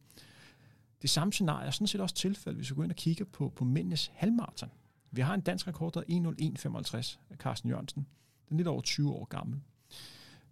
Det 1.02 1.10
samme 1.10 1.32
scenarie 1.32 1.66
er 1.66 1.70
sådan 1.70 1.86
set 1.86 2.00
også 2.00 2.14
tilfældet, 2.14 2.58
hvis 2.58 2.70
vi 2.70 2.74
går 2.74 2.82
ind 2.82 2.92
og 2.92 2.96
kigger 2.96 3.24
på, 3.24 3.48
på 3.48 3.64
mændenes 3.64 4.10
halvmarathon. 4.14 4.70
Vi 5.10 5.20
har 5.20 5.34
en 5.34 5.40
dansk 5.40 5.68
rekord, 5.68 5.92
der 5.92 6.00
er 6.00 6.04
1.01.55 6.04 7.18
af 7.30 7.36
Carsten 7.36 7.70
Jørgensen. 7.70 8.06
Den 8.48 8.54
er 8.54 8.56
lidt 8.56 8.68
over 8.68 8.80
20 8.80 9.12
år 9.12 9.24
gammel. 9.24 9.60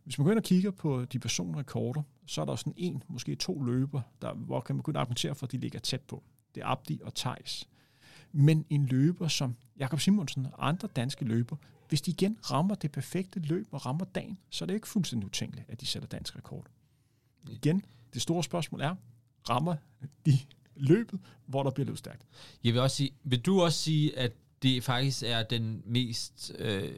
Hvis 0.05 0.19
man 0.19 0.25
går 0.25 0.31
ind 0.31 0.39
og 0.39 0.45
kigger 0.45 0.71
på 0.71 1.05
de 1.05 1.19
personrekorder, 1.19 2.03
så 2.27 2.41
er 2.41 2.45
der 2.45 2.57
sådan 2.57 2.73
en, 2.77 3.03
måske 3.09 3.35
to 3.35 3.63
løber, 3.63 4.01
der, 4.23 4.35
hvor 4.35 4.61
kan 4.61 4.77
man 4.77 4.83
kunne 4.83 4.99
argumentere 4.99 5.35
for, 5.35 5.47
at 5.47 5.53
de 5.53 5.59
ligger 5.59 5.79
tæt 5.79 6.01
på. 6.01 6.23
Det 6.55 6.61
er 6.61 6.67
Abdi 6.67 7.01
og 7.05 7.15
Tejs. 7.15 7.69
Men 8.33 8.67
en 8.71 8.87
løber 8.87 9.29
som 9.29 9.57
Jakob 9.79 10.01
Simonsen 10.01 10.47
og 10.47 10.69
andre 10.69 10.89
danske 10.97 11.25
løber, 11.25 11.57
hvis 11.91 12.03
de 12.03 12.11
igen 12.11 12.39
rammer 12.51 12.75
det 12.75 12.93
perfekte 12.93 13.41
løb 13.41 13.69
og 13.71 13.87
rammer 13.87 14.05
dagen, 14.05 14.39
så 14.51 14.65
er 14.65 14.67
det 14.67 14.75
ikke 14.75 14.89
fuldstændig 14.89 15.27
utænkeligt, 15.27 15.71
at 15.71 15.81
de 15.81 15.87
sætter 15.87 16.09
dansk 16.09 16.37
rekord. 16.37 16.67
Igen, 17.51 17.85
det 18.15 18.23
store 18.23 18.45
spørgsmål 18.45 18.81
er, 18.81 18.95
rammer 19.51 19.77
de 20.27 20.39
løbet, 20.77 21.21
hvor 21.47 21.63
der 21.63 21.71
bliver 21.71 21.87
løbet 21.87 21.99
stærkt? 21.99 22.27
Jeg 22.65 22.73
vil 22.73 22.81
også 22.81 22.97
sige, 22.97 23.11
vil 23.25 23.41
du 23.41 23.63
også 23.63 23.79
sige, 23.79 24.19
at 24.19 24.33
det 24.63 24.85
faktisk 24.85 25.23
er 25.23 25.43
den 25.43 25.83
mest, 25.87 26.53
øh, 26.59 26.93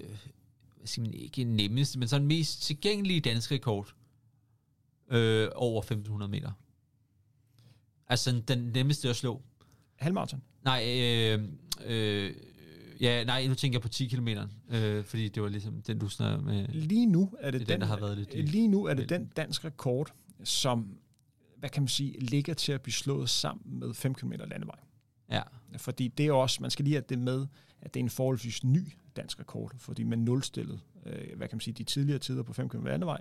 skal 0.85 1.03
man 1.03 1.15
ikke 1.15 1.45
nemmeste, 1.45 1.99
men 1.99 2.09
sådan 2.09 2.27
mest 2.27 2.63
tilgængelige 2.63 3.21
danske 3.21 3.55
rekord 3.55 3.95
øh, 5.11 5.49
over 5.55 5.81
1500 5.81 6.31
meter? 6.31 6.53
Altså 8.09 8.43
den 8.49 8.59
nemmeste 8.59 9.09
at 9.09 9.17
slå. 9.17 9.43
Halvmarathon? 9.97 10.43
Nej, 10.65 10.85
øh, 10.87 11.49
øh, 11.85 12.35
ja, 13.03 13.25
nej, 13.25 13.47
nu 13.47 13.55
tænker 13.55 13.77
jeg 13.77 13.83
på 13.83 13.89
10 13.89 14.07
km, 14.07 14.29
øh, 14.69 15.05
fordi 15.05 15.29
det 15.29 15.43
var 15.43 15.49
ligesom 15.49 15.83
den, 15.83 15.99
du 15.99 16.09
snakkede 16.09 16.45
med. 16.45 16.69
Lige 16.69 17.07
nu 17.07 17.35
er 17.41 17.51
det, 17.51 17.61
det 17.61 17.69
den, 17.69 17.75
den, 17.75 17.81
der 17.81 17.87
har 17.87 17.97
været 17.97 18.19
lidt... 18.19 18.49
Lige 18.49 18.69
nu 18.69 18.85
er 18.85 18.95
det 18.95 19.09
den 19.09 19.27
dansk 19.37 19.65
rekord, 19.65 20.13
som, 20.45 20.97
hvad 21.57 21.71
kan 21.71 21.83
man 21.83 21.89
sige, 21.89 22.21
ligger 22.21 22.55
til 22.55 22.73
at 22.73 22.83
blive 22.83 22.93
slået 22.93 23.31
sammen 23.31 23.79
med 23.79 23.95
5 23.95 24.15
km 24.15 24.33
landevej. 24.33 24.79
Ja. 25.31 25.43
Fordi 25.77 26.09
det 26.09 26.27
er 26.27 26.33
også, 26.33 26.59
man 26.61 26.71
skal 26.71 26.85
lige 26.85 26.95
have 26.95 27.05
det 27.09 27.19
med, 27.19 27.47
at 27.81 27.95
det 27.95 28.01
er 28.01 28.05
en 28.05 28.11
forholdsvis 28.11 28.65
ny 28.65 28.93
dansk 29.17 29.41
rekord, 29.41 29.73
fordi 29.79 30.03
man 30.03 30.19
nulstillede, 30.19 30.81
øh, 31.07 31.37
hvad 31.37 31.49
kan 31.49 31.57
man 31.57 31.61
sige, 31.61 31.75
de 31.75 31.85
tidligere 31.85 32.19
tider 32.19 32.43
på 32.43 32.53
5 32.53 32.69
km 32.69 32.87
landevej, 32.87 33.21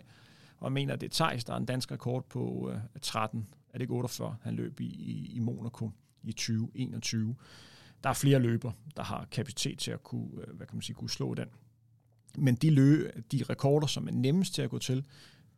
og 0.57 0.71
mener, 0.71 0.93
at 0.93 1.01
det 1.01 1.07
er 1.07 1.25
Thijs, 1.25 1.43
der 1.43 1.53
er 1.53 1.57
en 1.57 1.65
dansk 1.65 1.91
rekord 1.91 2.29
på 2.29 2.71
øh, 2.73 2.79
13, 3.01 3.47
er 3.69 3.73
det 3.73 3.81
ikke 3.81 3.93
48, 3.93 4.35
han 4.41 4.55
løb 4.55 4.79
i, 4.79 4.85
i, 4.85 5.31
i 5.35 5.39
Monaco 5.39 5.91
i 6.23 6.31
2021. 6.31 7.35
Der 8.03 8.09
er 8.09 8.13
flere 8.13 8.39
løber, 8.39 8.71
der 8.97 9.03
har 9.03 9.27
kapacitet 9.31 9.79
til 9.79 9.91
at 9.91 10.03
kunne, 10.03 10.29
øh, 10.47 10.55
hvad 10.55 10.67
kan 10.67 10.75
man 10.75 10.81
sige, 10.81 10.95
kunne 10.95 11.09
slå 11.09 11.33
den. 11.33 11.47
Men 12.37 12.55
de, 12.55 12.69
løb, 12.69 13.31
de 13.31 13.43
rekorder, 13.49 13.87
som 13.87 14.07
er 14.07 14.11
nemmest 14.11 14.53
til 14.53 14.61
at 14.61 14.69
gå 14.69 14.79
til, 14.79 15.05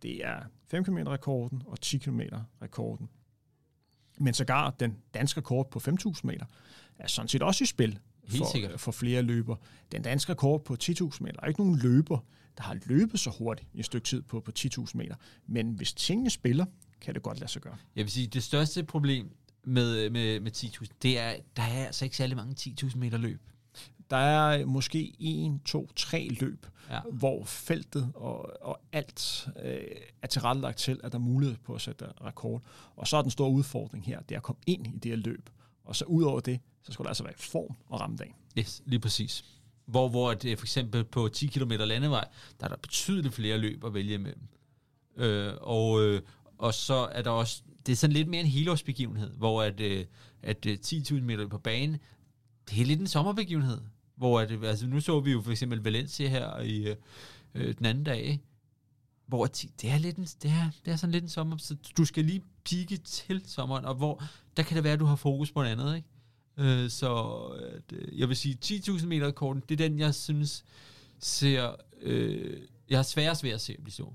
det 0.01 0.25
er 0.25 0.39
5 0.67 0.83
km 0.83 0.97
rekorden 0.97 1.63
og 1.65 1.81
10 1.81 1.97
km 1.97 2.21
rekorden. 2.61 3.09
Men 4.17 4.33
sågar 4.33 4.69
den 4.69 4.97
danske 5.13 5.39
rekord 5.39 5.71
på 5.71 5.79
5.000 5.79 6.19
meter 6.23 6.45
er 6.99 7.07
sådan 7.07 7.29
set 7.29 7.43
også 7.43 7.63
i 7.63 7.67
spil 7.67 7.99
for, 8.27 8.77
for 8.77 8.91
flere 8.91 9.21
løber. 9.21 9.55
Den 9.91 10.01
danske 10.01 10.31
rekord 10.31 10.65
på 10.65 10.77
10.000 10.83 11.17
meter, 11.19 11.33
der 11.33 11.41
er 11.43 11.47
ikke 11.47 11.59
nogen 11.59 11.79
løber, 11.79 12.17
der 12.57 12.63
har 12.63 12.77
løbet 12.85 13.19
så 13.19 13.29
hurtigt 13.29 13.69
i 13.73 13.79
et 13.79 13.85
stykke 13.85 14.05
tid 14.05 14.21
på, 14.21 14.39
på 14.39 14.51
10.000 14.59 14.85
meter. 14.93 15.15
Men 15.47 15.71
hvis 15.71 15.93
tingene 15.93 16.29
spiller, 16.29 16.65
kan 17.01 17.13
det 17.13 17.23
godt 17.23 17.39
lade 17.39 17.51
sig 17.51 17.61
gøre. 17.61 17.77
Jeg 17.95 18.03
vil 18.03 18.11
sige, 18.11 18.27
det 18.27 18.43
største 18.43 18.83
problem 18.83 19.31
med, 19.63 20.09
med, 20.09 20.39
med 20.39 20.51
10.000, 20.57 20.85
det 21.01 21.19
er, 21.19 21.35
der 21.55 21.63
er 21.63 21.85
altså 21.85 22.05
ikke 22.05 22.17
særlig 22.17 22.37
mange 22.37 22.55
10.000 22.59 22.97
meter 22.97 23.17
løb. 23.17 23.41
Der 24.09 24.17
er 24.17 24.65
måske 24.65 25.15
en, 25.19 25.59
to, 25.59 25.91
tre 25.95 26.27
løb, 26.39 26.65
ja. 26.89 26.99
hvor 27.11 27.43
feltet 27.43 28.11
og, 28.15 28.63
og 28.65 28.81
alt 28.91 29.47
øh, 29.63 29.81
er 30.21 30.27
tilrettelagt 30.27 30.77
til, 30.77 30.99
at 31.03 31.11
der 31.11 31.17
er 31.17 31.23
mulighed 31.23 31.57
på 31.63 31.75
at 31.75 31.81
sætte 31.81 32.05
rekord. 32.21 32.61
Og 32.95 33.07
så 33.07 33.17
er 33.17 33.21
den 33.21 33.31
store 33.31 33.49
udfordring 33.51 34.05
her, 34.05 34.21
det 34.21 34.35
er 34.35 34.39
at 34.39 34.43
komme 34.43 34.59
ind 34.67 34.87
i 34.87 34.99
det 34.99 35.11
her 35.11 35.17
løb. 35.17 35.49
Og 35.85 35.95
så 35.95 36.05
ud 36.05 36.23
over 36.23 36.39
det, 36.39 36.59
så 36.83 36.91
skal 36.91 37.03
der 37.03 37.09
altså 37.09 37.23
være 37.23 37.33
form 37.37 37.75
og 37.87 37.99
ramme 37.99 38.17
dagen. 38.17 38.35
Yes, 38.57 38.81
lige 38.85 38.99
præcis. 38.99 39.45
Hvor, 39.85 40.09
hvor 40.09 40.33
det 40.33 40.59
for 40.59 40.65
eksempel 40.65 41.03
på 41.03 41.27
10 41.27 41.47
km 41.47 41.71
landevej, 41.71 42.27
der 42.59 42.65
er 42.65 42.69
der 42.69 42.75
betydeligt 42.75 43.33
flere 43.33 43.57
løb 43.57 43.83
at 43.83 43.93
vælge 43.93 44.13
imellem. 44.13 44.47
Øh, 45.17 45.53
og, 45.61 46.01
øh, 46.01 46.21
og 46.57 46.73
så 46.73 47.09
er 47.11 47.21
der 47.21 47.29
også, 47.29 47.63
det 47.85 47.91
er 47.91 47.95
sådan 47.95 48.13
lidt 48.13 48.27
mere 48.27 48.41
en 48.41 48.47
helårsbegivenhed, 48.47 49.29
hvor 49.29 49.63
at, 49.63 49.79
øh, 49.79 50.05
at 50.41 50.65
øh, 50.65 50.77
10.000 50.85 51.13
meter 51.13 51.47
på 51.47 51.57
banen, 51.57 51.97
det 52.69 52.81
er 52.81 52.85
lidt 52.85 52.99
en 52.99 53.07
sommerbegivenhed. 53.07 53.81
Hvor 54.15 54.39
at, 54.39 54.51
øh, 54.51 54.63
altså 54.63 54.87
nu 54.87 54.99
så 54.99 55.19
vi 55.19 55.31
jo 55.31 55.41
for 55.41 55.51
eksempel 55.51 55.83
Valencia 55.83 56.27
her 56.27 56.59
i 56.59 56.87
øh, 56.87 56.95
øh 57.53 57.77
den 57.77 57.85
anden 57.85 58.03
dag, 58.03 58.41
hvor 59.27 59.45
det 59.45 59.85
er, 59.85 59.97
lidt 59.97 60.17
en, 60.17 60.23
det, 60.23 60.51
er, 60.51 60.69
det 60.85 60.91
er 60.91 60.95
sådan 60.95 61.11
lidt 61.11 61.23
en 61.23 61.29
sommer, 61.29 61.57
så 61.57 61.75
du 61.97 62.05
skal 62.05 62.25
lige 62.25 62.41
pike 62.63 62.97
til 62.97 63.41
sommeren, 63.45 63.85
og 63.85 63.95
hvor 63.95 64.23
der 64.57 64.63
kan 64.63 64.75
det 64.75 64.83
være, 64.83 64.93
at 64.93 64.99
du 64.99 65.05
har 65.05 65.15
fokus 65.15 65.51
på 65.51 65.59
noget 65.59 65.71
andet, 65.71 65.95
ikke? 65.95 66.07
Øh, 66.57 66.89
så 66.89 67.13
at, 67.77 67.93
jeg 68.17 68.29
vil 68.29 68.37
sige, 68.37 68.57
10.000 68.65 69.05
meter 69.05 69.31
korten, 69.31 69.63
det 69.69 69.81
er 69.81 69.89
den, 69.89 69.99
jeg 69.99 70.15
synes 70.15 70.65
ser, 71.19 71.75
øh, 72.01 72.57
jeg 72.89 72.97
har 72.97 73.03
sværest 73.03 73.43
ved 73.43 73.51
at 73.51 73.61
se 73.61 73.73
at 73.73 73.83
blive 73.83 73.93
så. 73.93 74.13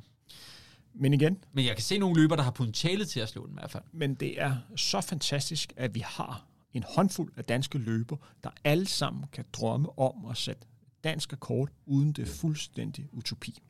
Men 0.95 1.15
igen... 1.15 1.45
Men 1.53 1.65
jeg 1.65 1.77
kan 1.77 1.83
se 1.83 1.99
nogle 1.99 2.21
løber, 2.21 2.37
der 2.37 2.43
har 2.43 2.51
potentiale 2.51 3.05
til 3.05 3.21
at 3.21 3.29
slå 3.29 3.47
den 3.47 3.55
i 3.55 3.59
hvert 3.59 3.71
fald. 3.71 3.85
Men 3.93 4.15
det 4.15 4.41
er 4.43 4.57
så 4.77 5.01
fantastisk, 5.01 5.73
at 5.77 5.95
vi 5.95 6.01
har 6.01 6.47
en 6.73 6.85
håndfuld 6.89 7.33
af 7.37 7.45
danske 7.45 7.79
løber, 7.79 8.17
der 8.45 8.51
alle 8.65 8.87
sammen 8.87 9.25
kan 9.33 9.45
drømme 9.53 9.99
om 9.99 10.27
at 10.31 10.37
sætte 10.37 10.67
dansk 11.05 11.33
rekord, 11.33 11.69
uden 11.87 12.13
det 12.13 12.29
fuldstændig 12.29 13.09
utopi. 13.13 13.63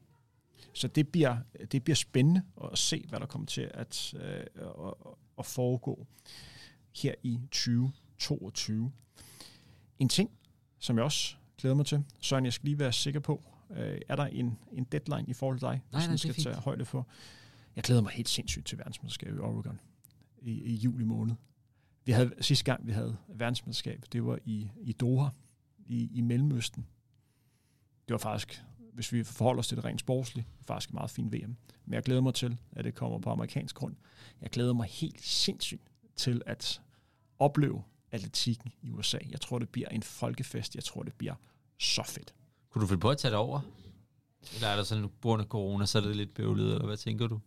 Så 0.72 0.88
det 0.88 1.08
bliver, 1.08 1.36
det 1.72 1.84
bliver 1.84 1.94
spændende 1.94 2.42
at 2.72 2.78
se, 2.78 3.04
hvad 3.08 3.20
der 3.20 3.26
kommer 3.26 3.46
til 3.46 3.70
at, 3.74 4.14
øh, 4.14 4.40
at, 4.56 4.94
at 5.38 5.46
foregå 5.46 6.06
her 6.96 7.14
i 7.22 7.40
2022. 7.50 8.92
En 9.98 10.08
ting, 10.08 10.30
som 10.78 10.96
jeg 10.96 11.04
også 11.04 11.34
glæder 11.58 11.74
mig 11.76 11.86
til, 11.86 12.04
Søren, 12.20 12.44
jeg 12.44 12.52
skal 12.52 12.66
lige 12.66 12.78
være 12.78 12.92
sikker 12.92 13.20
på, 13.20 13.42
øh, 13.70 14.00
er 14.08 14.16
der 14.16 14.26
en, 14.26 14.58
en 14.72 14.84
deadline 14.84 15.24
i 15.28 15.32
forhold 15.32 15.58
til 15.58 15.68
dig, 15.68 15.82
nej, 15.92 16.06
nej, 16.06 16.16
skal 16.16 16.34
tage 16.34 16.56
højde 16.56 16.84
for? 16.84 17.08
Jeg 17.76 17.84
glæder 17.84 18.02
mig 18.02 18.12
helt 18.12 18.28
sindssygt 18.28 18.66
til 18.66 18.78
verdensmesterskabet 18.78 19.36
i 19.36 19.40
Oregon 19.40 19.80
i, 20.42 20.52
i 20.52 20.74
juli 20.74 21.04
måned. 21.04 21.34
Vi 22.04 22.12
havde, 22.12 22.32
sidste 22.40 22.64
gang, 22.64 22.86
vi 22.86 22.92
havde 22.92 23.16
verdensmesterskab, 23.28 24.04
det 24.12 24.24
var 24.24 24.38
i, 24.44 24.70
i 24.80 24.92
Doha, 24.92 25.28
i, 25.86 26.10
i 26.14 26.20
Mellemøsten. 26.20 26.86
Det 28.08 28.12
var 28.12 28.18
faktisk, 28.18 28.64
hvis 28.92 29.12
vi 29.12 29.24
forholder 29.24 29.58
os 29.58 29.68
til 29.68 29.76
det 29.76 29.84
rent 29.84 30.00
sportsligt, 30.00 30.46
faktisk 30.66 30.90
et 30.90 30.94
meget 30.94 31.10
fint 31.10 31.32
VM. 31.32 31.56
Men 31.84 31.94
jeg 31.94 32.02
glæder 32.02 32.20
mig 32.20 32.34
til, 32.34 32.56
at 32.72 32.84
det 32.84 32.94
kommer 32.94 33.18
på 33.18 33.30
amerikansk 33.30 33.74
grund. 33.74 33.96
Jeg 34.40 34.50
glæder 34.50 34.72
mig 34.72 34.86
helt 34.86 35.22
sindssygt 35.22 35.82
til 36.16 36.42
at 36.46 36.80
opleve 37.38 37.82
atletikken 38.12 38.72
i 38.82 38.90
USA. 38.90 39.18
Jeg 39.30 39.40
tror, 39.40 39.58
det 39.58 39.68
bliver 39.68 39.88
en 39.88 40.02
folkefest. 40.02 40.74
Jeg 40.74 40.84
tror, 40.84 41.02
det 41.02 41.14
bliver 41.14 41.34
så 41.78 42.02
fedt. 42.06 42.34
Kunne 42.70 42.82
du 42.82 42.86
finde 42.86 43.00
på 43.00 43.10
at 43.10 43.18
tage 43.18 43.30
det 43.30 43.38
over? 43.38 43.60
Eller 44.54 44.68
er 44.68 44.76
der 44.76 44.82
sådan, 44.82 45.04
på 45.04 45.28
grund 45.28 45.42
af 45.42 45.48
corona, 45.48 45.86
så 45.86 45.98
er 45.98 46.02
det 46.02 46.16
lidt 46.16 46.34
bøvlet, 46.34 46.72
eller 46.72 46.86
hvad 46.86 46.96
tænker 46.96 47.26
du? 47.26 47.40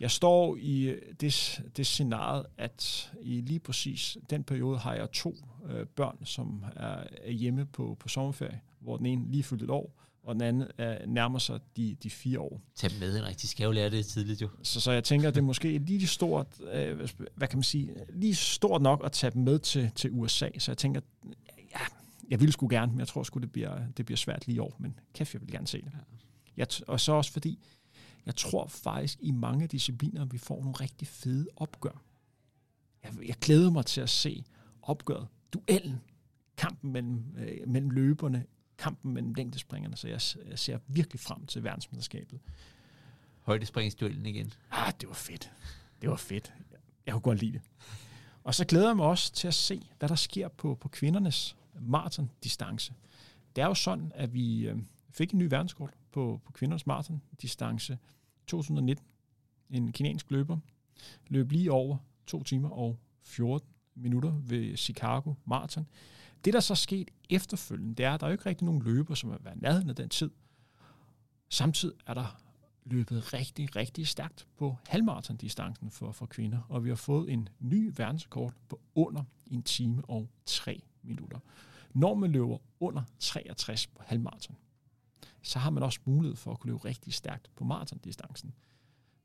Jeg 0.00 0.10
står 0.10 0.56
i 0.56 0.94
det, 1.20 1.60
det 1.76 1.86
scenarie, 1.86 2.44
at 2.58 3.12
i 3.22 3.40
lige 3.40 3.60
præcis 3.60 4.18
den 4.30 4.44
periode 4.44 4.78
har 4.78 4.94
jeg 4.94 5.10
to 5.10 5.36
øh, 5.70 5.86
børn, 5.86 6.24
som 6.24 6.64
er, 6.76 7.04
er 7.24 7.30
hjemme 7.30 7.66
på, 7.66 7.96
på 8.00 8.08
sommerferie, 8.08 8.60
hvor 8.80 8.96
den 8.96 9.06
ene 9.06 9.30
lige 9.30 9.42
fyldt 9.42 9.62
et 9.62 9.70
år, 9.70 9.92
og 10.22 10.34
den 10.34 10.42
anden 10.42 10.68
er, 10.78 11.06
nærmer 11.06 11.38
sig 11.38 11.60
de, 11.76 11.96
de 12.02 12.10
fire 12.10 12.40
år. 12.40 12.60
Tag 12.74 12.90
dem 12.90 12.98
med, 12.98 13.14
Henrik. 13.14 13.42
De 13.42 13.48
skal 13.48 13.64
jo 13.64 13.70
lære 13.70 13.90
det 13.90 14.06
tidligt, 14.06 14.42
jo. 14.42 14.48
Så, 14.62 14.80
så 14.80 14.92
jeg 14.92 15.04
tænker, 15.04 15.30
det 15.30 15.38
er 15.38 15.42
måske 15.42 15.78
lige 15.78 16.06
stort, 16.06 16.46
øh, 16.72 17.08
hvad 17.34 17.48
kan 17.48 17.58
man 17.58 17.62
sige, 17.62 17.94
lige 18.08 18.34
stort 18.34 18.82
nok 18.82 19.02
at 19.04 19.12
tage 19.12 19.30
dem 19.30 19.42
med 19.42 19.58
til, 19.58 19.90
til 19.94 20.10
USA. 20.12 20.48
Så 20.58 20.70
jeg 20.70 20.78
tænker, 20.78 21.00
ja, 21.74 21.80
jeg 22.30 22.40
ville 22.40 22.52
sgu 22.52 22.68
gerne, 22.70 22.92
men 22.92 22.98
jeg 22.98 23.08
tror 23.08 23.22
sgu, 23.22 23.40
det 23.40 23.52
bliver, 23.52 23.86
det 23.96 24.06
bliver 24.06 24.16
svært 24.16 24.46
lige 24.46 24.56
i 24.56 24.58
år. 24.58 24.76
Men 24.78 24.98
kæft, 25.14 25.34
jeg 25.34 25.40
vil 25.40 25.50
gerne 25.50 25.66
se 25.66 25.82
det. 25.82 25.92
Jeg, 26.56 26.66
og 26.86 27.00
så 27.00 27.12
også 27.12 27.32
fordi, 27.32 27.58
jeg 28.26 28.36
tror 28.36 28.66
faktisk, 28.66 29.18
i 29.20 29.30
mange 29.30 29.66
discipliner, 29.66 30.24
vi 30.24 30.38
får 30.38 30.60
nogle 30.60 30.72
rigtig 30.72 31.08
fede 31.08 31.46
opgør. 31.56 32.02
Jeg, 33.02 33.12
jeg 33.26 33.34
glæder 33.40 33.70
mig 33.70 33.86
til 33.86 34.00
at 34.00 34.10
se 34.10 34.44
opgøret, 34.82 35.28
duellen, 35.52 36.00
kampen 36.56 36.92
mellem, 36.92 37.24
øh, 37.38 37.68
mellem 37.68 37.90
løberne, 37.90 38.44
kampen 38.78 39.14
mellem 39.14 39.34
længdespringerne, 39.34 39.96
så 39.96 40.08
jeg, 40.08 40.20
jeg 40.50 40.58
ser 40.58 40.78
virkelig 40.86 41.20
frem 41.20 41.46
til 41.46 41.64
verdensmesterskabet. 41.64 42.40
Højdespringsduellen 43.40 44.26
igen. 44.26 44.52
Ah, 44.70 44.92
det 45.00 45.08
var 45.08 45.14
fedt. 45.14 45.52
Det 46.02 46.10
var 46.10 46.16
fedt. 46.16 46.52
Jeg 47.06 47.12
kunne 47.12 47.20
godt 47.20 47.40
lide 47.40 47.52
det. 47.52 47.60
Og 48.44 48.54
så 48.54 48.64
glæder 48.64 48.86
jeg 48.86 48.96
mig 48.96 49.06
også 49.06 49.32
til 49.32 49.48
at 49.48 49.54
se, 49.54 49.90
hvad 49.98 50.08
der 50.08 50.14
sker 50.14 50.48
på, 50.48 50.74
på 50.74 50.88
kvindernes 50.88 51.56
maraton-distance. 51.80 52.92
Det 53.56 53.62
er 53.62 53.66
jo 53.66 53.74
sådan, 53.74 54.12
at 54.14 54.34
vi 54.34 54.68
øh, 54.68 54.78
fik 55.10 55.32
en 55.32 55.38
ny 55.38 55.46
verdenskort 55.50 55.90
på, 56.12 56.40
på 56.44 56.52
kvindernes 56.52 56.86
maraton-distance 56.86 57.98
2019. 58.46 59.04
En 59.70 59.92
kinesisk 59.92 60.30
løber 60.30 60.58
løb 61.28 61.52
lige 61.52 61.72
over 61.72 61.96
2 62.26 62.42
timer 62.42 62.68
og 62.68 62.98
14 63.22 63.68
minutter 63.94 64.32
ved 64.40 64.76
Chicago 64.76 65.34
Marathon. 65.44 65.86
Det, 66.44 66.52
der 66.52 66.60
så 66.60 66.74
skete 66.74 67.02
sket 67.02 67.10
efterfølgende, 67.30 67.94
det 67.94 68.06
er, 68.06 68.14
at 68.14 68.20
der 68.20 68.26
er 68.26 68.30
jo 68.30 68.34
ikke 68.34 68.46
rigtig 68.46 68.64
nogen 68.64 68.82
løber, 68.82 69.14
som 69.14 69.30
har 69.30 69.38
været 69.38 69.62
nærheden 69.62 69.90
af 69.90 69.96
den 69.96 70.08
tid. 70.08 70.30
Samtidig 71.48 71.96
er 72.06 72.14
der 72.14 72.40
løbet 72.84 73.34
rigtig, 73.34 73.76
rigtig 73.76 74.08
stærkt 74.08 74.46
på 74.56 74.76
halvmarathon-distancen 74.88 75.90
for, 75.90 76.12
for 76.12 76.26
kvinder, 76.26 76.60
og 76.68 76.84
vi 76.84 76.88
har 76.88 76.96
fået 76.96 77.32
en 77.32 77.48
ny 77.60 77.92
verdensrekord 77.96 78.52
på 78.68 78.80
under 78.94 79.22
en 79.46 79.62
time 79.62 80.02
og 80.04 80.28
tre 80.46 80.82
minutter. 81.06 81.38
Når 81.94 82.14
man 82.14 82.30
løber 82.30 82.58
under 82.80 83.02
63 83.18 83.86
på 83.86 84.02
halvmarathon, 84.06 84.56
så 85.42 85.58
har 85.58 85.70
man 85.70 85.82
også 85.82 86.00
mulighed 86.04 86.36
for 86.36 86.52
at 86.52 86.60
kunne 86.60 86.70
løbe 86.70 86.84
rigtig 86.84 87.14
stærkt 87.14 87.50
på 87.56 87.64
maratondistancen. 87.64 88.54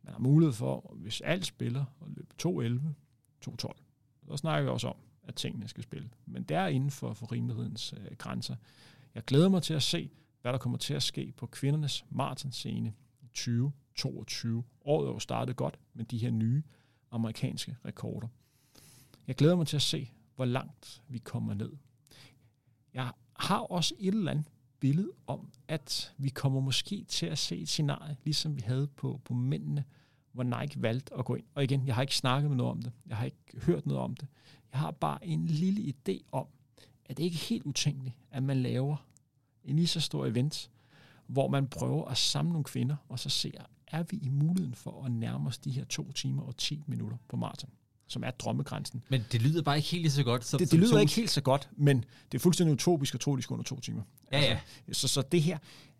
Man 0.03 0.13
har 0.13 0.19
mulighed 0.19 0.53
for, 0.53 0.93
hvis 0.95 1.21
alt 1.21 1.45
spiller, 1.45 1.85
at 2.01 2.07
løbe 2.07 2.33
2.11, 2.43 3.49
2.12. 3.49 3.81
Så 4.27 4.37
snakker 4.37 4.63
vi 4.63 4.69
også 4.69 4.87
om, 4.87 4.95
at 5.23 5.35
tingene 5.35 5.67
skal 5.67 5.83
spille. 5.83 6.09
Men 6.25 6.43
det 6.43 6.57
er 6.57 6.67
inden 6.67 6.91
for, 6.91 7.13
for 7.13 7.31
rimelighedens 7.31 7.93
øh, 7.97 8.15
grænser. 8.17 8.55
Jeg 9.15 9.25
glæder 9.25 9.49
mig 9.49 9.63
til 9.63 9.73
at 9.73 9.83
se, 9.83 10.11
hvad 10.41 10.53
der 10.53 10.59
kommer 10.59 10.77
til 10.77 10.93
at 10.93 11.03
ske 11.03 11.33
på 11.37 11.45
kvindernes 11.45 12.05
maratonscene 12.09 12.93
i 13.21 13.27
2022. 13.27 14.63
Året 14.85 15.07
er 15.07 15.11
jo 15.11 15.19
startet 15.19 15.55
godt 15.55 15.79
med 15.93 16.05
de 16.05 16.17
her 16.17 16.31
nye 16.31 16.63
amerikanske 17.11 17.77
rekorder. 17.85 18.27
Jeg 19.27 19.35
glæder 19.35 19.55
mig 19.55 19.67
til 19.67 19.75
at 19.75 19.81
se, 19.81 20.11
hvor 20.41 20.45
langt 20.45 21.01
vi 21.07 21.17
kommer 21.17 21.53
ned. 21.53 21.71
Jeg 22.93 23.11
har 23.33 23.59
også 23.59 23.95
et 23.99 24.13
eller 24.13 24.31
andet 24.31 24.45
billede 24.79 25.11
om, 25.27 25.51
at 25.67 26.13
vi 26.17 26.29
kommer 26.29 26.59
måske 26.59 27.03
til 27.03 27.25
at 27.25 27.37
se 27.37 27.57
et 27.57 27.69
scenarie, 27.69 28.17
ligesom 28.23 28.55
vi 28.55 28.61
havde 28.61 28.87
på, 28.87 29.21
på 29.25 29.33
mændene, 29.33 29.83
hvor 30.31 30.43
Nike 30.43 30.81
valgte 30.81 31.13
at 31.17 31.25
gå 31.25 31.35
ind. 31.35 31.45
Og 31.55 31.63
igen, 31.63 31.87
jeg 31.87 31.95
har 31.95 32.01
ikke 32.01 32.15
snakket 32.15 32.49
med 32.49 32.57
noget 32.57 32.71
om 32.71 32.81
det. 32.81 32.91
Jeg 33.07 33.17
har 33.17 33.25
ikke 33.25 33.65
hørt 33.65 33.85
noget 33.85 34.01
om 34.01 34.15
det. 34.15 34.27
Jeg 34.71 34.79
har 34.79 34.91
bare 34.91 35.25
en 35.25 35.45
lille 35.45 35.93
idé 35.93 36.19
om, 36.31 36.47
at 37.05 37.17
det 37.17 37.23
ikke 37.23 37.35
er 37.35 37.49
helt 37.49 37.63
utænkeligt, 37.63 38.15
at 38.31 38.43
man 38.43 38.61
laver 38.61 38.95
en 39.63 39.75
lige 39.75 39.87
så 39.87 39.99
stor 39.99 40.25
event, 40.25 40.71
hvor 41.27 41.47
man 41.47 41.67
prøver 41.67 42.05
at 42.05 42.17
samle 42.17 42.51
nogle 42.51 42.63
kvinder, 42.63 42.95
og 43.09 43.19
så 43.19 43.29
ser, 43.29 43.65
er 43.87 44.03
vi 44.03 44.17
i 44.17 44.29
muligheden 44.29 44.75
for 44.75 45.05
at 45.05 45.11
nærme 45.11 45.47
os 45.47 45.57
de 45.57 45.71
her 45.71 45.85
to 45.85 46.11
timer 46.11 46.43
og 46.43 46.57
10 46.57 46.83
minutter 46.87 47.17
på 47.27 47.35
maraton, 47.35 47.69
som 48.11 48.23
er 48.23 48.31
drømmegrænsen. 48.31 49.03
Men 49.09 49.25
det 49.31 49.41
lyder 49.41 49.61
bare 49.61 49.77
ikke 49.77 49.89
helt 49.89 50.11
så 50.11 50.23
godt. 50.23 50.45
Som, 50.45 50.57
Det, 50.57 50.69
som 50.69 50.77
det 50.77 50.83
lyder 50.85 50.95
to- 50.97 50.99
ikke 51.01 51.13
helt 51.13 51.29
så 51.29 51.41
godt, 51.41 51.69
men 51.77 52.05
det 52.31 52.37
er 52.37 52.39
fuldstændig 52.39 52.73
utopisk 52.73 53.13
at 53.15 53.19
tro, 53.21 53.35
de 53.35 53.41
skal 53.41 53.53
under 53.53 53.63
to 53.63 53.79
timer. 53.79 54.01
Ja, 54.31 54.39
ja. 54.39 54.59
Altså, 54.87 55.01
så, 55.07 55.13
så 55.13 55.21
det 55.21 55.41
her, 55.41 55.57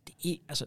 det 0.08 0.32
er, 0.32 0.36
altså, 0.50 0.66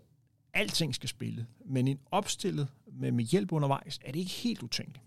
alting 0.54 0.94
skal 0.94 1.08
spille, 1.08 1.46
men 1.66 1.88
en 1.88 1.98
opstillet 2.10 2.68
med, 2.92 3.12
med 3.12 3.24
hjælp 3.24 3.52
undervejs, 3.52 3.98
er 4.04 4.12
det 4.12 4.18
ikke 4.20 4.30
helt 4.32 4.62
utænkeligt. 4.62 5.04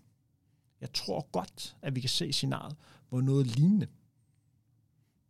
Jeg 0.80 0.92
tror 0.92 1.28
godt, 1.32 1.76
at 1.82 1.94
vi 1.94 2.00
kan 2.00 2.10
se 2.10 2.32
scenariet, 2.32 2.76
hvor 3.08 3.20
noget 3.20 3.46
lignende 3.46 3.86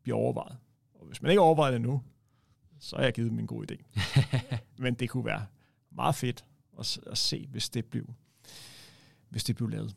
bliver 0.03 0.17
overvejet. 0.19 0.57
Og 0.95 1.07
hvis 1.07 1.23
man 1.23 1.31
ikke 1.31 1.41
overvejer 1.41 1.71
det 1.73 1.81
nu, 1.81 2.03
så 2.81 2.97
har 2.97 3.03
jeg 3.03 3.13
givet 3.13 3.31
dem 3.31 3.39
en 3.39 3.47
god 3.47 3.71
idé. 3.71 4.01
men 4.83 4.95
det 4.95 5.11
kunne 5.11 5.25
være 5.25 5.47
meget 5.91 6.15
fedt 6.15 6.45
at, 6.79 6.99
at 7.07 7.19
se, 7.19 7.47
hvis 7.51 7.69
det 7.69 7.85
blev, 7.85 8.05
hvis 9.29 9.45
det 9.45 9.57
blev 9.57 9.69
lavet. 9.69 9.95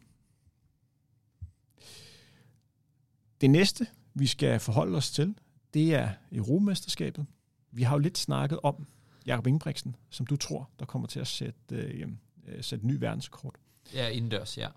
Det 3.42 3.50
næste, 3.50 3.88
vi 4.14 4.28
skal 4.28 4.60
forholde 4.60 4.98
os 4.98 5.12
til, 5.12 5.36
det 5.74 5.94
er 5.96 6.10
Europamesterskabet. 6.32 7.26
Vi 7.72 7.84
har 7.84 7.96
jo 7.96 8.00
lidt 8.00 8.18
snakket 8.18 8.60
om 8.64 8.88
Jakob 9.26 9.48
Ingebrigtsen, 9.48 9.96
som 10.10 10.26
du 10.26 10.36
tror, 10.36 10.70
der 10.80 10.86
kommer 10.86 11.08
til 11.08 11.20
at 11.20 11.28
sætte, 11.28 11.76
øh, 11.76 12.08
øh, 12.48 12.64
sætte 12.64 12.88
ny 12.88 12.98
verdenskort. 13.00 13.56
Ja, 13.94 14.08
indendørs, 14.08 14.58
ja. 14.58 14.68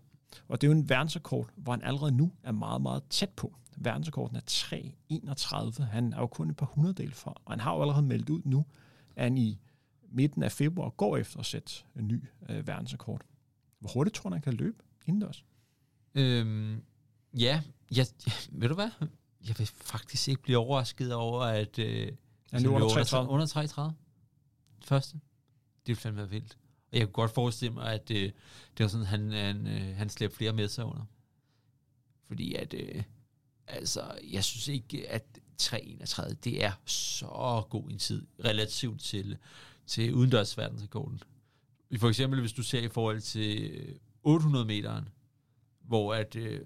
Og 0.48 0.60
det 0.60 0.66
er 0.66 0.72
jo 0.72 0.78
en 0.78 0.88
verdensrekord, 0.88 1.50
hvor 1.56 1.72
han 1.72 1.82
allerede 1.82 2.12
nu 2.12 2.32
er 2.42 2.52
meget, 2.52 2.82
meget 2.82 3.02
tæt 3.10 3.30
på. 3.30 3.54
Verdensrekorden 3.76 4.36
er 4.36 4.40
3.31. 4.48 5.82
Han 5.82 6.12
er 6.12 6.18
jo 6.18 6.26
kun 6.26 6.50
et 6.50 6.56
par 6.56 6.66
hundreddel 6.66 7.14
fra, 7.14 7.34
og 7.44 7.52
han 7.52 7.60
har 7.60 7.74
jo 7.74 7.80
allerede 7.80 8.06
meldt 8.06 8.30
ud 8.30 8.42
nu, 8.44 8.64
at 9.16 9.24
han 9.24 9.38
i 9.38 9.58
midten 10.10 10.42
af 10.42 10.52
februar 10.52 10.90
går 10.90 11.16
efter 11.16 11.40
at 11.40 11.46
sætte 11.46 11.72
en 11.96 12.08
ny 12.08 12.24
øh, 12.48 12.66
verdensrekord. 12.66 13.20
Hvor 13.78 13.90
hurtigt 13.94 14.16
tror 14.16 14.30
du, 14.30 14.34
han 14.34 14.42
kan 14.42 14.54
løbe 14.54 14.82
indendørs? 15.06 15.44
Øhm, 16.14 16.82
ja, 17.39 17.62
jeg, 17.97 18.07
ved 18.61 18.68
du 18.68 18.74
hvad? 18.74 18.91
Jeg 19.49 19.59
vil 19.59 19.66
faktisk 19.66 20.28
ikke 20.28 20.43
blive 20.43 20.59
overrasket 20.59 21.14
over, 21.14 21.43
at 21.43 21.78
øh, 21.78 22.12
Han 22.53 22.62
løber 22.62 22.74
under 22.74 22.87
under 22.87 23.05
33. 23.05 23.30
Under 23.30 23.47
33. 23.47 23.95
Første. 24.85 25.14
Det 25.14 25.89
ville 25.89 26.01
fandme 26.01 26.18
være 26.18 26.30
vildt. 26.30 26.59
Og 26.93 26.99
jeg 26.99 27.07
kunne 27.07 27.12
godt 27.12 27.35
forestille 27.35 27.74
mig, 27.74 27.93
at 27.93 28.11
øh, 28.11 28.32
det 28.78 28.85
var 28.85 28.89
sådan, 28.89 29.07
han, 29.07 29.32
han, 29.32 29.66
øh, 29.66 29.97
han 29.97 30.11
slæbte 30.11 30.37
flere 30.37 30.53
med 30.53 30.68
sig 30.68 30.85
under. 30.85 31.04
Fordi 32.26 32.54
at, 32.54 32.75
øh, 32.75 33.03
altså, 33.67 34.18
jeg 34.30 34.45
synes 34.45 34.68
ikke, 34.68 35.11
at 35.11 35.25
3.31, 35.63 36.34
det 36.45 36.64
er 36.64 36.72
så 36.87 37.63
god 37.71 37.91
en 37.91 37.99
tid, 37.99 38.26
relativt 38.45 39.00
til, 39.00 39.38
til 39.87 40.14
udendørs 40.14 40.58
verdensrekorden. 40.58 41.22
For 41.99 42.08
eksempel, 42.08 42.41
hvis 42.41 42.53
du 42.53 42.63
ser 42.63 42.80
i 42.80 42.88
forhold 42.88 43.21
til 43.21 43.71
øh, 43.71 43.96
800 44.22 44.64
meteren, 44.64 45.08
hvor 45.80 46.14
at 46.14 46.37
øh, 46.37 46.61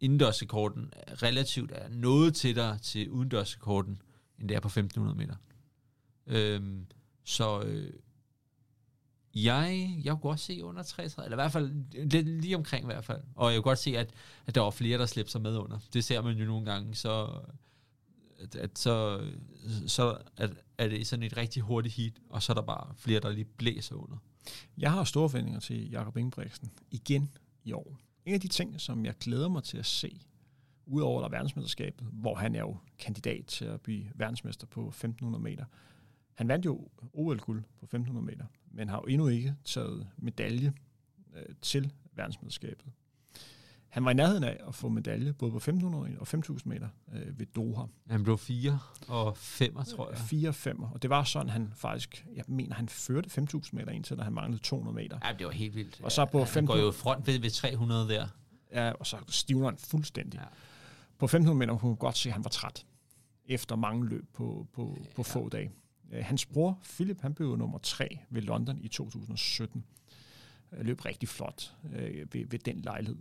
indendørsrekorden 0.00 0.92
relativt 1.22 1.72
er 1.74 1.88
noget 1.88 2.34
tættere 2.34 2.78
til 2.78 3.10
udendørsrekorden, 3.10 4.02
end 4.38 4.48
det 4.48 4.54
er 4.54 4.60
på 4.60 4.68
1500 4.68 5.18
meter. 5.18 5.34
Øhm, 6.26 6.86
så 7.24 7.62
øh, 7.62 7.92
jeg, 9.34 9.96
jeg 10.04 10.10
kunne 10.10 10.20
godt 10.20 10.40
se 10.40 10.64
under 10.64 10.82
33, 10.82 11.26
eller 11.26 11.36
i 11.36 11.40
hvert 11.40 11.52
fald 11.52 11.72
lidt 12.10 12.28
lige 12.40 12.56
omkring 12.56 12.84
i 12.84 12.86
hvert 12.86 13.04
fald. 13.04 13.20
Og 13.34 13.52
jeg 13.52 13.56
kunne 13.58 13.70
godt 13.70 13.78
se, 13.78 13.96
at, 13.96 14.10
at 14.46 14.54
der 14.54 14.60
var 14.60 14.70
flere, 14.70 14.98
der 14.98 15.06
slæbte 15.06 15.32
sig 15.32 15.40
med 15.40 15.56
under. 15.56 15.78
Det 15.92 16.04
ser 16.04 16.22
man 16.22 16.36
jo 16.36 16.44
nogle 16.44 16.64
gange, 16.64 16.94
så, 16.94 17.40
at, 18.38 18.56
at 18.56 18.78
så, 18.78 19.26
så 19.86 20.18
at, 20.36 20.50
er 20.78 20.88
det 20.88 21.06
sådan 21.06 21.22
et 21.22 21.36
rigtig 21.36 21.62
hurtigt 21.62 21.94
heat, 21.94 22.12
og 22.30 22.42
så 22.42 22.52
er 22.52 22.54
der 22.54 22.62
bare 22.62 22.94
flere, 22.96 23.20
der 23.20 23.30
lige 23.30 23.44
blæser 23.44 23.94
under. 23.94 24.16
Jeg 24.78 24.92
har 24.92 25.04
store 25.04 25.28
forventninger 25.28 25.60
til 25.60 25.90
Jakob 25.90 26.16
Ingebrigtsen 26.16 26.70
igen 26.90 27.30
i 27.64 27.72
år. 27.72 27.98
En 28.28 28.34
af 28.34 28.40
de 28.40 28.48
ting, 28.48 28.80
som 28.80 29.04
jeg 29.04 29.14
glæder 29.20 29.48
mig 29.48 29.62
til 29.62 29.78
at 29.78 29.86
se, 29.86 30.20
udover 30.86 31.20
der 31.20 31.28
verdensmesterskabet, 31.28 32.06
hvor 32.12 32.34
han 32.34 32.54
er 32.54 32.60
jo 32.60 32.76
kandidat 32.98 33.46
til 33.46 33.64
at 33.64 33.80
blive 33.80 34.04
verdensmester 34.14 34.66
på 34.66 34.88
1500 34.88 35.42
meter. 35.42 35.64
Han 36.34 36.48
vandt 36.48 36.66
jo 36.66 36.88
OL-guld 37.12 37.62
på 37.62 37.84
1500 37.84 38.26
meter, 38.26 38.44
men 38.70 38.88
har 38.88 38.96
jo 38.96 39.04
endnu 39.04 39.28
ikke 39.28 39.54
taget 39.64 40.08
medalje 40.16 40.72
øh, 41.36 41.54
til 41.62 41.92
verdensmesterskabet. 42.12 42.86
Han 43.88 44.04
var 44.04 44.10
i 44.10 44.14
nærheden 44.14 44.44
af 44.44 44.60
at 44.68 44.74
få 44.74 44.88
medalje 44.88 45.32
både 45.32 45.50
på 45.50 45.56
1500 45.56 46.18
og 46.18 46.26
5000 46.26 46.72
meter 46.72 46.88
øh, 47.12 47.38
ved 47.38 47.46
Doha. 47.46 47.82
Han 48.10 48.22
blev 48.22 48.38
4 48.38 48.78
og 49.08 49.36
5, 49.36 49.74
tror 49.74 50.10
jeg. 50.10 50.18
4 50.18 50.52
5 50.52 50.82
og 50.82 51.02
det 51.02 51.10
var 51.10 51.24
sådan, 51.24 51.48
han 51.48 51.72
faktisk, 51.76 52.26
jeg 52.34 52.44
mener, 52.48 52.74
han 52.74 52.88
førte 52.88 53.30
5000 53.30 53.80
meter 53.80 53.92
indtil, 53.92 54.16
da 54.16 54.22
han 54.22 54.32
manglede 54.32 54.62
200 54.62 54.94
meter. 54.94 55.18
Ja, 55.24 55.32
det 55.38 55.46
var 55.46 55.52
helt 55.52 55.74
vildt. 55.74 56.00
Og 56.02 56.12
så 56.12 56.24
på 56.24 56.38
han 56.38 56.46
15 56.46 56.66
går 56.66 56.76
jo 56.84 56.90
front 56.90 57.26
ved, 57.26 57.38
ved 57.38 57.50
300 57.50 58.08
der. 58.08 58.26
Ja, 58.72 58.90
og 58.90 59.06
så 59.06 59.16
stivner 59.28 59.64
han 59.68 59.78
fuldstændig. 59.78 60.38
Ja. 60.38 60.42
Ja. 60.42 60.48
På 61.18 61.24
1500 61.26 61.58
meter 61.58 61.78
kunne 61.78 61.90
man 61.90 61.96
godt 61.96 62.16
se, 62.16 62.28
at 62.28 62.32
han 62.32 62.44
var 62.44 62.50
træt 62.50 62.86
efter 63.46 63.76
mange 63.76 64.06
løb 64.06 64.24
på, 64.32 64.66
på, 64.72 64.98
på 65.16 65.22
få 65.22 65.48
dage. 65.48 65.70
Øh, 66.12 66.24
Hans 66.24 66.46
bror, 66.46 66.78
Philip, 66.84 67.20
han 67.20 67.34
blev 67.34 67.56
nummer 67.56 67.78
tre 67.78 68.18
ved 68.30 68.42
London 68.42 68.78
i 68.80 68.88
2017. 68.88 69.84
Øh, 70.72 70.86
Løb 70.86 71.04
rigtig 71.04 71.28
flot 71.28 71.74
øh, 71.94 72.26
ved, 72.32 72.46
ved 72.50 72.58
den 72.58 72.80
lejlighed. 72.80 73.16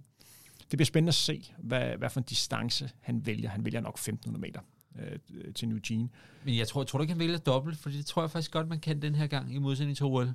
Det 0.72 0.77
bliver 0.77 0.85
spændende 0.85 1.10
at 1.10 1.15
se, 1.15 1.53
hvad, 1.57 1.98
hvad 1.98 2.10
for 2.10 2.19
en 2.19 2.26
distance 2.30 2.89
han 2.99 3.26
vælger. 3.26 3.49
Han 3.49 3.65
vælger 3.65 3.81
nok 3.81 3.94
1500 3.94 4.41
meter. 4.41 4.61
øh, 4.99 5.53
til 5.53 5.69
New 5.69 5.80
Jean. 5.89 6.10
Men 6.45 6.57
jeg 6.57 6.68
tror, 6.68 6.84
tror 6.84 6.99
du 6.99 7.03
ikke, 7.03 7.14
han 7.14 7.19
vælger 7.19 7.38
dobbelt? 7.38 7.77
Fordi 7.77 7.98
det 7.98 8.06
tror 8.06 8.22
jeg 8.22 8.31
faktisk 8.31 8.52
godt, 8.52 8.68
man 8.68 8.80
kan 8.80 9.02
den 9.02 9.15
her 9.15 9.27
gang, 9.27 9.56
i 9.56 9.57
modsætning 9.57 9.98
til 9.98 10.06
OL. 10.06 10.34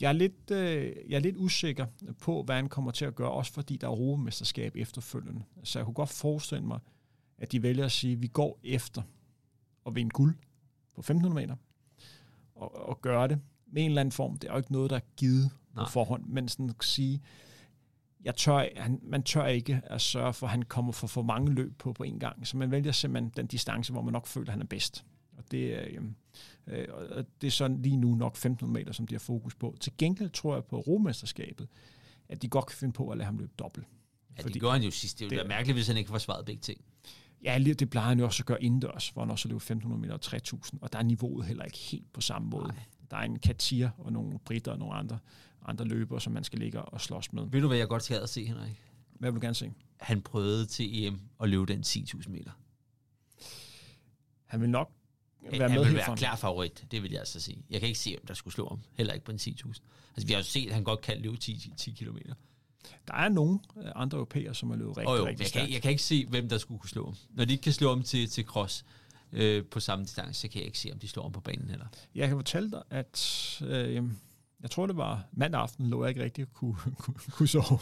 Jeg 0.00 0.08
er, 0.08 0.12
lidt, 0.12 0.50
øh, 0.50 0.92
jeg 1.08 1.16
er 1.16 1.20
lidt 1.20 1.36
usikker 1.36 1.86
på, 2.20 2.42
hvad 2.42 2.56
han 2.56 2.68
kommer 2.68 2.90
til 2.90 3.04
at 3.04 3.14
gøre, 3.14 3.30
også 3.30 3.52
fordi 3.52 3.76
der 3.76 3.86
er 3.86 3.90
europamesterskab 3.90 4.76
efterfølgende. 4.76 5.42
Så 5.64 5.78
jeg 5.78 5.84
kunne 5.84 5.94
godt 5.94 6.08
forestille 6.08 6.64
mig, 6.64 6.78
at 7.38 7.52
de 7.52 7.62
vælger 7.62 7.84
at 7.84 7.92
sige, 7.92 8.12
at 8.12 8.22
vi 8.22 8.26
går 8.26 8.58
efter 8.64 9.02
at 9.86 9.94
vinde 9.94 10.10
guld 10.10 10.34
på 10.94 11.00
1500 11.00 11.34
meter, 11.46 11.56
og, 12.54 12.88
og 12.88 13.00
gøre 13.02 13.28
det 13.28 13.40
med 13.66 13.82
en 13.82 13.90
eller 13.90 14.00
anden 14.00 14.12
form. 14.12 14.36
Det 14.38 14.48
er 14.48 14.52
jo 14.52 14.58
ikke 14.58 14.72
noget, 14.72 14.90
der 14.90 14.96
er 14.96 15.00
givet 15.16 15.50
Nej. 15.74 15.84
på 15.84 15.90
forhånd, 15.90 16.24
men 16.26 16.48
sådan 16.48 16.70
at 16.70 16.84
sige, 16.84 17.20
jeg 18.26 18.36
tør, 18.36 18.68
han, 18.76 19.00
man 19.02 19.22
tør 19.22 19.46
ikke 19.46 19.80
at 19.84 20.00
sørge 20.00 20.32
for, 20.32 20.46
at 20.46 20.50
han 20.50 20.62
kommer 20.62 20.92
for 20.92 21.06
for 21.06 21.22
mange 21.22 21.52
løb 21.52 21.78
på 21.78 21.92
på 21.92 22.02
en 22.02 22.18
gang. 22.18 22.46
Så 22.46 22.56
man 22.56 22.70
vælger 22.70 22.92
simpelthen 22.92 23.32
den 23.36 23.46
distance, 23.46 23.92
hvor 23.92 24.02
man 24.02 24.12
nok 24.12 24.26
føler, 24.26 24.46
at 24.46 24.52
han 24.52 24.62
er 24.62 24.66
bedst. 24.66 25.04
Og 25.36 25.44
det, 25.50 25.58
øh, 25.58 26.02
øh, 26.66 26.86
og 27.10 27.24
det 27.40 27.46
er 27.46 27.50
sådan 27.50 27.82
lige 27.82 27.96
nu 27.96 28.14
nok 28.14 28.32
1500 28.32 28.80
meter, 28.80 28.92
som 28.92 29.06
de 29.06 29.14
har 29.14 29.18
fokus 29.18 29.54
på. 29.54 29.76
Til 29.80 29.92
gengæld 29.98 30.30
tror 30.30 30.54
jeg 30.54 30.64
på 30.64 30.80
romesterskabet, 30.80 31.68
at 32.28 32.42
de 32.42 32.48
godt 32.48 32.66
kan 32.66 32.76
finde 32.76 32.92
på 32.92 33.08
at 33.08 33.18
lade 33.18 33.26
ham 33.26 33.38
løbe 33.38 33.52
dobbelt. 33.58 33.86
Ja, 34.36 34.42
Fordi 34.42 34.52
det 34.52 34.62
gør 34.62 34.70
han 34.70 34.82
jo 34.82 34.90
sidst. 34.90 35.18
Det 35.18 35.32
er 35.32 35.36
jo 35.36 35.42
det, 35.42 35.48
mærkeligt, 35.48 35.76
hvis 35.76 35.86
han 35.86 35.96
ikke 35.96 36.08
får 36.08 36.18
svaret 36.18 36.44
begge 36.44 36.60
ting. 36.60 36.80
Ja, 37.44 37.58
det 37.58 37.90
plejer 37.90 38.08
han 38.08 38.18
jo 38.18 38.24
også 38.24 38.42
at 38.42 38.46
gøre 38.46 38.62
indendørs, 38.62 39.08
hvor 39.08 39.22
han 39.22 39.30
også 39.30 39.48
løber 39.48 39.56
1500 39.56 40.00
meter 40.00 40.14
og 40.14 40.20
3000, 40.20 40.80
og 40.82 40.92
der 40.92 40.98
er 40.98 41.02
niveauet 41.02 41.46
heller 41.46 41.64
ikke 41.64 41.78
helt 41.78 42.12
på 42.12 42.20
samme 42.20 42.48
måde. 42.48 42.68
Nej. 42.68 42.76
Der 43.10 43.16
er 43.16 43.22
en 43.22 43.38
Katir 43.38 43.88
og 43.98 44.12
nogle 44.12 44.38
britter 44.38 44.72
og 44.72 44.78
nogle 44.78 44.94
andre, 44.94 45.18
andre 45.66 45.84
løbere, 45.84 46.20
som 46.20 46.32
man 46.32 46.44
skal 46.44 46.58
ligge 46.58 46.82
og 46.82 47.00
slås 47.00 47.32
med. 47.32 47.42
Ved 47.50 47.60
du, 47.60 47.68
hvad 47.68 47.78
jeg 47.78 47.88
godt 47.88 48.02
skal 48.02 48.16
at 48.16 48.28
se, 48.28 48.44
Henrik? 48.44 48.82
Hvad 49.10 49.30
vil 49.30 49.40
du 49.40 49.44
gerne 49.44 49.54
se? 49.54 49.72
Han 49.96 50.22
prøvede 50.22 50.66
til 50.66 51.04
EM 51.04 51.20
at 51.40 51.48
løbe 51.48 51.66
den 51.66 51.80
10.000 51.80 52.30
meter. 52.30 52.50
Han 54.44 54.60
vil 54.60 54.70
nok 54.70 54.92
være 55.50 55.68
han 55.68 55.78
med 55.78 55.84
vil 55.84 55.94
være 55.94 56.16
klar 56.16 56.36
favorit, 56.36 56.84
det 56.90 57.02
vil 57.02 57.10
jeg 57.10 57.20
altså 57.20 57.40
sige. 57.40 57.64
Jeg 57.70 57.80
kan 57.80 57.88
ikke 57.88 58.00
se, 58.00 58.16
om 58.20 58.26
der 58.26 58.34
skulle 58.34 58.54
slå 58.54 58.68
ham. 58.68 58.80
Heller 58.92 59.12
ikke 59.12 59.24
på 59.26 59.32
en 59.32 59.38
10.000. 59.38 59.66
Altså, 60.16 60.26
vi 60.26 60.32
har 60.32 60.38
jo 60.40 60.44
set, 60.44 60.66
at 60.66 60.74
han 60.74 60.84
godt 60.84 61.00
kan 61.00 61.20
løbe 61.20 61.36
10, 61.36 61.72
10 61.76 61.90
km. 61.90 62.16
Der 63.08 63.14
er 63.14 63.28
nogle 63.28 63.58
øh, 63.76 63.92
andre 63.94 64.16
europæere, 64.16 64.54
som 64.54 64.70
har 64.70 64.76
løbet 64.76 64.96
rigtig, 64.96 65.08
oh, 65.08 65.18
jo, 65.18 65.26
rigtig 65.26 65.44
jeg 65.44 65.62
kan, 65.62 65.72
jeg 65.72 65.82
kan 65.82 65.90
ikke 65.90 66.02
se, 66.02 66.26
hvem 66.26 66.48
der 66.48 66.58
skulle 66.58 66.78
kunne 66.78 66.90
slå 66.90 67.04
ham. 67.04 67.16
Når 67.30 67.44
de 67.44 67.52
ikke 67.52 67.62
kan 67.62 67.72
slå 67.72 67.88
ham 67.88 68.02
til, 68.02 68.28
til 68.28 68.44
cross 68.44 68.84
øh, 69.32 69.64
på 69.64 69.80
samme 69.80 70.04
distance, 70.04 70.40
så 70.40 70.48
kan 70.48 70.58
jeg 70.58 70.66
ikke 70.66 70.78
se, 70.78 70.90
om 70.92 70.98
de 70.98 71.08
slår 71.08 71.22
ham 71.22 71.32
på 71.32 71.40
banen 71.40 71.70
heller. 71.70 71.86
Jeg 72.14 72.28
kan 72.28 72.36
fortælle 72.36 72.70
dig, 72.70 72.82
at 72.90 73.58
øh, 73.64 74.04
jeg 74.66 74.70
tror, 74.70 74.86
det 74.86 74.96
var 74.96 75.28
mandag 75.32 75.60
aften, 75.60 75.86
lå 75.86 76.04
jeg 76.04 76.08
ikke 76.08 76.22
rigtig 76.22 76.46
kunne, 76.52 76.74
kunne, 77.02 77.14
kunne 77.30 77.48
sove. 77.48 77.78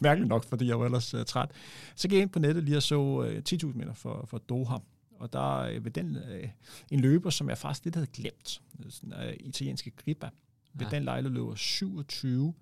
Mærkeligt 0.00 0.28
nok, 0.28 0.44
fordi 0.44 0.66
jeg 0.66 0.78
var 0.78 0.84
ellers 0.84 1.14
uh, 1.14 1.24
træt. 1.24 1.50
Så 1.94 2.08
gik 2.08 2.16
jeg 2.16 2.22
ind 2.22 2.30
på 2.30 2.38
nettet 2.38 2.64
lige 2.64 2.76
og 2.76 2.82
så 2.82 3.00
uh, 3.00 3.68
10.000 3.70 3.76
meter 3.76 3.92
for, 3.92 4.26
for 4.26 4.38
Doha. 4.38 4.76
Og 5.18 5.32
der 5.32 5.62
er 5.62 5.80
ved 5.80 5.90
den, 5.90 6.16
uh, 6.16 6.48
en 6.90 7.00
løber, 7.00 7.30
som 7.30 7.48
jeg 7.48 7.58
faktisk 7.58 7.84
lidt 7.84 7.94
havde 7.94 8.06
glemt, 8.06 8.62
sådan, 8.88 9.12
uh, 9.12 9.32
italienske 9.40 9.90
Grippa. 9.90 10.28
Ved 10.74 10.86
ja. 10.86 10.96
den 10.96 11.04
lejle 11.04 11.28
løber 11.28 11.54
27, 11.54 12.54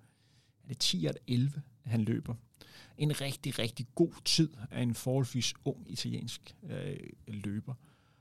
er 0.63 0.67
det 0.67 0.79
10 0.79 1.07
eller 1.07 1.21
11, 1.27 1.61
han 1.85 2.01
løber. 2.01 2.35
En 2.97 3.21
rigtig, 3.21 3.59
rigtig 3.59 3.87
god 3.95 4.11
tid 4.25 4.49
af 4.71 4.81
en 4.81 4.95
forholdsvis 4.95 5.53
ung 5.65 5.91
italiensk 5.91 6.55
uh, 6.63 6.69
løber. 7.27 7.73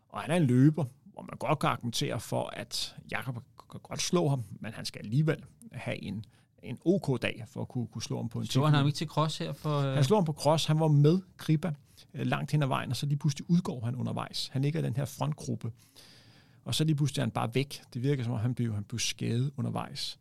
Og 0.09 0.20
han 0.20 0.31
er 0.31 0.36
en 0.36 0.44
løber, 0.44 0.85
hvor 1.15 1.23
man 1.23 1.36
godt 1.39 1.59
kan 1.59 1.70
argumentere 1.70 2.20
for, 2.20 2.51
at 2.53 2.97
Jakob 3.11 3.35
kan 3.70 3.81
godt 3.82 4.03
slå 4.03 4.28
ham, 4.28 4.45
men 4.61 4.73
han 4.73 4.85
skal 4.85 4.99
alligevel 5.05 5.45
have 5.73 6.03
en, 6.03 6.24
en 6.62 6.78
OK 6.85 7.23
dag 7.23 7.45
for 7.49 7.61
at 7.61 7.69
kunne, 7.69 7.86
kunne 7.86 8.03
slå 8.03 8.16
ham 8.16 8.28
på 8.28 8.41
en 8.41 8.47
Så 8.47 8.65
han 8.65 8.74
ham 8.74 8.86
ikke 8.86 8.97
til 8.97 9.07
cross 9.07 9.39
her? 9.39 9.53
For, 9.53 9.78
øh... 9.81 9.95
Han 9.95 10.05
slår 10.05 10.16
ham 10.16 10.24
på 10.24 10.32
cross. 10.32 10.66
Han 10.66 10.81
var 10.81 10.89
med 10.89 11.20
Kriba 11.36 11.73
øh, 12.15 12.27
langt 12.27 12.53
hen 12.53 12.62
ad 12.62 12.69
vejen, 12.69 12.91
og 12.91 12.97
så 12.97 13.07
lige 13.07 13.19
pludselig 13.19 13.51
udgår 13.51 13.85
han 13.85 13.97
undervejs. 13.97 14.49
Han 14.53 14.62
ligger 14.62 14.81
i 14.81 14.82
den 14.82 14.97
her 14.97 15.05
frontgruppe, 15.05 15.73
og 16.65 16.74
så 16.74 16.85
lige 16.85 16.97
pludselig 16.97 17.20
er 17.20 17.24
han 17.24 17.31
bare 17.31 17.55
væk. 17.55 17.82
Det 17.95 18.03
virker 18.03 18.24
som 18.24 18.32
om, 18.32 18.39
han 18.39 18.55
blev, 18.55 18.74
han 18.74 18.85
blev 18.85 18.99
skadet 18.99 19.53
undervejs. 19.57 20.19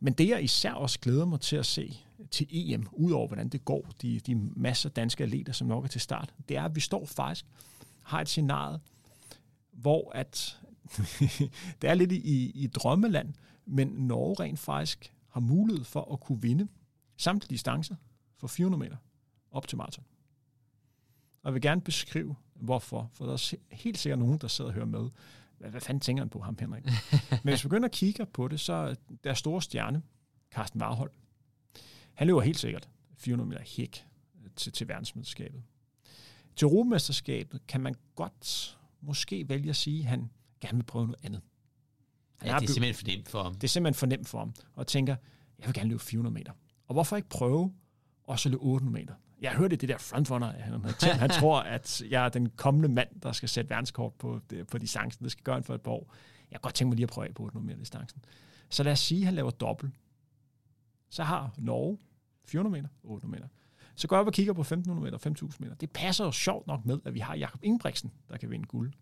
Men 0.00 0.12
det, 0.12 0.28
jeg 0.28 0.42
især 0.42 0.72
også 0.72 0.98
glæder 1.00 1.24
mig 1.24 1.40
til 1.40 1.56
at 1.56 1.66
se 1.66 1.96
til 2.30 2.46
EM, 2.50 2.86
udover 2.92 3.26
hvordan 3.26 3.48
det 3.48 3.64
går, 3.64 3.86
de, 4.02 4.20
de 4.20 4.34
masser 4.34 4.88
af 4.88 4.92
danske 4.92 5.24
atleter, 5.24 5.52
som 5.52 5.68
nok 5.68 5.84
er 5.84 5.88
til 5.88 6.00
start, 6.00 6.34
det 6.48 6.56
er, 6.56 6.62
at 6.62 6.74
vi 6.74 6.80
står 6.80 7.06
faktisk, 7.06 7.46
har 8.02 8.20
et 8.20 8.28
scenarie, 8.28 8.78
hvor 9.72 10.10
at 10.14 10.60
det 11.82 11.90
er 11.90 11.94
lidt 11.94 12.12
i, 12.12 12.50
i 12.50 12.66
drømmeland, 12.66 13.34
men 13.66 13.88
Norge 13.88 14.44
rent 14.44 14.58
faktisk 14.58 15.12
har 15.28 15.40
mulighed 15.40 15.84
for 15.84 16.12
at 16.12 16.20
kunne 16.20 16.42
vinde 16.42 16.68
samtlige 17.16 17.50
distancer 17.50 17.94
for 18.36 18.46
400 18.46 18.80
meter 18.80 18.96
op 19.50 19.68
til 19.68 19.78
maraton. 19.78 20.04
Og 21.42 21.48
jeg 21.48 21.54
vil 21.54 21.62
gerne 21.62 21.80
beskrive, 21.80 22.36
hvorfor, 22.54 23.10
for 23.14 23.26
der 23.26 23.32
er 23.32 23.74
helt 23.74 23.98
sikkert 23.98 24.18
nogen, 24.18 24.38
der 24.38 24.48
sidder 24.48 24.70
og 24.70 24.74
hører 24.74 24.86
med. 24.86 25.10
Hvad, 25.58 25.70
hvad 25.70 25.80
fanden 25.80 26.00
tænker 26.00 26.20
han 26.20 26.30
på 26.30 26.40
ham, 26.40 26.56
Henrik? 26.60 26.84
Men 27.30 27.40
hvis 27.52 27.64
vi 27.64 27.68
begynder 27.68 27.88
at 27.88 27.94
kigge 27.94 28.26
på 28.26 28.48
det, 28.48 28.60
så 28.60 28.72
er 28.72 28.94
der 29.24 29.34
store 29.34 29.62
stjerne, 29.62 30.02
Carsten 30.50 30.82
Warhold, 30.82 31.10
han 32.14 32.26
løber 32.26 32.40
helt 32.40 32.58
sikkert 32.58 32.88
400 33.16 33.48
meter 33.48 33.62
hæk 33.76 34.06
til, 34.56 34.72
til 34.72 34.88
verdensmesterskabet. 34.88 35.62
Til 36.56 36.66
Europamesterskabet 36.66 37.66
kan 37.66 37.80
man 37.80 37.94
godt 38.14 38.78
måske 39.02 39.48
vælge 39.48 39.70
at 39.70 39.76
sige, 39.76 39.98
at 39.98 40.06
han 40.08 40.30
gerne 40.60 40.78
vil 40.78 40.84
prøve 40.84 41.06
noget 41.06 41.24
andet. 41.24 41.40
Han 42.38 42.50
ja, 42.50 42.58
det 42.58 42.68
er 42.68 42.72
simpelthen 42.72 42.94
for 42.94 43.06
nemt 43.06 43.28
for 43.28 43.42
ham. 43.42 43.54
Det 43.54 43.64
er 43.64 43.68
simpelthen 43.68 43.98
for 43.98 44.06
nemt 44.06 44.28
for 44.28 44.38
ham, 44.38 44.54
og 44.74 44.86
tænker, 44.86 45.16
jeg 45.58 45.66
vil 45.66 45.74
gerne 45.74 45.88
løbe 45.88 46.02
400 46.02 46.34
meter. 46.34 46.52
Og 46.88 46.92
hvorfor 46.92 47.16
ikke 47.16 47.28
prøve 47.28 47.72
også 48.24 48.48
at 48.48 48.50
løbe 48.50 48.62
800 48.62 49.02
meter? 49.02 49.14
Jeg 49.40 49.52
hørte 49.52 49.76
det 49.76 49.88
der 49.88 49.98
frontrunner, 49.98 50.52
han, 50.52 50.84
han 51.20 51.30
tror, 51.30 51.60
at 51.60 52.02
jeg 52.10 52.24
er 52.24 52.28
den 52.28 52.50
kommende 52.50 52.88
mand, 52.88 53.20
der 53.20 53.32
skal 53.32 53.48
sætte 53.48 53.70
verdenskort 53.70 54.14
på, 54.14 54.40
på 54.70 54.78
distancen. 54.78 55.24
Det 55.24 55.32
skal 55.32 55.44
gøre 55.44 55.54
han 55.54 55.64
for 55.64 55.74
et 55.74 55.80
par 55.80 55.92
år. 55.92 56.14
Jeg 56.50 56.56
kan 56.56 56.62
godt 56.62 56.74
tænke 56.74 56.88
mig 56.88 56.96
lige 56.96 57.04
at 57.04 57.10
prøve 57.10 57.32
på 57.34 57.42
800 57.42 57.66
meter 57.66 57.78
distancen. 57.78 58.24
Så 58.68 58.82
lad 58.82 58.92
os 58.92 58.98
sige, 58.98 59.20
at 59.20 59.24
han 59.24 59.34
laver 59.34 59.50
dobbelt. 59.50 59.92
Så 61.10 61.24
har 61.24 61.54
Norge 61.58 61.98
400 62.44 62.72
meter, 62.82 62.88
800 63.02 63.40
meter. 63.40 63.48
Så 63.94 64.08
går 64.08 64.16
jeg 64.16 64.20
op 64.20 64.26
og 64.26 64.32
kigger 64.32 64.52
på 64.52 64.60
1500 64.60 65.04
meter, 65.04 65.18
5000 65.18 65.64
meter. 65.64 65.76
Det 65.76 65.90
passer 65.90 66.24
jo 66.24 66.32
sjovt 66.32 66.66
nok 66.66 66.84
med, 66.84 66.98
at 67.04 67.14
vi 67.14 67.18
har 67.18 67.36
Jakob 67.36 67.64
Ingebrigtsen, 67.64 68.12
der 68.30 68.36
kan 68.36 68.50
vinde 68.50 68.66
guld 68.66 68.92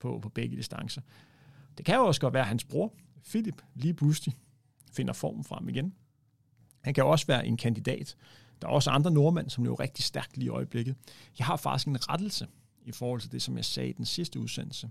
på, 0.00 0.18
på 0.22 0.28
begge 0.28 0.56
distancer. 0.56 1.02
Det 1.78 1.86
kan 1.86 1.94
jo 1.96 2.06
også 2.06 2.20
godt 2.20 2.34
være, 2.34 2.42
at 2.42 2.48
hans 2.48 2.64
bror, 2.64 2.92
Philip, 3.28 3.62
lige 3.74 3.94
pludselig 3.94 4.36
finder 4.92 5.12
formen 5.12 5.44
frem 5.44 5.68
igen. 5.68 5.94
Han 6.80 6.94
kan 6.94 7.04
også 7.04 7.26
være 7.26 7.46
en 7.46 7.56
kandidat. 7.56 8.16
Der 8.62 8.68
er 8.68 8.72
også 8.72 8.90
andre 8.90 9.10
nordmænd, 9.10 9.50
som 9.50 9.64
løber 9.64 9.80
rigtig 9.80 10.04
stærkt 10.04 10.36
lige 10.36 10.46
i 10.46 10.48
øjeblikket. 10.48 10.96
Jeg 11.38 11.46
har 11.46 11.56
faktisk 11.56 11.88
en 11.88 12.10
rettelse 12.10 12.46
i 12.84 12.92
forhold 12.92 13.20
til 13.20 13.32
det, 13.32 13.42
som 13.42 13.56
jeg 13.56 13.64
sagde 13.64 13.88
i 13.88 13.92
den 13.92 14.04
sidste 14.04 14.40
udsendelse. 14.40 14.90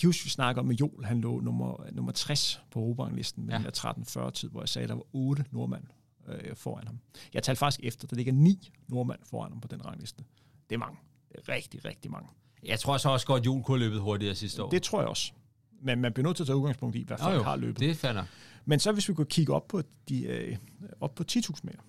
Kan 0.00 0.08
vi 0.08 0.12
snakker 0.12 0.62
om, 0.62 0.70
at 0.70 0.80
Joel 0.80 1.04
han 1.04 1.20
lå 1.20 1.40
nummer, 1.40 1.86
nummer 1.92 2.12
60 2.12 2.60
på 2.70 2.80
Europaranglisten 2.80 3.46
med 3.46 3.54
ja. 3.60 3.68
13.40 3.68 4.30
tid, 4.30 4.48
hvor 4.48 4.60
jeg 4.60 4.68
sagde, 4.68 4.84
at 4.84 4.88
der 4.88 4.94
var 4.94 5.06
otte 5.12 5.44
nordmænd 5.50 5.84
øh, 6.28 6.56
foran 6.56 6.86
ham. 6.86 6.98
Jeg 7.34 7.42
talte 7.42 7.58
faktisk 7.58 7.80
efter, 7.84 8.06
der 8.06 8.16
ligger 8.16 8.32
ni 8.32 8.72
nordmænd 8.88 9.18
foran 9.24 9.52
ham 9.52 9.60
på 9.60 9.68
den 9.68 9.86
rangliste. 9.86 10.24
Det 10.70 10.74
er 10.74 10.78
mange. 10.78 10.98
Det 11.28 11.38
er 11.48 11.54
rigtig, 11.54 11.84
rigtig 11.84 12.10
mange. 12.10 12.28
Jeg 12.62 12.80
tror 12.80 12.96
så 12.96 13.08
også 13.08 13.26
godt, 13.26 13.40
at 13.40 13.46
Joel 13.46 13.62
kunne 13.62 13.78
løbet 13.78 14.00
hurtigere 14.00 14.34
sidste 14.34 14.62
år. 14.62 14.70
Det 14.70 14.82
tror 14.82 15.00
jeg 15.00 15.08
også. 15.08 15.32
Men 15.80 16.00
man 16.00 16.12
bliver 16.12 16.26
nødt 16.28 16.36
til 16.36 16.42
at 16.42 16.46
tage 16.46 16.56
udgangspunkt 16.56 16.96
i, 16.96 17.02
hvad 17.02 17.18
folk 17.18 17.34
jo, 17.34 17.42
har 17.42 17.56
løbet. 17.56 17.80
det 17.80 17.90
er 17.90 17.94
fair 17.94 18.24
Men 18.64 18.80
så 18.80 18.92
hvis 18.92 19.08
vi 19.08 19.14
kunne 19.14 19.26
kigge 19.26 19.52
op 19.52 19.68
på, 19.68 19.82
de, 20.08 20.22
øh, 20.22 20.56
op 21.00 21.14
på 21.14 21.24
10.000 21.32 21.60
meter. 21.62 21.80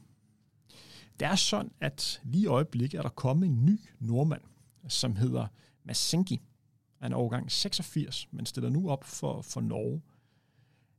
Det 1.19 1.27
er 1.27 1.35
sådan, 1.35 1.71
at 1.81 2.21
lige 2.23 2.43
i 2.43 2.47
øjeblikket 2.47 2.97
er 2.97 3.01
der 3.01 3.09
kommet 3.09 3.47
en 3.47 3.65
ny 3.65 3.79
nordmand, 3.99 4.41
som 4.87 5.15
hedder 5.15 5.47
Masenki. 5.83 6.41
Han 7.01 7.11
er 7.11 7.15
overgang 7.15 7.51
86, 7.51 8.27
men 8.31 8.45
stiller 8.45 8.69
nu 8.69 8.89
op 8.89 9.03
for, 9.03 9.41
for 9.41 9.61
Norge. 9.61 10.01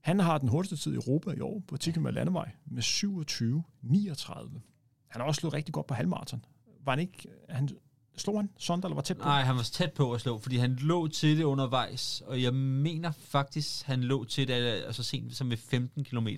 Han 0.04 0.20
har 0.20 0.38
den 0.38 0.48
hurtigste 0.48 0.76
tid 0.76 0.92
i 0.92 0.96
Europa 0.96 1.30
i 1.30 1.40
år 1.40 1.62
på 1.68 1.76
10 1.76 1.90
km 1.92 2.06
landevej 2.06 2.50
med 2.66 2.82
27.39. 2.82 4.60
Han 5.08 5.20
har 5.20 5.24
også 5.24 5.38
slået 5.40 5.54
rigtig 5.54 5.74
godt 5.74 5.86
på 5.86 5.94
halvmarathon. 5.94 6.44
Var 6.84 6.92
han 6.92 7.00
ikke, 7.00 7.28
han 7.48 7.68
Slog 8.16 8.38
han 8.38 8.50
Sonder, 8.58 8.88
eller 8.88 8.94
var 8.94 9.02
tæt 9.02 9.16
på? 9.16 9.24
Nej, 9.24 9.42
han 9.42 9.56
var 9.56 9.62
tæt 9.62 9.92
på 9.92 10.12
at 10.12 10.20
slå, 10.20 10.38
fordi 10.38 10.56
han 10.56 10.76
lå 10.76 11.08
til 11.08 11.38
det 11.38 11.44
undervejs, 11.44 12.20
og 12.20 12.42
jeg 12.42 12.54
mener 12.54 13.12
faktisk, 13.12 13.84
han 13.84 14.04
lå 14.04 14.24
til 14.24 14.48
det 14.48 14.54
altså 14.54 15.02
sent 15.02 15.36
som 15.36 15.46
med 15.46 15.56
15 15.56 16.04
km. 16.04 16.28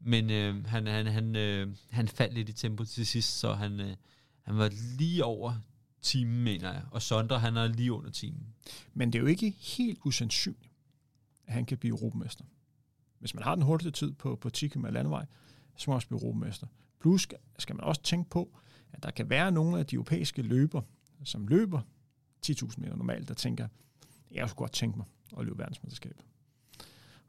Men 0.00 0.30
øh, 0.30 0.66
han, 0.66 0.86
han, 0.86 1.06
han, 1.06 1.36
øh, 1.36 1.76
han 1.90 2.08
faldt 2.08 2.34
lidt 2.34 2.48
i 2.48 2.52
tempo 2.52 2.84
til 2.84 3.06
sidst, 3.06 3.38
så 3.38 3.52
han, 3.52 3.80
øh, 3.80 3.96
han 4.42 4.58
var 4.58 4.70
lige 4.98 5.24
over 5.24 5.54
timen, 6.02 6.44
mener 6.44 6.72
jeg. 6.72 6.82
Og 6.90 7.02
Sonder, 7.02 7.38
han 7.38 7.56
er 7.56 7.66
lige 7.66 7.92
under 7.92 8.10
timen. 8.10 8.46
Men 8.94 9.12
det 9.12 9.18
er 9.18 9.22
jo 9.22 9.28
ikke 9.28 9.50
helt 9.50 9.98
usandsynligt, 10.04 10.72
at 11.46 11.54
han 11.54 11.64
kan 11.64 11.78
blive 11.78 11.98
europamester. 11.98 12.44
Hvis 13.18 13.34
man 13.34 13.44
har 13.44 13.54
den 13.54 13.64
hurtigste 13.64 13.90
tid 13.90 14.12
på, 14.12 14.36
på 14.36 14.50
10 14.50 14.68
km 14.68 14.86
landevej, 14.86 15.26
så 15.76 15.84
må 15.86 15.92
man 15.92 15.96
også 15.96 16.08
blive 16.08 16.22
europamester. 16.22 16.66
Plus 17.00 17.28
skal 17.58 17.76
man 17.76 17.84
også 17.84 18.02
tænke 18.02 18.30
på, 18.30 18.58
at 18.92 19.02
der 19.02 19.10
kan 19.10 19.30
være 19.30 19.52
nogle 19.52 19.78
af 19.78 19.86
de 19.86 19.94
europæiske 19.94 20.42
løber, 20.42 20.82
som 21.24 21.48
løber 21.48 21.80
10.000 22.46 22.80
meter 22.80 22.96
normalt, 22.96 23.28
der 23.28 23.34
tænker, 23.34 23.68
jeg 24.30 24.48
skulle 24.48 24.58
godt 24.58 24.72
tænke 24.72 24.96
mig 24.98 25.06
at 25.38 25.44
løbe 25.44 25.58
verdensmesterskabet. 25.58 26.24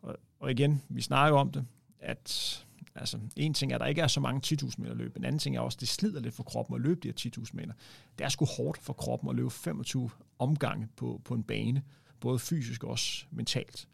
Og, 0.02 0.18
og 0.40 0.52
igen, 0.52 0.82
vi 0.90 1.02
snakker 1.02 1.40
om 1.40 1.52
det, 1.52 1.66
at 2.00 2.66
Altså, 2.96 3.20
en 3.36 3.54
ting 3.54 3.72
er, 3.72 3.76
at 3.76 3.82
der 3.82 3.88
ikke 3.88 4.02
er 4.02 4.08
så 4.08 4.20
mange 4.20 4.58
10.000 4.64 4.74
meter 4.78 4.94
løb. 4.94 5.18
En 5.18 5.24
anden 5.24 5.40
ting 5.40 5.56
er 5.56 5.60
også, 5.60 5.76
at 5.76 5.80
det 5.80 5.88
slider 5.88 6.20
lidt 6.20 6.34
for 6.34 6.44
kroppen 6.44 6.76
at 6.76 6.82
løbe 6.82 7.00
de 7.00 7.08
her 7.08 7.32
10.000 7.44 7.50
meter. 7.54 7.74
Det 8.18 8.26
er 8.26 8.30
sgu 8.30 8.46
hårdt 8.46 8.78
for 8.78 8.94
kroppen 8.94 9.30
at 9.30 9.36
løbe 9.36 9.50
25 9.50 10.10
omgange 10.40 10.88
på, 10.96 11.22
på 11.26 11.34
en 11.34 11.44
bane, 11.44 11.84
både 12.20 12.40
fysisk 12.40 12.84
og 12.84 12.90
også 12.90 13.26
mentalt. 13.32 13.88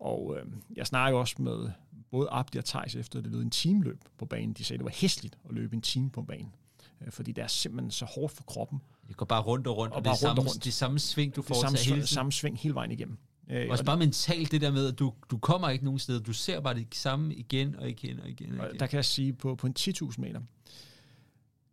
Og 0.00 0.36
øh, 0.38 0.46
jeg 0.76 0.86
snakker 0.86 1.18
også 1.18 1.42
med 1.42 1.70
både 2.10 2.28
Abdi 2.30 2.58
og 2.58 2.64
Thijs 2.64 2.94
efter, 2.94 3.20
det 3.20 3.30
lød 3.32 3.42
en 3.42 3.50
teamløb 3.50 4.00
på 4.18 4.26
banen. 4.26 4.52
De 4.52 4.64
sagde, 4.64 4.78
det 4.78 4.84
var 4.84 4.90
hæsligt 4.94 5.38
at 5.48 5.54
løbe 5.54 5.76
en 5.76 5.82
time 5.82 6.10
på 6.10 6.22
banen. 6.22 6.52
Øh, 7.00 7.12
fordi 7.12 7.32
det 7.32 7.42
er 7.44 7.48
simpelthen 7.48 7.90
så 7.90 8.04
hårdt 8.04 8.32
for 8.32 8.42
kroppen. 8.44 8.78
Det 9.08 9.16
går 9.16 9.26
bare 9.26 9.42
rundt 9.42 9.66
og 9.66 9.76
rundt, 9.76 9.92
og, 9.92 9.96
og 9.98 10.04
det, 10.04 10.10
rundt 10.10 10.20
samme, 10.20 10.40
og 10.42 10.46
rundt. 10.46 10.64
det 10.64 10.72
samme 10.72 10.98
sving, 10.98 11.36
du 11.36 11.42
får 11.42 11.54
Det 11.54 11.60
samme, 11.62 11.78
hele 11.78 11.96
tiden. 11.96 12.06
samme 12.06 12.32
sving 12.32 12.58
hele 12.58 12.74
vejen 12.74 12.90
igennem. 12.90 13.18
Øh, 13.50 13.66
Også 13.70 13.82
og 13.82 13.86
bare 13.86 13.96
mentalt 13.96 14.52
det 14.52 14.60
der 14.60 14.70
med, 14.72 14.86
at 14.92 14.98
du, 14.98 15.12
du 15.30 15.38
kommer 15.38 15.68
ikke 15.68 15.84
nogen 15.84 15.98
steder. 15.98 16.20
Du 16.20 16.32
ser 16.32 16.60
bare 16.60 16.74
det 16.74 16.86
samme 16.94 17.34
igen 17.34 17.76
og 17.76 17.88
igen 17.90 18.20
og 18.20 18.28
igen. 18.28 18.54
Og 18.54 18.60
Og 18.60 18.66
igen. 18.68 18.80
der 18.80 18.86
kan 18.86 18.96
jeg 18.96 19.04
sige, 19.04 19.32
på, 19.32 19.54
på 19.54 19.66
en 19.66 19.74
10.000 19.78 20.14
meter, 20.20 20.40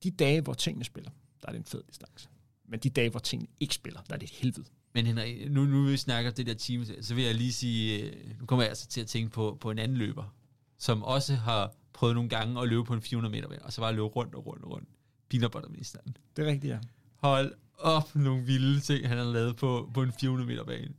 de 0.04 0.12
dage, 0.12 0.42
hvor 0.42 0.54
tingene 0.54 0.86
spiller, 0.86 1.12
der 1.42 1.48
er 1.48 1.52
det 1.52 1.60
en 1.60 1.66
fed 1.66 1.82
distance. 1.88 2.30
Men 2.68 2.80
de 2.80 2.90
dage, 2.90 3.10
hvor 3.10 3.20
tingene 3.20 3.48
ikke 3.60 3.76
spiller, 3.76 4.02
der 4.02 4.14
er 4.14 4.18
det 4.18 4.30
et 4.30 4.36
helvede. 4.36 4.66
Men 4.96 5.06
Henrik, 5.06 5.52
nu, 5.52 5.66
nu 5.66 5.84
vi 5.84 5.98
snakker 5.98 6.32
det 6.32 6.48
der 6.48 6.54
team, 6.54 6.86
så 7.02 7.16
vil 7.16 7.24
jeg 7.24 7.36
lige 7.36 7.54
sige, 7.54 8.04
øh, 8.04 8.40
nu 8.40 8.46
kommer 8.46 8.64
jeg 8.64 8.70
altså 8.70 8.88
til 8.88 9.02
at 9.02 9.08
tænke 9.08 9.32
på, 9.32 9.58
på 9.62 9.72
en 9.72 9.80
anden 9.80 9.98
løber, 9.98 10.34
som 10.78 11.04
også 11.04 11.36
har 11.36 11.72
prøvet 11.94 12.16
nogle 12.16 12.30
gange 12.30 12.62
at 12.62 12.68
løbe 12.68 12.84
på 12.84 12.94
en 12.94 13.02
400 13.02 13.32
meter 13.32 13.48
bane, 13.48 13.66
og 13.66 13.74
så 13.74 13.82
bare 13.82 13.94
løbe 13.94 14.06
rundt 14.06 14.36
og 14.36 14.46
rundt 14.46 14.64
og 14.64 14.72
rundt. 14.72 14.90
Peanutbutterministeren. 15.30 16.18
Det 16.36 16.48
er 16.48 16.52
rigtigt, 16.52 16.74
ja. 16.74 16.80
Hold 17.16 17.54
op 17.80 18.16
nogle 18.16 18.44
vilde 18.44 18.80
ting, 18.80 19.08
han 19.08 19.18
har 19.18 19.26
lavet 19.26 19.56
på, 19.56 19.92
på 19.94 20.02
en 20.02 20.14
400 20.20 20.48
meter 20.48 20.64
bane. 20.64 20.94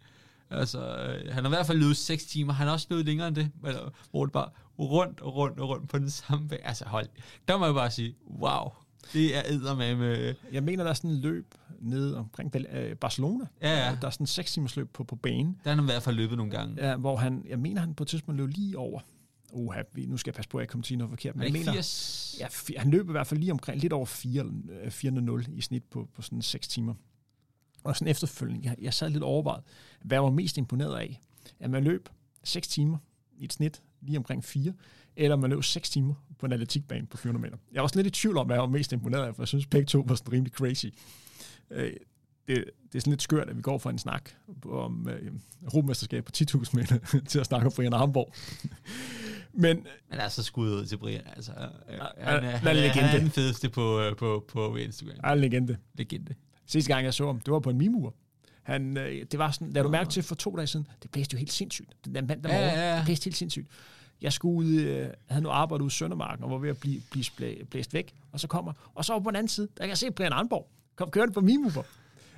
Altså, 0.50 0.96
øh, 0.96 1.34
han 1.34 1.44
har 1.44 1.50
i 1.50 1.54
hvert 1.54 1.66
fald 1.66 1.78
løbet 1.78 1.96
6 1.96 2.24
timer. 2.24 2.52
Han 2.52 2.66
har 2.66 2.74
også 2.74 2.86
løbet 2.90 3.06
længere 3.06 3.28
end 3.28 3.36
det, 3.36 3.50
eller, 3.66 3.90
hvor 4.10 4.24
det 4.24 4.32
bare 4.32 4.48
rundt 4.78 5.20
og 5.20 5.34
rundt 5.36 5.60
og 5.60 5.68
rundt 5.68 5.88
på 5.88 5.98
den 5.98 6.10
samme 6.10 6.48
bane. 6.48 6.66
Altså, 6.66 6.84
hold. 6.84 7.08
Der 7.48 7.58
må 7.58 7.64
jeg 7.64 7.74
bare 7.74 7.90
sige, 7.90 8.14
wow. 8.40 8.68
Det 9.12 9.36
er 9.36 9.42
eddermame 9.46 10.00
med... 10.00 10.34
Jeg 10.52 10.62
mener, 10.62 10.84
der 10.84 10.90
er 10.90 10.94
sådan 10.94 11.10
en 11.10 11.20
løb 11.20 11.54
nede 11.80 12.16
omkring 12.18 12.52
øh, 12.72 12.96
Barcelona. 12.96 13.44
Ja, 13.62 13.86
ja. 13.86 13.96
Der 14.00 14.06
er 14.06 14.10
sådan 14.10 14.22
en 14.22 14.26
6 14.26 14.52
timers 14.52 14.76
løb 14.76 14.92
på, 14.92 15.04
på 15.04 15.16
banen, 15.16 15.56
Der 15.64 15.70
har 15.70 15.76
han 15.76 15.84
i 15.84 15.86
hvert 15.86 16.02
fald 16.02 16.16
løbet 16.16 16.36
nogle 16.36 16.52
gange. 16.52 16.88
ja, 16.88 16.96
hvor 16.96 17.16
han, 17.16 17.44
jeg 17.48 17.58
mener, 17.58 17.80
han 17.80 17.94
på 17.94 18.04
et 18.04 18.08
tidspunkt 18.08 18.40
løb 18.40 18.48
lige 18.48 18.78
over. 18.78 19.00
Uha, 19.52 19.82
nu 19.96 20.16
skal 20.16 20.30
jeg 20.30 20.34
passe 20.34 20.48
på, 20.48 20.58
at 20.58 20.62
jeg 20.62 20.68
kommer 20.68 20.82
til 20.82 20.98
noget 20.98 21.10
forkert. 21.10 21.34
Er 21.34 21.38
Men 21.38 21.44
jeg 21.44 21.52
mener, 21.52 21.72
80? 21.72 22.36
ja, 22.40 22.78
han 22.78 22.90
løb 22.90 23.08
i 23.08 23.12
hvert 23.12 23.26
fald 23.26 23.40
lige 23.40 23.52
omkring 23.52 23.80
lidt 23.80 23.92
over 23.92 24.06
4, 24.06 24.44
øh, 24.84 24.90
400 24.90 25.44
i 25.54 25.60
snit 25.60 25.84
på, 25.84 26.08
på 26.14 26.22
sådan 26.22 26.42
6 26.42 26.68
timer. 26.68 26.94
Og 27.84 27.96
sådan 27.96 28.10
efterfølgende, 28.10 28.68
jeg, 28.68 28.76
jeg 28.82 28.94
sad 28.94 29.10
lidt 29.10 29.22
overvejet, 29.22 29.64
hvad 30.04 30.16
jeg 30.16 30.22
var 30.24 30.30
mest 30.30 30.58
imponeret 30.58 30.98
af. 30.98 31.20
At 31.60 31.70
man 31.70 31.84
løb 31.84 32.08
6 32.44 32.68
timer 32.68 32.98
i 33.38 33.44
et 33.44 33.52
snit, 33.52 33.82
lige 34.00 34.18
omkring 34.18 34.44
4, 34.44 34.72
eller 35.16 35.36
man 35.36 35.50
løb 35.50 35.62
6 35.64 35.90
timer 35.90 36.14
på 36.38 36.46
en 36.46 36.52
atletikbane 36.52 37.06
på 37.06 37.16
400 37.16 37.42
meter. 37.42 37.56
Jeg 37.72 37.78
var 37.78 37.82
også 37.82 37.96
lidt 37.98 38.06
i 38.06 38.10
tvivl 38.10 38.36
om, 38.38 38.46
hvad 38.46 38.56
jeg 38.56 38.60
var 38.62 38.68
mest 38.68 38.92
imponeret 38.92 39.26
af, 39.26 39.34
for 39.34 39.42
jeg 39.42 39.48
synes 39.48 39.66
begge 39.66 39.86
to 39.86 40.04
var 40.08 40.14
sådan 40.14 40.32
rimelig 40.32 40.52
crazy. 40.52 40.86
Øh, 41.70 41.92
det, 42.48 42.64
det 42.92 42.94
er 42.94 43.00
sådan 43.00 43.10
lidt 43.10 43.22
skørt, 43.22 43.48
at 43.48 43.56
vi 43.56 43.62
går 43.62 43.78
fra 43.78 43.90
en 43.90 43.98
snak 43.98 44.30
om 44.64 45.08
øh, 45.08 45.32
Europamesterskab 45.62 46.24
på 46.24 46.32
10.000 46.36 46.76
meter 46.76 46.98
til 47.28 47.38
at 47.38 47.46
snakke 47.46 47.66
om 47.66 47.72
Brian 47.76 47.92
Armborg. 47.92 48.32
Men 49.52 49.86
Men 50.10 50.20
altså 50.20 50.42
skud 50.42 50.70
ud 50.70 50.86
til 50.86 50.96
Brian. 50.96 51.22
Altså, 51.36 51.52
øh, 51.52 51.58
han, 51.58 52.00
er, 52.16 52.50
han, 52.50 52.76
er, 52.76 52.88
han 52.88 53.16
er 53.16 53.18
den 53.18 53.30
fedeste 53.30 53.68
på, 53.68 54.00
øh, 54.00 54.16
på, 54.16 54.44
på 54.48 54.76
Instagram. 54.76 55.16
er 55.24 55.32
en 55.32 55.38
legende. 55.38 55.76
Legende. 55.94 56.34
Sidste 56.66 56.92
gang, 56.92 57.04
jeg 57.04 57.14
så 57.14 57.26
ham, 57.26 57.40
det 57.40 57.52
var 57.52 57.60
på 57.60 57.70
en 57.70 57.78
mimur. 57.78 58.14
Han, 58.62 58.96
øh, 58.96 59.26
det 59.30 59.38
var 59.38 59.50
sådan, 59.50 59.72
lad 59.72 59.82
du 59.82 59.88
mærke 59.88 60.10
til 60.10 60.22
for 60.22 60.34
to 60.34 60.56
dage 60.56 60.66
siden, 60.66 60.86
det 61.02 61.10
blæste 61.10 61.34
jo 61.34 61.38
helt 61.38 61.52
sindssygt. 61.52 61.88
Den 62.04 62.14
der 62.14 62.22
mandag 62.22 62.52
Ja, 62.52 62.58
morgen, 62.58 62.74
ja, 62.74 62.90
ja. 62.90 62.96
det 62.96 63.04
blæste 63.04 63.24
helt 63.24 63.36
sindssygt. 63.36 63.68
Jeg 64.20 64.32
skulle 64.32 64.56
ud, 64.56 64.74
øh, 64.74 65.08
havde 65.26 65.42
nu 65.42 65.48
arbejdet 65.48 65.82
ude 65.82 65.86
i 65.88 65.90
Søndermarken, 65.90 66.44
og 66.44 66.50
var 66.50 66.58
ved 66.58 66.70
at 66.70 66.78
blive, 66.78 67.02
blive 67.10 67.64
blæst 67.64 67.94
væk, 67.94 68.14
og 68.32 68.40
så 68.40 68.48
kommer, 68.48 68.72
og 68.94 69.04
så 69.04 69.12
over 69.12 69.22
på 69.22 69.30
den 69.30 69.36
anden 69.36 69.48
side, 69.48 69.68
der 69.76 69.82
kan 69.82 69.88
jeg 69.88 69.98
se 69.98 70.10
Brian 70.10 70.32
Arnborg, 70.32 70.68
kom 70.96 71.10
kørende 71.10 71.34
på 71.34 71.40
mimur. 71.40 71.86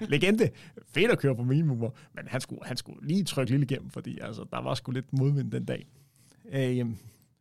Legende. 0.00 0.50
Fedt 0.86 1.10
at 1.10 1.18
køre 1.18 1.36
på 1.36 1.42
mimur, 1.42 1.94
men 2.14 2.28
han 2.28 2.40
skulle, 2.40 2.60
han 2.64 2.76
skulle 2.76 3.06
lige 3.08 3.24
trykke 3.24 3.52
lidt 3.52 3.70
igennem, 3.70 3.90
fordi 3.90 4.18
altså, 4.18 4.44
der 4.50 4.58
var 4.62 4.74
sgu 4.74 4.92
lidt 4.92 5.12
modvind 5.12 5.50
den 5.52 5.64
dag. 5.64 5.86
Øh, 6.48 6.86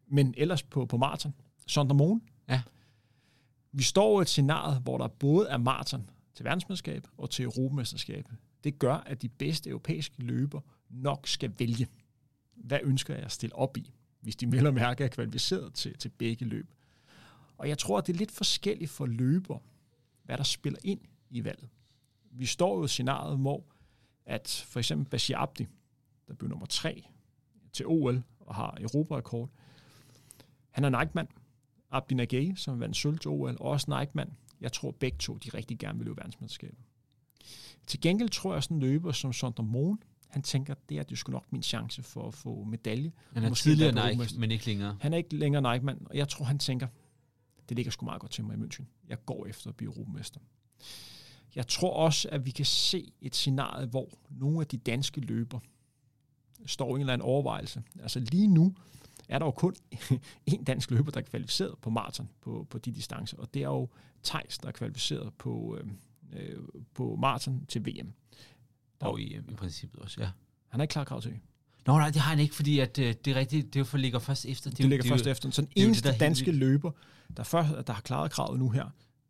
men 0.07 0.33
ellers 0.37 0.63
på, 0.63 0.85
på 0.85 0.97
maraton, 0.97 1.33
Sondermoen, 1.67 2.21
Ja. 2.49 2.61
vi 3.71 3.83
står 3.83 4.19
i 4.19 4.21
et 4.21 4.27
scenarie, 4.29 4.79
hvor 4.79 4.97
der 4.97 5.07
både 5.07 5.47
er 5.49 5.57
maraton 5.57 6.09
til 6.35 6.45
verdensmesterskab 6.45 7.07
og 7.17 7.29
til 7.29 7.45
Europamesterskab. 7.45 8.25
Det 8.63 8.79
gør, 8.79 8.93
at 8.95 9.21
de 9.21 9.29
bedste 9.29 9.69
europæiske 9.69 10.15
løber 10.21 10.61
nok 10.89 11.27
skal 11.27 11.53
vælge. 11.59 11.87
Hvad 12.55 12.79
ønsker 12.83 13.13
jeg 13.15 13.23
at 13.23 13.31
stille 13.31 13.55
op 13.55 13.77
i, 13.77 13.91
hvis 14.21 14.35
de 14.35 14.51
vel 14.51 14.67
og 14.67 14.73
mærke 14.73 15.03
er 15.03 15.07
kvalificeret 15.07 15.73
til, 15.73 15.97
til 15.97 16.09
begge 16.09 16.45
løb? 16.45 16.67
Og 17.57 17.69
jeg 17.69 17.77
tror, 17.77 17.97
at 17.97 18.07
det 18.07 18.13
er 18.13 18.17
lidt 18.17 18.31
forskelligt 18.31 18.91
for 18.91 19.05
løber, 19.05 19.57
hvad 20.27 20.37
der 20.37 20.43
spiller 20.43 20.79
ind 20.83 20.99
i 21.29 21.43
valget. 21.43 21.69
Vi 22.31 22.45
står 22.45 22.75
jo 22.75 22.81
i 22.81 22.83
et 22.83 22.89
scenarie, 22.89 23.35
hvor 23.35 23.63
at 24.25 24.65
for 24.67 24.79
eksempel 24.79 25.09
Bashir 25.09 25.37
Abdi, 25.37 25.67
der 26.27 26.33
blev 26.33 26.49
nummer 26.49 26.65
tre 26.65 27.03
til 27.73 27.85
OL 27.87 28.23
og 28.39 28.55
har 28.55 28.77
Europarekord, 28.79 29.49
han 30.69 30.83
er 30.83 30.89
Nike-mand. 30.89 31.27
Abdi 31.91 32.15
Nagay, 32.15 32.55
som 32.55 32.79
vandt 32.79 32.97
sølv 32.97 33.19
til 33.19 33.31
OL, 33.31 33.57
og 33.59 33.65
også 33.65 33.99
Nike-mand. 33.99 34.31
Jeg 34.61 34.71
tror 34.73 34.91
begge 34.91 35.17
to, 35.17 35.37
de 35.37 35.49
rigtig 35.49 35.79
gerne 35.79 35.97
vil 35.97 36.05
løbe 36.05 36.17
verdensmesterskabet. 36.17 36.79
Til 37.87 38.01
gengæld 38.01 38.29
tror 38.29 38.53
jeg, 38.53 38.63
sådan 38.63 38.77
en 38.77 38.81
løber 38.81 39.11
som 39.11 39.33
Sondre 39.33 39.63
Mohn, 39.63 39.99
han 40.27 40.41
tænker, 40.41 40.73
det 40.89 40.97
er 40.97 41.03
det 41.03 41.17
sgu 41.17 41.31
nok 41.31 41.51
min 41.51 41.63
chance 41.63 42.03
for 42.03 42.27
at 42.27 42.33
få 42.33 42.63
medalje. 42.63 43.11
Han 43.33 43.43
er 43.43 43.49
Måske 43.49 43.63
tidligere 43.63 44.17
Nike, 44.17 44.39
men 44.39 44.51
ikke 44.51 44.65
længere. 44.65 44.97
Han 45.01 45.13
er 45.13 45.17
ikke 45.17 45.35
længere 45.35 45.73
Nike-mand, 45.73 46.05
og 46.05 46.17
jeg 46.17 46.29
tror, 46.29 46.45
han 46.45 46.59
tænker, 46.59 46.87
det 47.69 47.77
ligger 47.77 47.91
sgu 47.91 48.05
meget 48.05 48.21
godt 48.21 48.31
til 48.31 48.43
mig 48.43 48.57
i 48.57 48.59
München. 48.59 48.83
Jeg 49.07 49.25
går 49.25 49.45
efter 49.45 49.69
at 49.69 49.75
blive 49.75 49.91
europamester. 49.91 50.39
Jeg 51.55 51.67
tror 51.67 51.93
også, 51.93 52.29
at 52.31 52.45
vi 52.45 52.51
kan 52.51 52.65
se 52.65 53.13
et 53.21 53.35
scenarie, 53.35 53.85
hvor 53.87 54.09
nogle 54.29 54.59
af 54.61 54.67
de 54.67 54.77
danske 54.77 55.21
løber 55.21 55.59
står 56.65 56.89
i 56.89 56.95
en 56.95 56.99
eller 56.99 57.13
anden 57.13 57.25
overvejelse. 57.25 57.83
Altså 57.99 58.19
lige 58.19 58.47
nu 58.47 58.75
er 59.29 59.39
der 59.39 59.45
jo 59.45 59.51
kun 59.51 59.75
en 60.45 60.63
dansk 60.63 60.91
løber, 60.91 61.11
der 61.11 61.19
er 61.19 61.25
kvalificeret 61.25 61.77
på 61.81 61.89
maraton 61.89 62.29
på, 62.41 62.67
på 62.69 62.77
de 62.77 62.91
distancer, 62.91 63.37
og 63.37 63.53
det 63.53 63.63
er 63.63 63.67
jo 63.67 63.89
Tejs, 64.23 64.57
der 64.57 64.67
er 64.67 64.71
kvalificeret 64.71 65.33
på, 65.33 65.77
øh, 65.81 65.87
øh, 66.33 66.59
på 66.93 67.15
maraton 67.15 67.65
til 67.65 67.85
VM. 67.85 68.13
Og 68.99 69.21
i, 69.21 69.37
i 69.37 69.55
princippet 69.55 70.01
også, 70.01 70.21
ja. 70.21 70.29
Han 70.67 70.79
er 70.79 70.83
ikke 70.83 70.91
klar 70.91 71.03
krav 71.03 71.21
til. 71.21 71.39
Nå 71.87 71.97
nej, 71.97 72.09
det 72.09 72.21
har 72.21 72.29
han 72.29 72.39
ikke, 72.39 72.55
fordi 72.55 72.79
at, 72.79 72.99
øh, 72.99 73.15
det 73.25 73.31
er 73.31 73.35
rigtigt, 73.39 73.73
det 73.73 73.87
for 73.87 73.97
ligger 73.97 74.19
først 74.19 74.45
efter. 74.45 74.69
Det, 74.69 74.77
det 74.77 74.85
ligger 74.89 75.05
er 75.05 75.09
jo- 75.09 75.13
først 75.15 75.27
efter. 75.27 75.51
Så 75.51 75.61
den 75.61 75.67
det 75.69 75.75
det, 75.77 75.85
eneste 75.85 76.09
helt 76.09 76.19
danske 76.19 76.45
vildt. 76.45 76.59
løber, 76.59 76.91
der, 77.37 77.43
først, 77.43 77.69
der 77.87 77.93
har 77.93 78.01
klaret 78.01 78.31
kravet 78.31 78.59
nu 78.59 78.69
her, 78.69 78.85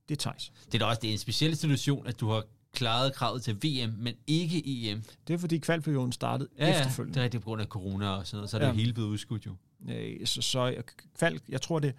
det 0.09 0.15
er 0.15 0.19
Tejs. 0.19 0.51
Det 0.65 0.73
er 0.73 0.79
da 0.79 0.85
også 0.85 0.99
det 1.01 1.07
er 1.07 1.11
en 1.11 1.17
speciel 1.17 1.55
situation, 1.55 2.07
at 2.07 2.19
du 2.19 2.29
har 2.29 2.43
klaret 2.73 3.13
kravet 3.13 3.41
til 3.43 3.55
VM, 3.55 3.93
men 3.97 4.13
ikke 4.27 4.63
EM. 4.65 5.03
Det 5.27 5.33
er 5.33 5.37
fordi 5.37 5.57
kvalperioden 5.57 6.11
startede 6.11 6.49
Ja, 6.59 6.65
ja, 6.67 6.79
efterfølgende. 6.79 7.13
det 7.13 7.19
er 7.19 7.23
rigtigt 7.23 7.43
på 7.43 7.45
grund 7.49 7.61
af 7.61 7.67
corona 7.67 8.09
og 8.09 8.27
sådan 8.27 8.37
noget, 8.37 8.49
så 8.49 8.57
er 8.57 8.61
det 8.61 8.67
Ja. 8.67 8.73
hele 8.73 8.93
blevet 8.93 9.09
udskudt 9.09 9.45
jo. 9.45 9.55
Øh, 9.89 10.25
så, 10.27 10.41
så 10.41 10.65
jeg- 10.65 10.83
kval, 11.17 11.39
jeg 11.49 11.61
tror, 11.61 11.79
det 11.79 11.87
er 11.89 11.93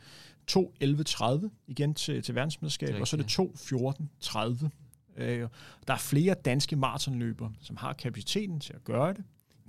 2.11.30 0.47 1.51
igen 1.67 1.95
til, 1.95 2.23
til 2.23 2.35
verdensmesterskab, 2.35 2.89
Det 2.89 2.97
er 2.97 3.01
og 3.01 3.09
så 3.09 3.17
er 3.17 3.21
det 3.23 3.31
2.14.30. 3.31 4.69
Øh, 5.17 5.49
der 5.89 5.95
er 5.95 5.99
flere 5.99 6.35
danske 6.45 6.77
maratonløbere, 6.77 7.53
som 7.61 7.77
har 7.77 7.93
kapaciteten 7.93 8.61
til 8.61 8.73
at 8.73 8.85
gøre 8.85 9.15
det, 9.15 9.25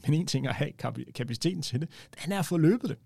men 0.08 0.14
en 0.14 0.28
ting 0.28 0.46
er 0.46 0.50
at 0.50 0.56
have 0.56 0.72
kap- 0.72 1.12
kapaciteten 1.16 1.62
til 1.62 1.82
det, 1.82 1.90
den 2.24 2.32
er 2.32 2.40
at 2.40 2.46
få 2.46 2.58
løbet 2.58 2.90
det. 2.90 2.98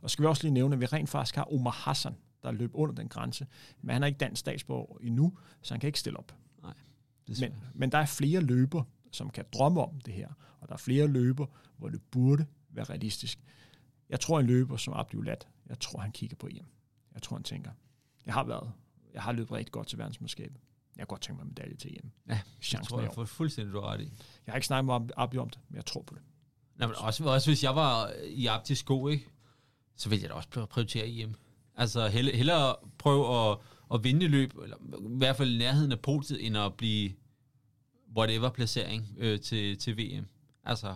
Og 0.00 0.10
skal 0.10 0.22
vi 0.22 0.26
også 0.26 0.42
lige 0.42 0.52
nævne, 0.54 0.74
at 0.74 0.80
vi 0.80 0.86
rent 0.86 1.08
faktisk 1.08 1.36
har 1.36 1.52
Omar 1.52 1.70
Hassan, 1.70 2.14
der 2.42 2.52
løb 2.52 2.70
under 2.74 2.94
den 2.94 3.08
grænse, 3.08 3.46
men 3.82 3.92
han 3.92 4.02
er 4.02 4.06
ikke 4.06 4.18
dansk 4.18 4.40
statsborger 4.40 4.98
endnu, 4.98 5.38
så 5.62 5.74
han 5.74 5.80
kan 5.80 5.88
ikke 5.88 5.98
stille 6.00 6.18
op. 6.18 6.34
desværre. 7.28 7.50
Men, 7.50 7.60
men 7.74 7.92
der 7.92 7.98
er 7.98 8.06
flere 8.06 8.40
løber, 8.40 8.82
som 9.12 9.30
kan 9.30 9.44
drømme 9.52 9.80
om 9.80 10.00
det 10.00 10.14
her, 10.14 10.28
og 10.60 10.68
der 10.68 10.74
er 10.74 10.78
flere 10.78 11.06
løber, 11.06 11.46
hvor 11.76 11.88
det 11.88 12.02
burde 12.10 12.46
være 12.70 12.84
realistisk. 12.84 13.38
Jeg 14.08 14.20
tror, 14.20 14.40
en 14.40 14.46
løber 14.46 14.76
som 14.76 14.94
Abdul 14.94 15.24
Lat, 15.24 15.48
jeg 15.68 15.80
tror, 15.80 16.00
han 16.00 16.12
kigger 16.12 16.36
på 16.36 16.46
EM. 16.46 16.66
Jeg 17.14 17.22
tror, 17.22 17.36
han 17.36 17.42
tænker, 17.42 17.70
jeg 18.26 18.34
har 18.34 18.44
været, 18.44 18.72
jeg 19.14 19.22
har 19.22 19.32
løbet 19.32 19.52
rigtig 19.52 19.72
godt 19.72 19.86
til 19.88 19.98
verdensmesterskabet. 19.98 20.60
Jeg 21.00 21.06
kan 21.08 21.14
godt 21.14 21.20
tænke 21.20 21.36
mig 21.36 21.42
en 21.42 21.48
medalje 21.48 21.76
til 21.76 21.90
EM. 21.92 22.10
Ja, 22.28 22.40
Chancen 22.62 22.88
tror 22.88 22.98
jeg, 22.98 23.02
jeg 23.02 23.10
år. 23.10 23.14
får 23.14 23.24
fuldstændig 23.24 23.80
ret 23.80 24.00
i. 24.00 24.04
Jeg 24.46 24.52
har 24.52 24.54
ikke 24.56 24.66
snakket 24.66 24.86
med 25.02 25.10
Abdi 25.16 25.38
om 25.38 25.50
det, 25.50 25.58
men 25.68 25.76
jeg 25.76 25.86
tror 25.86 26.02
på 26.02 26.14
det. 26.14 26.22
Nå, 26.76 26.86
men 26.86 26.96
også, 26.96 27.24
også 27.24 27.50
hvis 27.50 27.64
jeg 27.64 27.76
var 27.76 28.12
i 28.26 28.46
Abtis 28.46 28.78
sko, 28.78 29.08
ikke, 29.08 29.26
så 29.96 30.08
ville 30.08 30.22
jeg 30.22 30.30
da 30.30 30.34
også 30.34 30.48
prøve 30.48 30.62
at 30.62 30.68
prioritere 30.68 31.08
EM. 31.08 31.34
Altså 31.76 32.08
hellere, 32.08 32.36
hellere 32.36 32.76
prøve 32.98 33.50
at, 33.50 33.58
at 33.94 34.04
vinde 34.04 34.28
løb, 34.28 34.58
eller 34.58 34.76
i 35.14 35.18
hvert 35.18 35.36
fald 35.36 35.58
nærheden 35.58 35.92
af 35.92 36.00
podiet, 36.00 36.46
end 36.46 36.56
at 36.56 36.74
blive 36.74 37.12
whatever 38.16 38.50
placering 38.50 39.14
øh, 39.18 39.40
til, 39.40 39.78
til 39.78 39.98
VM. 39.98 40.26
Altså, 40.64 40.94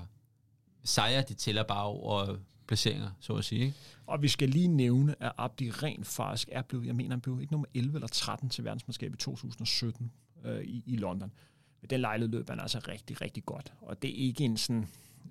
sejre, 0.85 1.25
det 1.29 1.37
tæller 1.37 1.63
bare 1.63 1.85
over 1.85 2.37
placeringer, 2.67 3.11
så 3.21 3.35
at 3.35 3.45
sige. 3.45 3.65
Ikke? 3.65 3.77
Og 4.07 4.23
vi 4.23 4.29
skal 4.29 4.49
lige 4.49 4.69
nævne, 4.69 5.23
at 5.23 5.33
Abdi 5.39 5.71
rent 5.71 6.07
faktisk 6.07 6.49
er 6.53 6.63
blevet, 6.63 6.87
jeg 6.87 6.97
mener, 6.97 7.11
han 7.11 7.21
blev 7.21 7.41
ikke 7.41 7.53
nummer 7.53 7.67
11 7.75 7.95
eller 7.95 8.09
13 8.09 8.51
til 8.51 8.65
verdensmesterskabet 8.65 9.17
i 9.17 9.25
2017 9.25 10.13
øh, 10.45 10.65
i, 10.65 10.83
i 10.87 10.97
London. 10.97 11.33
Men 11.81 11.91
den 11.91 12.01
lejlighed 12.01 12.33
løb 12.33 12.49
han 12.49 12.61
altså 12.61 12.79
rigtig, 12.89 13.21
rigtig 13.21 13.45
godt. 13.45 13.73
Og 13.81 14.03
det 14.03 14.11
er 14.11 14.27
ikke 14.27 14.45
en 14.45 14.57
sådan, 14.57 14.89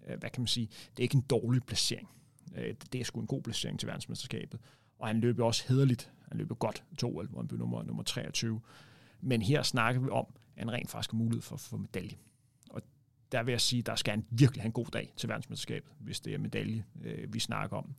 øh, 0.07 0.19
hvad 0.19 0.29
kan 0.29 0.41
man 0.41 0.47
sige, 0.47 0.67
det 0.67 0.99
er 0.99 1.03
ikke 1.03 1.15
en 1.15 1.25
dårlig 1.29 1.63
placering. 1.63 2.09
Øh, 2.55 2.75
det 2.91 3.01
er 3.01 3.05
sgu 3.05 3.19
en 3.19 3.27
god 3.27 3.41
placering 3.41 3.79
til 3.79 3.87
verdensmesterskabet. 3.87 4.59
Og 4.99 5.07
han 5.07 5.19
løb 5.19 5.37
jo 5.37 5.47
også 5.47 5.63
hederligt. 5.67 6.11
Han 6.27 6.37
løb 6.37 6.49
godt 6.49 6.83
to 6.97 7.17
OL, 7.17 7.27
hvor 7.27 7.39
han 7.39 7.47
blev 7.47 7.59
nummer, 7.59 7.83
nummer 7.83 8.03
23. 8.03 8.61
Men 9.21 9.41
her 9.41 9.63
snakker 9.63 10.01
vi 10.01 10.09
om, 10.09 10.25
at 10.55 10.59
han 10.59 10.71
rent 10.71 10.89
faktisk 10.89 11.11
har 11.11 11.17
mulighed 11.17 11.41
for 11.41 11.55
at 11.55 11.59
få 11.59 11.77
medalje. 11.77 12.15
Der 13.33 13.43
vil 13.43 13.51
jeg 13.51 13.61
sige, 13.61 13.81
der 13.81 13.95
skal 13.95 14.11
han 14.11 14.25
virkelig 14.29 14.61
have 14.61 14.67
en 14.67 14.71
god 14.71 14.85
dag 14.85 15.13
til 15.17 15.29
verdensmesterskabet, 15.29 15.91
hvis 15.99 16.19
det 16.19 16.33
er 16.33 16.37
medalje, 16.37 16.85
øh, 17.03 17.33
vi 17.33 17.39
snakker 17.39 17.77
om. 17.77 17.93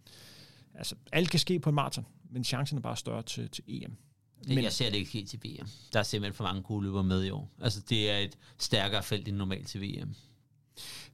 Altså, 0.74 0.94
alt 1.12 1.30
kan 1.30 1.40
ske 1.40 1.60
på 1.60 1.68
en 1.68 1.74
maraton, 1.74 2.06
men 2.30 2.44
chancen 2.44 2.78
er 2.78 2.82
bare 2.82 2.96
større 2.96 3.22
til, 3.22 3.50
til 3.50 3.64
EM. 3.68 3.96
Men, 4.48 4.64
jeg 4.64 4.72
ser 4.72 4.90
det 4.90 4.96
ikke 4.96 5.10
helt 5.10 5.30
til 5.30 5.40
VM. 5.44 5.66
Der 5.92 5.98
er 5.98 6.02
simpelthen 6.02 6.34
for 6.34 6.44
mange 6.44 6.62
gode 6.62 6.84
løbere 6.84 7.04
med 7.04 7.24
i 7.24 7.30
år. 7.30 7.50
Altså, 7.60 7.80
det 7.80 8.10
er 8.10 8.18
et 8.18 8.38
stærkere 8.58 9.02
felt 9.02 9.28
end 9.28 9.36
normalt 9.36 9.68
til 9.68 9.80
VM. 9.80 10.14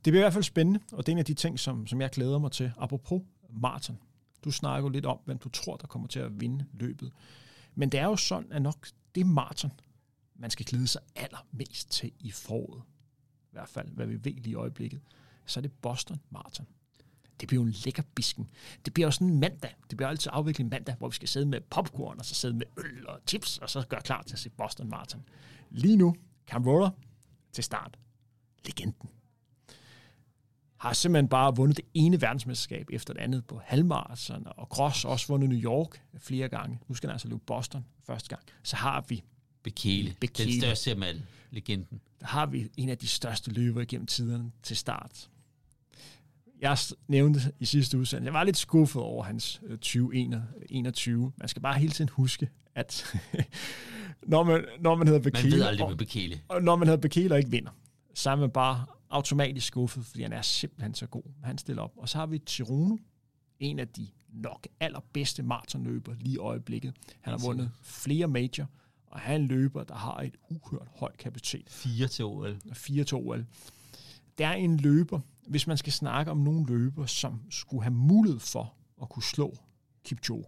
Det 0.05 0.13
bliver 0.13 0.19
i 0.19 0.23
hvert 0.25 0.33
fald 0.33 0.45
spændende, 0.45 0.81
og 0.93 1.07
det 1.07 1.13
er 1.13 1.15
en 1.15 1.19
af 1.19 1.25
de 1.25 1.35
ting, 1.35 1.59
som, 1.61 1.87
som 1.87 2.01
jeg 2.01 2.11
glæder 2.11 2.39
mig 2.39 2.53
til. 2.53 2.73
Apropos 2.79 3.23
maraton. 3.51 3.99
Du 4.45 4.51
snakker 4.51 4.83
jo 4.83 4.89
lidt 4.89 5.07
om, 5.07 5.19
hvem 5.25 5.39
du 5.39 5.49
tror, 5.49 5.77
der 5.77 5.87
kommer 5.87 6.09
til 6.09 6.21
at 6.21 6.41
vinde 6.41 6.67
løbet. 6.73 7.13
Men 7.75 7.93
det 7.93 8.01
er 8.01 8.05
jo 8.05 8.17
sådan, 8.17 8.53
at 8.53 8.63
nok 8.63 8.89
det 9.15 9.27
maraton, 9.27 9.73
man 10.37 10.51
skal 10.51 10.67
glæde 10.67 10.87
sig 10.87 11.03
allermest 11.17 11.91
til 11.91 12.13
i 12.21 12.31
foråret. 12.31 12.83
I 13.51 13.53
hvert 13.53 13.69
fald, 13.69 13.89
hvad 13.89 14.07
vi 14.07 14.15
ved 14.15 14.33
lige 14.33 14.51
i 14.51 14.55
øjeblikket. 14.55 15.01
Så 15.47 15.61
er 15.61 15.63
det 15.63 15.73
Boston 15.73 16.21
Marathon. 16.31 16.67
Det 17.41 17.49
bliver 17.49 17.63
jo 17.63 17.67
en 17.67 17.75
lækker 17.85 18.03
bisken. 18.15 18.51
Det 18.85 18.95
bliver 18.95 19.07
også 19.07 19.19
sådan 19.19 19.35
en 19.35 19.41
mandag. 19.41 19.75
Det 19.91 19.97
bliver 19.97 20.09
altid 20.09 20.31
afviklet 20.35 20.65
en 20.65 20.71
mandag, 20.71 20.95
hvor 20.99 21.09
vi 21.09 21.15
skal 21.15 21.29
sidde 21.29 21.47
med 21.47 21.61
popcorn, 21.61 22.19
og 22.19 22.25
så 22.25 22.35
sidde 22.35 22.55
med 22.55 22.67
øl 22.77 23.09
og 23.09 23.21
chips, 23.27 23.59
og 23.59 23.71
så 23.71 23.87
gøre 23.89 24.01
klar 24.01 24.23
til 24.23 24.35
at 24.35 24.39
se 24.39 24.51
Boston 24.51 24.89
Marathon. 24.89 25.25
Lige 25.71 25.97
nu, 25.97 26.17
Cam 26.47 26.67
Roller 26.67 26.91
til 27.53 27.65
start. 27.65 27.99
Legenden 28.65 29.09
har 30.77 30.93
simpelthen 30.93 31.29
bare 31.29 31.57
vundet 31.57 31.77
det 31.77 31.85
ene 31.95 32.21
verdensmesterskab 32.21 32.89
efter 32.93 33.15
det 33.15 33.21
andet 33.21 33.47
på 33.47 33.61
halvmarathon, 33.65 34.47
og 34.47 34.67
Cross 34.67 35.05
også 35.05 35.27
vundet 35.29 35.49
New 35.49 35.59
York 35.59 36.03
flere 36.19 36.49
gange. 36.49 36.79
Nu 36.89 36.95
skal 36.95 37.09
han 37.09 37.15
altså 37.15 37.29
løbe 37.29 37.43
Boston 37.47 37.85
første 38.05 38.29
gang. 38.29 38.43
Så 38.63 38.77
har 38.77 39.05
vi 39.09 39.25
Bekele, 39.63 40.15
Bekele. 40.21 40.53
den 40.53 40.61
største 40.61 40.91
af 40.91 41.09
alle, 41.09 41.23
legenden. 41.51 42.01
Der 42.21 42.27
har 42.27 42.47
vi 42.47 42.69
en 42.77 42.89
af 42.89 42.99
de 42.99 43.07
største 43.07 43.51
løbere 43.51 43.87
gennem 43.87 44.07
tiderne 44.07 44.53
til 44.63 44.77
start. 44.77 45.31
Jeg 46.61 46.79
nævnte 47.09 47.41
i 47.59 47.65
sidste 47.65 47.99
udsendelse, 47.99 48.27
jeg 48.27 48.35
var 48.35 48.45
lidt 48.45 48.57
skuffet 48.57 49.03
over 49.03 49.25
hans 49.25 49.61
2021. 49.71 51.25
Øh, 51.27 51.33
man 51.37 51.49
skal 51.49 51.63
bare 51.63 51.79
hele 51.79 51.93
tiden 51.93 52.09
huske, 52.09 52.49
at 52.75 53.15
når, 54.23 54.43
man, 54.43 54.65
når 54.81 54.95
man 54.95 55.07
hedder 55.07 55.21
Bekele, 55.21 55.51
man 55.51 55.59
ved 55.59 55.67
aldrig 55.67 55.89
med 55.89 55.97
Bekele. 55.97 56.41
Og, 56.49 56.57
og 56.57 56.63
når 56.63 56.77
man 56.77 56.89
hedder 56.89 57.01
Bekele 57.01 57.35
og 57.35 57.39
ikke 57.39 57.51
vinder, 57.51 57.71
så 58.15 58.31
er 58.31 58.37
man 58.37 58.51
bare 58.51 58.87
automatisk 59.11 59.67
skuffet, 59.67 60.07
fordi 60.07 60.23
han 60.23 60.33
er 60.33 60.43
simpelthen 60.43 60.95
så 60.95 61.07
god. 61.07 61.23
Han 61.45 61.59
stiller 61.59 61.83
op. 61.83 61.93
Og 61.97 62.09
så 62.09 62.19
har 62.19 62.27
vi 62.27 62.39
Tirono, 62.39 62.97
en 63.61 63.79
af 63.79 63.89
de 63.89 64.09
nok 64.33 64.69
allerbedste 64.81 65.43
maratonløber 65.43 66.15
lige 66.15 66.35
i 66.35 66.39
øjeblikket. 66.39 66.95
Han 67.21 67.31
har 67.33 67.47
vundet 67.47 67.71
flere 67.83 68.29
major, 68.29 68.67
og 69.11 69.21
han 69.21 69.33
er 69.33 69.37
en 69.37 69.47
løber, 69.47 69.85
der 69.85 69.95
har 69.95 70.21
et 70.21 70.37
uhørt 70.49 70.89
højt 70.97 71.17
kapacitet. 71.17 71.71
4 71.71 72.09
til 72.09 72.25
OL. 72.25 72.61
4 72.73 73.05
til 73.05 73.17
OL. 73.17 73.47
Der 74.39 74.47
er 74.47 74.55
en 74.55 74.77
løber, 74.77 75.21
hvis 75.49 75.67
man 75.67 75.77
skal 75.77 75.93
snakke 75.93 76.31
om 76.31 76.37
nogle 76.37 76.67
løber, 76.67 77.07
som 77.07 77.41
skulle 77.51 77.83
have 77.83 77.95
mulighed 77.95 78.41
for 78.41 78.75
at 79.03 79.09
kunne 79.09 79.23
slå 79.23 79.57
Kipchoge, 80.05 80.45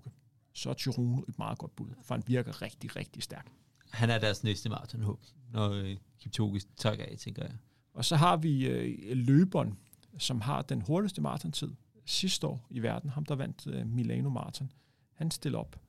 så 0.53 0.71
er 0.71 0.75
Tirono 0.75 1.23
et 1.29 1.39
meget 1.39 1.59
godt 1.59 1.77
bud, 1.77 1.89
for 2.03 2.15
han 2.15 2.25
virker 2.27 2.63
rigtig, 2.63 2.97
rigtig 2.97 3.23
stærk. 3.23 3.53
Han 3.91 4.11
er 4.11 4.19
deres 4.19 4.45
næste 4.45 4.69
maratonhåb, 4.69 5.21
når 5.53 5.71
øh, 5.71 5.97
Kipchoge 6.19 6.61
tager 6.77 6.97
af, 7.05 7.17
tænker 7.19 7.43
jeg. 7.43 7.55
Og 7.95 8.05
så 8.05 8.17
har 8.17 8.37
vi 8.37 8.67
øh, 8.67 9.17
løberen, 9.17 9.79
som 10.19 10.41
har 10.41 10.63
den 10.63 10.83
hurtigste 10.83 11.21
maratontid 11.21 11.73
sidste 12.05 12.47
år 12.47 12.67
i 12.71 12.83
verden, 12.83 13.11
ham 13.11 13.25
der 13.25 13.35
vandt 13.35 13.67
øh, 13.67 13.87
Milano 13.87 14.31
Marathon. 14.31 14.73
Han 15.15 15.31
stiller 15.31 15.59
op. 15.59 15.81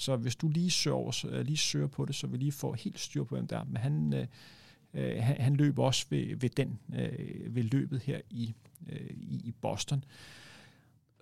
Så 0.00 0.16
hvis 0.16 0.36
du 0.36 0.48
lige 0.48 0.70
søger, 0.70 1.26
øh, 1.30 1.46
lige 1.46 1.56
søger 1.56 1.86
på 1.86 2.04
det, 2.04 2.14
så 2.14 2.26
vil 2.26 2.38
lige 2.40 2.52
få 2.52 2.72
helt 2.72 3.00
styr 3.00 3.24
på, 3.24 3.34
hvem 3.34 3.46
der 3.46 3.58
er. 3.58 3.64
Men 3.64 3.76
han, 3.76 4.12
øh, 4.14 4.26
øh, 4.94 5.22
han, 5.22 5.36
han 5.40 5.56
løber 5.56 5.84
også 5.84 6.06
ved, 6.10 6.36
ved, 6.36 6.50
den, 6.50 6.78
øh, 6.94 7.54
ved 7.54 7.62
løbet 7.62 8.02
her 8.02 8.20
i, 8.30 8.54
øh, 8.88 9.10
i, 9.20 9.54
Boston. 9.60 10.04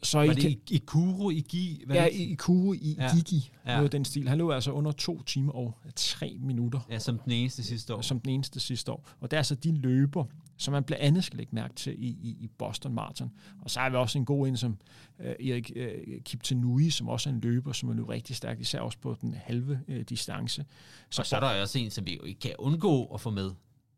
Så 0.02 0.18
var 0.18 0.24
I 0.24 0.34
det 0.34 0.58
i, 0.70 0.82
Kuro, 0.86 1.30
i 1.30 1.40
Gi? 1.48 1.84
Ja, 1.88 2.04
i 2.04 2.34
Kuro, 2.38 2.72
i 2.72 2.96
ja. 2.98 3.14
Gigi, 3.14 3.50
ja. 3.66 3.76
noget 3.76 3.92
den 3.92 4.04
stil. 4.04 4.28
Han 4.28 4.38
løb 4.38 4.50
altså 4.50 4.72
under 4.72 4.92
to 4.92 5.22
timer 5.22 5.52
og 5.52 5.74
tre 5.96 6.36
minutter. 6.40 6.80
Ja, 6.90 6.98
som 6.98 7.18
den 7.18 7.32
eneste 7.32 7.62
sidste 7.62 7.94
år. 7.94 8.00
Som 8.00 8.20
den 8.20 8.30
eneste 8.30 8.60
sidste 8.60 8.92
år. 8.92 9.08
Og 9.20 9.30
det 9.30 9.36
er 9.36 9.38
altså 9.40 9.54
de 9.54 9.72
løber, 9.72 10.24
som 10.58 10.72
man 10.72 10.84
blandt 10.84 11.04
andet 11.04 11.24
skal 11.24 11.36
lægge 11.36 11.54
mærke 11.54 11.74
til 11.74 11.94
i, 11.98 12.06
i, 12.06 12.36
i 12.40 12.48
Boston 12.58 12.94
Marathon. 12.94 13.32
Og 13.60 13.70
så 13.70 13.80
har 13.80 13.90
vi 13.90 13.96
også 13.96 14.18
en 14.18 14.24
god 14.24 14.48
en 14.48 14.56
som 14.56 14.78
uh, 15.18 15.24
Erik 15.26 15.72
uh, 15.76 16.22
Kiptenui, 16.24 16.90
som 16.90 17.08
også 17.08 17.28
er 17.28 17.34
en 17.34 17.40
løber, 17.40 17.72
som 17.72 17.88
er 17.88 17.94
løbet 17.94 18.08
rigtig 18.08 18.36
stærkt, 18.36 18.60
især 18.60 18.80
også 18.80 18.98
på 18.98 19.16
den 19.20 19.34
halve 19.34 19.80
uh, 19.88 20.00
distance. 20.00 20.64
Så, 21.10 21.22
og 21.22 21.26
så 21.26 21.36
er 21.36 21.40
der 21.40 21.60
også 21.60 21.78
en, 21.78 21.90
som 21.90 22.06
vi 22.06 22.16
jo 22.16 22.22
ikke 22.22 22.40
kan 22.40 22.54
undgå 22.58 23.04
at 23.04 23.20
få 23.20 23.30
med, 23.30 23.50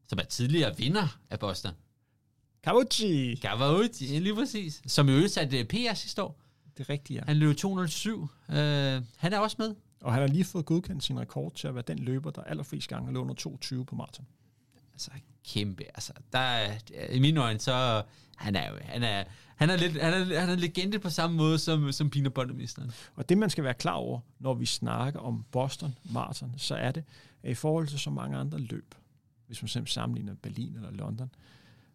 som 0.09 0.19
er 0.19 0.23
tidligere 0.23 0.77
vinder 0.77 1.19
af 1.31 1.39
Boston. 1.39 1.73
Kawauchi. 2.63 3.35
Kawauchi, 3.35 4.19
lige 4.19 4.35
præcis. 4.35 4.83
Som 4.87 5.09
jo 5.09 5.29
satte 5.29 5.65
PR 5.65 5.95
sidste 5.95 6.23
år. 6.23 6.41
Det 6.79 6.89
er 6.89 6.91
rigtigt, 6.91 7.17
ja. 7.17 7.25
Han 7.27 7.37
løb 7.37 7.57
207. 7.57 8.21
Uh, 8.23 8.29
han 8.55 9.03
er 9.33 9.39
også 9.39 9.57
med. 9.59 9.75
Og 10.01 10.13
han 10.13 10.21
har 10.21 10.29
lige 10.29 10.45
fået 10.45 10.67
godkendt 10.67 11.05
sin 11.05 11.21
rekord 11.21 11.55
til 11.55 11.69
at 11.69 11.75
være 11.75 11.85
den 11.87 11.99
løber, 11.99 12.31
der 12.31 12.43
allerflest 12.43 12.89
gange 12.89 13.09
løber 13.09 13.21
under 13.21 13.35
22 13.35 13.85
på 13.85 13.95
maraton. 13.95 14.27
Altså, 14.93 15.11
kæmpe. 15.45 15.85
Altså, 15.85 16.13
der 16.33 16.39
er, 16.39 16.79
I 17.11 17.19
mine 17.19 17.41
øjne, 17.41 17.61
så 17.61 18.03
han 18.37 18.57
er 18.57 18.71
jo, 18.71 18.77
han 18.83 19.03
er, 19.03 19.25
han 19.57 19.71
er, 19.71 19.77
lidt, 19.77 20.03
han 20.03 20.13
er, 20.13 20.41
han 20.41 20.49
er 20.51 20.57
legende 20.57 20.99
på 20.99 21.11
samme 21.11 21.37
måde 21.37 21.59
som, 21.59 21.93
som 21.93 22.11
Pina 22.11 22.29
Buttermisteren. 22.29 22.93
Og 23.15 23.29
det, 23.29 23.39
man 23.39 23.51
skal 23.51 23.65
være 23.65 23.75
klar 23.75 23.93
over, 23.93 24.21
når 24.39 24.55
vi 24.55 24.67
snakker 24.67 25.21
om 25.21 25.45
Boston 25.53 25.95
Marathon, 26.05 26.55
så 26.57 26.75
er 26.75 26.91
det, 26.91 27.05
at 27.43 27.51
i 27.51 27.55
forhold 27.55 27.89
til 27.89 27.99
så 27.99 28.11
mange 28.11 28.37
andre 28.37 28.59
løb, 28.59 28.95
hvis 29.47 29.63
man 29.63 29.69
simpelthen 29.69 29.93
sammenligner 29.93 30.35
Berlin 30.35 30.77
eller 30.77 30.91
London, 30.91 31.31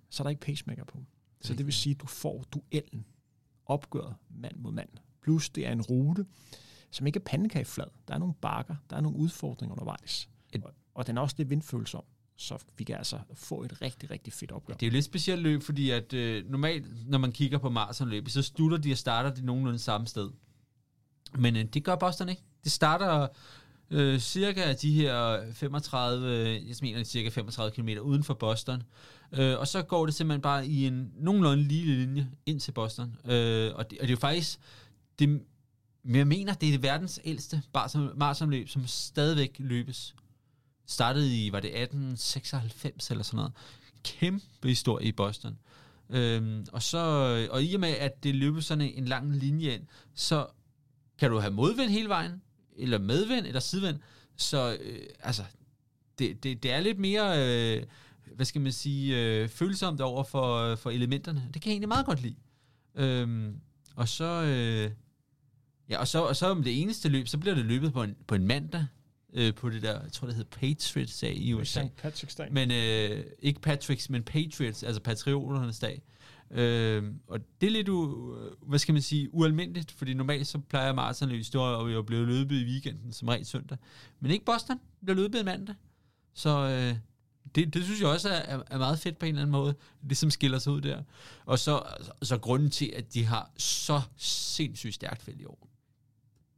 så 0.10 0.24
er 0.24 0.26
der 0.26 0.30
ikke 0.30 0.42
pacemaker 0.42 0.84
på. 0.84 1.04
Så 1.42 1.54
det 1.54 1.66
vil 1.66 1.74
sige, 1.74 1.96
at 1.96 2.02
du 2.02 2.08
får 2.08 2.44
duellen 2.54 3.06
opgøret 3.66 4.16
mand 4.30 4.56
mod 4.58 4.72
mand. 4.72 4.90
Plus 5.22 5.50
det 5.50 5.68
er 5.68 5.72
en 5.72 5.82
rute, 5.82 6.26
som 6.92 7.08
ikke 7.08 7.18
er 7.18 7.24
pandekageflad. 7.24 7.88
Der 8.08 8.14
er 8.14 8.18
nogle 8.18 8.34
bakker, 8.34 8.76
der 8.90 8.96
er 8.96 9.02
nogle 9.02 9.18
udfordringer 9.18 9.74
undervejs. 9.74 10.30
Et, 10.54 10.64
og 10.94 11.08
den 11.08 11.18
er 11.18 11.22
også 11.22 11.36
lidt 11.38 11.50
vindfølsom. 11.50 12.04
Så 12.38 12.58
vi 12.78 12.84
kan 12.84 12.96
altså 12.96 13.20
få 13.34 13.64
et 13.64 13.82
rigtig, 13.82 14.12
rigtig 14.12 14.34
fedt 14.34 14.52
opgør. 14.52 14.74
Det 14.74 14.86
er 14.86 14.90
jo 14.90 14.94
lidt 14.94 15.06
specielt 15.06 15.42
løb, 15.42 15.64
fordi 15.64 15.90
at 15.90 16.14
øh, 16.14 16.50
normalt, 16.50 17.10
når 17.10 17.18
man 17.18 17.32
kigger 17.32 17.58
på 17.58 17.70
maratonløb, 17.70 18.30
så 18.30 18.42
slutter 18.42 18.78
de 18.78 18.92
og 18.92 18.98
starter 18.98 19.34
de 19.34 19.46
nogenlunde 19.46 19.80
samme 19.80 20.08
sted. 20.08 20.30
Men 21.38 21.56
øh, 21.56 21.64
det 21.64 21.84
gør 21.84 21.96
Boston 21.96 22.30
ikke. 22.30 22.42
Det 22.64 22.72
starter 22.72 23.28
øh, 23.92 24.20
cirka 24.20 24.74
de 24.74 24.94
her 24.94 25.52
35, 25.54 26.28
jeg 26.68 26.76
mener 26.82 27.04
cirka 27.04 27.30
35 27.30 27.72
km 27.72 27.90
uden 28.02 28.24
for 28.24 28.34
Boston. 28.34 28.84
Øh, 29.32 29.60
og 29.60 29.68
så 29.68 29.82
går 29.82 30.06
det 30.06 30.16
simpelthen 30.16 30.42
bare 30.42 30.68
i 30.68 30.88
en 30.88 31.12
nogenlunde 31.16 31.64
lille 31.64 31.96
linje 31.96 32.32
ind 32.46 32.60
til 32.60 32.72
Boston. 32.72 33.16
Øh, 33.26 33.76
og, 33.76 33.92
det, 33.92 34.00
og 34.00 34.02
det 34.02 34.02
er 34.02 34.08
jo 34.08 34.18
faktisk, 34.18 34.60
det, 35.20 35.42
jeg 36.06 36.28
mener, 36.28 36.54
det 36.54 36.68
er 36.68 36.72
det 36.72 36.84
verdens 36.84 37.20
ældste 37.24 37.62
maratonløb, 38.16 38.70
som 38.70 38.88
stadigvæk 38.88 39.56
løbes. 39.60 40.16
Startede 40.88 41.46
i, 41.46 41.52
var 41.52 41.60
det 41.60 41.68
1896 41.68 43.12
eller 43.12 43.24
sådan 43.24 43.38
noget. 43.38 43.52
Kæmpe 44.04 44.68
historie 44.68 45.06
i 45.06 45.12
Boston. 45.12 45.58
Øhm, 46.10 46.66
og, 46.72 46.84
så, 46.84 46.98
og 47.52 47.64
i 47.64 47.74
og 47.74 47.80
med, 47.80 47.90
at 47.90 48.24
det 48.24 48.36
løber 48.36 48.62
sådan 48.62 48.94
en 48.96 49.06
lang 49.06 49.36
linje 49.36 49.74
ind, 49.74 49.84
så 50.14 50.48
kan 51.20 51.32
du 51.32 51.40
have 51.40 51.54
modvind 51.54 51.90
hele 51.90 52.10
vejen, 52.10 52.42
eller 52.78 52.98
medvind, 52.98 53.46
eller 53.46 53.60
sidevind. 53.60 54.00
Så 54.36 54.78
øh, 54.82 55.00
altså, 55.20 55.44
det, 56.20 56.44
det, 56.44 56.64
det 56.64 56.72
er 56.72 56.80
lidt 56.80 57.00
mere, 57.00 57.34
øh, 57.38 57.84
hvad 58.36 58.46
skal 58.46 58.62
man 58.62 58.72
sige, 58.72 59.18
øh, 59.18 59.50
følsomt 59.50 60.02
over 60.02 60.24
for, 60.24 60.76
for 60.76 60.90
elementerne. 60.90 61.50
Det 61.54 61.62
kan 61.62 61.70
jeg 61.70 61.74
egentlig 61.74 61.88
meget 61.88 62.06
godt 62.06 62.22
lide. 62.22 62.36
Øhm, 62.96 63.56
og 63.96 64.08
så, 64.08 64.44
øh, 64.44 64.92
ja, 65.90 66.00
og 66.00 66.08
så, 66.08 66.24
og 66.24 66.36
så 66.36 66.48
om 66.48 66.64
det 66.64 66.82
eneste 66.82 67.10
løb, 67.10 67.28
så 67.28 67.38
bliver 67.38 67.56
det 67.56 67.66
løbet 67.66 67.94
på 67.94 68.04
en, 68.04 68.16
på 68.28 68.36
en 68.36 68.48
mandag, 68.48 68.86
øh, 69.36 69.54
på 69.54 69.70
det 69.70 69.82
der, 69.82 70.02
jeg 70.02 70.12
tror 70.12 70.28
det 70.28 70.36
hedder 70.36 70.58
Patriots 70.60 71.20
dag 71.20 71.38
i 71.38 71.54
USA. 71.54 71.88
Patrick's 72.04 72.36
dag. 72.38 72.54
Men 72.54 72.72
øh, 72.72 73.24
ikke 73.40 73.62
Patricks, 73.62 74.10
men 74.10 74.24
Patriots, 74.24 74.84
altså 74.84 75.02
patrioternes 75.02 75.80
dag. 75.80 76.02
Øh, 76.52 77.04
og 77.28 77.40
det 77.62 77.68
er 77.68 77.72
lidt, 77.72 77.90
u, 77.90 78.34
hvad 78.62 78.80
skal 78.80 78.94
man 78.94 79.02
sige, 79.02 79.34
ualmindeligt, 79.34 79.92
fordi 79.92 80.14
normalt 80.14 80.48
så 80.48 80.58
plejer 80.58 80.94
maratonløb 80.94 81.44
og 81.54 81.94
jo 81.94 82.02
blive 82.02 82.26
løbet 82.26 82.56
i 82.56 82.66
weekenden, 82.66 83.14
som 83.14 83.28
regel 83.28 83.46
søndag. 83.46 83.78
Men 84.20 84.32
ikke 84.32 84.46
Boston, 84.46 84.80
bliver 85.04 85.16
løbet 85.16 85.46
mandag. 85.46 85.76
Så 86.34 86.50
øh, 86.50 86.98
det, 87.56 87.74
det 87.74 87.84
synes 87.84 88.02
jeg 88.02 88.10
også 88.10 88.30
er, 88.30 88.62
er 88.68 88.78
meget 88.78 89.00
fedt 89.00 89.18
på 89.18 89.26
en 89.26 89.30
eller 89.30 89.42
anden 89.42 89.52
måde, 89.52 89.76
det 90.10 90.18
som 90.18 90.32
skiller 90.32 90.60
sig 90.60 90.74
ud 90.74 90.82
der. 90.82 91.04
Og 91.46 91.60
så, 91.60 91.84
så 92.22 92.38
grunden 92.38 92.70
til, 92.70 92.94
at 92.96 93.14
de 93.14 93.26
har 93.26 93.52
så 93.58 94.02
sindssygt 94.18 94.94
stærkt 94.94 95.22
felt 95.22 95.42
i 95.42 95.46
år, 95.46 95.65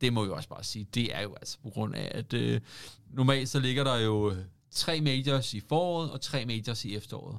det 0.02 0.14
må 0.14 0.26
vi 0.26 0.32
også 0.32 0.50
bare 0.50 0.64
sige, 0.64 0.88
det 0.94 1.16
er 1.16 1.22
jo 1.22 1.36
altså 1.36 1.58
på 1.64 1.70
grund 1.70 1.96
af, 1.96 2.12
at 2.14 2.34
øh, 2.34 2.62
normalt 3.10 3.50
så 3.50 3.60
ligger 3.60 3.84
der 3.84 3.98
jo 3.98 4.32
øh, 4.32 4.38
tre 4.72 5.02
majors 5.02 5.54
i 5.54 5.60
foråret 5.60 6.12
og 6.12 6.22
tre 6.22 6.46
majors 6.46 6.86
i 6.86 6.96
efteråret. 6.96 7.38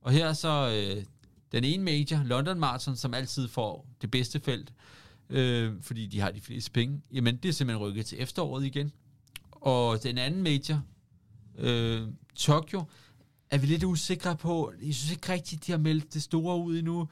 Og 0.00 0.12
her 0.12 0.32
så 0.32 0.70
øh, 0.74 1.04
den 1.52 1.64
ene 1.64 1.84
major, 1.84 2.24
London 2.24 2.58
Marathon, 2.58 2.96
som 2.96 3.14
altid 3.14 3.48
får 3.48 3.86
det 4.02 4.10
bedste 4.10 4.40
felt, 4.40 4.72
øh, 5.30 5.72
fordi 5.80 6.06
de 6.06 6.20
har 6.20 6.30
de 6.30 6.40
fleste 6.40 6.70
penge, 6.70 7.02
jamen 7.12 7.36
det 7.36 7.48
er 7.48 7.52
simpelthen 7.52 7.86
rykket 7.86 8.06
til 8.06 8.22
efteråret 8.22 8.64
igen. 8.64 8.92
Og 9.50 10.02
den 10.02 10.18
anden 10.18 10.42
major, 10.42 10.82
øh, 11.58 12.08
Tokyo, 12.34 12.84
er 13.50 13.58
vi 13.58 13.66
lidt 13.66 13.84
usikre 13.84 14.36
på. 14.36 14.72
Jeg 14.82 14.94
synes 14.94 15.12
ikke 15.12 15.32
rigtigt, 15.32 15.66
de 15.66 15.72
har 15.72 15.78
meldt 15.78 16.14
det 16.14 16.22
store 16.22 16.58
ud 16.58 16.78
endnu. 16.78 17.08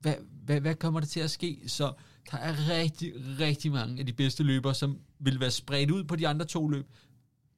Hvad, 0.00 0.14
hvad, 0.44 0.60
hvad 0.60 0.74
kommer 0.74 1.00
der 1.00 1.06
til 1.06 1.20
at 1.20 1.30
ske? 1.30 1.60
Så 1.66 1.92
der 2.30 2.38
er 2.38 2.68
rigtig, 2.68 3.12
rigtig 3.16 3.72
mange 3.72 4.00
af 4.00 4.06
de 4.06 4.12
bedste 4.12 4.42
løbere, 4.42 4.74
som 4.74 4.98
vil 5.18 5.40
være 5.40 5.50
spredt 5.50 5.90
ud 5.90 6.04
på 6.04 6.16
de 6.16 6.28
andre 6.28 6.46
to 6.46 6.68
løb. 6.68 6.86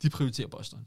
De 0.03 0.11
prioriterer 0.11 0.49
Boston. 0.49 0.87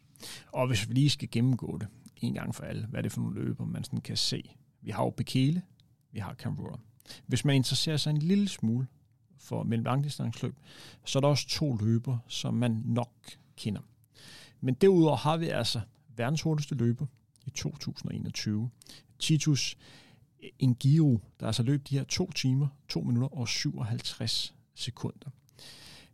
Og 0.51 0.68
hvis 0.68 0.89
vi 0.89 0.93
lige 0.93 1.10
skal 1.10 1.30
gennemgå 1.31 1.77
det 1.77 1.88
en 2.18 2.34
gang 2.34 2.55
for 2.55 2.64
alle, 2.64 2.85
hvad 2.85 2.99
er 2.99 3.01
det 3.01 3.11
for 3.11 3.22
nogle 3.22 3.41
løber, 3.41 3.65
man 3.65 3.84
sådan 3.84 4.01
kan 4.01 4.18
se? 4.18 4.55
Vi 4.81 4.91
har 4.91 5.03
jo 5.03 5.10
Bekele, 5.10 5.61
vi 6.11 6.19
har 6.19 6.34
Cambrora. 6.34 6.80
Hvis 7.26 7.45
man 7.45 7.55
interesserer 7.55 7.97
sig 7.97 8.10
en 8.10 8.18
lille 8.18 8.47
smule 8.47 8.88
for 9.38 9.64
mellemlangdistanceløb, 9.64 10.55
så 11.05 11.19
er 11.19 11.22
der 11.22 11.27
også 11.27 11.47
to 11.47 11.76
løber, 11.76 12.18
som 12.27 12.53
man 12.53 12.81
nok 12.85 13.11
kender. 13.57 13.81
Men 14.61 14.73
derudover 14.73 15.18
har 15.18 15.38
vi 15.38 15.47
altså 15.47 15.81
verdens 16.15 16.41
hurtigste 16.41 16.76
løber 16.76 17.05
i 17.45 17.49
2021. 17.49 18.69
Titus 19.19 19.77
Ngiro, 20.61 21.22
der 21.40 21.48
altså 21.48 21.64
løb 21.64 21.88
de 21.90 21.98
her 21.98 22.03
2 22.03 22.32
timer, 22.32 22.68
2 22.88 23.02
minutter 23.02 23.38
og 23.38 23.48
57 23.48 24.53
sekunder. 24.76 25.30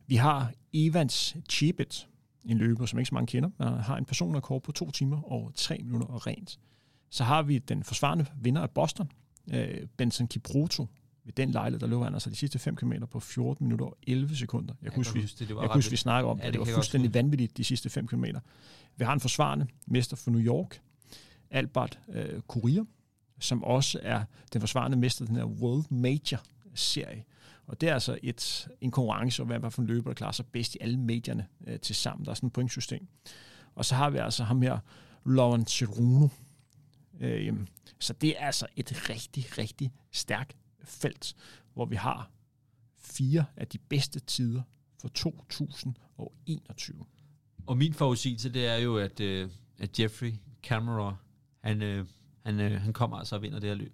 Vi 0.08 0.16
har 0.16 0.52
Evans 0.74 1.36
Chibet, 1.50 2.08
en 2.46 2.58
løber, 2.58 2.86
som 2.86 3.00
ikke 3.00 3.10
så 3.10 3.16
mange 3.16 3.28
kender, 3.28 3.50
der 3.58 3.82
har 3.82 3.98
en 3.98 4.06
personrekord 4.06 4.64
på 4.64 4.72
2 4.72 4.92
timer 4.92 5.32
og 5.32 5.52
3 5.56 5.78
minutter 5.84 6.08
og 6.08 6.28
rent. 6.28 6.60
Så 7.10 7.24
har 7.24 7.42
vi 7.42 7.58
den 7.58 7.84
forsvarende 7.84 8.26
vinder 8.42 8.62
af 8.62 8.70
Boston, 8.72 9.12
øh, 9.54 9.88
Benson 9.98 10.28
Kipruto, 10.28 10.88
ved 11.24 11.34
den 11.34 11.52
lejlighed, 11.52 11.80
der 11.80 11.88
løb 11.88 12.00
han 12.00 12.14
altså 12.14 12.30
de 12.30 12.36
sidste 12.36 12.60
5 12.60 12.76
km 12.76 12.94
på 13.12 13.20
14 13.20 13.66
minutter 13.66 13.86
og 13.86 13.98
11 14.08 14.36
sekunder. 14.36 14.74
Jeg, 14.80 14.86
jeg 14.86 14.94
kunne 14.94 15.00
huske, 15.00 15.20
vi, 15.20 15.26
det, 15.26 15.48
det 15.48 15.56
var 15.56 15.62
jeg 15.62 15.72
huske, 15.74 15.92
vi 15.92 15.98
snakker 15.98 16.32
om, 16.32 16.40
ja, 16.40 16.46
det, 16.46 16.54
det 16.54 16.60
var 16.60 16.66
fuldstændig 16.66 17.14
vanvittigt 17.14 17.58
de 17.58 17.64
sidste 17.64 17.90
5 17.90 18.08
km. 18.08 18.26
Vi 18.98 19.06
har 19.06 19.14
en 19.14 19.20
forsvarende 19.20 19.68
mester 19.88 20.16
for 20.16 20.32
New 20.32 20.42
York, 20.42 20.82
Albert 21.52 22.00
øh, 22.10 22.42
Courier, 22.42 22.84
som 23.40 23.64
også 23.64 24.00
er 24.04 24.24
den 24.54 24.62
forsvarende 24.62 24.98
mester 24.98 25.26
den 25.26 25.36
her 25.36 25.46
World 25.46 25.84
Major-serie. 25.90 27.24
Og 27.68 27.82
det 27.82 27.90
er 27.90 27.94
altså 27.94 28.20
et, 28.24 28.68
en 28.82 28.92
konkurrence, 28.92 29.42
om 29.42 29.48
hvad 29.48 29.72
for 29.72 29.82
en 29.82 29.88
løber, 29.88 30.10
der 30.10 30.16
klarer 30.16 30.32
sig 30.32 30.46
bedst 30.46 30.76
i 30.76 30.78
alle 30.82 30.98
medierne 30.98 31.48
øh, 31.68 31.80
til 31.80 31.96
sammen. 31.96 32.26
Der 32.26 32.32
er 32.32 32.36
sådan 32.36 32.48
et 32.48 32.54
pointsystem. 32.54 33.08
Og 33.76 33.86
så 33.86 33.96
har 33.96 34.10
vi 34.10 34.18
altså 34.18 34.44
ham 34.44 34.62
her, 34.62 34.80
Lauren 35.26 35.66
Ceruno. 35.66 36.28
Øh, 37.20 37.54
så 38.00 38.14
det 38.14 38.42
er 38.42 38.46
altså 38.46 38.68
et 38.76 39.10
rigtig, 39.10 39.58
rigtig 39.58 39.92
stærkt 40.12 40.56
felt, 40.84 41.36
hvor 41.74 41.86
vi 41.86 41.96
har 41.96 42.32
fire 42.98 43.46
af 43.56 43.68
de 43.68 43.78
bedste 43.78 44.20
tider 44.20 44.62
for 45.02 45.08
2021. 45.08 47.06
Og 47.68 47.78
min 47.78 47.94
forudsigelse, 47.94 48.50
det 48.50 48.68
er 48.68 48.76
jo, 48.76 48.98
at, 48.98 49.20
øh, 49.20 49.50
at 49.78 50.00
Jeffrey 50.00 50.34
Cameron, 50.64 51.14
han, 51.64 51.82
øh, 51.82 52.06
han, 52.46 52.60
øh, 52.60 52.82
han 52.82 52.94
kommer 52.94 53.18
altså 53.18 53.36
og 53.36 53.42
vinder 53.42 53.60
det 53.60 53.70
her 53.70 53.76
løb. 53.76 53.94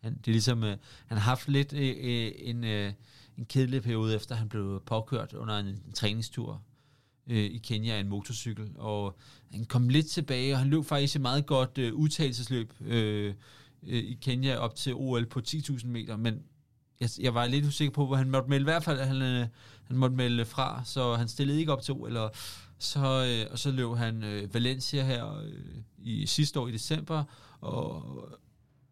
Han, 0.00 0.16
det 0.16 0.28
er 0.28 0.32
ligesom, 0.32 0.64
øh, 0.64 0.76
han 1.06 1.18
har 1.18 1.24
haft 1.24 1.48
lidt 1.48 1.72
øh, 1.72 1.94
øh 1.98 2.32
en, 2.36 2.64
øh, 2.64 2.92
en 3.38 3.44
kedelig 3.44 3.82
periode, 3.82 4.14
efter 4.14 4.34
han 4.34 4.48
blev 4.48 4.82
påkørt 4.86 5.32
under 5.32 5.58
en, 5.58 5.66
en 5.66 5.92
træningstur 5.94 6.62
øh, 7.26 7.44
i 7.44 7.58
Kenya 7.58 7.94
af 7.94 8.00
en 8.00 8.08
motorcykel, 8.08 8.70
og 8.76 9.18
han 9.52 9.64
kom 9.64 9.88
lidt 9.88 10.06
tilbage, 10.06 10.54
og 10.54 10.58
han 10.58 10.68
løb 10.68 10.84
faktisk 10.84 11.16
et 11.16 11.22
meget 11.22 11.46
godt 11.46 11.78
øh, 11.78 11.94
udtagelsesløb 11.94 12.72
øh, 12.80 13.34
øh, 13.86 13.98
i 13.98 14.18
Kenya 14.22 14.56
op 14.56 14.74
til 14.76 14.94
OL 14.94 15.26
på 15.26 15.40
10.000 15.48 15.86
meter, 15.86 16.16
men 16.16 16.42
jeg, 17.00 17.08
jeg 17.20 17.34
var 17.34 17.46
lidt 17.46 17.66
usikker 17.66 17.92
på, 17.92 18.06
hvor 18.06 18.16
han 18.16 18.30
måtte 18.30 18.48
melde, 18.48 18.62
i 18.62 18.64
hvert 18.64 18.84
fald 18.84 19.00
han, 19.00 19.22
øh, 19.22 19.46
han 19.84 19.96
måtte 19.96 20.16
melde 20.16 20.44
fra, 20.44 20.82
så 20.84 21.14
han 21.14 21.28
stillede 21.28 21.60
ikke 21.60 21.72
op 21.72 21.82
til 21.82 21.94
OL, 21.94 22.16
og 22.16 22.32
så, 22.78 23.24
øh, 23.24 23.52
og 23.52 23.58
så 23.58 23.70
løb 23.70 23.88
han 23.96 24.24
øh, 24.24 24.54
Valencia 24.54 25.04
her 25.04 25.38
øh, 25.40 25.52
i 25.98 26.26
sidste 26.26 26.60
år 26.60 26.68
i 26.68 26.72
december, 26.72 27.24
og 27.62 28.04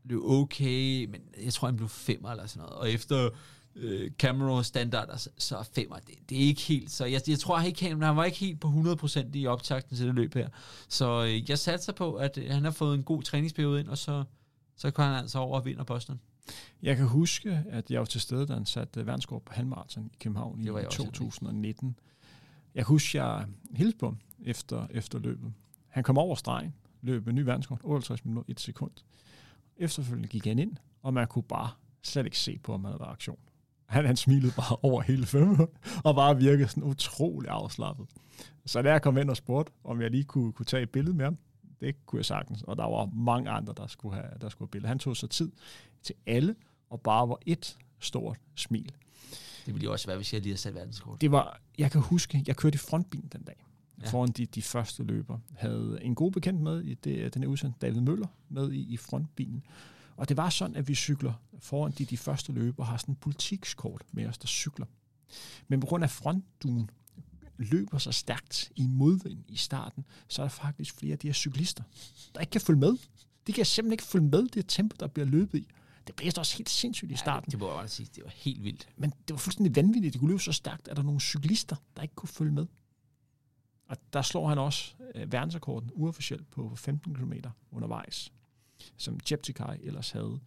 løb 0.04 0.20
okay, 0.24 1.04
men 1.04 1.20
jeg 1.44 1.52
tror, 1.52 1.68
han 1.68 1.76
blev 1.76 1.88
femmer 1.88 2.30
eller 2.30 2.46
sådan 2.46 2.60
noget. 2.62 2.76
Og 2.76 2.90
efter 2.90 3.30
øh, 3.76 4.10
Cameron 4.18 4.64
standard, 4.64 5.18
så, 5.18 5.30
så 5.38 5.56
er 5.56 5.62
femmer, 5.62 5.96
det, 5.96 6.14
det 6.28 6.36
er 6.36 6.42
ikke 6.42 6.60
helt, 6.60 6.90
så 6.90 7.04
jeg, 7.04 7.20
jeg 7.28 7.38
tror 7.38 7.60
ikke, 7.60 7.88
han, 7.88 8.02
han 8.02 8.16
var 8.16 8.24
ikke 8.24 8.38
helt 8.38 8.60
på 8.60 8.68
100% 8.68 9.26
i 9.34 9.46
optakten 9.46 9.96
til 9.96 10.06
det 10.06 10.14
løb 10.14 10.34
her. 10.34 10.48
Så 10.88 11.24
øh, 11.24 11.50
jeg 11.50 11.58
satser 11.58 11.92
på, 11.92 12.14
at 12.14 12.38
øh, 12.38 12.50
han 12.50 12.64
har 12.64 12.70
fået 12.70 12.94
en 12.94 13.02
god 13.02 13.22
træningsperiode 13.22 13.80
ind, 13.80 13.88
og 13.88 13.98
så, 13.98 14.24
så 14.76 14.90
kan 14.90 15.04
han 15.04 15.14
altså 15.14 15.38
over 15.38 15.58
og 15.58 15.64
vinder 15.64 15.84
Boston. 15.84 16.20
Jeg 16.82 16.96
kan 16.96 17.06
huske, 17.06 17.64
at 17.70 17.90
jeg 17.90 18.00
var 18.00 18.06
til 18.06 18.20
stede, 18.20 18.46
da 18.46 18.52
han 18.52 18.66
satte 18.66 19.06
verdenskort 19.06 19.42
på 19.42 19.52
halvmarathon 19.52 20.10
i 20.12 20.16
København 20.20 20.60
i 20.60 20.66
2019. 20.90 21.96
Jeg 22.74 22.84
kan 22.84 22.88
huske, 22.92 23.22
jeg 23.22 23.46
hilste 23.70 23.98
på 23.98 24.06
ham 24.06 24.18
efter, 24.44 24.86
efter 24.90 25.18
løbet. 25.18 25.52
Han 25.88 26.04
kom 26.04 26.18
over 26.18 26.34
stregen, 26.34 26.74
løb 27.02 27.28
en 27.28 27.34
ny 27.34 27.40
verdenskort, 27.40 27.80
58 27.84 28.24
minutter, 28.24 28.52
1 28.52 28.60
sekund. 28.60 28.90
Efterfølgende 29.76 30.28
gik 30.28 30.46
han 30.46 30.58
ind, 30.58 30.76
og 31.02 31.14
man 31.14 31.26
kunne 31.26 31.42
bare 31.42 31.70
slet 32.02 32.24
ikke 32.24 32.38
se 32.38 32.58
på, 32.58 32.74
om 32.74 32.84
han 32.84 32.92
havde 32.92 33.10
aktion. 33.10 33.38
Han, 33.86 34.06
han 34.06 34.16
smilede 34.16 34.52
bare 34.56 34.76
over 34.90 35.02
hele 35.02 35.26
fem 35.26 35.56
og 36.04 36.14
bare 36.14 36.36
virkede 36.36 36.68
sådan 36.68 36.82
utrolig 36.82 37.50
afslappet. 37.50 38.06
Så 38.66 38.82
da 38.82 38.90
jeg 38.90 39.02
kom 39.02 39.18
ind 39.18 39.30
og 39.30 39.36
spurgte, 39.36 39.72
om 39.84 40.00
jeg 40.00 40.10
lige 40.10 40.24
kunne, 40.24 40.52
kunne 40.52 40.66
tage 40.66 40.82
et 40.82 40.90
billede 40.90 41.16
med 41.16 41.24
ham, 41.24 41.38
det 41.80 42.06
kunne 42.06 42.18
jeg 42.18 42.24
sagtens. 42.24 42.62
Og 42.62 42.76
der 42.76 42.84
var 42.84 43.06
mange 43.06 43.50
andre, 43.50 43.74
der 43.76 43.86
skulle 43.86 44.14
have, 44.14 44.28
der 44.40 44.48
skulle 44.48 44.66
have 44.66 44.70
billede. 44.70 44.88
Han 44.88 44.98
tog 44.98 45.16
sig 45.16 45.30
tid 45.30 45.52
til 46.02 46.14
alle, 46.26 46.54
og 46.90 47.00
bare 47.00 47.28
var 47.28 47.38
et 47.46 47.78
stort 47.98 48.38
smil. 48.54 48.92
Det 49.66 49.74
ville 49.74 49.84
jo 49.84 49.92
også 49.92 50.06
være, 50.06 50.16
hvis 50.16 50.32
jeg 50.32 50.40
lige 50.40 50.50
havde 50.50 50.60
sat 50.60 50.74
verdenskort. 50.74 51.20
Det 51.20 51.32
var, 51.32 51.60
jeg 51.78 51.90
kan 51.90 52.00
huske, 52.00 52.44
jeg 52.46 52.56
kørte 52.56 52.74
i 52.74 52.78
frontbilen 52.78 53.28
den 53.32 53.42
dag, 53.42 53.64
ja. 54.02 54.10
foran 54.10 54.30
de, 54.30 54.46
de 54.46 54.62
første 54.62 55.02
løber. 55.02 55.38
Havde 55.56 55.98
en 56.02 56.14
god 56.14 56.32
bekendt 56.32 56.60
med 56.60 56.82
i 56.82 56.94
det, 56.94 57.34
den 57.34 57.42
her 57.42 57.48
udsendelse, 57.48 57.80
David 57.80 58.00
Møller, 58.00 58.26
med 58.48 58.72
i, 58.72 58.80
i 58.80 58.96
frontbilen. 58.96 59.62
Og 60.16 60.28
det 60.28 60.36
var 60.36 60.50
sådan, 60.50 60.76
at 60.76 60.88
vi 60.88 60.94
cykler 60.94 61.32
foran 61.58 61.92
de, 61.92 62.04
de 62.04 62.16
første 62.16 62.52
løber, 62.52 62.84
har 62.84 62.96
sådan 62.96 63.12
en 63.12 63.16
politikskort 63.16 64.02
med 64.12 64.26
os, 64.26 64.38
der 64.38 64.46
cykler. 64.46 64.86
Men 65.68 65.80
på 65.80 65.86
grund 65.86 66.04
af 66.04 66.10
frontduen 66.10 66.90
løber 67.56 67.98
så 67.98 68.12
stærkt 68.12 68.72
i 68.76 68.86
modvind 68.86 69.44
i 69.48 69.56
starten, 69.56 70.04
så 70.28 70.42
er 70.42 70.46
der 70.46 70.50
faktisk 70.50 70.94
flere 70.94 71.12
af 71.12 71.18
de 71.18 71.28
her 71.28 71.34
cyklister, 71.34 71.82
der 72.34 72.40
ikke 72.40 72.50
kan 72.50 72.60
følge 72.60 72.80
med. 72.80 72.96
De 73.46 73.52
kan 73.52 73.66
simpelthen 73.66 73.92
ikke 73.92 74.04
følge 74.04 74.26
med 74.26 74.48
det 74.48 74.64
tempo, 74.68 74.96
der 75.00 75.06
bliver 75.06 75.26
løbet 75.26 75.58
i. 75.58 75.66
Det 76.06 76.14
blæste 76.14 76.38
også 76.38 76.56
helt 76.56 76.70
sindssygt 76.70 77.12
i 77.12 77.16
starten. 77.16 77.48
Ja, 77.48 77.50
det, 77.50 77.60
må 77.60 77.80
jeg 77.80 77.90
sige. 77.90 78.08
Det 78.14 78.24
var 78.24 78.30
helt 78.34 78.64
vildt. 78.64 78.88
Men 78.96 79.10
det 79.10 79.34
var 79.34 79.36
fuldstændig 79.36 79.76
vanvittigt. 79.76 80.14
De 80.14 80.18
kunne 80.18 80.30
løbe 80.30 80.42
så 80.42 80.52
stærkt, 80.52 80.88
at 80.88 80.96
der 80.96 81.02
er 81.02 81.06
nogle 81.06 81.20
cyklister, 81.20 81.76
der 81.96 82.02
ikke 82.02 82.14
kunne 82.14 82.28
følge 82.28 82.52
med. 82.52 82.66
Og 83.90 83.96
der 84.12 84.22
slår 84.22 84.48
han 84.48 84.58
også 84.58 84.94
øh, 85.14 85.32
verdensrekorden 85.32 85.90
uofficielt 85.94 86.50
på 86.50 86.74
15 86.76 87.14
km 87.14 87.32
undervejs, 87.70 88.32
som 88.96 89.20
Jeptikai 89.30 89.78
ellers 89.82 90.10
havde. 90.10 90.40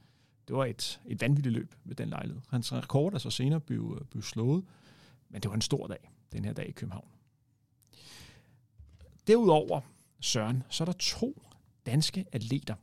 Det 0.48 0.56
var 0.56 0.66
et, 0.66 1.02
et 1.06 1.22
vanvittigt 1.22 1.54
løb 1.54 1.76
ved 1.84 1.96
den 1.96 2.10
lejlighed. 2.10 2.42
Hans 2.50 2.74
rekord 2.74 3.14
er 3.14 3.18
så 3.18 3.30
senere 3.30 3.60
blev, 3.60 3.98
øh, 4.02 4.08
blev 4.08 4.24
slået, 4.24 4.66
men 5.30 5.42
det 5.42 5.50
var 5.50 5.56
en 5.56 5.62
stor 5.62 5.88
dag, 5.88 6.12
den 6.32 6.46
her 6.46 6.54
dag 6.54 6.70
i 6.70 6.72
København. 6.72 7.08
Derudover, 9.28 9.82
Søren, 10.20 10.64
så 10.70 10.84
er 10.84 10.86
der 10.86 10.94
to 11.00 11.42
danske 11.86 12.26
atleter, 12.32 12.76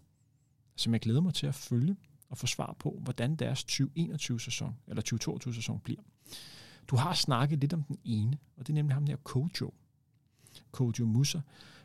som 0.76 0.92
jeg 0.92 1.00
glæder 1.00 1.20
mig 1.20 1.34
til 1.34 1.46
at 1.46 1.54
følge 1.54 1.96
og 2.28 2.38
få 2.38 2.46
svar 2.46 2.76
på, 2.78 2.98
hvordan 3.02 3.36
deres 3.36 3.64
2021-sæson, 3.64 4.76
eller 4.86 5.02
2022-sæson 5.14 5.80
bliver. 5.80 6.00
Du 6.88 6.96
har 6.96 7.14
snakket 7.14 7.58
lidt 7.58 7.72
om 7.72 7.82
den 7.82 7.98
ene, 8.04 8.38
og 8.56 8.66
det 8.66 8.72
er 8.72 8.74
nemlig 8.74 8.94
ham 8.94 9.06
der 9.06 9.16
Kojo. 9.16 9.72
Kojo 10.70 11.04
Musa, 11.04 11.40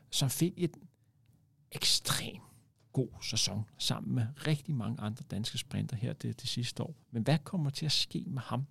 som 0.09 0.29
fik 0.29 0.53
et 0.57 0.77
ekstrem 1.71 2.41
god 2.95 3.09
sæson 3.21 3.65
sammen 3.77 4.15
med 4.15 4.27
rigtig 4.47 4.75
mange 4.75 5.01
andre 5.01 5.23
danske 5.31 5.57
sprinter 5.57 5.97
her 5.97 6.13
det, 6.13 6.41
det 6.41 6.49
sidste 6.49 6.83
år. 6.83 6.95
Men 7.11 7.23
hvad 7.23 7.37
kommer 7.43 7.69
til 7.69 7.85
at 7.85 7.91
ske 7.91 8.23
med 8.27 8.41
ham 8.41 8.65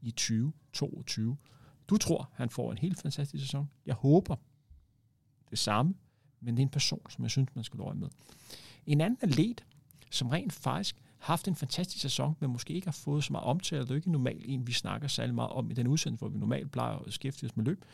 i 0.00 0.10
2022? 0.10 1.36
Du 1.88 1.96
tror, 1.96 2.30
han 2.34 2.50
får 2.50 2.72
en 2.72 2.78
helt 2.78 3.00
fantastisk 3.02 3.44
sæson. 3.44 3.70
Jeg 3.86 3.94
håber 3.94 4.36
det 5.50 5.58
samme, 5.58 5.94
men 6.40 6.56
det 6.56 6.62
er 6.62 6.66
en 6.66 6.70
person, 6.70 7.10
som 7.10 7.24
jeg 7.24 7.30
synes, 7.30 7.54
man 7.54 7.64
skal 7.64 7.78
løje 7.78 7.94
med. 7.94 8.08
En 8.86 9.00
anden 9.00 9.18
atlet, 9.22 9.64
som 10.10 10.28
rent 10.28 10.52
faktisk 10.52 11.01
haft 11.22 11.48
en 11.48 11.56
fantastisk 11.56 12.02
sæson, 12.02 12.36
men 12.40 12.50
måske 12.50 12.74
ikke 12.74 12.86
har 12.86 12.92
fået 12.92 13.24
så 13.24 13.32
meget 13.32 13.44
omtale. 13.44 13.82
Det 13.82 13.90
er 13.90 13.94
jo 13.94 13.96
ikke 13.96 14.12
normalt 14.12 14.42
en, 14.44 14.66
vi 14.66 14.72
snakker 14.72 15.08
særlig 15.08 15.34
meget 15.34 15.50
om 15.50 15.70
i 15.70 15.74
den 15.74 15.86
udsendelse, 15.86 16.18
hvor 16.18 16.28
vi 16.28 16.38
normalt 16.38 16.70
plejer 16.70 16.96
at 16.96 17.04
beskæftige 17.04 17.50
os 17.50 17.56
med 17.56 17.64
løb. 17.64 17.84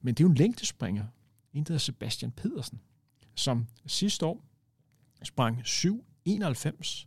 Men 0.00 0.14
det 0.14 0.20
er 0.20 0.24
jo 0.24 0.30
en 0.30 0.36
længdespringer, 0.36 1.04
en 1.52 1.64
der 1.64 1.72
hedder 1.72 1.78
Sebastian 1.78 2.32
Pedersen, 2.32 2.80
som 3.34 3.66
sidste 3.86 4.26
år 4.26 4.44
sprang 5.22 5.58
7,91, 5.58 7.06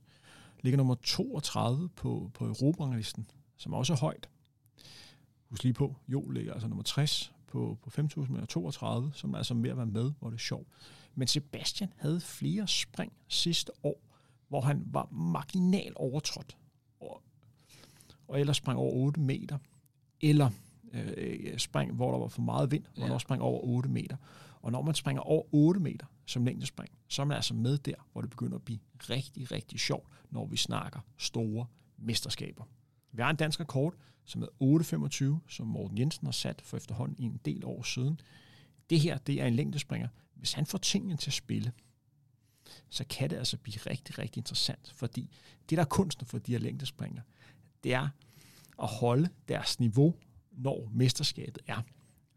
ligger 0.61 0.77
nummer 0.77 0.95
32 1.03 1.89
på, 1.89 2.31
på 2.33 2.45
Europaranglisten, 2.45 3.29
som 3.57 3.73
også 3.73 3.93
er 3.93 3.97
højt. 3.97 4.29
Husk 5.49 5.63
lige 5.63 5.73
på, 5.73 5.95
Jo 6.07 6.29
ligger 6.29 6.53
altså 6.53 6.67
nummer 6.67 6.83
60 6.83 7.33
på, 7.47 7.77
på 7.81 8.01
5.000 8.01 8.31
meter 8.31 8.45
32, 8.45 9.11
som 9.13 9.33
er 9.33 9.37
altså 9.37 9.53
mere 9.53 9.71
at 9.71 9.77
være 9.77 9.85
med, 9.85 10.11
hvor 10.19 10.29
det 10.29 10.35
er 10.35 10.39
sjovt. 10.39 10.67
Men 11.15 11.27
Sebastian 11.27 11.93
havde 11.97 12.21
flere 12.21 12.67
spring 12.67 13.13
sidste 13.27 13.71
år, 13.83 14.08
hvor 14.49 14.61
han 14.61 14.83
var 14.85 15.07
marginal 15.11 15.93
overtrådt. 15.95 16.57
Og, 16.99 17.21
og 18.27 18.39
ellers 18.39 18.57
sprang 18.57 18.79
over 18.79 18.93
8 18.93 19.19
meter, 19.21 19.57
eller 20.21 20.49
øh, 20.93 21.57
spring, 21.57 21.91
hvor 21.93 22.11
der 22.11 22.17
var 22.19 22.27
for 22.27 22.41
meget 22.41 22.71
vind, 22.71 22.83
hvor 22.95 23.03
Ja. 23.05 23.09
man 23.11 23.19
sprang 23.19 23.41
over 23.41 23.63
8 23.63 23.89
meter. 23.89 24.17
Og 24.61 24.71
når 24.71 24.81
man 24.81 24.95
springer 24.95 25.21
over 25.21 25.43
8 25.51 25.79
meter 25.79 26.05
som 26.25 26.45
længdespring, 26.45 26.89
så 27.07 27.21
er 27.21 27.25
man 27.25 27.35
altså 27.35 27.53
med 27.53 27.77
der, 27.77 27.93
hvor 28.11 28.21
det 28.21 28.29
begynder 28.29 28.55
at 28.55 28.63
blive 28.63 28.79
rigtig, 29.09 29.51
rigtig 29.51 29.79
sjovt, 29.79 30.07
når 30.31 30.45
vi 30.45 30.57
snakker 30.57 30.99
store 31.17 31.65
mesterskaber. 31.97 32.63
Vi 33.11 33.21
har 33.21 33.29
en 33.29 33.35
dansk 33.35 33.59
rekord, 33.59 33.93
som 34.25 34.41
er 34.43 34.47
8,25, 35.43 35.53
som 35.53 35.67
Morten 35.67 35.97
Jensen 35.97 36.27
har 36.27 36.31
sat 36.31 36.61
for 36.61 36.77
efterhånden 36.77 37.25
en 37.25 37.39
del 37.45 37.65
år 37.65 37.83
siden. 37.83 38.19
Det 38.89 38.99
her, 38.99 39.17
det 39.17 39.41
er 39.41 39.45
en 39.45 39.55
længdespringer. 39.55 40.07
Hvis 40.35 40.53
han 40.53 40.65
får 40.65 40.77
tingene 40.77 41.17
til 41.17 41.29
at 41.29 41.33
spille, 41.33 41.71
så 42.89 43.05
kan 43.09 43.29
det 43.29 43.35
altså 43.35 43.57
blive 43.57 43.77
rigtig, 43.77 44.19
rigtig 44.19 44.39
interessant, 44.39 44.93
fordi 44.95 45.29
det, 45.69 45.77
der 45.77 45.83
er 45.83 45.87
kunsten 45.87 46.27
for 46.27 46.37
de 46.37 46.51
her 46.51 46.59
længdespringer, 46.59 47.21
det 47.83 47.93
er 47.93 48.09
at 48.81 48.87
holde 48.87 49.29
deres 49.47 49.79
niveau, 49.79 50.15
når 50.51 50.89
mesterskabet 50.93 51.59
er. 51.67 51.81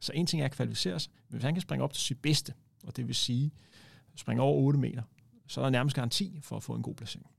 Så 0.00 0.12
en 0.12 0.26
ting 0.26 0.42
er 0.42 0.46
at 0.46 0.52
kvalificere 0.52 1.00
sig, 1.00 1.12
men 1.28 1.36
hvis 1.36 1.44
han 1.44 1.54
kan 1.54 1.60
springe 1.60 1.84
op 1.84 1.92
til 1.92 2.02
sit 2.02 2.22
bedste, 2.22 2.54
og 2.84 2.96
det 2.96 3.06
vil 3.06 3.14
sige 3.14 3.52
springe 4.14 4.42
over 4.42 4.62
8 4.62 4.78
meter, 4.78 5.02
så 5.46 5.60
er 5.60 5.64
der 5.64 5.70
nærmest 5.70 5.96
garanti 5.96 6.40
for 6.42 6.56
at 6.56 6.62
få 6.62 6.74
en 6.74 6.82
god 6.82 6.94
placering. 6.94 7.30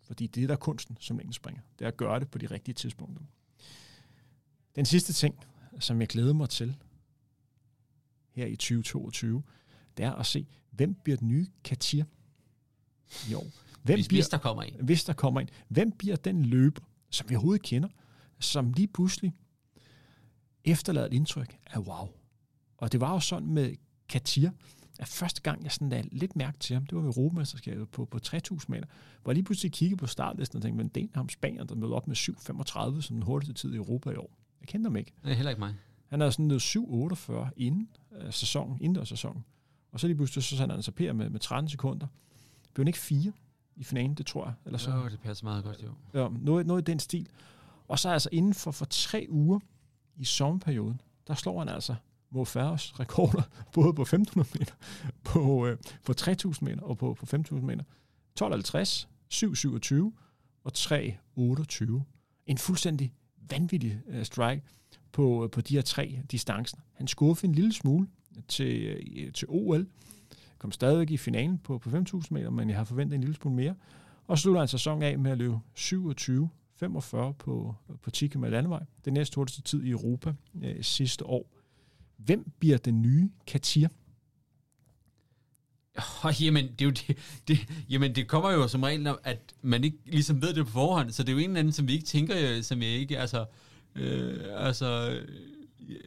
Fordi 0.00 0.26
det 0.26 0.40
er 0.40 0.42
det, 0.42 0.48
der 0.48 0.54
er 0.54 0.58
kunsten 0.58 0.96
som 1.00 1.18
længdespringer. 1.18 1.62
Det 1.78 1.84
er 1.84 1.88
at 1.88 1.96
gøre 1.96 2.20
det 2.20 2.30
på 2.30 2.38
de 2.38 2.46
rigtige 2.46 2.74
tidspunkter. 2.74 3.24
Den 4.74 4.86
sidste 4.86 5.12
ting, 5.12 5.44
som 5.78 6.00
jeg 6.00 6.08
glæder 6.08 6.32
mig 6.32 6.48
til 6.48 6.76
her 8.30 8.46
i 8.46 8.56
2022, 8.56 9.42
det 9.96 10.04
er 10.04 10.12
at 10.12 10.26
se, 10.26 10.46
hvem 10.70 10.94
bliver 10.94 11.16
den 11.16 11.28
nye 11.28 11.46
Katir 11.64 12.04
i 13.30 13.34
år. 13.34 13.46
Hvem 13.82 13.96
Hvis, 13.96 14.08
bliver, 14.08 14.22
hvis 14.22 14.28
der 14.28 14.38
kommer 14.38 14.62
en. 14.62 14.74
hvis 14.84 15.04
der 15.04 15.12
kommer 15.12 15.40
ind, 15.40 15.48
hvem 15.68 15.92
bliver 15.92 16.16
den 16.16 16.44
løber, 16.44 16.82
som 17.10 17.30
vi 17.30 17.34
overhovedet 17.34 17.62
kender, 17.62 17.88
som 18.38 18.72
lige 18.72 18.88
pludselig 18.88 19.32
efterlader 20.64 21.06
et 21.06 21.12
indtryk 21.12 21.58
af 21.66 21.78
wow. 21.78 22.08
Og 22.76 22.92
det 22.92 23.00
var 23.00 23.12
jo 23.12 23.20
sådan 23.20 23.48
med 23.48 23.74
Katir, 24.08 24.50
at 24.98 25.08
første 25.08 25.42
gang 25.42 25.64
jeg 25.64 25.72
sådan 25.72 25.88
lagde 25.88 26.08
lidt 26.12 26.36
mærke 26.36 26.58
til 26.58 26.74
ham, 26.74 26.86
det 26.86 26.96
var 26.96 27.02
ved 27.02 27.08
Europamesterskabet 27.08 27.88
på, 27.88 28.04
på 28.04 28.18
3000 28.18 28.74
meter, 28.74 28.86
hvor 29.22 29.32
jeg 29.32 29.34
lige 29.34 29.44
pludselig 29.44 29.72
kiggede 29.72 29.98
på 29.98 30.06
startlisten 30.06 30.56
og 30.56 30.62
tænkte, 30.62 30.76
men 30.76 30.88
det 30.88 31.02
er 31.02 31.08
ham 31.14 31.28
Spanier, 31.28 31.64
der 31.64 31.74
mødte 31.74 31.92
op 31.92 32.06
med 32.06 32.16
7.35 32.16 33.00
som 33.00 33.16
den 33.16 33.22
hurtigste 33.22 33.54
tid 33.54 33.72
i 33.72 33.76
Europa 33.76 34.10
i 34.10 34.14
år. 34.14 34.30
Jeg 34.60 34.68
kendte 34.68 34.88
ham 34.88 34.96
ikke. 34.96 35.12
Det 35.22 35.30
er 35.30 35.34
heller 35.34 35.50
ikke 35.50 35.60
mig. 35.60 35.74
Han 36.06 36.20
havde 36.20 36.32
sådan 36.32 36.46
noget 36.46 36.62
7.48 36.62 37.50
inden 37.56 37.88
øh, 38.12 38.32
sæsonen, 38.32 38.78
inden 38.80 39.06
sæsonen. 39.06 39.44
Og 39.92 40.00
så 40.00 40.06
lige 40.06 40.16
pludselig 40.16 40.44
så 40.44 40.56
satte 40.56 40.74
han 40.74 40.82
sig 40.82 40.94
per 40.94 41.12
med, 41.12 41.30
med 41.30 41.40
13 41.40 41.68
sekunder. 41.68 42.06
Blev 42.74 42.82
han 42.82 42.88
ikke 42.88 42.98
fire 42.98 43.32
i 43.76 43.84
finalen, 43.84 44.14
det 44.14 44.26
tror 44.26 44.44
jeg. 44.44 44.54
Eller 44.64 44.78
så. 44.78 44.84
Så 44.84 45.08
det 45.10 45.20
passer 45.20 45.44
meget 45.44 45.64
godt, 45.64 45.82
jo. 45.82 46.20
Ja, 46.20 46.28
noget, 46.40 46.66
noget 46.66 46.82
i 46.82 46.84
den 46.84 46.98
stil. 46.98 47.28
Og 47.88 47.98
så 47.98 48.08
altså 48.08 48.28
inden 48.32 48.54
for, 48.54 48.70
for 48.70 48.84
tre 48.84 49.26
uger 49.30 49.60
i 50.16 50.24
sommerperioden, 50.24 51.00
der 51.28 51.34
slår 51.34 51.58
han 51.58 51.68
altså 51.68 51.94
Mo 52.30 52.44
Farahs 52.44 53.00
rekorder, 53.00 53.42
både 53.74 53.94
på 53.94 54.02
1500 54.02 54.58
meter, 54.58 54.74
på, 55.24 55.66
øh, 55.66 55.78
på 56.04 56.12
3000 56.12 56.68
meter 56.68 56.82
og 56.82 56.98
på, 56.98 57.14
på 57.14 57.26
5000 57.26 57.66
meter. 57.66 57.84
12.50, 58.40 59.06
7.27 59.34 60.12
og 60.64 60.72
3.28. 60.76 62.00
En 62.46 62.58
fuldstændig 62.58 63.14
vanvittig 63.50 64.00
øh, 64.06 64.24
strike 64.24 64.62
på, 65.12 65.48
på 65.52 65.60
de 65.60 65.74
her 65.74 65.82
tre 65.82 66.20
distancer. 66.30 66.76
Han 66.92 67.08
skuffede 67.08 67.50
en 67.50 67.54
lille 67.54 67.72
smule 67.72 68.06
til, 68.48 68.82
øh, 68.82 69.32
til 69.32 69.48
OL, 69.50 69.86
kom 70.58 70.72
stadigvæk 70.72 71.10
i 71.10 71.16
finalen 71.16 71.58
på, 71.58 71.78
på 71.78 71.90
5.000 71.90 72.20
meter, 72.30 72.50
men 72.50 72.68
jeg 72.68 72.76
har 72.76 72.84
forventet 72.84 73.14
en 73.14 73.20
lille 73.20 73.36
smule 73.36 73.56
mere. 73.56 73.74
Og 74.26 74.38
så 74.38 74.42
slutter 74.42 74.62
en 74.62 74.68
sæson 74.68 75.02
af 75.02 75.18
med 75.18 75.30
at 75.30 75.38
løbe 75.38 75.58
27 75.74 76.48
45 76.76 77.34
på, 77.34 77.74
på 78.02 78.10
10 78.10 78.26
km 78.26 78.44
landevej. 78.44 78.84
Det 79.04 79.12
næste 79.12 79.34
hurtigste 79.34 79.62
tid 79.62 79.82
i 79.82 79.90
Europa 79.90 80.34
øh, 80.62 80.84
sidste 80.84 81.26
år. 81.26 81.46
Hvem 82.16 82.50
bliver 82.58 82.78
den 82.78 83.02
nye 83.02 83.30
Katir? 83.46 83.88
Oh, 86.24 86.42
jamen, 86.42 86.64
det 86.64 86.80
er 86.80 86.84
jo 86.84 86.90
det, 86.90 87.16
det, 87.48 87.58
jamen, 87.90 88.14
det 88.14 88.28
kommer 88.28 88.50
jo 88.50 88.68
som 88.68 88.82
regel, 88.82 89.08
at 89.24 89.54
man 89.62 89.84
ikke 89.84 89.98
ligesom 90.06 90.42
ved 90.42 90.54
det 90.54 90.66
på 90.66 90.72
forhånd, 90.72 91.10
så 91.10 91.22
det 91.22 91.28
er 91.28 91.32
jo 91.32 91.38
en 91.38 91.44
eller 91.44 91.58
anden, 91.58 91.72
som 91.72 91.88
vi 91.88 91.92
ikke 91.92 92.04
tænker, 92.04 92.34
øh, 92.38 92.62
som 92.62 92.82
jeg 92.82 92.90
ikke, 92.90 93.18
altså, 93.18 93.46
øh, 93.94 94.38
altså, 94.56 95.10
øh, 95.10 95.98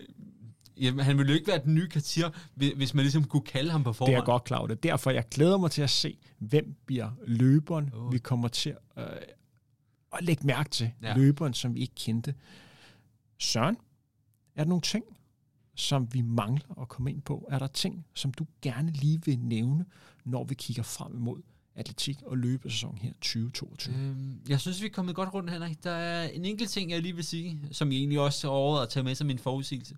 jamen, 0.78 1.06
han 1.06 1.18
ville 1.18 1.30
jo 1.30 1.36
ikke 1.36 1.48
være 1.48 1.62
den 1.64 1.76
nye 1.76 1.90
Katir, 1.90 2.30
hvis 2.76 2.94
man 2.94 3.04
ligesom 3.04 3.24
kunne 3.24 3.42
kalde 3.42 3.72
ham 3.72 3.84
på 3.84 3.90
Det 3.90 3.96
forhånd. 3.98 4.14
er 4.14 4.18
jeg 4.18 4.26
godt 4.26 4.44
klar 4.44 4.58
over 4.58 4.68
det. 4.68 4.84
Derfor 4.84 5.12
jeg 5.12 5.24
glæder 5.32 5.58
mig 5.58 5.72
til 5.72 5.82
at 5.82 5.90
se, 5.90 6.18
hvem 6.40 6.76
bliver 6.86 7.10
løberen, 7.28 7.90
oh. 7.94 8.14
vi 8.14 8.18
kommer 8.18 8.48
til 8.48 8.74
øh, 8.98 9.04
at 10.14 10.24
lægge 10.24 10.48
mærke 10.48 10.70
til. 10.70 10.92
Ja. 11.02 11.16
Løberen, 11.16 11.54
som 11.54 11.76
vi 11.76 11.80
ikke 11.80 11.96
kendte. 11.96 12.36
Søren, 13.40 13.78
er 14.56 14.64
der 14.64 14.70
nogle 14.70 14.82
ting, 14.82 15.04
som 15.76 16.08
vi 16.14 16.22
mangler 16.22 16.82
at 16.82 16.88
komme 16.88 17.12
ind 17.12 17.22
på? 17.22 17.48
Er 17.52 17.60
der 17.60 17.68
ting, 17.68 18.06
som 18.14 18.34
du 18.34 18.46
gerne 18.62 18.92
lige 18.92 19.22
vil 19.26 19.40
nævne, 19.40 19.86
når 20.26 20.44
vi 20.44 20.56
kigger 20.56 20.84
frem 20.84 21.16
imod 21.16 21.42
atletik 21.76 22.22
og 22.26 22.38
løbesæson 22.38 22.98
her 23.02 23.12
2022? 23.14 23.96
Øhm, 23.96 24.42
jeg 24.50 24.60
synes, 24.60 24.82
vi 24.82 24.86
er 24.86 24.92
kommet 24.92 25.16
godt 25.16 25.34
rundt, 25.34 25.52
Henrik. 25.52 25.84
Der 25.84 25.92
er 25.92 26.30
en 26.30 26.46
enkelt 26.46 26.70
ting, 26.70 26.92
jeg 26.92 27.02
lige 27.02 27.16
vil 27.16 27.24
sige, 27.24 27.60
som 27.72 27.92
jeg 27.92 27.98
egentlig 27.98 28.20
også 28.20 28.48
har 28.48 28.52
overvejet 28.54 28.86
at 28.86 28.90
tage 28.90 29.04
med 29.04 29.16
som 29.16 29.28
min 29.28 29.40
forudsigelse. 29.40 29.96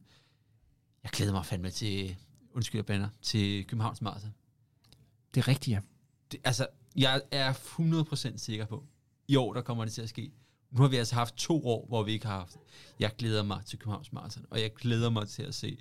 Jeg 1.06 1.12
glæder 1.12 1.32
mig 1.32 1.46
fandme 1.46 1.70
til, 1.70 2.16
undskyld 2.54 2.80
jeg 2.80 2.86
bander, 2.86 3.10
til 3.22 3.66
Københavns 3.68 4.02
Marathon. 4.02 4.34
Det 5.34 5.42
er 5.42 5.48
rigtigt, 5.48 5.76
ja. 5.76 5.80
Det, 6.32 6.40
altså, 6.44 6.68
jeg 6.96 7.22
er 7.32 7.54
100% 7.54 8.38
sikker 8.38 8.66
på, 8.66 8.84
i 9.28 9.36
år, 9.36 9.54
der 9.54 9.62
kommer 9.62 9.86
det 9.86 9.94
til 9.94 10.02
at 10.02 10.10
ske. 10.10 10.32
Nu 10.72 10.82
har 10.82 10.88
vi 10.88 10.96
altså 10.96 11.16
haft 11.16 11.36
to 11.36 11.68
år, 11.68 11.86
hvor 11.88 12.04
vi 12.04 12.12
ikke 12.12 12.26
har 12.26 12.40
haft. 12.40 12.58
Jeg 13.00 13.12
glæder 13.18 13.44
mig 13.44 13.66
til 13.66 13.80
Københavns 13.80 14.14
Marathon, 14.14 14.46
og 14.50 14.62
jeg 14.62 14.74
glæder 14.74 15.10
mig 15.10 15.28
til 15.28 15.44
at 15.44 15.56
se 15.56 15.78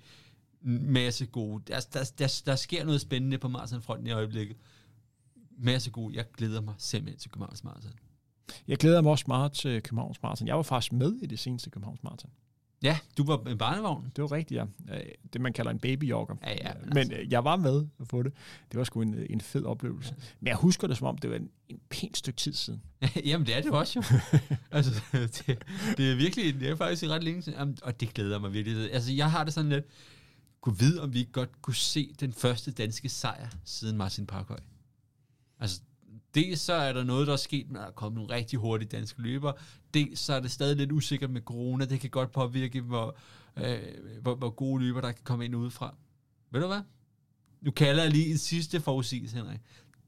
en 0.64 0.90
masse 0.92 1.26
gode. 1.26 1.62
Der, 1.66 1.80
der, 1.92 2.12
der, 2.18 2.42
der 2.46 2.56
sker 2.56 2.84
noget 2.84 3.00
spændende 3.00 3.38
på 3.38 3.48
maratonfronten 3.48 4.06
i 4.06 4.10
øjeblikket. 4.10 4.56
Masse 5.58 5.90
gode. 5.90 6.16
Jeg 6.16 6.30
glæder 6.30 6.60
mig 6.60 6.74
simpelthen 6.78 7.18
til 7.18 7.30
Københavns 7.30 7.64
Marathon. 7.64 7.92
Jeg 8.68 8.78
glæder 8.78 9.00
mig 9.00 9.12
også 9.12 9.24
meget 9.28 9.52
til 9.52 9.82
Københavns 9.82 10.22
Marathon. 10.22 10.48
Jeg 10.48 10.56
var 10.56 10.62
faktisk 10.62 10.92
med 10.92 11.12
i 11.12 11.26
det 11.26 11.38
seneste 11.38 11.70
Københavns 11.70 12.02
Marathon. 12.02 12.30
Ja, 12.84 12.98
du 13.18 13.24
var 13.24 13.42
en 13.46 13.58
barnevogn. 13.58 14.12
Det 14.16 14.22
var 14.22 14.32
rigtigt, 14.32 14.58
ja. 14.58 14.94
Øh, 14.94 15.04
Det, 15.32 15.40
man 15.40 15.52
kalder 15.52 15.70
en 15.70 15.78
babyjogger. 15.78 16.34
Ja, 16.42 16.50
ja, 16.50 16.72
Men 16.84 16.98
altså. 16.98 17.14
øh, 17.14 17.32
jeg 17.32 17.44
var 17.44 17.56
med 17.56 17.86
på 18.08 18.22
det. 18.22 18.32
Det 18.70 18.78
var 18.78 18.84
sgu 18.84 19.00
en, 19.02 19.26
en 19.30 19.40
fed 19.40 19.64
oplevelse. 19.64 20.14
Men 20.40 20.46
jeg 20.48 20.56
husker 20.56 20.86
det, 20.86 20.96
som 20.96 21.06
om 21.06 21.18
det 21.18 21.30
var 21.30 21.36
en, 21.36 21.50
en 21.68 21.80
pænt 21.90 22.16
stykke 22.16 22.36
tid 22.36 22.52
siden. 22.52 22.82
Jamen, 23.26 23.46
det 23.46 23.56
er 23.56 23.62
det 23.62 23.70
også 23.70 23.98
jo. 23.98 24.18
altså, 24.76 25.02
det, 25.12 25.58
det, 25.96 26.12
er 26.12 26.16
virkelig, 26.16 26.60
det 26.60 26.68
er 26.68 26.76
faktisk 26.76 27.10
ret 27.10 27.24
længe 27.24 27.42
siden, 27.42 27.58
Jamen, 27.58 27.78
og 27.82 28.00
det 28.00 28.14
glæder 28.14 28.38
mig 28.38 28.52
virkelig. 28.52 28.92
Altså, 28.92 29.12
jeg 29.12 29.30
har 29.30 29.44
det 29.44 29.52
sådan 29.54 29.70
lidt, 29.70 29.84
kunne 30.60 30.78
vide, 30.78 31.02
om 31.02 31.14
vi 31.14 31.28
godt 31.32 31.62
kunne 31.62 31.74
se 31.74 32.14
den 32.20 32.32
første 32.32 32.70
danske 32.70 33.08
sejr 33.08 33.48
siden 33.64 33.96
Martin 33.96 34.26
Parkhøj. 34.26 34.60
Altså, 35.60 35.80
dels 36.34 36.60
så 36.60 36.72
er 36.72 36.92
der 36.92 37.04
noget, 37.04 37.26
der 37.26 37.32
er 37.32 37.36
sket, 37.36 37.70
når 37.70 37.80
der 37.80 37.86
er 37.86 37.90
kommet 37.90 38.16
nogle 38.16 38.34
rigtig 38.34 38.58
hurtige 38.58 38.88
danske 38.88 39.22
løbere. 39.22 39.54
Dels 39.94 40.20
så 40.20 40.32
er 40.32 40.40
det 40.40 40.50
stadig 40.50 40.76
lidt 40.76 40.92
usikkert 40.92 41.30
med 41.30 41.40
corona. 41.40 41.84
Det 41.84 42.00
kan 42.00 42.10
godt 42.10 42.32
påvirke, 42.32 42.80
hvor, 42.80 43.16
øh, 43.56 43.78
hvor, 44.22 44.34
hvor 44.34 44.50
gode 44.50 44.84
løber, 44.84 45.00
der 45.00 45.12
kan 45.12 45.24
komme 45.24 45.44
ind 45.44 45.56
udefra. 45.56 45.94
Ved 46.50 46.60
du 46.60 46.66
hvad? 46.66 46.82
Nu 47.60 47.70
kalder 47.70 48.02
jeg 48.02 48.12
lige 48.12 48.30
en 48.30 48.38
sidste 48.38 48.80
forudsigelse, 48.80 49.36
Henrik. 49.36 49.60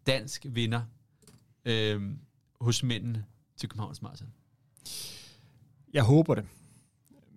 Dansk 0.07 0.47
vinder 0.49 0.83
øh, 1.65 2.03
hos 2.61 2.83
mændene 2.83 3.25
til 3.57 3.69
Københavns 3.69 4.03
Marathon. 4.03 4.33
Jeg 5.93 6.03
håber 6.03 6.35
det. 6.35 6.47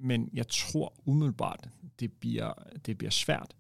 Men 0.01 0.29
jeg 0.33 0.47
tror 0.47 0.93
umiddelbart, 1.05 1.69
det 1.99 2.13
bliver, 2.13 2.53
det 2.85 2.97
bliver 2.97 3.11
svært. 3.11 3.55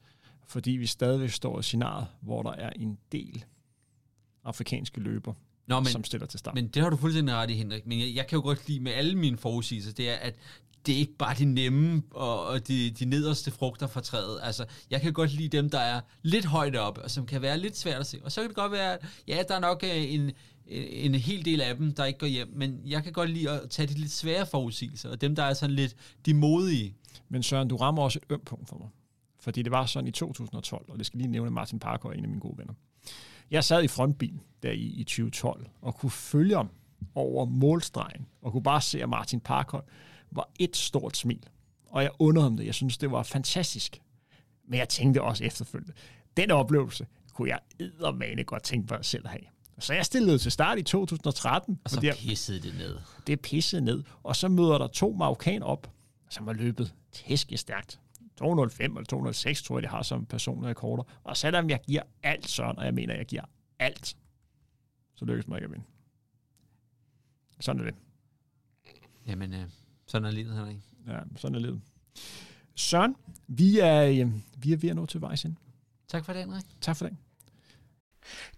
Fordi 0.47 0.71
vi 0.71 0.85
stadigvæk 0.85 1.29
står 1.29 1.59
i 1.59 1.63
scenariet, 1.63 2.07
hvor 2.21 2.43
der 2.43 2.51
er 2.51 2.69
en 2.69 2.97
del 3.11 3.45
afrikanske 4.43 5.01
løber, 5.01 5.33
Nå, 5.69 5.79
men, 5.79 5.85
som 5.85 6.03
stiller 6.03 6.27
til 6.27 6.39
start. 6.39 6.55
men 6.55 6.67
det 6.67 6.81
har 6.81 6.89
du 6.89 6.97
fuldstændig 6.97 7.35
ret 7.35 7.49
i, 7.49 7.53
Henrik. 7.53 7.87
Men 7.87 7.99
jeg, 7.99 8.15
jeg 8.15 8.27
kan 8.27 8.35
jo 8.35 8.41
godt 8.41 8.67
lide 8.67 8.79
med 8.79 8.91
alle 8.91 9.15
mine 9.15 9.37
forudsigelser, 9.37 9.91
det 9.91 10.09
er, 10.09 10.15
at 10.15 10.35
det 10.85 10.95
er 10.95 10.99
ikke 10.99 11.17
bare 11.17 11.35
de 11.35 11.45
nemme 11.45 12.03
og, 12.11 12.45
og 12.45 12.67
de, 12.67 12.91
de 12.91 13.05
nederste 13.05 13.51
frugter 13.51 13.87
fra 13.87 14.01
træet. 14.01 14.39
Altså, 14.43 14.65
jeg 14.89 15.01
kan 15.01 15.13
godt 15.13 15.33
lide 15.33 15.57
dem, 15.57 15.69
der 15.69 15.79
er 15.79 16.01
lidt 16.21 16.45
højt 16.45 16.75
oppe, 16.75 17.01
og 17.01 17.11
som 17.11 17.25
kan 17.25 17.41
være 17.41 17.57
lidt 17.57 17.77
svært 17.77 17.99
at 17.99 18.07
se. 18.07 18.19
Og 18.23 18.31
så 18.31 18.41
kan 18.41 18.47
det 18.49 18.55
godt 18.55 18.71
være, 18.71 18.93
at 18.93 19.05
ja, 19.27 19.43
der 19.47 19.55
er 19.55 19.59
nok 19.59 19.83
øh, 19.83 20.13
en, 20.13 20.31
en 20.67 21.15
hel 21.15 21.45
del 21.45 21.61
af 21.61 21.75
dem, 21.75 21.93
der 21.93 22.05
ikke 22.05 22.19
går 22.19 22.27
hjem, 22.27 22.51
men 22.55 22.81
jeg 22.85 23.03
kan 23.03 23.13
godt 23.13 23.29
lide 23.29 23.49
at 23.49 23.69
tage 23.69 23.87
de 23.87 23.93
lidt 23.93 24.11
svære 24.11 24.45
forudsigelser, 24.45 25.09
og 25.09 25.21
dem, 25.21 25.35
der 25.35 25.43
er 25.43 25.53
sådan 25.53 25.75
lidt 25.75 25.95
de 26.25 26.33
modige. 26.33 26.95
Men 27.29 27.43
Søren, 27.43 27.67
du 27.67 27.75
rammer 27.77 28.03
også 28.03 28.19
et 28.23 28.33
ømt 28.33 28.45
punkt 28.45 28.69
for 28.69 28.77
mig. 28.77 28.87
Fordi 29.39 29.61
det 29.61 29.71
var 29.71 29.85
sådan 29.85 30.07
i 30.07 30.11
2012, 30.11 30.85
og 30.89 30.97
det 30.97 31.05
skal 31.05 31.17
lige 31.17 31.31
nævne 31.31 31.51
Martin 31.51 31.79
Parker, 31.79 32.09
en 32.11 32.23
af 32.23 32.29
mine 32.29 32.41
gode 32.41 32.57
venner. 32.57 32.73
Jeg 33.51 33.63
sad 33.63 33.83
i 33.83 33.87
frontbilen 33.87 34.41
der 34.63 34.71
i, 34.71 34.81
i 34.81 35.03
2012, 35.03 35.65
og 35.81 35.95
kunne 35.95 36.11
følge 36.11 36.55
ham 36.55 36.69
over 37.15 37.45
målstregen, 37.45 38.25
og 38.41 38.51
kunne 38.51 38.63
bare 38.63 38.81
se, 38.81 39.03
at 39.03 39.09
Martin 39.09 39.39
Parker 39.39 39.79
var 40.31 40.49
et 40.59 40.77
stort 40.77 41.17
smil. 41.17 41.43
Og 41.87 42.03
jeg 42.03 42.11
undrede 42.19 42.43
ham 42.43 42.57
det. 42.57 42.65
Jeg 42.65 42.73
synes, 42.73 42.97
det 42.97 43.11
var 43.11 43.23
fantastisk. 43.23 44.01
Men 44.67 44.79
jeg 44.79 44.89
tænkte 44.89 45.21
også 45.21 45.43
efterfølgende, 45.43 45.93
den 46.37 46.51
oplevelse 46.51 47.07
kunne 47.33 47.49
jeg 47.49 47.59
eddermane 47.79 48.43
godt 48.43 48.63
tænke 48.63 48.93
mig 48.93 49.05
selv 49.05 49.25
at 49.25 49.31
have. 49.31 49.43
Så 49.79 49.93
jeg 49.93 50.05
stillede 50.05 50.37
til 50.37 50.51
start 50.51 50.79
i 50.79 50.81
2013. 50.81 51.79
Og 51.83 51.89
så 51.89 52.15
pissede 52.17 52.59
det 52.61 52.73
ned. 52.77 52.97
det 53.27 53.41
pisset 53.41 53.83
ned. 53.83 54.03
Og 54.23 54.35
så 54.35 54.47
møder 54.47 54.77
der 54.77 54.87
to 54.87 55.15
marokkan 55.17 55.63
op, 55.63 55.91
som 56.29 56.47
har 56.47 56.53
løbet 56.53 56.93
tæskestærkt. 57.11 57.99
205 58.39 58.97
eller 58.97 59.05
206, 59.05 59.63
tror 59.63 59.77
jeg, 59.77 59.83
det 59.83 59.89
har 59.89 60.01
som 60.01 60.25
personrekorder. 60.25 61.03
Og 61.23 61.37
selvom 61.37 61.69
jeg 61.69 61.79
giver 61.81 62.01
alt 62.23 62.49
sådan, 62.49 62.77
og 62.77 62.85
jeg 62.85 62.93
mener, 62.93 63.15
jeg 63.15 63.25
giver 63.25 63.45
alt, 63.79 64.17
så 65.15 65.25
lykkes 65.25 65.47
mig 65.47 65.57
ikke 65.57 65.65
at 65.65 65.71
vinde. 65.71 65.85
Sådan 67.59 67.81
er 67.81 67.85
det. 67.85 67.95
Jamen, 69.27 69.53
øh, 69.53 69.69
sådan 70.07 70.25
er 70.25 70.31
livet, 70.31 70.55
Henrik. 70.55 70.77
Ja, 71.07 71.19
sådan 71.35 71.55
er 71.55 71.59
livet. 71.59 71.81
Søren, 72.75 73.15
vi 73.47 73.79
er, 73.79 74.03
øh, 74.03 74.33
vi 74.57 74.73
er 74.73 74.77
ved 74.77 74.89
at 74.89 74.95
nå 74.95 75.05
til 75.05 75.21
vejs 75.21 75.45
ind. 75.45 75.55
Tak 76.07 76.25
for 76.25 76.33
det, 76.33 76.41
Henrik. 76.41 76.63
Tak 76.81 76.95
for 76.95 77.07
det. 77.07 77.17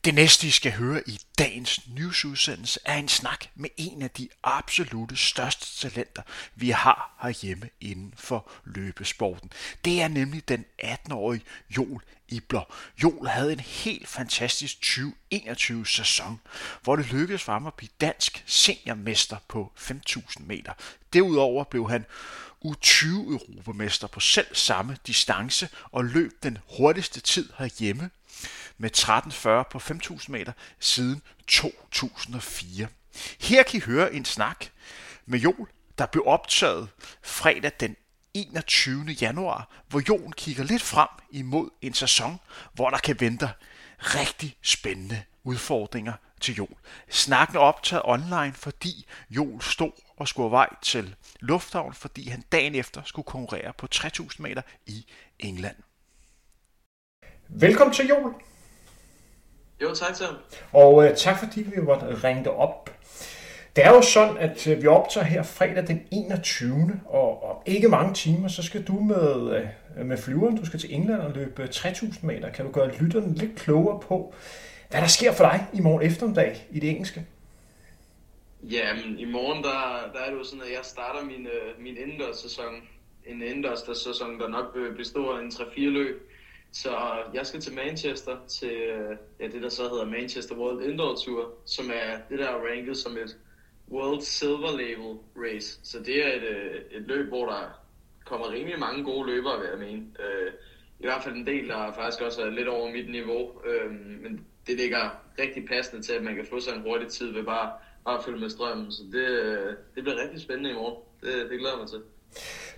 Det 0.05 0.13
næste, 0.13 0.47
I 0.47 0.51
skal 0.51 0.71
høre 0.71 1.09
i 1.09 1.19
dagens 1.37 1.87
nyhedsudsendelse, 1.87 2.79
er 2.85 2.95
en 2.97 3.07
snak 3.07 3.45
med 3.55 3.69
en 3.77 4.01
af 4.01 4.11
de 4.11 4.29
absolute 4.43 5.17
største 5.17 5.89
talenter, 5.89 6.21
vi 6.55 6.69
har 6.69 7.17
herhjemme 7.21 7.69
inden 7.81 8.13
for 8.17 8.51
løbesporten. 8.65 9.51
Det 9.85 10.01
er 10.01 10.07
nemlig 10.07 10.47
den 10.47 10.65
18-årige 10.83 11.43
Joel 11.77 12.01
Ibler. 12.27 12.73
Joel 13.03 13.29
havde 13.29 13.53
en 13.53 13.59
helt 13.59 14.07
fantastisk 14.07 14.77
2021-sæson, 14.77 16.39
hvor 16.81 16.95
det 16.95 17.11
lykkedes 17.11 17.43
for 17.43 17.53
ham 17.53 17.67
at 17.67 17.73
blive 17.73 17.89
dansk 18.01 18.43
seniormester 18.45 19.37
på 19.47 19.71
5.000 19.77 20.43
meter. 20.43 20.73
Derudover 21.13 21.63
blev 21.63 21.89
han 21.89 22.05
U20-europamester 22.65 24.07
på 24.07 24.19
selv 24.19 24.55
samme 24.55 24.97
distance 25.07 25.69
og 25.91 26.05
løb 26.05 26.31
den 26.43 26.57
hurtigste 26.77 27.19
tid 27.19 27.49
herhjemme 27.57 28.09
med 28.77 28.97
13.40 28.97 29.69
på 29.71 29.77
5.000 29.77 30.31
meter 30.31 30.51
siden 30.79 31.21
2004. 31.47 32.87
Her 33.39 33.63
kan 33.63 33.77
I 33.77 33.81
høre 33.81 34.13
en 34.13 34.25
snak 34.25 34.65
med 35.25 35.39
Jol, 35.39 35.69
der 35.97 36.05
blev 36.05 36.23
optaget 36.27 36.89
fredag 37.21 37.71
den 37.79 37.95
21. 38.33 39.03
januar, 39.03 39.69
hvor 39.87 40.01
Jon 40.09 40.31
kigger 40.31 40.63
lidt 40.63 40.81
frem 40.81 41.09
imod 41.31 41.69
en 41.81 41.93
sæson, 41.93 42.39
hvor 42.73 42.89
der 42.89 42.97
kan 42.97 43.19
vente 43.19 43.49
rigtig 43.99 44.57
spændende 44.61 45.23
udfordringer 45.43 46.13
til 46.41 46.55
Jol. 46.55 46.77
Snakken 47.09 47.55
er 47.57 47.61
optaget 47.61 48.01
online, 48.05 48.53
fordi 48.53 49.05
Jol 49.29 49.61
stod 49.61 49.91
og 50.17 50.27
skulle 50.27 50.51
vej 50.51 50.69
til 50.81 51.15
lufthavn, 51.39 51.93
fordi 51.93 52.29
han 52.29 52.43
dagen 52.51 52.75
efter 52.75 53.01
skulle 53.05 53.25
konkurrere 53.25 53.73
på 53.73 53.87
3000 53.87 54.43
meter 54.43 54.61
i 54.85 55.05
England. 55.39 55.75
Velkommen 57.59 57.93
til 57.93 58.07
Joel. 58.07 58.33
Jo, 59.81 59.95
tak 59.95 60.15
til 60.15 60.25
Og 60.73 61.05
øh, 61.05 61.15
tak 61.15 61.39
fordi 61.39 61.61
vi 61.61 61.81
måtte 61.81 62.23
ringe 62.23 62.43
dig 62.43 62.51
op. 62.51 62.89
Det 63.75 63.85
er 63.85 63.89
jo 63.89 64.01
sådan, 64.01 64.37
at 64.37 64.67
øh, 64.67 64.81
vi 64.81 64.87
optager 64.87 65.25
her 65.25 65.43
fredag 65.43 65.87
den 65.87 66.07
21. 66.11 67.01
Og 67.05 67.43
om 67.43 67.55
ikke 67.65 67.87
mange 67.87 68.13
timer, 68.13 68.47
så 68.47 68.63
skal 68.63 68.83
du 68.83 68.93
med, 68.93 69.55
øh, 69.97 70.05
med 70.05 70.17
flyveren, 70.17 70.57
du 70.57 70.65
skal 70.65 70.79
til 70.79 70.95
England 70.95 71.21
og 71.21 71.31
løbe 71.31 71.67
3000 71.67 72.23
meter. 72.23 72.49
Kan 72.49 72.65
du 72.65 72.71
gøre 72.71 72.95
lytterne 72.95 73.33
lidt 73.33 73.55
klogere 73.55 73.99
på, 73.99 74.33
hvad 74.89 75.01
der 75.01 75.07
sker 75.07 75.33
for 75.33 75.43
dig 75.43 75.67
i 75.73 75.79
morgen 75.79 76.01
eftermiddag 76.07 76.67
i 76.71 76.79
det 76.79 76.89
engelske? 76.89 77.25
Jamen, 78.63 79.19
i 79.19 79.25
morgen 79.25 79.63
der, 79.63 80.09
der 80.13 80.19
er 80.19 80.29
det 80.31 80.37
jo 80.39 80.43
sådan, 80.43 80.61
at 80.61 80.71
jeg 80.71 80.83
starter 80.83 81.25
min, 81.25 81.47
øh, 81.47 81.83
min 81.83 81.97
indendørs-sæson. 81.97 82.73
En 83.25 83.41
indendørs-sæson, 83.41 84.39
der 84.39 84.47
nok 84.47 84.77
består 84.97 85.37
af 85.37 85.41
en 85.41 85.47
3-4 85.49 85.79
løb. 85.79 86.30
Så 86.73 86.89
jeg 87.33 87.47
skal 87.47 87.61
til 87.61 87.75
Manchester 87.75 88.37
til 88.47 88.73
ja, 89.39 89.47
det, 89.47 89.61
der 89.61 89.69
så 89.69 89.89
hedder 89.89 90.05
Manchester 90.05 90.55
World 90.55 90.83
Indoor 90.83 91.15
Tour, 91.25 91.53
som 91.65 91.85
er 91.93 92.17
det, 92.29 92.39
der 92.39 92.47
er 92.47 92.69
ranket 92.69 92.97
som 92.97 93.17
et 93.17 93.37
World 93.91 94.21
Silver 94.21 94.71
Label 94.77 95.17
Race. 95.35 95.79
Så 95.83 95.99
det 95.99 96.25
er 96.25 96.33
et, 96.33 96.43
øh, 96.43 96.81
et 96.91 97.01
løb, 97.07 97.27
hvor 97.27 97.45
der 97.45 97.81
kommer 98.25 98.51
rimelig 98.51 98.79
mange 98.79 99.03
gode 99.03 99.27
løbere, 99.27 99.59
vil 99.59 99.69
jeg 99.69 99.79
mene. 99.79 100.05
Øh, 100.19 100.53
I 100.99 101.05
hvert 101.05 101.23
fald 101.23 101.35
en 101.35 101.47
del, 101.47 101.67
der 101.67 101.93
faktisk 101.93 102.21
også 102.21 102.41
er 102.41 102.49
lidt 102.49 102.67
over 102.67 102.91
mit 102.91 103.09
niveau. 103.09 103.61
Øh, 103.65 103.91
men 103.91 104.45
det 104.67 104.77
ligger 104.77 105.09
rigtig 105.39 105.65
passende 105.67 106.03
til, 106.03 106.13
at 106.13 106.23
man 106.23 106.35
kan 106.35 106.45
få 106.45 106.59
sig 106.59 106.75
en 106.75 106.81
hurtig 106.81 107.07
tid 107.07 107.31
ved 107.31 107.43
bare, 107.43 107.71
bare 108.05 108.17
at 108.17 108.23
følge 108.23 108.39
med 108.39 108.49
strømmen. 108.49 108.91
Så 108.91 109.03
det, 109.11 109.29
øh, 109.29 109.73
det 109.95 110.03
bliver 110.03 110.21
rigtig 110.23 110.41
spændende 110.41 110.69
i 110.69 110.73
morgen. 110.73 111.03
Det, 111.21 111.49
det 111.49 111.59
glæder 111.59 111.73
jeg 111.73 111.79
mig 111.79 111.89
til. 111.89 112.01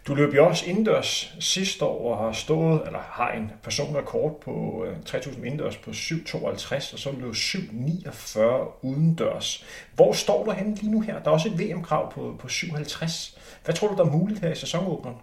Du 0.07 0.15
løb 0.15 0.33
jo 0.33 0.47
også 0.47 0.65
indendørs 0.65 1.33
sidste 1.39 1.85
år 1.85 2.15
og 2.15 2.25
har 2.25 2.33
stået, 2.33 2.81
eller 2.85 2.99
har 2.99 3.31
en 3.31 3.51
personrekord 3.63 4.41
på 4.41 4.85
øh, 4.87 5.03
3000 5.05 5.45
indendørs 5.45 5.77
på 5.77 5.91
7.52, 5.91 6.93
og 6.93 6.99
så 6.99 7.11
løb 7.11 7.33
7.49 7.33 8.39
udendørs. 8.81 9.65
Hvor 9.95 10.13
står 10.13 10.45
du 10.45 10.51
henne 10.51 10.75
lige 10.75 10.91
nu 10.91 11.01
her? 11.01 11.19
Der 11.19 11.29
er 11.29 11.33
også 11.33 11.49
et 11.49 11.59
VM-krav 11.59 12.13
på, 12.13 12.35
på 12.39 12.47
7.50. 12.47 13.39
Hvad 13.65 13.75
tror 13.75 13.87
du, 13.87 13.95
der 13.95 14.05
er 14.05 14.11
muligt 14.11 14.39
her 14.39 14.51
i 14.51 14.55
sæsonåbneren? 14.55 15.17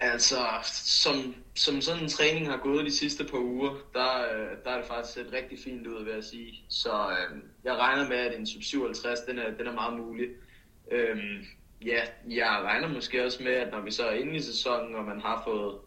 Altså, 0.00 0.36
som, 0.84 1.34
som 1.54 1.80
sådan 1.80 2.02
en 2.02 2.08
træning 2.08 2.50
har 2.50 2.56
gået 2.56 2.86
de 2.86 2.96
sidste 2.96 3.24
par 3.24 3.38
uger, 3.38 3.70
der, 3.92 4.24
øh, 4.34 4.56
der 4.64 4.70
er 4.70 4.76
det 4.76 4.86
faktisk 4.86 5.14
set 5.14 5.32
rigtig 5.32 5.58
fint 5.64 5.86
ud, 5.86 6.04
vil 6.04 6.14
jeg 6.14 6.24
sige. 6.24 6.64
Så 6.68 6.90
øh, 6.90 7.38
jeg 7.64 7.74
regner 7.76 8.08
med, 8.08 8.16
at 8.16 8.38
en 8.38 8.46
sub 8.46 8.62
57, 8.62 9.18
den 9.20 9.38
er, 9.38 9.50
den 9.58 9.66
er 9.66 9.72
meget 9.72 9.98
mulig. 9.98 10.26
Øh, 10.92 11.16
ja, 11.86 12.02
jeg 12.30 12.60
regner 12.64 12.88
måske 12.88 13.24
også 13.24 13.42
med, 13.42 13.52
at 13.52 13.70
når 13.72 13.80
vi 13.80 13.90
så 13.90 14.04
er 14.04 14.12
inde 14.12 14.36
i 14.36 14.40
sæsonen, 14.40 14.94
og 14.94 15.04
man 15.04 15.20
har 15.20 15.42
fået 15.46 15.78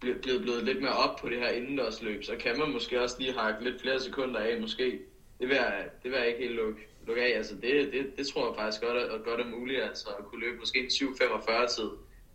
blevet, 0.00 0.42
blevet 0.42 0.64
lidt 0.64 0.80
mere 0.80 0.92
op 0.94 1.16
på 1.20 1.28
det 1.28 1.38
her 1.38 1.48
indendørsløb, 1.48 2.24
så 2.24 2.36
kan 2.36 2.58
man 2.58 2.70
måske 2.72 3.00
også 3.02 3.16
lige 3.18 3.32
hakke 3.32 3.64
lidt 3.64 3.80
flere 3.80 4.00
sekunder 4.00 4.40
af, 4.40 4.60
måske. 4.60 4.98
Det 5.40 5.48
vil 5.48 5.54
jeg, 5.54 5.88
det 6.02 6.10
vil 6.10 6.18
jeg 6.18 6.28
ikke 6.28 6.42
helt 6.42 6.54
lukke, 6.54 6.80
lukke 7.06 7.22
af. 7.22 7.36
Altså 7.36 7.54
det, 7.54 7.92
det, 7.92 8.16
det 8.16 8.26
tror 8.26 8.46
jeg 8.46 8.54
faktisk 8.54 8.80
godt 8.82 8.96
er, 8.96 9.18
godt 9.18 9.40
er 9.40 9.44
muligt, 9.44 9.82
altså 9.82 10.08
at 10.18 10.24
kunne 10.24 10.40
løbe 10.40 10.56
måske 10.58 10.78
en 10.78 10.86
7.45 10.86 11.66
tid. 11.66 11.88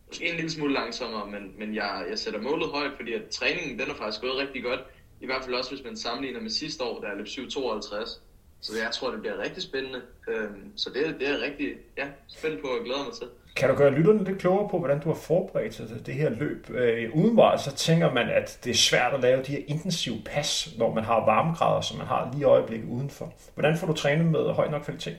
Måske 0.07 0.25
en 0.25 0.35
lille 0.35 0.51
smule 0.51 0.73
langsommere, 0.73 1.25
men, 1.25 1.59
men 1.59 1.73
jeg, 1.73 2.05
jeg 2.09 2.17
sætter 2.17 2.39
målet 2.39 2.69
højt, 2.69 2.91
fordi 2.95 3.13
at 3.13 3.23
træningen 3.27 3.79
den 3.79 3.89
er 3.89 3.93
faktisk 3.93 4.21
gået 4.21 4.37
rigtig 4.37 4.63
godt. 4.63 4.79
I 5.21 5.25
hvert 5.25 5.43
fald 5.43 5.55
også, 5.55 5.69
hvis 5.69 5.83
man 5.83 5.95
sammenligner 5.95 6.39
med 6.39 6.49
sidste 6.49 6.83
år, 6.83 6.99
der 6.99 7.07
er 7.07 7.13
løb 7.13 7.25
7.52. 7.25 8.28
Så 8.61 8.72
jeg 8.84 8.91
tror, 8.91 9.11
det 9.11 9.19
bliver 9.19 9.38
rigtig 9.38 9.64
spændende. 9.64 10.02
Øhm, 10.27 10.72
så 10.76 10.90
det, 10.90 11.19
det 11.19 11.30
er 11.30 11.41
rigtig 11.41 11.68
ja, 11.98 12.07
spændt 12.27 12.61
på 12.61 12.68
og 12.68 12.86
glæder 12.86 13.03
mig 13.03 13.14
til. 13.14 13.27
Kan 13.56 13.69
du 13.69 13.76
gøre 13.76 13.91
lytterne 13.91 14.23
lidt 14.23 14.40
klogere 14.40 14.69
på, 14.69 14.80
hvordan 14.80 14.99
du 14.99 15.10
har 15.10 15.15
forberedt 15.15 15.73
sig 15.73 15.88
til 15.88 16.06
det 16.06 16.14
her 16.14 16.30
løb? 16.30 16.69
Øh, 16.69 17.15
udenbart 17.15 17.61
så 17.61 17.76
tænker 17.76 18.14
man, 18.14 18.30
at 18.30 18.60
det 18.64 18.69
er 18.69 18.76
svært 18.76 19.14
at 19.14 19.19
lave 19.19 19.44
de 19.44 19.52
her 19.52 19.64
intensive 19.68 20.22
pas, 20.26 20.69
når 20.77 20.94
man 20.94 21.03
har 21.03 21.26
varmegrader, 21.26 21.81
som 21.81 21.98
man 21.98 22.07
har 22.07 22.30
lige 22.31 22.41
i 22.41 22.44
øjeblikket 22.44 22.90
udenfor. 22.90 23.34
Hvordan 23.53 23.77
får 23.77 23.88
du 23.88 23.94
trænet 23.94 24.26
med 24.26 24.53
høj 24.53 24.69
nok 24.69 24.81
kvalitet? 24.81 25.18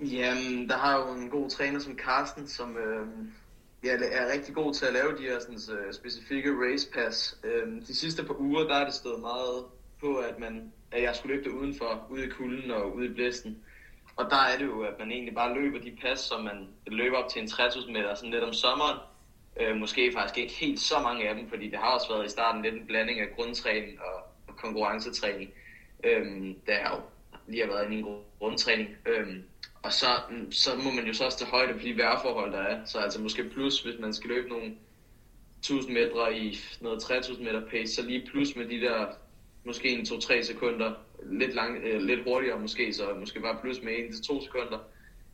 Jamen, 0.00 0.68
der 0.68 0.76
har 0.76 0.98
jo 0.98 1.14
en 1.14 1.30
god 1.30 1.50
træner 1.50 1.80
som 1.80 1.98
Carsten, 1.98 2.48
som 2.48 2.76
øh, 2.76 3.06
ja, 3.84 3.92
er 4.12 4.32
rigtig 4.32 4.54
god 4.54 4.74
til 4.74 4.86
at 4.86 4.92
lave 4.92 5.16
de 5.18 5.22
her 5.22 5.40
sådan, 5.40 5.78
uh, 5.78 5.92
specifikke 5.92 6.50
race 6.50 6.90
pass. 6.90 7.38
Øh, 7.44 7.86
de 7.88 7.96
sidste 7.96 8.24
par 8.24 8.40
uger, 8.40 8.64
der 8.64 8.74
er 8.74 8.84
det 8.84 8.94
stået 8.94 9.20
meget 9.20 9.64
på, 10.00 10.16
at, 10.16 10.38
man, 10.38 10.72
at 10.92 11.02
jeg 11.02 11.16
skulle 11.16 11.34
løbe 11.34 11.48
det 11.48 11.56
udenfor, 11.56 12.06
ude 12.10 12.24
i 12.24 12.28
kulden 12.28 12.70
og 12.70 12.94
ude 12.94 13.06
i 13.06 13.14
blæsten. 13.14 13.64
Og 14.16 14.30
der 14.30 14.36
er 14.36 14.58
det 14.58 14.64
jo, 14.64 14.82
at 14.82 14.98
man 14.98 15.10
egentlig 15.10 15.34
bare 15.34 15.54
løber 15.54 15.78
de 15.78 15.96
pas, 16.02 16.18
som 16.18 16.44
man 16.44 16.68
løber 16.86 17.16
op 17.16 17.30
til 17.30 17.42
en 17.42 17.48
3000 17.48 17.92
meter, 17.92 18.14
sådan 18.14 18.30
lidt 18.30 18.44
om 18.44 18.52
sommeren. 18.52 18.98
Øh, 19.60 19.76
måske 19.76 20.12
faktisk 20.12 20.38
ikke 20.38 20.54
helt 20.54 20.80
så 20.80 20.94
mange 21.02 21.28
af 21.28 21.34
dem, 21.34 21.48
fordi 21.48 21.70
det 21.70 21.78
har 21.78 21.94
også 21.94 22.08
været 22.12 22.26
i 22.26 22.30
starten 22.30 22.62
lidt 22.62 22.74
en 22.74 22.86
blanding 22.86 23.20
af 23.20 23.26
grundtræning 23.36 24.00
og, 24.00 24.22
og 24.48 24.56
konkurrencetræning. 24.56 25.50
Øh, 26.04 26.54
der 26.66 26.72
er 26.72 26.90
jo 26.96 27.00
lige 27.48 27.62
har 27.66 27.72
været 27.72 27.92
i 27.92 27.94
en 27.94 28.06
grundtræning. 28.38 28.88
Øh, 29.06 29.36
og 29.82 29.92
så, 29.92 30.06
mm, 30.30 30.52
så 30.52 30.70
må 30.84 30.90
man 30.90 31.06
jo 31.06 31.12
så 31.12 31.24
også 31.24 31.38
tage 31.38 31.50
højde 31.50 31.72
på 31.72 31.78
de 31.78 31.96
vejrforhold, 31.96 32.52
der 32.52 32.58
er. 32.58 32.84
Så 32.84 32.98
altså 32.98 33.20
måske 33.20 33.44
plus, 33.44 33.80
hvis 33.80 34.00
man 34.00 34.12
skal 34.14 34.30
løbe 34.30 34.48
nogle 34.48 34.74
1000 35.58 35.92
meter 35.92 36.28
i 36.28 36.58
noget 36.80 37.02
3000 37.02 37.46
meter 37.46 37.68
pace, 37.70 37.94
så 37.94 38.02
lige 38.02 38.26
plus 38.30 38.56
med 38.56 38.68
de 38.68 38.80
der 38.80 39.06
måske 39.64 39.88
en 39.88 40.00
2-3 40.00 40.42
sekunder, 40.42 40.92
lidt, 41.22 41.54
lang, 41.54 41.76
øh, 41.84 42.00
lidt 42.00 42.24
hurtigere 42.24 42.60
måske, 42.60 42.92
så 42.92 43.02
måske 43.20 43.40
bare 43.40 43.58
plus 43.62 43.82
med 43.82 43.92
1-2 43.92 44.44
sekunder. 44.44 44.78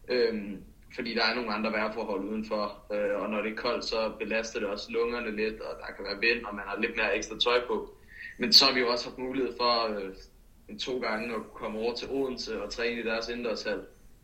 Øhm, 0.09 0.63
fordi 0.95 1.15
der 1.15 1.25
er 1.25 1.35
nogle 1.35 1.55
andre 1.55 1.73
vejrforhold 1.73 2.25
udenfor, 2.25 2.85
øh, 2.93 3.23
og 3.23 3.31
når 3.31 3.43
det 3.43 3.53
er 3.53 3.57
koldt, 3.57 3.85
så 3.85 4.13
belaster 4.19 4.59
det 4.61 4.69
også 4.69 4.93
lungerne 4.93 5.37
lidt, 5.37 5.61
og 5.61 5.77
der 5.81 5.95
kan 5.95 6.05
være 6.05 6.21
vind, 6.21 6.45
og 6.45 6.55
man 6.55 6.65
har 6.67 6.81
lidt 6.81 6.97
mere 6.97 7.17
ekstra 7.17 7.39
tøj 7.39 7.67
på. 7.67 7.95
Men 8.39 8.53
så 8.53 8.65
har 8.65 8.75
vi 8.75 8.81
jo 8.81 8.89
også 8.89 9.09
haft 9.09 9.19
mulighed 9.19 9.53
for 9.57 9.99
øh, 9.99 10.79
to 10.79 10.99
gange 10.99 11.35
at 11.35 11.41
komme 11.55 11.79
over 11.79 11.95
til 11.95 12.09
Odense 12.11 12.63
og 12.63 12.71
træne 12.71 13.01
i 13.01 13.05
deres 13.05 13.29
indendørshal, 13.29 13.81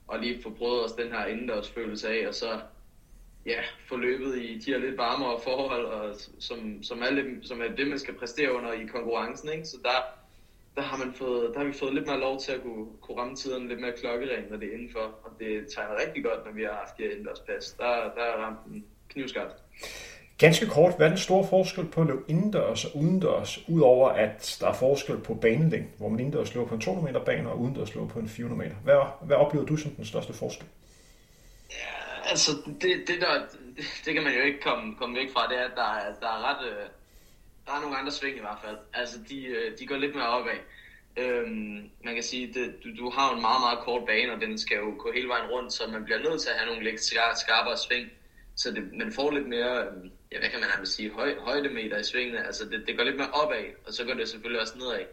og 0.09 0.19
lige 0.19 0.43
få 0.43 0.51
prøvet 0.51 0.85
os 0.85 0.93
den 0.93 1.13
her 1.13 1.27
indendørsfølelse 1.27 2.09
af, 2.09 2.29
og 2.29 2.35
så 2.35 2.61
ja, 3.47 3.61
forløbet 3.89 4.39
i 4.39 4.59
de 4.59 4.73
her 4.73 4.79
lidt 4.79 4.99
varmere 4.99 5.41
forhold, 5.45 5.85
og 5.85 6.17
som, 6.39 6.83
som, 6.83 7.03
er, 7.03 7.11
lidt, 7.11 7.49
som 7.49 7.61
er 7.61 7.69
det, 7.77 7.89
man 7.89 7.99
skal 7.99 8.15
præstere 8.15 8.55
under 8.55 8.73
i 8.73 8.87
konkurrencen. 8.87 9.49
Ikke? 9.53 9.65
Så 9.65 9.77
der, 9.85 9.99
der, 10.77 10.83
har 10.83 11.05
man 11.05 11.15
fået, 11.15 11.51
der 11.55 11.59
har 11.59 11.67
vi 11.67 11.73
fået 11.73 11.95
lidt 11.95 12.07
mere 12.07 12.21
lov 12.21 12.41
til 12.41 12.53
at 12.53 12.63
kunne, 12.63 12.87
kunne 13.01 13.19
ramme 13.19 13.37
tiden 13.37 13.69
lidt 13.69 13.81
mere 13.81 13.93
klokkeren, 13.93 14.45
når 14.51 14.57
det 14.57 14.69
er 14.69 14.73
indenfor. 14.73 15.07
Og 15.25 15.31
det 15.39 15.67
tegner 15.75 16.01
rigtig 16.07 16.25
godt, 16.25 16.45
når 16.47 16.53
vi 16.53 16.63
har 16.63 16.73
haft 16.73 16.99
de 16.99 17.03
her 17.03 17.11
indendørspas. 17.11 17.73
Der, 17.79 17.87
der 18.17 18.23
er 18.23 18.37
ramt 18.45 18.67
en 18.67 18.85
knivskarpt. 19.09 19.55
Ganske 20.39 20.67
kort, 20.67 20.97
hvad 20.97 21.07
er 21.07 21.11
den 21.11 21.19
store 21.19 21.47
forskel 21.49 21.85
på 21.85 22.01
at 22.01 22.07
løbe 22.07 22.23
indendørs 22.29 22.85
og 22.85 22.97
udendørs, 22.97 23.69
udover 23.69 24.09
at 24.09 24.57
der 24.61 24.69
er 24.69 24.73
forskel 24.73 25.17
på 25.19 25.35
banelængden, 25.35 25.95
hvor 25.99 26.09
man 26.09 26.21
indendørs 26.21 26.55
løber 26.55 26.67
på 26.67 26.75
en 26.75 26.81
200 26.81 27.13
meter 27.13 27.25
bane 27.25 27.51
og 27.51 27.61
udendørs 27.61 27.95
løber 27.95 28.09
på 28.09 28.19
en 28.19 28.29
400 28.29 28.59
meter? 28.63 28.77
Hvad, 28.85 29.27
hvad 29.27 29.37
oplever 29.37 29.67
du 29.67 29.77
som 29.77 29.91
den 29.91 30.05
største 30.05 30.33
forskel? 30.33 30.67
Altså 32.31 32.51
det, 32.83 33.09
det, 33.09 33.21
der, 33.21 33.47
det, 33.77 33.85
det 34.05 34.15
kan 34.15 34.23
man 34.23 34.35
jo 34.35 34.43
ikke 34.43 34.61
komme, 34.61 34.97
komme 34.97 35.19
væk 35.19 35.33
fra, 35.33 35.49
det 35.49 35.59
er, 35.59 35.65
at 35.65 35.77
der, 35.77 35.91
er, 35.95 36.15
der 36.21 36.27
er 36.27 36.41
ret, 36.49 36.69
øh, 36.69 36.87
der 37.67 37.73
er 37.73 37.81
nogle 37.81 37.97
andre 37.97 38.13
sving 38.13 38.37
i 38.37 38.41
hvert 38.41 38.59
fald. 38.65 38.79
Altså 38.95 39.19
de, 39.29 39.47
øh, 39.47 39.79
de 39.79 39.87
går 39.87 39.97
lidt 39.97 40.15
mere 40.15 40.29
opad. 40.29 40.59
Øhm, 41.17 41.91
man 42.05 42.15
kan 42.15 42.23
sige, 42.23 42.47
det, 42.55 42.75
du, 42.85 42.89
du 42.99 43.11
har 43.11 43.35
en 43.35 43.41
meget, 43.41 43.61
meget 43.61 43.79
kort 43.79 44.07
bane, 44.07 44.33
og 44.33 44.41
den 44.41 44.59
skal 44.59 44.77
jo 44.77 44.95
gå 44.99 45.13
hele 45.13 45.29
vejen 45.29 45.51
rundt, 45.51 45.73
så 45.73 45.87
man 45.87 46.05
bliver 46.05 46.19
nødt 46.19 46.41
til 46.41 46.51
at 46.51 46.57
have 46.59 46.69
nogle 46.71 46.85
lidt 46.85 47.01
skarpere 47.45 47.77
sving, 47.77 48.09
så 48.57 48.71
det, 48.71 48.93
man 48.93 49.13
får 49.13 49.31
lidt 49.31 49.49
mere, 49.49 49.87
øhm, 49.87 50.11
ja, 50.33 50.39
hvad 50.39 50.49
kan 50.51 50.61
man 50.61 50.87
sige, 50.87 51.11
høj, 51.11 51.39
højdemeter 51.39 51.99
i 51.99 52.05
svingene. 52.05 52.47
Altså 52.47 52.65
det, 52.65 52.85
det 52.87 52.97
går 52.97 53.05
lidt 53.05 53.17
mere 53.17 53.31
opad, 53.31 53.65
og 53.87 53.93
så 53.93 54.05
går 54.05 54.15
det 54.15 54.29
selvfølgelig 54.29 54.61
også 54.61 54.79
nedad. 54.79 55.05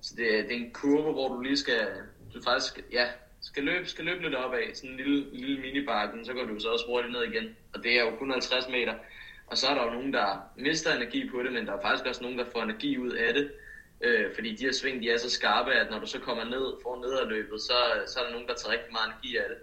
Så 0.00 0.14
det, 0.16 0.26
det 0.48 0.52
er 0.56 0.64
en 0.64 0.72
kurve, 0.72 1.12
hvor 1.12 1.28
du 1.28 1.40
lige 1.40 1.56
skal, 1.56 1.88
du 2.34 2.42
faktisk, 2.42 2.80
ja, 2.92 3.08
skal 3.48 3.62
løbe, 3.64 3.86
skal 3.86 4.04
løbe 4.04 4.22
lidt 4.22 4.34
opad, 4.34 4.74
sådan 4.74 4.90
en 4.90 4.96
lille, 4.96 5.26
lille 5.32 5.60
minibakken, 5.60 6.24
så 6.24 6.32
går 6.32 6.44
du 6.44 6.60
så 6.60 6.68
også 6.68 6.86
hurtigt 6.88 7.12
ned 7.12 7.22
igen. 7.22 7.56
Og 7.74 7.82
det 7.82 7.92
er 7.98 8.04
jo 8.04 8.16
kun 8.16 8.30
50 8.30 8.68
meter. 8.68 8.94
Og 9.46 9.56
så 9.56 9.66
er 9.66 9.74
der 9.74 9.84
jo 9.84 9.90
nogen, 9.90 10.12
der 10.12 10.50
mister 10.56 10.94
energi 10.94 11.30
på 11.30 11.42
det, 11.42 11.52
men 11.52 11.66
der 11.66 11.72
er 11.72 11.82
faktisk 11.82 12.06
også 12.06 12.22
nogen, 12.22 12.38
der 12.38 12.44
får 12.52 12.62
energi 12.62 12.98
ud 12.98 13.12
af 13.12 13.34
det. 13.34 13.52
Øh, 14.00 14.34
fordi 14.34 14.56
de 14.56 14.64
her 14.64 14.72
sving, 14.72 15.02
de 15.02 15.10
er 15.10 15.18
så 15.18 15.30
skarpe, 15.30 15.72
at 15.72 15.90
når 15.90 15.98
du 15.98 16.06
så 16.06 16.18
kommer 16.18 16.44
ned, 16.44 16.66
får 16.82 16.96
nederløbet, 16.96 17.60
så, 17.60 17.74
så 18.06 18.20
er 18.20 18.24
der 18.24 18.32
nogen, 18.32 18.48
der 18.48 18.54
tager 18.54 18.72
rigtig 18.72 18.92
meget 18.92 19.08
energi 19.08 19.36
af 19.36 19.44
det. 19.48 19.58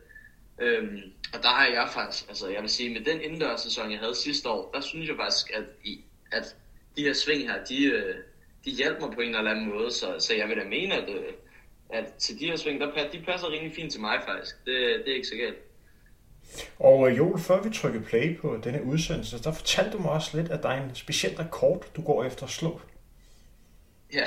Øhm, 0.66 1.02
og 1.34 1.44
der 1.44 1.50
har 1.50 1.66
jeg 1.68 1.90
faktisk, 1.94 2.30
altså 2.30 2.48
jeg 2.50 2.62
vil 2.62 2.70
sige, 2.70 2.94
med 2.94 3.02
den 3.06 3.22
indendørssæson, 3.22 3.92
jeg 3.92 4.00
havde 4.00 4.16
sidste 4.16 4.50
år, 4.50 4.72
der 4.74 4.82
synes 4.82 5.10
jeg 5.10 5.16
faktisk, 5.16 5.52
at, 5.54 5.64
i, 5.84 6.02
at 6.32 6.56
de 6.96 7.04
her 7.04 7.14
sving 7.14 7.42
her, 7.52 7.64
de, 7.64 7.86
øh, 7.86 8.16
de 8.66 8.72
hjælper 8.72 9.06
mig 9.08 9.16
på 9.16 9.22
en 9.22 9.36
eller 9.36 9.52
anden 9.52 9.70
måde, 9.70 9.92
så, 9.92 10.16
så 10.20 10.34
jeg 10.36 10.50
vil 10.50 10.58
da 10.58 10.64
mene, 10.64 10.94
at, 10.94 11.10
øh, 11.10 11.34
at 11.94 12.14
til 12.14 12.40
de 12.40 12.46
her 12.46 12.56
sving, 12.56 12.82
der, 12.82 13.10
de 13.12 13.24
passer 13.26 13.52
rimelig 13.52 13.76
fint 13.76 13.92
til 13.92 14.02
mig 14.02 14.20
faktisk. 14.26 14.56
Det, 14.66 14.76
det 15.06 15.12
er 15.12 15.16
ikke 15.16 15.28
så 15.28 15.36
galt. 15.36 15.58
Og 16.80 17.10
øh, 17.10 17.18
Joel, 17.18 17.40
før 17.40 17.62
vi 17.62 17.70
trykker 17.70 18.02
play 18.02 18.38
på 18.38 18.60
denne 18.64 18.84
udsendelse, 18.84 19.44
der 19.44 19.54
fortalte 19.54 19.98
du 19.98 20.02
mig 20.02 20.12
også 20.12 20.38
lidt, 20.38 20.52
at 20.52 20.64
der 20.64 20.70
er 20.70 20.84
en 20.84 20.96
speciel 20.96 21.36
rekord, 21.36 21.86
du 21.96 22.02
går 22.02 22.24
efter 22.24 22.44
at 22.44 22.50
slå. 22.50 22.82
Ja, 24.14 24.26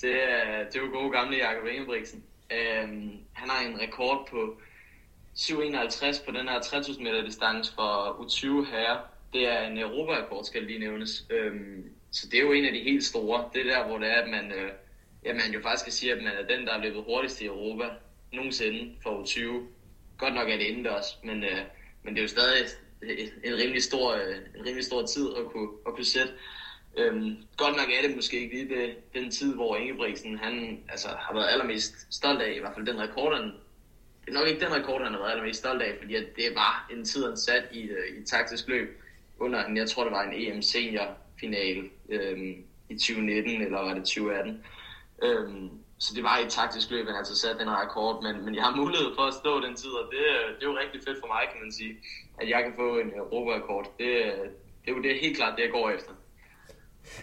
det 0.00 0.14
er, 0.22 0.64
det 0.64 0.76
er 0.76 0.80
jo 0.80 1.00
gode 1.00 1.10
gamle 1.10 1.36
Jakob 1.36 1.66
Ingebrigtsen. 1.68 2.24
Øhm, 2.52 3.12
han 3.32 3.50
har 3.50 3.68
en 3.68 3.80
rekord 3.80 4.28
på 4.30 4.60
751 5.34 6.18
på 6.18 6.30
den 6.30 6.48
her 6.48 6.60
3000 6.60 7.04
meter 7.04 7.24
distance 7.24 7.74
for 7.74 8.16
U20 8.22 8.70
herre. 8.70 9.00
Det 9.32 9.48
er 9.48 9.66
en 9.66 9.78
Europa-rekord, 9.78 10.44
skal 10.44 10.62
lige 10.62 10.78
nævnes. 10.78 11.26
Øhm, 11.30 11.84
så 12.10 12.26
det 12.30 12.38
er 12.38 12.42
jo 12.42 12.52
en 12.52 12.64
af 12.64 12.72
de 12.72 12.82
helt 12.82 13.04
store. 13.04 13.44
Det 13.52 13.60
er 13.60 13.74
der, 13.74 13.86
hvor 13.86 13.98
det 13.98 14.08
er, 14.10 14.22
at 14.22 14.28
man, 14.28 14.52
øh, 14.52 14.72
ja, 15.24 15.38
han 15.38 15.52
jo 15.54 15.60
faktisk 15.62 15.84
kan 15.84 15.92
sige, 15.92 16.12
at 16.12 16.22
man 16.22 16.32
er 16.32 16.56
den, 16.56 16.66
der 16.66 16.72
er 16.72 16.82
løbet 16.82 17.04
hurtigst 17.04 17.40
i 17.40 17.46
Europa 17.46 17.84
nogensinde 18.32 18.94
for 19.02 19.24
20. 19.24 19.68
Godt 20.18 20.34
nok 20.34 20.48
er 20.48 20.56
det 20.56 20.64
indendørs, 20.64 21.18
men, 21.24 21.44
øh, 21.44 21.58
men 22.02 22.14
det 22.14 22.18
er 22.18 22.22
jo 22.22 22.28
stadig 22.28 22.66
en 23.44 23.56
rimelig 23.56 23.82
stor, 23.82 24.12
øh, 24.12 24.36
en 24.56 24.66
rimelig 24.66 24.84
stor 24.84 25.06
tid 25.06 25.28
at 25.38 25.44
kunne, 25.44 25.68
at 25.86 25.94
kunne 25.94 26.04
sætte. 26.04 26.32
Øhm, 26.98 27.36
godt 27.56 27.76
nok 27.76 27.88
er 27.90 28.06
det 28.06 28.16
måske 28.16 28.40
ikke 28.40 28.54
lige 28.54 28.80
det, 28.80 28.96
den 29.14 29.30
tid, 29.30 29.54
hvor 29.54 29.76
Ingebrigtsen 29.76 30.38
han, 30.38 30.80
altså, 30.88 31.08
har 31.08 31.34
været 31.34 31.48
allermest 31.48 32.14
stolt 32.14 32.42
af, 32.42 32.52
i 32.56 32.58
hvert 32.58 32.74
fald 32.74 32.86
den 32.86 33.00
rekord, 33.00 33.36
han, 33.36 33.44
det 34.24 34.28
er 34.28 34.32
nok 34.32 34.48
ikke 34.48 34.60
den 34.60 34.74
rekord, 34.74 35.02
han 35.02 35.12
har 35.12 35.20
været 35.20 35.30
allermest 35.30 35.60
stolt 35.60 35.82
af, 35.82 35.94
fordi 36.00 36.14
at 36.14 36.26
det 36.36 36.44
var 36.54 36.88
en 36.92 37.04
tid, 37.04 37.24
han 37.24 37.36
sat 37.36 37.64
i, 37.72 37.82
øh, 37.82 38.22
i 38.22 38.24
taktisk 38.24 38.68
løb 38.68 39.00
under 39.40 39.72
jeg 39.74 39.88
tror 39.88 40.04
det 40.04 40.12
var 40.12 40.22
en 40.22 40.34
EM 40.34 40.62
senior 40.62 41.16
final 41.40 41.90
øhm, 42.08 42.64
i 42.88 42.94
2019, 42.94 43.62
eller 43.62 43.78
var 43.78 43.94
det 43.94 44.04
2018. 44.04 44.64
Øhm, 45.22 45.70
så 46.04 46.10
det 46.16 46.22
var 46.28 46.36
et 46.44 46.50
taktisk 46.58 46.90
løb, 46.90 47.06
han 47.06 47.16
altså 47.16 47.36
satte 47.36 47.58
den 47.62 47.70
rekord, 47.82 48.22
men, 48.22 48.44
men 48.44 48.54
jeg 48.54 48.64
har 48.64 48.74
mulighed 48.76 49.08
for 49.18 49.24
at 49.30 49.34
stå 49.34 49.52
den 49.66 49.74
tid, 49.82 49.92
og 50.00 50.04
det, 50.12 50.24
øh, 50.36 50.46
det 50.56 50.62
er 50.64 50.70
jo 50.72 50.76
rigtig 50.82 51.00
fedt 51.06 51.18
for 51.22 51.30
mig, 51.34 51.42
kan 51.52 51.60
man 51.64 51.72
sige, 51.72 51.92
at 52.40 52.46
jeg 52.52 52.60
kan 52.64 52.72
få 52.80 52.88
en 53.02 53.10
øh, 53.10 53.18
Europa-rekord. 53.22 53.86
Det, 53.98 54.10
øh, 54.26 54.44
det 54.82 54.88
er 54.90 54.94
jo 54.96 55.02
det, 55.02 55.12
helt 55.24 55.36
klart 55.36 55.54
det, 55.56 55.62
jeg 55.62 55.72
går 55.78 55.90
efter. 55.90 56.12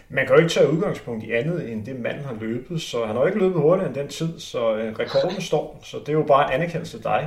Man 0.08 0.26
kan 0.26 0.34
jo 0.34 0.40
ikke 0.42 0.54
tage 0.54 0.72
udgangspunkt 0.72 1.24
i 1.24 1.30
andet 1.32 1.70
end 1.70 1.86
det, 1.86 2.00
manden 2.00 2.24
har 2.24 2.36
løbet, 2.40 2.82
så 2.82 3.06
han 3.06 3.14
har 3.14 3.22
jo 3.22 3.26
ikke 3.26 3.38
løbet 3.38 3.60
hurtigere 3.60 3.88
end 3.88 3.94
den 3.94 4.08
tid, 4.08 4.40
så 4.40 4.60
rekorden 4.98 5.40
står. 5.40 5.80
Så 5.82 5.98
det 5.98 6.08
er 6.08 6.12
jo 6.12 6.22
bare 6.22 6.46
en 6.46 6.60
anerkendelse 6.60 6.96
af 6.96 7.02
dig, 7.02 7.22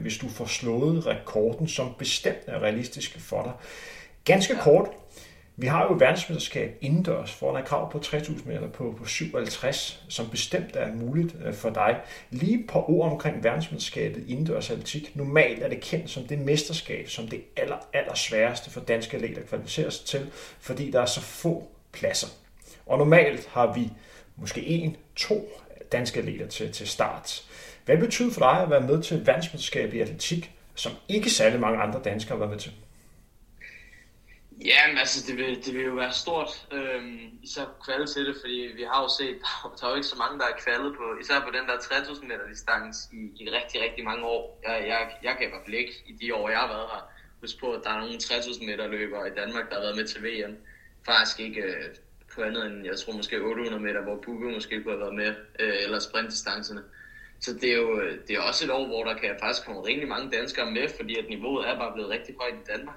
hvis 0.00 0.18
du 0.18 0.28
får 0.28 0.44
slået 0.44 1.06
rekorden, 1.06 1.68
som 1.68 1.94
bestemt 1.98 2.44
er 2.46 2.58
realistisk 2.62 3.20
for 3.20 3.42
dig. 3.42 3.52
Ganske 4.24 4.56
kort, 4.56 4.88
vi 5.58 5.66
har 5.66 5.82
jo 5.82 5.96
verdensmesterskab 5.98 6.78
indendørs 6.80 7.32
foran 7.32 7.62
et 7.62 7.68
krav 7.68 7.92
på 7.92 7.98
3000 7.98 8.46
meter 8.46 8.68
på, 8.68 8.94
på 8.98 9.04
57, 9.04 10.04
som 10.08 10.28
bestemt 10.30 10.76
er 10.76 10.94
muligt 10.94 11.36
øh, 11.44 11.54
for 11.54 11.70
dig. 11.70 12.00
Lige 12.30 12.64
på 12.68 12.84
ord 12.88 13.12
omkring 13.12 13.44
verdensmesterskabet 13.44 14.24
indendørs 14.28 14.70
atletik. 14.70 15.16
Normalt 15.16 15.62
er 15.62 15.68
det 15.68 15.80
kendt 15.80 16.10
som 16.10 16.22
det 16.22 16.38
mesterskab, 16.38 17.08
som 17.08 17.28
det 17.28 17.42
aller, 17.56 17.76
aller 17.92 18.14
sværeste 18.14 18.70
for 18.70 18.80
danske 18.80 19.16
atleter 19.16 19.40
at 19.40 19.48
kvalificere 19.48 19.90
sig 19.90 20.06
til, 20.06 20.30
fordi 20.60 20.90
der 20.90 21.00
er 21.00 21.06
så 21.06 21.20
få 21.20 21.68
pladser. 21.92 22.28
Og 22.86 22.98
normalt 22.98 23.48
har 23.52 23.74
vi 23.74 23.90
måske 24.36 24.66
en, 24.66 24.96
to 25.16 25.48
danske 25.92 26.18
atleter 26.18 26.46
til, 26.46 26.72
til 26.72 26.88
start. 26.88 27.42
Hvad 27.84 27.98
betyder 27.98 28.32
for 28.32 28.40
dig 28.40 28.62
at 28.62 28.70
være 28.70 28.80
med 28.80 29.02
til 29.02 29.26
verdensmesterskabet 29.26 29.94
i 29.94 30.00
atletik, 30.00 30.52
som 30.74 30.92
ikke 31.08 31.30
særlig 31.30 31.60
mange 31.60 31.78
andre 31.78 32.00
danskere 32.04 32.38
har 32.38 32.38
været 32.38 32.50
med 32.50 32.58
til? 32.58 32.72
Ja, 34.64 34.88
men 34.88 34.98
altså, 34.98 35.26
det 35.26 35.36
vil, 35.36 35.64
det 35.64 35.74
vil 35.74 35.84
jo 35.84 35.94
være 35.94 36.12
stort, 36.12 36.68
øhm, 36.72 37.38
især 37.42 37.64
kvalde 37.84 38.06
til 38.06 38.26
det, 38.26 38.36
fordi 38.40 38.72
vi 38.76 38.82
har 38.90 39.02
jo 39.02 39.08
set, 39.18 39.38
der 39.76 39.86
er 39.86 39.90
jo 39.90 39.94
ikke 39.94 40.12
så 40.14 40.16
mange, 40.16 40.38
der 40.38 40.46
er 40.46 40.60
kvalet 40.64 40.96
på, 40.96 41.04
især 41.20 41.40
på 41.40 41.50
den 41.56 41.68
der 41.68 41.78
3000 41.78 42.28
meter 42.28 42.48
distance 42.48 42.98
i, 43.12 43.20
i 43.42 43.50
rigtig, 43.50 43.82
rigtig 43.82 44.04
mange 44.04 44.24
år. 44.24 44.60
Jeg, 44.64 44.76
jeg, 44.88 45.00
jeg 45.22 45.32
kan 45.36 45.46
i 45.46 45.50
hvert 45.50 45.64
fald 45.66 45.76
ikke 45.82 45.94
i 46.06 46.12
de 46.20 46.34
år, 46.34 46.48
jeg 46.48 46.58
har 46.58 46.68
været 46.68 46.88
her, 46.92 47.02
huske 47.40 47.60
på, 47.60 47.72
at 47.72 47.80
der 47.84 47.90
er 47.90 48.00
nogle 48.00 48.18
3000 48.18 48.66
meter 48.66 48.86
løbere 48.86 49.28
i 49.28 49.34
Danmark, 49.40 49.68
der 49.68 49.74
har 49.74 49.82
været 49.82 49.96
med 49.96 50.06
til 50.06 50.22
VM. 50.24 50.56
Faktisk 51.06 51.40
ikke 51.40 51.62
øh, 51.62 51.88
på 52.34 52.42
andet 52.42 52.66
end, 52.66 52.84
jeg 52.84 52.96
tror 52.98 53.12
måske 53.12 53.36
800 53.40 53.82
meter, 53.82 54.02
hvor 54.02 54.16
Bugge 54.24 54.52
måske 54.52 54.82
kunne 54.82 54.94
have 54.94 55.04
været 55.06 55.14
med, 55.22 55.34
øh, 55.60 55.76
eller 55.84 55.98
sprintdistancerne. 55.98 56.82
Så 57.40 57.54
det 57.60 57.68
er 57.72 57.76
jo 57.76 58.00
øh, 58.00 58.18
det 58.26 58.36
er 58.36 58.40
også 58.40 58.64
et 58.64 58.70
år, 58.70 58.86
hvor 58.86 59.04
der 59.04 59.14
kan 59.14 59.36
faktisk 59.42 59.66
komme 59.66 59.86
rigtig 59.86 60.08
mange 60.08 60.30
danskere 60.36 60.70
med, 60.70 60.88
fordi 60.96 61.18
at 61.18 61.28
niveauet 61.28 61.68
er 61.68 61.78
bare 61.78 61.92
blevet 61.92 62.10
rigtig 62.10 62.34
højt 62.40 62.54
i 62.54 62.70
Danmark. 62.72 62.96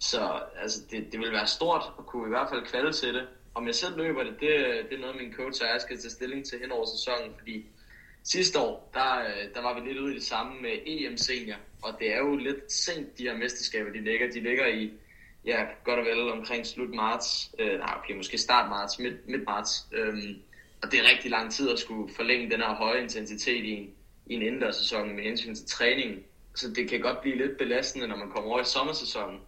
Så 0.00 0.40
altså, 0.62 0.80
det, 0.90 1.12
det 1.12 1.20
vil 1.20 1.32
være 1.32 1.46
stort 1.46 1.82
at 1.98 2.06
kunne 2.06 2.26
i 2.26 2.28
hvert 2.28 2.48
fald 2.50 2.66
kvalde 2.66 2.92
til 2.92 3.14
det. 3.14 3.28
Om 3.54 3.66
jeg 3.66 3.74
selv 3.74 3.96
løber 3.96 4.22
det, 4.22 4.32
det, 4.40 4.50
det 4.90 4.96
er 4.96 5.00
noget, 5.00 5.16
min 5.16 5.32
coach 5.32 5.62
og 5.62 5.68
jeg 5.72 5.80
skal 5.80 5.98
tage 5.98 6.10
stilling 6.10 6.46
til 6.46 6.58
hen 6.60 6.72
over 6.72 6.86
sæsonen, 6.86 7.34
fordi 7.38 7.66
sidste 8.24 8.60
år, 8.60 8.90
der, 8.94 9.22
der 9.54 9.62
var 9.62 9.80
vi 9.80 9.88
lidt 9.88 9.98
ude 9.98 10.12
i 10.12 10.14
det 10.14 10.22
samme 10.22 10.62
med 10.62 10.70
EM 10.86 11.16
senior, 11.16 11.56
og 11.82 11.96
det 11.98 12.14
er 12.14 12.18
jo 12.18 12.36
lidt 12.36 12.72
sent, 12.72 13.18
de 13.18 13.22
her 13.22 13.36
mesterskaber, 13.36 13.90
de 13.90 14.04
ligger. 14.04 14.30
De 14.30 14.40
ligger 14.40 14.66
i, 14.66 14.92
ja, 15.44 15.64
godt 15.84 15.98
og 15.98 16.04
vel 16.04 16.32
omkring 16.32 16.66
slut 16.66 16.94
marts, 16.94 17.50
øh, 17.58 17.78
nej, 17.78 17.94
okay, 17.98 18.14
måske 18.16 18.38
start 18.38 18.68
marts, 18.68 18.98
midt, 18.98 19.28
midt 19.28 19.44
marts, 19.46 19.86
øhm, 19.92 20.42
og 20.82 20.92
det 20.92 21.00
er 21.00 21.10
rigtig 21.10 21.30
lang 21.30 21.52
tid 21.52 21.70
at 21.70 21.78
skulle 21.78 22.14
forlænge 22.14 22.50
den 22.50 22.60
her 22.60 22.74
høje 22.74 23.02
intensitet 23.02 23.64
i 23.64 23.70
en, 23.70 23.94
i 24.26 24.34
en 24.34 24.42
indendørssæson 24.42 25.16
med 25.16 25.24
hensyn 25.24 25.54
til 25.54 25.66
træningen. 25.66 26.24
Så 26.54 26.70
det 26.70 26.90
kan 26.90 27.00
godt 27.00 27.20
blive 27.20 27.36
lidt 27.36 27.58
belastende, 27.58 28.08
når 28.08 28.16
man 28.16 28.30
kommer 28.30 28.50
over 28.50 28.60
i 28.60 28.64
sommersæsonen. 28.64 29.40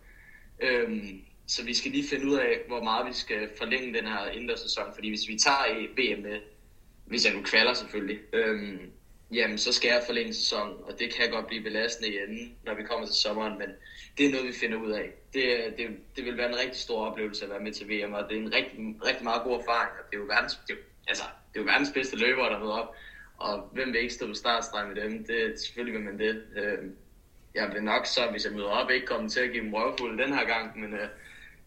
Øhm, 0.63 1.23
så 1.47 1.65
vi 1.65 1.75
skal 1.75 1.91
lige 1.91 2.09
finde 2.09 2.27
ud 2.27 2.35
af, 2.35 2.61
hvor 2.67 2.83
meget 2.83 3.07
vi 3.07 3.13
skal 3.13 3.51
forlænge 3.59 3.95
den 3.99 4.07
her 4.07 4.31
indendørssæson, 4.31 4.95
fordi 4.95 5.09
hvis 5.09 5.29
vi 5.29 5.39
tager 5.39 5.89
VM 5.97 6.23
med, 6.23 6.41
hvis 7.07 7.25
jeg 7.27 7.35
nu 7.35 7.43
kvaler 7.43 7.75
selvfølgelig, 7.75 8.19
øhm, 8.33 8.93
jamen 9.33 9.59
så 9.59 9.73
skal 9.73 9.89
jeg 9.89 10.03
forlænge 10.07 10.35
sæsonen, 10.35 10.77
og 10.83 10.99
det 10.99 11.15
kan 11.15 11.31
godt 11.31 11.47
blive 11.47 11.63
belastende 11.63 12.09
igen, 12.09 12.57
når 12.65 12.75
vi 12.75 12.83
kommer 12.83 13.07
til 13.07 13.15
sommeren, 13.15 13.59
men 13.59 13.69
det 14.19 14.27
er 14.27 14.31
noget, 14.31 14.47
vi 14.47 14.53
finder 14.53 14.79
ud 14.79 14.91
af. 14.91 15.11
Det, 15.35 15.75
det, 15.79 15.87
det 16.17 16.25
vil 16.25 16.37
være 16.37 16.49
en 16.49 16.59
rigtig 16.59 16.81
stor 16.81 17.07
oplevelse 17.07 17.45
at 17.45 17.51
være 17.51 17.61
med 17.61 17.73
til 17.73 17.89
VM, 17.89 18.13
og 18.13 18.29
det 18.29 18.37
er 18.37 18.41
en 18.41 18.55
rigtig, 18.55 18.79
rigtig 19.05 19.25
meget 19.25 19.43
god 19.43 19.61
erfaring, 19.61 19.91
og 19.99 20.05
det 20.11 20.17
er 20.17 20.21
jo 20.21 20.27
verdens, 20.27 20.59
det 20.69 20.73
er, 20.73 20.81
altså, 21.09 21.25
det 21.53 21.61
er 21.61 21.65
jo 21.65 21.71
verdens 21.71 21.91
bedste 21.95 22.17
løbere, 22.17 22.51
der 22.51 22.59
møder 22.59 22.73
op, 22.73 22.95
og 23.39 23.69
hvem 23.73 23.93
vil 23.93 24.01
ikke 24.01 24.15
stå 24.15 24.27
på 24.27 24.35
startstregen 24.35 24.89
med 24.89 25.03
dem? 25.03 25.25
Det, 25.25 25.61
selvfølgelig 25.61 25.95
vil 25.95 26.05
man 26.05 26.19
det. 26.19 26.43
Øhm, 26.57 26.97
jeg 27.55 27.71
vil 27.73 27.83
nok 27.83 28.07
så, 28.07 28.21
hvis 28.31 28.45
jeg 28.45 28.53
møder 28.53 28.69
op, 28.69 28.91
ikke 28.91 29.07
komme 29.07 29.29
til 29.29 29.41
at 29.41 29.53
give 29.53 29.65
dem 29.65 29.75
røvfuld 29.75 30.25
den 30.25 30.35
her 30.35 30.45
gang, 30.45 30.81
men 30.81 30.93
øh, 30.93 31.09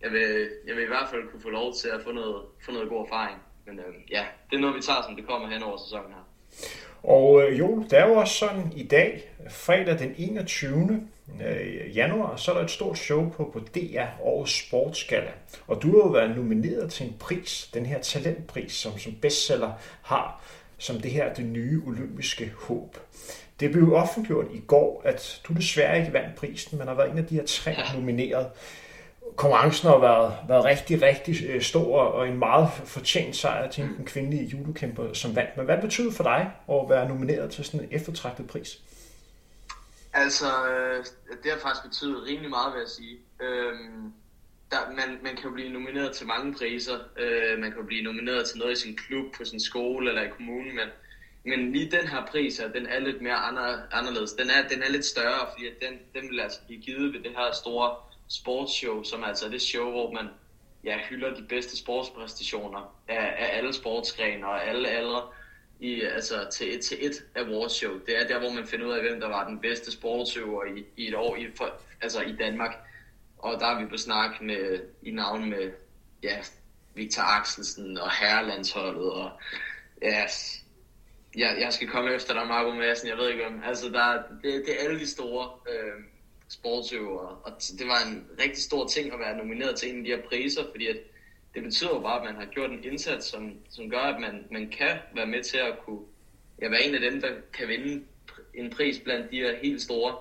jeg, 0.02 0.12
vil, 0.12 0.50
jeg 0.68 0.76
vil 0.76 0.84
i 0.84 0.88
hvert 0.88 1.10
fald 1.12 1.30
kunne 1.32 1.42
få 1.42 1.50
lov 1.50 1.74
til 1.74 1.88
at 1.88 2.02
få 2.04 2.12
noget, 2.12 2.42
få 2.66 2.72
noget 2.72 2.90
god 2.90 3.06
erfaring. 3.06 3.38
Men 3.66 3.80
øh, 3.80 3.86
ja, 4.12 4.24
det 4.50 4.56
er 4.56 4.62
noget, 4.62 4.76
vi 4.76 4.82
tager, 4.82 5.04
som 5.04 5.16
det 5.16 5.28
kommer 5.28 5.50
hen 5.50 5.64
over 5.64 5.78
sæsonen 5.78 6.12
her. 6.14 6.26
Og 7.04 7.44
øh, 7.44 7.60
jo, 7.60 7.84
det 7.90 8.00
er 8.00 8.08
jo 8.08 8.14
også 8.14 8.34
sådan 8.34 8.74
i 8.76 8.84
dag, 8.84 9.32
fredag 9.50 10.00
den 10.00 10.16
21. 10.18 11.08
Øh, 11.48 11.96
januar, 11.98 12.36
så 12.36 12.52
er 12.52 12.56
der 12.56 12.64
et 12.64 12.72
stort 12.72 12.98
show 12.98 13.30
på, 13.30 13.50
på 13.54 13.60
DR 13.60 14.22
Årets 14.22 14.68
Sportsgala. 14.68 15.32
Og 15.68 15.82
du 15.82 15.92
har 15.92 15.98
jo 15.98 16.12
været 16.12 16.36
nomineret 16.36 16.92
til 16.92 17.06
en 17.06 17.16
pris, 17.20 17.70
den 17.74 17.86
her 17.86 18.02
talentpris, 18.02 18.72
som, 18.72 18.98
som 18.98 19.16
bestseller 19.22 19.72
har, 20.02 20.42
som 20.78 21.02
det 21.02 21.12
her 21.12 21.34
det 21.34 21.46
nye 21.46 21.82
olympiske 21.86 22.52
håb. 22.56 22.98
Det 23.60 23.72
blev 23.72 23.94
offentliggjort 23.94 24.46
i 24.54 24.60
går, 24.60 25.02
at 25.06 25.42
du 25.48 25.54
desværre 25.54 26.00
ikke 26.00 26.14
vandt 26.14 26.36
prisen, 26.36 26.78
men 26.78 26.88
har 26.88 26.96
været 26.96 27.12
en 27.12 27.18
af 27.18 27.26
de 27.26 27.36
her 27.36 27.46
tre 27.46 27.76
nomineret. 27.96 28.48
konkurrencen 29.36 29.90
har 29.90 30.00
været, 30.00 30.34
været 30.48 30.66
rigtig, 30.66 31.02
rigtig 31.02 31.36
øh, 31.50 31.62
stor 31.62 32.02
og 32.02 32.28
en 32.28 32.40
meget 32.40 32.70
fortjent 32.86 33.36
sejr 33.36 33.72
til 33.72 33.84
den 33.84 34.06
kvindelige 34.06 34.46
judokæmper, 34.46 35.14
som 35.14 35.36
vandt. 35.36 35.58
Men 35.58 35.66
hvad 35.66 35.82
betyder 35.82 36.12
for 36.12 36.24
dig 36.24 36.52
at 36.70 36.90
være 36.90 37.08
nomineret 37.08 37.52
til 37.52 37.66
sådan 37.66 37.80
en 37.80 37.88
eftertragtet 37.92 38.48
pris? 38.48 38.80
Altså, 40.14 40.46
øh, 40.70 41.06
det 41.44 41.52
har 41.52 41.60
faktisk 41.60 41.84
betydet 41.86 42.24
rimelig 42.28 42.50
meget, 42.50 42.74
vil 42.74 42.80
jeg 42.80 42.90
sige. 42.90 43.18
Øhm, 43.42 44.14
der, 44.72 44.78
man, 44.90 45.20
man 45.24 45.36
kan 45.36 45.44
jo 45.44 45.52
blive 45.52 45.74
nomineret 45.74 46.12
til 46.16 46.28
mange 46.28 46.54
priser. 46.54 46.98
Øh, 47.18 47.60
man 47.60 47.72
kan 47.72 47.80
jo 47.82 47.86
blive 47.86 48.04
nomineret 48.04 48.48
til 48.48 48.60
noget 48.60 48.78
i 48.78 48.82
sin 48.82 48.96
klub, 48.96 49.26
på 49.38 49.46
sin 49.46 49.60
skole 49.60 50.10
eller 50.10 50.24
i 50.24 50.30
kommunen, 50.38 50.76
men, 50.76 50.90
men 51.46 51.72
lige 51.72 51.92
den 51.92 52.08
her 52.08 52.26
pris, 52.26 52.62
den 52.74 52.86
er 52.86 53.00
lidt 53.00 53.22
mere 53.22 53.36
anderledes. 53.92 54.34
Den 54.34 54.50
er, 54.50 54.68
den 54.68 54.84
er 54.84 54.90
lidt 54.90 55.06
større, 55.06 55.48
fordi 55.52 55.66
den, 55.66 56.00
den 56.14 56.30
vil 56.32 56.40
altså 56.40 56.60
blive 56.66 56.82
givet 56.82 57.14
ved 57.14 57.20
det 57.24 57.32
her 57.32 57.52
store 57.54 57.96
sportsshow, 58.30 59.04
som 59.04 59.22
er 59.22 59.28
altså 59.28 59.50
det 59.50 59.62
show, 59.62 59.92
hvor 59.92 60.12
man 60.12 60.28
ja, 60.84 61.00
hylder 61.10 61.34
de 61.34 61.44
bedste 61.44 61.78
sportspræstationer 61.78 62.96
af, 63.08 63.36
af 63.38 63.58
alle 63.58 63.74
sportsgrene 63.74 64.48
og 64.48 64.68
alle 64.68 64.88
aldre 64.90 65.22
i, 65.80 66.02
altså 66.02 66.48
til 66.52 66.76
et, 66.76 66.82
til 66.82 67.06
et 67.06 67.24
awardshow. 67.36 68.00
Det 68.06 68.22
er 68.22 68.28
der, 68.28 68.40
hvor 68.40 68.50
man 68.50 68.68
finder 68.68 68.86
ud 68.86 68.92
af, 68.92 69.02
hvem 69.02 69.20
der 69.20 69.28
var 69.28 69.48
den 69.48 69.60
bedste 69.60 69.92
sportsøver 69.92 70.66
i, 70.66 70.86
i 70.98 71.08
et 71.08 71.16
år 71.16 71.36
i, 71.36 71.48
for, 71.58 71.74
altså 72.02 72.22
i 72.22 72.36
Danmark. 72.36 72.76
Og 73.38 73.60
der 73.60 73.66
er 73.66 73.80
vi 73.80 73.86
på 73.86 73.98
snak 73.98 74.42
med, 74.42 74.80
i 75.02 75.12
navn 75.12 75.50
med 75.50 75.72
ja, 76.24 76.38
Victor 76.96 77.24
Axelsen 77.24 77.98
og 77.98 78.12
herrelandsholdet 78.12 79.12
og 79.12 79.32
ja, 80.02 80.28
jeg, 81.38 81.58
jeg 81.60 81.74
skal 81.74 81.88
komme 81.88 82.14
efter 82.14 82.34
dig, 82.34 82.48
Marco 82.48 82.72
Madsen, 82.72 83.10
jeg 83.10 83.18
ved 83.18 83.30
ikke 83.30 83.48
om. 83.48 83.62
Altså, 83.66 83.90
der, 83.90 84.24
det, 84.44 84.66
det 84.66 84.70
er 84.70 84.84
alle 84.84 85.00
de 85.00 85.08
store 85.08 85.50
øh, 85.70 86.04
sportsøvere, 86.50 87.38
og 87.44 87.52
det 87.80 87.88
var 87.88 88.00
en 88.08 88.28
rigtig 88.40 88.64
stor 88.64 88.88
ting 88.88 89.14
at 89.14 89.20
være 89.20 89.38
nomineret 89.38 89.76
til 89.76 89.90
en 89.90 89.98
af 89.98 90.04
de 90.04 90.10
her 90.12 90.22
priser, 90.30 90.62
fordi 90.72 90.88
at 90.88 90.98
det 91.56 91.64
betyder 91.64 91.90
jo 91.90 92.00
bare, 92.00 92.20
at 92.20 92.34
man 92.34 92.36
har 92.36 92.46
gjort 92.46 92.72
en 92.72 92.84
indsats, 92.84 93.28
som, 93.28 93.54
som 93.70 93.90
gør, 93.90 94.00
at 94.00 94.22
man, 94.22 94.46
man 94.52 94.70
kan 94.70 94.98
være 95.16 95.26
med 95.26 95.44
til 95.44 95.58
at 95.58 95.80
kunne 95.86 96.02
ja, 96.62 96.70
være 96.70 96.84
en 96.84 96.96
af 96.96 97.02
dem, 97.12 97.22
der 97.22 97.32
kan 97.54 97.68
vinde 97.68 98.04
en 98.54 98.70
pris 98.70 99.00
blandt 99.00 99.32
de 99.32 99.38
her 99.38 99.56
helt 99.62 99.82
store. 99.82 100.16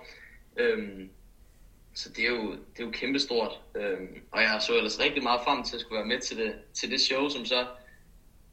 Øhm, 0.56 1.10
så 1.94 2.08
det 2.08 2.24
er 2.24 2.28
jo, 2.28 2.50
det 2.52 2.80
er 2.80 2.84
jo 2.84 2.90
kæmpestort. 2.90 3.60
Øhm, 3.76 4.22
og 4.30 4.42
jeg 4.42 4.62
så 4.66 4.76
ellers 4.76 5.00
rigtig 5.00 5.22
meget 5.22 5.40
frem 5.44 5.62
til 5.62 5.74
at 5.74 5.80
skulle 5.80 5.98
være 5.98 6.08
med 6.08 6.20
til 6.20 6.36
det, 6.36 6.54
til 6.74 6.90
det 6.90 7.00
show, 7.00 7.28
som 7.28 7.44
så 7.44 7.66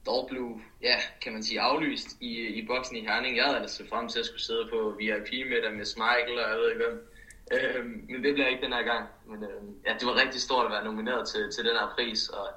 dog 0.05 0.27
blev, 0.29 0.61
ja, 0.81 0.95
kan 1.21 1.33
man 1.33 1.43
sige, 1.43 1.61
aflyst 1.61 2.07
i, 2.21 2.47
i 2.47 2.65
boksen 2.67 2.95
i 2.95 3.01
Herning. 3.01 3.37
Jeg 3.37 3.45
havde 3.45 3.57
altså 3.57 3.75
set 3.75 3.89
frem 3.89 4.07
til 4.07 4.19
at 4.19 4.25
skulle 4.25 4.41
sidde 4.41 4.67
på 4.71 4.95
VIP 4.99 5.31
med 5.49 5.71
med 5.71 5.85
Michael 5.97 6.39
og 6.39 6.49
jeg 6.49 6.57
ved 6.57 6.69
ikke 6.71 6.83
hvem. 6.85 7.07
Øhm, 7.53 8.05
men 8.09 8.23
det 8.23 8.33
bliver 8.33 8.47
ikke 8.47 8.61
den 8.61 8.73
her 8.73 8.83
gang. 8.83 9.09
Men 9.27 9.43
øhm, 9.43 9.75
ja, 9.85 9.93
det 9.99 10.07
var 10.07 10.15
rigtig 10.15 10.41
stort 10.41 10.65
at 10.65 10.71
være 10.71 10.83
nomineret 10.83 11.27
til, 11.27 11.51
til 11.55 11.65
den 11.65 11.75
her 11.79 11.93
pris, 11.95 12.29
og 12.29 12.47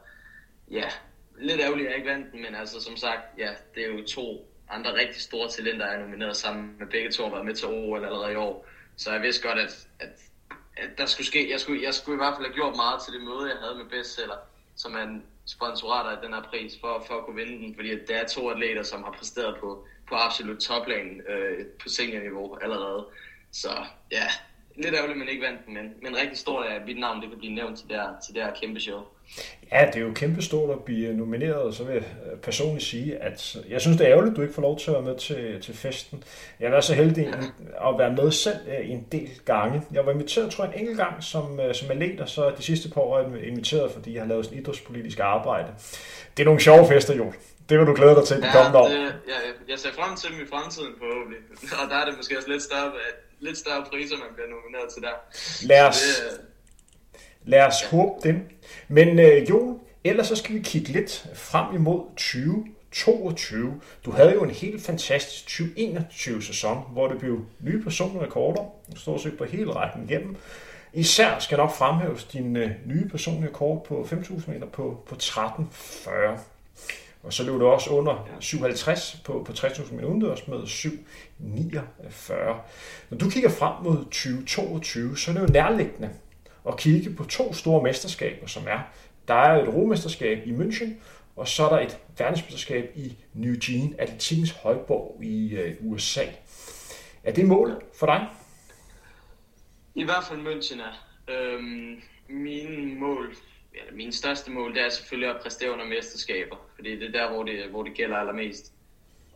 ja, 0.71 0.89
lidt 1.39 1.61
ærgerligt, 1.61 1.87
at 1.87 1.91
jeg 1.91 1.99
ikke 1.99 2.11
vandt 2.11 2.33
den, 2.33 2.43
men 2.43 2.55
altså 2.55 2.81
som 2.81 2.97
sagt, 2.97 3.23
ja, 3.39 3.51
det 3.75 3.83
er 3.85 3.93
jo 3.93 4.07
to 4.07 4.51
andre 4.71 4.95
rigtig 4.95 5.23
store 5.23 5.49
talenter, 5.49 5.87
jeg 5.87 5.95
er 5.95 6.01
nomineret 6.01 6.37
sammen 6.37 6.75
med 6.79 6.87
begge 6.87 7.11
to 7.11 7.23
har 7.23 7.31
været 7.31 7.47
med 7.47 7.55
til 7.55 7.69
OL 7.69 8.05
allerede 8.05 8.33
i 8.33 8.37
år. 8.37 8.67
Så 8.97 9.13
jeg 9.13 9.23
vidste 9.23 9.49
godt, 9.49 9.59
at, 9.59 9.89
at, 10.01 10.09
at 10.77 10.99
der 10.99 11.07
skulle 11.07 11.27
ske, 11.27 11.51
jeg 11.51 11.61
skulle, 11.61 11.83
jeg 11.83 11.95
skulle 11.95 12.17
i 12.17 12.23
hvert 12.23 12.35
fald 12.37 12.47
have 12.47 12.55
gjort 12.55 12.77
meget 12.77 13.03
til 13.03 13.13
det 13.15 13.23
møde, 13.23 13.51
jeg 13.51 13.59
havde 13.59 13.75
med 13.75 13.85
bestseller, 13.85 14.37
som 14.77 14.95
er 14.95 15.03
en 15.03 15.25
sponsorat 15.47 16.17
af 16.17 16.23
den 16.23 16.35
her 16.35 16.43
pris, 16.43 16.73
for, 16.81 17.05
for 17.07 17.15
at 17.15 17.25
kunne 17.25 17.37
vinde 17.37 17.67
den, 17.67 17.75
fordi 17.75 17.91
det 17.91 18.11
er 18.11 18.27
to 18.27 18.49
atleter, 18.49 18.83
som 18.83 19.03
har 19.03 19.11
præsteret 19.11 19.57
på, 19.61 19.87
på 20.09 20.15
absolut 20.15 20.59
toplan 20.59 21.21
øh, 21.29 21.67
på 21.83 21.89
seniorniveau 21.89 22.57
allerede. 22.63 23.07
Så 23.53 23.85
ja, 24.13 24.27
lidt 24.77 24.95
ærgerligt, 24.95 25.19
men 25.19 25.29
ikke 25.29 25.43
vandt 25.43 25.67
den, 25.67 25.75
men, 25.75 25.95
men 26.03 26.17
rigtig 26.17 26.39
stort 26.39 26.67
at 26.67 26.87
mit 26.87 26.99
navn 26.99 27.21
det 27.21 27.29
kan 27.29 27.39
blive 27.39 27.55
nævnt 27.55 27.79
til 27.79 27.89
det 27.89 27.97
her, 27.97 28.21
til 28.27 28.35
det 28.35 28.43
her 28.43 28.55
kæmpe 28.55 28.81
show. 28.81 29.03
Ja, 29.73 29.87
det 29.87 29.97
er 29.97 30.01
jo 30.01 30.13
kæmpe 30.15 30.43
stort 30.43 30.71
at 30.71 30.85
blive 30.85 31.17
nomineret, 31.17 31.55
og 31.55 31.75
så 31.75 31.85
vil 31.85 31.95
jeg 31.95 32.03
personligt 32.43 32.85
sige, 32.85 33.17
at 33.17 33.57
jeg 33.69 33.81
synes, 33.81 33.97
det 33.97 34.07
er 34.07 34.11
ærgerligt, 34.11 34.33
at 34.33 34.37
du 34.37 34.43
ikke 34.43 34.55
får 34.55 34.63
lov 34.63 34.79
til 34.79 34.91
at 34.91 34.95
være 34.95 35.03
med 35.03 35.17
til, 35.17 35.61
til 35.63 35.77
festen. 35.77 36.25
Jeg 36.61 36.73
var 36.73 36.81
så 36.81 36.95
heldig 36.95 37.27
at 37.89 37.99
være 37.99 38.13
med 38.13 38.31
selv 38.33 38.57
øh, 38.69 38.91
en 38.91 39.07
del 39.13 39.31
gange. 39.45 39.83
Jeg 39.93 40.07
var 40.07 40.13
inviteret, 40.13 40.51
tror 40.51 40.65
jeg, 40.65 40.75
en 40.75 40.81
enkelt 40.81 40.99
gang 40.99 41.23
som, 41.23 41.61
øh, 41.61 41.75
som 41.75 41.91
atlet, 41.91 42.21
og 42.21 42.29
så 42.29 42.53
de 42.59 42.63
sidste 42.63 42.91
par 42.91 43.01
år 43.01 43.19
er 43.19 43.31
jeg 43.31 43.47
inviteret, 43.47 43.93
fordi 43.93 44.15
jeg 44.15 44.23
har 44.23 44.29
lavet 44.29 44.45
sådan 44.45 44.59
idrætspolitisk 44.59 45.19
arbejde. 45.19 45.69
Det 46.37 46.43
er 46.43 46.45
nogle 46.45 46.61
sjove 46.61 46.89
fester, 46.89 47.15
jo. 47.15 47.33
Det 47.69 47.79
vil 47.79 47.87
du 47.87 47.95
glæde 47.95 48.15
dig 48.15 48.25
til 48.25 48.37
de 48.37 48.47
ja, 48.47 48.53
kommende 48.53 48.79
år. 48.79 48.89
Det, 48.89 49.15
ja, 49.33 49.39
jeg 49.69 49.79
ser 49.79 49.93
frem 49.93 50.17
til 50.17 50.31
dem 50.31 50.39
i 50.45 50.49
fremtiden 50.53 50.93
forhåbentlig. 50.99 51.41
Og 51.81 51.91
der 51.91 51.97
er 51.97 52.05
det 52.05 52.15
måske 52.17 52.39
også 52.39 52.51
lidt 52.51 52.63
større, 52.63 52.93
lidt 53.41 53.59
større 53.59 53.85
priser, 53.91 54.17
man 54.17 54.31
bliver 54.35 54.49
nomineret 54.55 54.89
til 54.95 55.03
der. 55.03 55.17
Lad 55.71 55.83
os, 55.89 56.01
det, 56.03 56.54
lad 57.45 57.67
os 57.67 57.83
håbe 57.91 58.29
dem. 58.29 58.49
Men 58.89 59.19
øh, 59.19 59.51
jo, 59.51 59.79
ellers 60.05 60.27
så 60.27 60.37
skal 60.37 60.55
vi 60.55 60.61
kigge 60.61 60.93
lidt 60.93 61.27
frem 61.35 61.75
imod 61.75 62.01
2022. 62.17 63.81
Du 64.05 64.11
havde 64.11 64.33
jo 64.33 64.45
en 64.45 64.51
helt 64.51 64.83
fantastisk 64.83 65.47
2021 65.47 66.43
sæson, 66.43 66.83
hvor 66.93 67.09
det 67.09 67.19
blev 67.19 67.45
nye 67.61 67.83
personrekorder, 67.83 68.63
stort 68.97 69.21
set 69.21 69.39
på 69.39 69.45
hele 69.45 69.73
rækken 69.73 70.11
igennem. 70.11 70.37
Især 70.93 71.39
skal 71.39 71.59
nok 71.59 71.75
fremhæves 71.75 72.25
din 72.25 72.57
øh, 72.57 72.71
nye 72.87 73.09
personlige 73.09 73.49
rekord 73.49 73.85
på 73.85 74.09
5.000 74.13 74.51
meter 74.51 74.67
på, 74.67 75.05
på 75.07 75.15
13.40. 75.15 76.11
Og 77.23 77.33
så 77.33 77.43
løb 77.43 77.55
du 77.55 77.67
også 77.67 77.91
under 77.91 78.29
57 78.41 79.21
på, 79.25 79.43
på 79.47 79.53
60.000 79.53 79.95
meter 79.95 80.09
udendørs 80.09 80.49
med 80.49 80.59
7.49. 80.59 82.33
Når 83.11 83.19
du 83.19 83.31
kigger 83.31 83.51
frem 83.51 83.85
mod 83.85 84.05
2022, 84.05 85.19
så 85.19 85.31
er 85.31 85.35
det 85.35 85.43
jo 85.43 85.53
nærliggende 85.53 86.11
at 86.69 86.77
kigge 86.79 87.15
på 87.15 87.25
to 87.25 87.53
store 87.53 87.83
mesterskaber, 87.83 88.47
som 88.47 88.63
er, 88.69 88.81
der 89.29 89.35
er 89.35 89.63
et 89.63 89.75
romesterskab 89.75 90.47
i 90.47 90.51
München, 90.51 90.89
og 91.37 91.49
så 91.49 91.65
er 91.65 91.69
der 91.69 91.87
et 91.87 91.99
verdensmesterskab 92.19 92.93
i 92.95 93.17
New 93.35 93.55
Jean, 93.69 93.95
atletikkens 93.99 94.51
højborg 94.51 95.21
i 95.23 95.55
øh, 95.57 95.75
USA. 95.81 96.25
Er 97.25 97.33
det 97.33 97.47
mål 97.47 97.83
for 97.99 98.07
dig? 98.07 98.29
I 99.95 100.05
hvert 100.05 100.25
fald 100.29 100.41
München 100.41 100.81
er. 100.83 101.09
Øhm, 101.29 102.03
mine 102.29 102.95
mål 102.95 103.37
eller 103.75 103.93
min 103.93 104.13
største 104.13 104.51
mål, 104.51 104.75
det 104.75 104.83
er 104.83 104.89
selvfølgelig 104.89 105.35
at 105.35 105.41
præstere 105.43 105.73
under 105.73 105.85
mesterskaber, 105.85 106.57
fordi 106.75 106.97
det 106.99 107.09
er 107.09 107.13
der, 107.13 107.33
hvor 107.33 107.43
det, 107.43 107.71
hvor 107.71 107.83
det 107.83 107.95
gælder 107.95 108.17
allermest. 108.17 108.73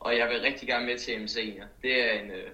Og 0.00 0.16
jeg 0.16 0.28
vil 0.28 0.40
rigtig 0.40 0.68
gerne 0.68 0.86
med 0.86 0.98
til 0.98 1.22
MC. 1.22 1.60
Det 1.82 2.05
er 2.05 2.20
en, 2.20 2.30
øh, 2.30 2.50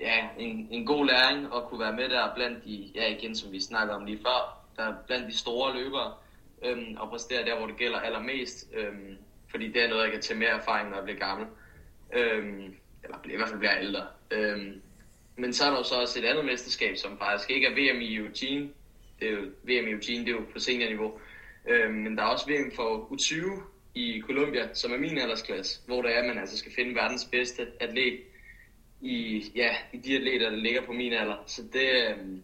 ja, 0.00 0.28
en, 0.38 0.68
en 0.70 0.86
god 0.86 1.06
læring 1.06 1.44
at 1.44 1.64
kunne 1.68 1.80
være 1.80 1.96
med 1.96 2.08
der 2.08 2.34
blandt 2.34 2.64
de, 2.64 2.90
ja 2.94 3.08
igen 3.16 3.36
som 3.36 3.52
vi 3.52 3.60
snakker 3.60 3.94
om 3.94 4.04
lige 4.04 4.18
før, 4.18 4.66
der 4.76 4.94
blandt 5.06 5.26
de 5.26 5.38
store 5.38 5.74
løbere, 5.74 6.14
øhm, 6.64 6.96
og 6.96 7.10
præstere 7.10 7.44
der, 7.44 7.58
hvor 7.58 7.66
det 7.66 7.76
gælder 7.76 8.00
allermest. 8.00 8.68
Øhm, 8.74 9.16
fordi 9.50 9.72
det 9.72 9.82
er 9.82 9.88
noget, 9.88 10.02
jeg 10.02 10.12
kan 10.12 10.20
tage 10.20 10.38
mere 10.38 10.48
erfaring, 10.48 10.88
når 10.88 10.96
jeg 10.96 11.04
bliver 11.04 11.18
gammel. 11.18 11.46
Øhm, 12.12 12.74
eller 13.04 13.16
i 13.24 13.36
hvert 13.36 13.48
fald 13.48 13.58
bliver 13.58 13.78
ældre. 13.80 14.06
Øhm, 14.30 14.82
men 15.36 15.52
så 15.52 15.64
er 15.64 15.70
der 15.70 15.76
jo 15.76 15.82
så 15.82 15.94
også 15.94 16.18
et 16.18 16.24
andet 16.24 16.44
mesterskab, 16.44 16.96
som 16.96 17.18
faktisk 17.18 17.50
ikke 17.50 17.66
er 17.66 17.70
VM 17.70 18.00
i 18.00 18.16
Eugene, 18.16 18.70
det 19.20 19.28
er 19.28 19.32
jo 19.32 19.40
VM 19.40 19.88
i 19.88 19.90
Eugene, 19.90 20.24
det 20.24 20.28
er 20.28 20.36
jo 20.36 20.44
på 20.52 20.58
seniorniveau. 20.58 21.12
Øhm, 21.68 21.94
men 21.94 22.16
der 22.16 22.22
er 22.22 22.26
også 22.26 22.46
VM 22.50 22.72
for 22.74 23.08
U20 23.12 23.62
i 23.94 24.22
Colombia, 24.26 24.74
som 24.74 24.92
er 24.92 24.98
min 24.98 25.18
aldersklasse, 25.18 25.80
hvor 25.86 26.02
der 26.02 26.08
er, 26.08 26.20
at 26.20 26.26
man 26.26 26.38
altså 26.38 26.58
skal 26.58 26.72
finde 26.72 26.94
verdens 26.94 27.24
bedste 27.24 27.66
atlet 27.80 28.20
i, 29.00 29.44
ja, 29.54 29.74
i 29.92 29.96
de 29.96 30.16
atleter, 30.16 30.50
der 30.50 30.56
ligger 30.56 30.82
på 30.86 30.92
min 30.92 31.12
alder. 31.12 31.44
Så 31.46 31.62
det, 31.72 32.10
øhm, 32.10 32.42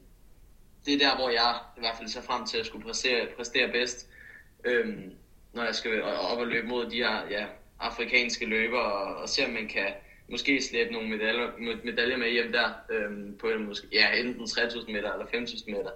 det 0.86 0.94
er 0.94 0.98
der, 0.98 1.16
hvor 1.16 1.30
jeg 1.30 1.54
i 1.76 1.80
hvert 1.80 1.96
fald 1.98 2.08
ser 2.08 2.22
frem 2.22 2.46
til 2.46 2.58
at 2.58 2.66
skulle 2.66 2.84
præstere, 2.84 3.26
præstere 3.36 3.72
bedst, 3.72 4.08
øhm, 4.64 5.12
når 5.52 5.64
jeg 5.64 5.74
skal 5.74 6.02
op 6.02 6.38
og 6.38 6.46
løbe 6.46 6.66
mod 6.66 6.90
de 6.90 6.96
her 6.96 7.30
ja, 7.30 7.46
afrikanske 7.80 8.46
løbere, 8.46 8.92
og, 8.92 9.16
og 9.16 9.28
se 9.28 9.44
om 9.44 9.50
man 9.50 9.68
kan 9.68 9.88
måske 10.28 10.62
slæbe 10.62 10.92
nogle 10.92 11.08
medaljer, 11.08 11.50
medaljer 11.84 12.16
med 12.16 12.30
hjem 12.30 12.52
der, 12.52 12.70
øhm, 12.90 13.36
på 13.38 13.50
måske, 13.58 13.86
ja, 13.92 14.14
enten 14.14 14.46
3000 14.46 14.92
meter 14.92 15.12
eller 15.12 15.26
5000 15.26 15.76
meter. 15.76 15.90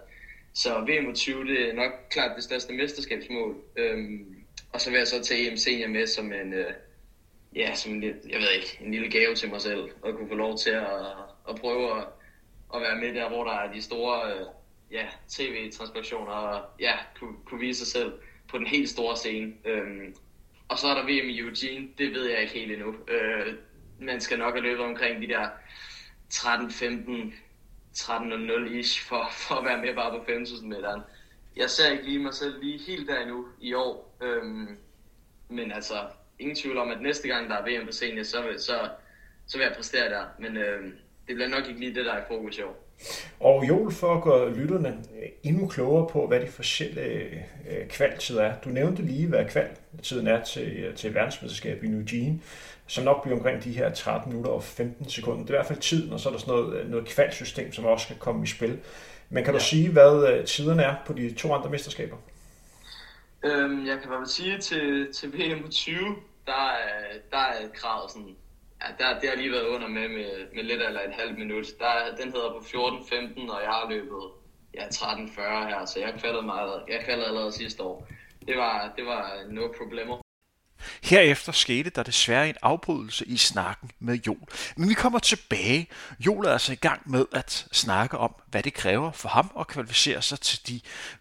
Så 0.55 0.81
VM 0.81 1.15
20 1.15 1.45
det 1.45 1.69
er 1.69 1.73
nok 1.73 1.93
klart 2.11 2.37
det 2.37 2.45
største 2.45 2.73
mesterskabsmål. 2.73 3.57
Øhm, 3.77 4.37
og 4.73 4.81
så 4.81 4.91
vil 4.91 4.99
jeg 4.99 5.09
så 5.09 5.23
tage 5.23 5.51
EM 5.51 5.57
senior 5.57 5.89
med 5.89 6.07
som 6.07 6.33
en, 6.33 6.53
øh, 6.53 6.73
ja, 7.55 7.75
som 7.75 7.93
en, 7.93 8.03
jeg 8.05 8.41
ved 8.41 8.51
ikke, 8.57 8.79
en 8.81 8.91
lille 8.91 9.11
gave 9.11 9.35
til 9.35 9.51
mig 9.51 9.61
selv, 9.61 9.91
og 10.03 10.17
kunne 10.17 10.29
få 10.29 10.35
lov 10.35 10.59
til 10.59 10.71
at, 10.71 10.87
at 11.49 11.57
prøve 11.61 11.99
at, 11.99 12.07
at 12.75 12.81
være 12.81 12.99
med 12.99 13.15
der, 13.15 13.29
hvor 13.29 13.45
der 13.45 13.53
er 13.53 13.73
de 13.73 13.83
store 13.83 14.33
øh, 14.33 14.47
ja, 14.91 15.07
tv-transmissioner, 15.29 16.33
og 16.33 16.71
ja, 16.81 16.93
kunne, 17.19 17.37
kunne 17.45 17.61
vise 17.61 17.79
sig 17.79 17.87
selv 17.87 18.13
på 18.49 18.59
den 18.59 18.67
helt 18.67 18.89
store 18.89 19.17
scene. 19.17 19.53
Øhm, 19.65 20.15
og 20.69 20.79
så 20.79 20.87
er 20.89 20.95
der 20.95 21.03
VM 21.03 21.29
i 21.29 21.39
Eugene, 21.39 21.89
det 21.99 22.13
ved 22.13 22.31
jeg 22.31 22.41
ikke 22.41 22.55
helt 22.55 22.73
endnu. 22.73 22.95
Øh, 23.09 23.55
man 23.99 24.21
skal 24.21 24.39
nok 24.39 24.55
have 24.55 24.63
løbet 24.63 24.85
omkring 24.85 25.23
de 25.23 25.29
der 25.29 25.49
13-15 26.35 27.35
13.00-ish 27.97 29.09
for, 29.09 29.29
for 29.33 29.55
at 29.55 29.65
være 29.65 29.81
med 29.81 29.95
bare 29.95 30.19
på 30.19 30.25
5.000 30.33 30.67
meteren. 30.67 31.03
Jeg 31.57 31.71
ser 31.71 31.91
ikke 31.91 32.05
lige 32.05 32.19
mig 32.19 32.35
selv 32.35 32.63
lige 32.63 32.79
helt 32.79 33.09
der 33.09 33.21
endnu 33.21 33.49
i 33.61 33.75
år. 33.75 34.17
Øhm, 34.23 34.79
men 35.49 35.73
altså, 35.73 35.95
ingen 36.41 36.57
tvivl 36.57 36.79
om, 36.79 36.91
at 36.91 37.03
næste 37.03 37.29
gang 37.29 37.51
der 37.51 37.57
er 37.57 37.63
VM 37.63 37.87
på 37.87 37.93
scenen, 37.93 38.25
så, 38.25 38.37
så, 38.59 38.89
så 39.47 39.59
vil 39.59 39.65
jeg 39.65 39.73
præstere 39.77 40.09
der. 40.09 40.25
Men 40.39 40.57
øhm, 40.57 40.93
det 41.29 41.35
bliver 41.35 41.49
nok 41.49 41.69
ikke 41.69 41.81
lige 41.81 41.95
det, 41.95 42.05
der 42.05 42.13
er 42.13 42.19
i 42.21 42.25
fokus 42.29 42.59
i 42.59 42.63
år. 42.63 42.87
Og 43.41 43.69
Joel, 43.69 43.95
for 43.95 44.15
at 44.15 44.23
gøre 44.23 44.55
lytterne 44.55 45.05
endnu 45.43 45.67
klogere 45.67 46.09
på, 46.13 46.27
hvad 46.27 46.41
de 46.41 46.47
forskellige 46.47 47.47
øh, 47.71 47.89
kvaltider 47.89 48.43
er. 48.43 48.61
Du 48.65 48.69
nævnte 48.69 49.03
lige, 49.03 49.27
hvad 49.27 49.45
kvaltiden 49.45 50.27
er 50.27 50.45
til, 50.45 50.93
til 50.97 51.15
verdensmesterskab 51.15 51.85
i 51.85 51.89
New 51.89 52.03
Jean, 52.13 52.43
som 52.87 53.05
nok 53.05 53.23
bliver 53.23 53.37
omkring 53.37 53.65
de 53.65 53.73
her 53.73 53.95
13 53.95 54.33
minutter 54.33 54.53
og 54.53 54.65
15 54.65 55.09
sekunder. 55.09 55.41
Det 55.41 55.51
er 55.51 55.55
i 55.55 55.57
hvert 55.57 55.67
fald 55.67 55.79
tiden, 55.79 56.13
og 56.13 56.21
så 56.21 56.29
er 56.29 56.33
der 56.33 56.41
sådan 56.41 56.55
noget, 56.55 56.91
noget 56.91 57.09
kvalsystem, 57.09 57.73
som 57.73 57.85
også 57.85 58.05
skal 58.05 58.17
komme 58.17 58.45
i 58.45 58.47
spil. 58.47 58.79
Men 59.31 59.45
kan 59.45 59.55
ja. 59.55 59.59
du 59.59 59.65
sige, 59.65 59.91
hvad 59.91 60.29
øh, 60.33 60.47
tiderne 60.47 60.83
er 60.83 60.95
på 61.07 61.13
de 61.13 61.35
to 61.35 61.55
andre 61.55 61.71
mesterskaber? 61.71 62.17
Øhm, 63.45 63.87
jeg 63.87 63.99
kan 64.01 64.11
bare 64.11 64.27
sige, 64.27 64.59
til, 64.59 65.13
til 65.13 65.33
VM 65.33 65.71
20, 65.71 66.17
der 66.47 66.71
der 67.31 67.39
er 67.39 67.69
kravet 67.75 68.11
sådan, 68.11 68.37
ja, 68.83 68.87
der, 68.99 69.21
det 69.21 69.29
har 69.29 69.37
lige 69.37 69.53
været 69.53 69.67
under 69.67 69.89
med, 69.89 70.09
med, 70.09 70.55
med 70.55 70.63
lidt 70.63 70.83
eller 70.83 71.01
et 71.01 71.15
halvt 71.15 71.39
minut. 71.39 71.67
Der, 71.79 72.17
den 72.21 72.33
hedder 72.33 72.51
på 72.51 72.59
14.15, 72.59 73.53
og 73.53 73.63
jeg 73.63 73.71
har 73.71 73.87
løbet 73.91 74.23
ja, 74.75 74.87
13.40 74.87 75.41
her, 75.41 75.85
så 75.87 76.01
jeg 76.01 76.15
kvalede, 76.19 76.43
meget, 76.43 76.83
jeg 76.89 77.01
kvalede 77.05 77.27
allerede 77.27 77.53
sidste 77.53 77.83
år. 77.83 78.09
Det 78.47 78.57
var, 78.57 78.93
det 78.97 79.07
var 79.07 79.45
no 79.49 79.69
problemer. 79.79 80.21
Herefter 81.03 81.53
skete 81.53 81.91
der 81.91 82.03
desværre 82.03 82.49
en 82.49 82.55
afbrydelse 82.63 83.27
i 83.27 83.37
snakken 83.37 83.91
med 83.99 84.15
Jol. 84.27 84.49
Men 84.77 84.89
vi 84.89 84.95
kommer 84.95 85.19
tilbage. 85.19 85.89
Jol 86.21 86.47
er 86.47 86.53
altså 86.53 86.73
i 86.73 86.77
gang 86.77 87.11
med 87.11 87.27
at 87.33 87.67
snakke 87.73 88.19
om, 88.19 88.35
hvad 88.51 88.63
det 88.63 88.75
kræver 88.75 89.13
for 89.13 89.29
ham 89.29 89.51
at 89.61 89.67
kvalificere 89.67 90.23
sig 90.23 90.41
til 90.41 90.69
de 90.69 90.81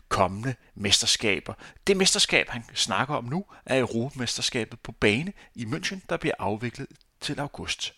kommende 0.09 0.55
mesterskaber. 0.75 1.53
Det 1.87 1.97
mesterskab, 1.97 2.49
han 2.49 2.63
snakker 2.73 3.15
om 3.15 3.23
nu, 3.23 3.45
er 3.65 3.79
Europamesterskabet 3.79 4.79
på 4.79 4.91
bane 4.91 5.33
i 5.55 5.63
München, 5.63 5.99
der 6.09 6.17
bliver 6.17 6.35
afviklet 6.39 6.87
til 7.21 7.39
august. 7.39 7.93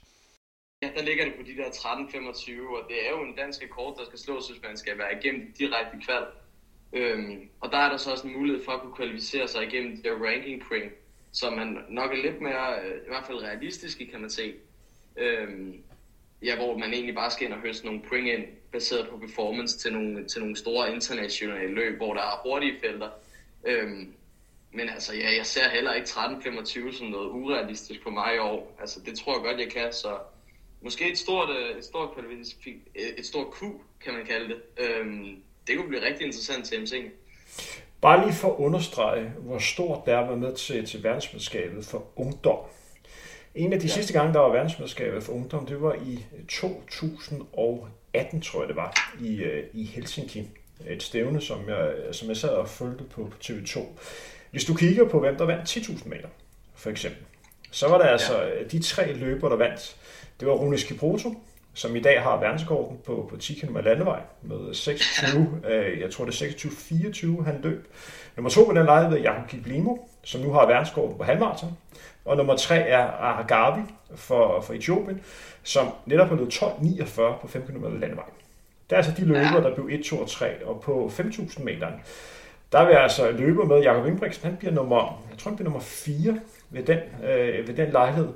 Ja, 0.81 0.89
der 0.95 1.03
ligger 1.03 1.25
det 1.25 1.33
på 1.35 1.41
de 1.45 1.55
der 1.55 1.69
13-25, 1.69 2.77
og 2.77 2.85
det 2.89 3.07
er 3.07 3.09
jo 3.09 3.23
en 3.23 3.35
dansk 3.35 3.61
rekord, 3.63 3.97
der 3.97 4.05
skal 4.05 4.19
slås, 4.19 4.49
hvis 4.49 4.61
man 4.63 4.77
skal 4.77 4.97
være 4.97 5.17
igennem 5.19 5.53
direkte 5.59 5.97
kval. 6.05 6.25
Øhm, 6.93 7.49
og 7.59 7.71
der 7.71 7.77
er 7.77 7.89
der 7.89 7.97
så 7.97 8.11
også 8.11 8.27
en 8.27 8.33
mulighed 8.33 8.65
for 8.65 8.71
at 8.71 8.81
kunne 8.81 8.95
kvalificere 8.95 9.47
sig 9.47 9.63
igennem 9.63 9.95
det 9.95 10.05
der 10.05 10.25
ranking 10.27 10.61
point, 10.67 10.91
som 11.31 11.53
man 11.53 11.77
nok 11.89 12.11
er 12.11 12.21
lidt 12.21 12.41
mere, 12.41 12.81
øh, 12.83 12.95
i 13.05 13.07
hvert 13.07 13.25
fald 13.25 13.37
realistiske, 13.37 14.07
kan 14.07 14.21
man 14.21 14.29
se. 14.29 14.53
Øhm, 15.17 15.83
ja, 16.41 16.55
hvor 16.55 16.77
man 16.77 16.93
egentlig 16.93 17.15
bare 17.15 17.31
skal 17.31 17.45
ind 17.45 17.53
og 17.53 17.59
høste 17.59 17.85
nogle 17.85 18.01
point 18.09 18.27
ind, 18.27 18.43
baseret 18.71 19.09
på 19.09 19.17
performance 19.17 19.77
til 19.77 19.93
nogle, 19.93 20.27
til 20.27 20.41
nogle 20.41 20.55
store 20.55 20.93
internationale 20.93 21.73
løb, 21.73 21.97
hvor 21.97 22.13
der 22.13 22.21
er 22.21 22.41
hurtige 22.43 22.79
felter. 22.83 23.09
Øhm, 23.63 24.13
men 24.71 24.89
altså, 24.89 25.15
ja, 25.15 25.35
jeg 25.37 25.45
ser 25.45 25.69
heller 25.69 25.93
ikke 25.93 26.07
13-25 26.07 26.97
som 26.97 27.07
noget 27.07 27.29
urealistisk 27.29 28.03
på 28.03 28.09
mig 28.09 28.35
i 28.35 28.39
år. 28.39 28.77
Altså, 28.79 28.99
det 29.05 29.19
tror 29.19 29.33
jeg 29.33 29.43
godt, 29.43 29.59
jeg 29.59 29.69
kan, 29.69 29.93
så 29.93 30.17
måske 30.81 31.11
et 31.11 31.17
stort, 31.17 31.49
øh, 31.49 31.77
et 31.77 31.85
stort, 31.85 32.09
et 33.17 33.25
stort 33.25 33.47
Q, 33.53 33.59
kan 34.03 34.13
man 34.13 34.25
kalde 34.25 34.47
det. 34.47 34.61
Øhm, 34.77 35.43
det 35.67 35.77
kunne 35.77 35.87
blive 35.87 36.05
rigtig 36.05 36.25
interessant 36.25 36.65
til 36.65 36.81
MC. 36.81 37.11
Bare 38.01 38.25
lige 38.25 38.35
for 38.35 38.47
at 38.47 38.55
understrege, 38.57 39.33
hvor 39.39 39.59
stort 39.59 40.05
det 40.05 40.13
er 40.13 40.19
at 40.19 40.27
være 40.27 40.37
med 40.37 40.55
til, 40.55 40.85
til 40.85 41.03
verdensmesterskabet 41.03 41.85
for 41.85 42.07
ungdom. 42.15 42.59
En 43.55 43.73
af 43.73 43.79
de 43.79 43.87
ja. 43.87 43.93
sidste 43.93 44.13
gange, 44.13 44.33
der 44.33 44.39
var 44.39 44.49
verdensmesterskabet 44.49 45.23
for 45.23 45.33
ungdom, 45.33 45.65
det 45.65 45.81
var 45.81 45.93
i 45.93 46.25
2018, 46.49 48.41
tror 48.41 48.61
jeg 48.61 48.67
det 48.67 48.75
var, 48.75 49.13
i, 49.21 49.35
øh, 49.35 49.63
i 49.73 49.85
Helsinki. 49.85 50.47
Et 50.87 51.03
stævne, 51.03 51.41
som 51.41 51.69
jeg, 51.69 51.93
som 52.11 52.27
jeg 52.27 52.37
sad 52.37 52.49
og 52.49 52.69
fulgte 52.69 53.03
på, 53.03 53.23
på 53.23 53.37
TV2. 53.43 53.79
Hvis 54.51 54.65
du 54.65 54.73
kigger 54.73 55.07
på, 55.07 55.19
hvem 55.19 55.35
der 55.35 55.45
vandt 55.45 55.77
10.000 55.77 56.09
meter, 56.09 56.27
for 56.75 56.89
eksempel, 56.89 57.21
så 57.71 57.87
var 57.87 57.97
der 57.97 58.05
altså 58.05 58.41
ja. 58.41 58.63
de 58.71 58.81
tre 58.81 59.13
løber, 59.13 59.49
der 59.49 59.55
vandt. 59.55 59.95
Det 60.39 60.47
var 60.47 60.53
Rune 60.53 60.77
Skiproto, 60.77 61.33
som 61.73 61.95
i 61.95 61.99
dag 61.99 62.21
har 62.21 62.39
verdensrekorden 62.39 62.97
på, 63.05 63.27
på 63.29 63.37
10 63.37 63.53
km 63.53 63.77
landevej 63.77 64.21
med 64.41 64.73
26, 64.73 65.61
øh, 65.67 65.99
jeg 65.99 66.11
tror 66.11 66.25
det 66.25 66.41
er 66.41 66.45
26-24, 66.45 67.43
han 67.43 67.61
løb. 67.63 67.87
Nummer 68.35 68.49
to 68.49 68.63
på 68.63 68.73
den 68.73 68.85
lejlighed 68.85 69.17
er 69.17 69.21
Jakob 69.21 69.49
Kiplimo, 69.49 69.97
som 70.23 70.41
nu 70.41 70.51
har 70.51 70.65
verdensrekorden 70.65 71.17
på 71.17 71.23
halvmarathon. 71.23 71.77
Og 72.25 72.37
nummer 72.37 72.55
tre 72.55 72.75
er 72.75 73.07
Ahagavi 73.07 73.81
for, 74.15 74.61
for 74.61 74.73
Etiopien, 74.73 75.21
som 75.63 75.87
netop 76.05 76.27
har 76.27 76.35
løbet 76.35 76.53
12.49 76.53 77.15
på 77.41 77.47
5 77.47 77.61
km 77.61 77.85
landevej. 77.85 78.25
Det 78.89 78.95
er 78.95 78.97
altså 78.97 79.13
de 79.17 79.25
løbere, 79.25 79.63
der 79.63 79.75
blev 79.75 79.87
1, 79.91 80.03
2 80.05 80.19
og 80.19 80.29
3, 80.29 80.65
og 80.65 80.81
på 80.81 81.11
5.000 81.17 81.63
meter, 81.63 81.87
der 82.71 82.85
vil 82.85 82.93
altså 82.93 83.31
løber 83.31 83.65
med 83.65 83.81
Jakob 83.81 84.05
Ingebrigtsen, 84.05 84.45
han 84.45 84.57
bliver 84.57 84.73
nummer, 84.73 85.23
jeg 85.29 85.37
tror 85.37 85.49
han 85.49 85.55
bliver 85.55 85.69
nummer 85.69 85.79
4 85.79 86.39
ved 86.69 86.83
den, 86.83 86.99
øh, 87.23 87.67
ved 87.67 87.75
den 87.75 87.91
lejlighed. 87.91 88.27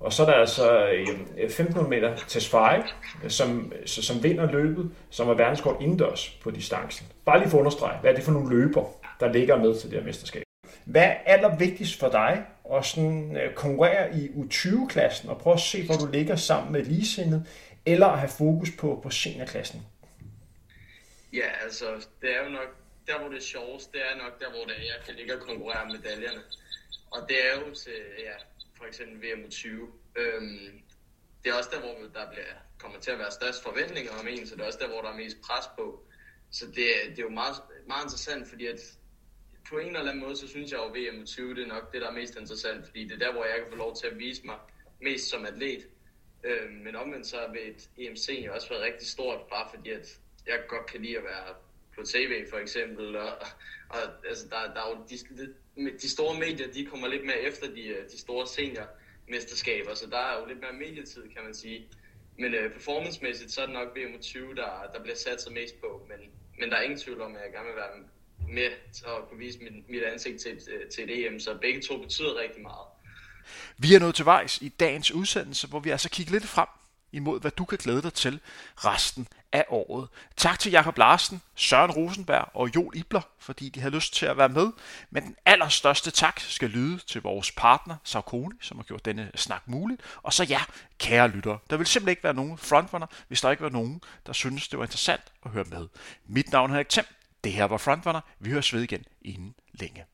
Og 0.00 0.12
så 0.12 0.22
er 0.22 0.26
der 0.26 0.34
altså 0.34 0.88
1500 1.36 1.88
meter 1.88 2.16
til 2.16 2.42
Svej, 2.42 2.82
som, 3.28 3.72
som 3.86 4.22
vinder 4.22 4.52
løbet, 4.52 4.90
som 5.10 5.28
er 5.28 5.34
verdenskort 5.34 5.76
indendørs 5.80 6.38
på 6.42 6.50
distancen. 6.50 7.06
Bare 7.24 7.38
lige 7.38 7.48
for 7.50 7.58
at 7.58 7.60
understrege, 7.60 7.98
hvad 8.00 8.10
er 8.10 8.14
det 8.14 8.24
for 8.24 8.32
nogle 8.32 8.50
løber, 8.50 8.84
der 9.20 9.32
ligger 9.32 9.56
med 9.56 9.80
til 9.80 9.90
det 9.90 9.98
her 9.98 10.06
mesterskab? 10.06 10.42
Hvad 10.84 11.02
er 11.02 11.14
allervigtigst 11.26 12.00
for 12.00 12.08
dig 12.08 12.42
og 12.64 12.84
sådan, 12.84 13.36
øh, 13.36 13.54
konkurrere 13.54 14.16
i 14.16 14.28
U20-klassen 14.28 15.28
og 15.28 15.38
prøve 15.38 15.54
at 15.54 15.60
se, 15.60 15.86
hvor 15.86 15.94
du 15.94 16.06
ligger 16.12 16.36
sammen 16.36 16.72
med 16.72 16.84
ligesindet, 16.84 17.46
eller 17.86 18.06
at 18.06 18.18
have 18.18 18.30
fokus 18.38 18.70
på, 18.78 19.00
på 19.02 19.10
seniorklassen? 19.10 19.82
Ja, 21.32 21.48
altså, 21.62 22.06
det 22.22 22.36
er 22.36 22.44
jo 22.44 22.50
nok, 22.50 22.76
der 23.06 23.18
hvor 23.18 23.28
det 23.28 23.36
er 23.36 23.42
sjovest, 23.42 23.92
det 23.92 24.00
er 24.00 24.16
nok 24.24 24.40
der, 24.40 24.50
hvor 24.50 24.64
det 24.64 24.74
er, 24.78 24.82
jeg 24.82 25.00
kan 25.06 25.14
ligge 25.14 25.34
og 25.34 25.40
konkurrere 25.40 25.82
om 25.82 25.88
medaljerne. 25.88 26.42
Og 27.10 27.28
det 27.28 27.36
er 27.46 27.60
jo 27.60 27.74
til, 27.74 27.98
ja, 28.18 28.36
for 28.78 28.84
eksempel 28.84 29.16
VM 29.22 29.50
20. 29.50 29.88
Øhm, 30.16 30.82
det 31.44 31.50
er 31.50 31.54
også 31.54 31.70
der, 31.72 31.80
hvor 31.80 31.94
der 32.14 32.30
bliver, 32.30 32.54
kommer 32.78 32.98
til 33.00 33.10
at 33.10 33.18
være 33.18 33.30
størst 33.30 33.62
forventninger 33.62 34.12
om 34.20 34.28
en, 34.28 34.46
så 34.46 34.54
det 34.54 34.62
er 34.62 34.66
også 34.66 34.78
der, 34.82 34.88
hvor 34.88 35.02
der 35.02 35.10
er 35.10 35.16
mest 35.16 35.36
pres 35.40 35.66
på. 35.78 36.04
Så 36.50 36.66
det, 36.66 36.86
det 37.10 37.18
er 37.18 37.22
jo 37.22 37.28
meget, 37.28 37.56
meget 37.86 38.04
interessant, 38.04 38.48
fordi 38.48 38.66
at 38.66 38.80
på 39.72 39.78
en 39.78 39.86
eller 39.86 40.00
anden 40.00 40.20
måde, 40.20 40.36
så 40.36 40.48
synes 40.48 40.72
jeg 40.72 40.78
jo, 40.78 40.84
at 40.84 40.94
VM 40.94 41.26
20 41.26 41.54
det 41.54 41.62
er 41.62 41.66
nok 41.66 41.92
det, 41.92 42.00
der 42.00 42.08
er 42.08 42.12
mest 42.12 42.36
interessant, 42.40 42.86
fordi 42.86 43.04
det 43.04 43.12
er 43.12 43.18
der, 43.18 43.32
hvor 43.32 43.44
jeg 43.44 43.56
kan 43.58 43.70
få 43.70 43.76
lov 43.76 43.96
til 43.96 44.06
at 44.06 44.18
vise 44.18 44.46
mig 44.46 44.58
mest 45.00 45.30
som 45.30 45.44
atlet. 45.44 45.88
Øh, 46.44 46.70
men 46.84 46.96
omvendt 46.96 47.26
så 47.26 47.36
vil 47.52 47.70
et 47.70 47.90
EMC 47.98 48.42
jo 48.46 48.54
også 48.54 48.68
været 48.68 48.82
rigtig 48.82 49.08
stort, 49.08 49.40
bare 49.50 49.68
fordi 49.74 49.90
at 49.90 50.18
jeg 50.46 50.60
godt 50.68 50.86
kan 50.86 51.02
lide 51.02 51.16
at 51.18 51.24
være 51.24 51.54
på 51.94 52.02
tv 52.02 52.46
for 52.50 52.58
eksempel, 52.58 53.16
og, 53.16 53.32
og 53.88 53.98
altså, 54.28 54.48
der, 54.48 54.74
der 54.74 54.80
er 54.84 54.90
jo 54.90 54.96
de, 55.10 55.98
de 56.02 56.10
store 56.10 56.38
medier, 56.38 56.72
de 56.72 56.86
kommer 56.86 57.08
lidt 57.08 57.24
mere 57.24 57.40
efter 57.40 57.66
de, 57.74 57.86
øh, 57.86 58.10
de 58.10 58.18
store 58.18 58.46
seniormesterskaber, 58.46 59.94
så 59.94 60.06
der 60.10 60.18
er 60.18 60.40
jo 60.40 60.46
lidt 60.46 60.60
mere 60.60 60.72
medietid, 60.72 61.22
kan 61.34 61.44
man 61.44 61.54
sige. 61.54 61.88
Men 62.38 62.54
øh, 62.54 62.72
performancemæssigt, 62.72 63.52
så 63.52 63.62
er 63.62 63.66
det 63.66 63.74
nok 63.74 63.96
VM 63.96 64.20
20, 64.20 64.54
der, 64.54 64.90
der 64.94 65.02
bliver 65.02 65.16
sat 65.16 65.42
sig 65.42 65.52
mest 65.52 65.80
på, 65.80 66.06
men, 66.08 66.18
men 66.58 66.70
der 66.70 66.76
er 66.76 66.82
ingen 66.82 66.98
tvivl 66.98 67.20
om, 67.20 67.36
at 67.36 67.42
jeg 67.42 67.52
gerne 67.52 67.66
vil 67.66 67.76
være 67.76 67.96
med 68.52 68.70
til 68.92 69.04
at 69.04 69.28
kunne 69.28 69.38
vise 69.38 69.58
mit, 69.58 69.88
mit 69.88 70.02
ansigt 70.02 70.40
til, 70.40 70.50
øh, 70.50 70.90
til 70.90 71.04
et 71.04 71.26
EM, 71.26 71.40
så 71.40 71.58
begge 71.60 71.80
to 71.80 71.98
betyder 71.98 72.40
rigtig 72.40 72.62
meget. 72.62 72.86
Vi 73.78 73.94
er 73.94 73.98
nået 73.98 74.14
til 74.14 74.24
vejs 74.24 74.58
i 74.62 74.68
dagens 74.68 75.10
udsendelse, 75.10 75.68
hvor 75.68 75.80
vi 75.80 75.90
altså 75.90 76.10
kigger 76.10 76.32
lidt 76.32 76.44
frem 76.44 76.68
imod, 77.12 77.40
hvad 77.40 77.50
du 77.50 77.64
kan 77.64 77.78
glæde 77.78 78.02
dig 78.02 78.12
til 78.14 78.40
resten 78.76 79.28
af 79.52 79.64
året. 79.68 80.08
Tak 80.36 80.58
til 80.58 80.72
Jakob 80.72 80.98
Larsen, 80.98 81.42
Søren 81.54 81.90
Rosenberg 81.90 82.48
og 82.54 82.74
Joel 82.74 82.98
Ibler, 82.98 83.20
fordi 83.38 83.68
de 83.68 83.80
havde 83.80 83.94
lyst 83.94 84.14
til 84.14 84.26
at 84.26 84.36
være 84.36 84.48
med. 84.48 84.72
Men 85.10 85.22
den 85.22 85.36
allerstørste 85.44 86.10
tak 86.10 86.40
skal 86.40 86.70
lyde 86.70 86.98
til 86.98 87.22
vores 87.22 87.52
partner, 87.52 87.96
Saucony, 88.04 88.52
som 88.60 88.76
har 88.76 88.84
gjort 88.84 89.04
denne 89.04 89.30
snak 89.34 89.62
mulig. 89.66 89.98
Og 90.22 90.32
så 90.32 90.44
ja, 90.44 90.60
kære 90.98 91.28
lyttere, 91.28 91.58
der 91.70 91.76
vil 91.76 91.86
simpelthen 91.86 92.12
ikke 92.12 92.24
være 92.24 92.34
nogen 92.34 92.58
frontrunner, 92.58 93.06
hvis 93.28 93.40
der 93.40 93.50
ikke 93.50 93.62
var 93.62 93.68
nogen, 93.68 94.02
der 94.26 94.32
synes 94.32 94.68
det 94.68 94.78
var 94.78 94.84
interessant 94.84 95.22
at 95.44 95.50
høre 95.50 95.64
med. 95.64 95.88
Mit 96.26 96.52
navn 96.52 96.70
er 96.70 96.74
Henrik 96.74 96.88
Thiem. 96.88 97.06
Det 97.44 97.52
her 97.52 97.64
var 97.64 97.76
Frontrunner. 97.76 98.20
Vi 98.38 98.50
høres 98.50 98.74
ved 98.74 98.82
igen 98.82 99.04
inden 99.22 99.54
længe. 99.72 100.04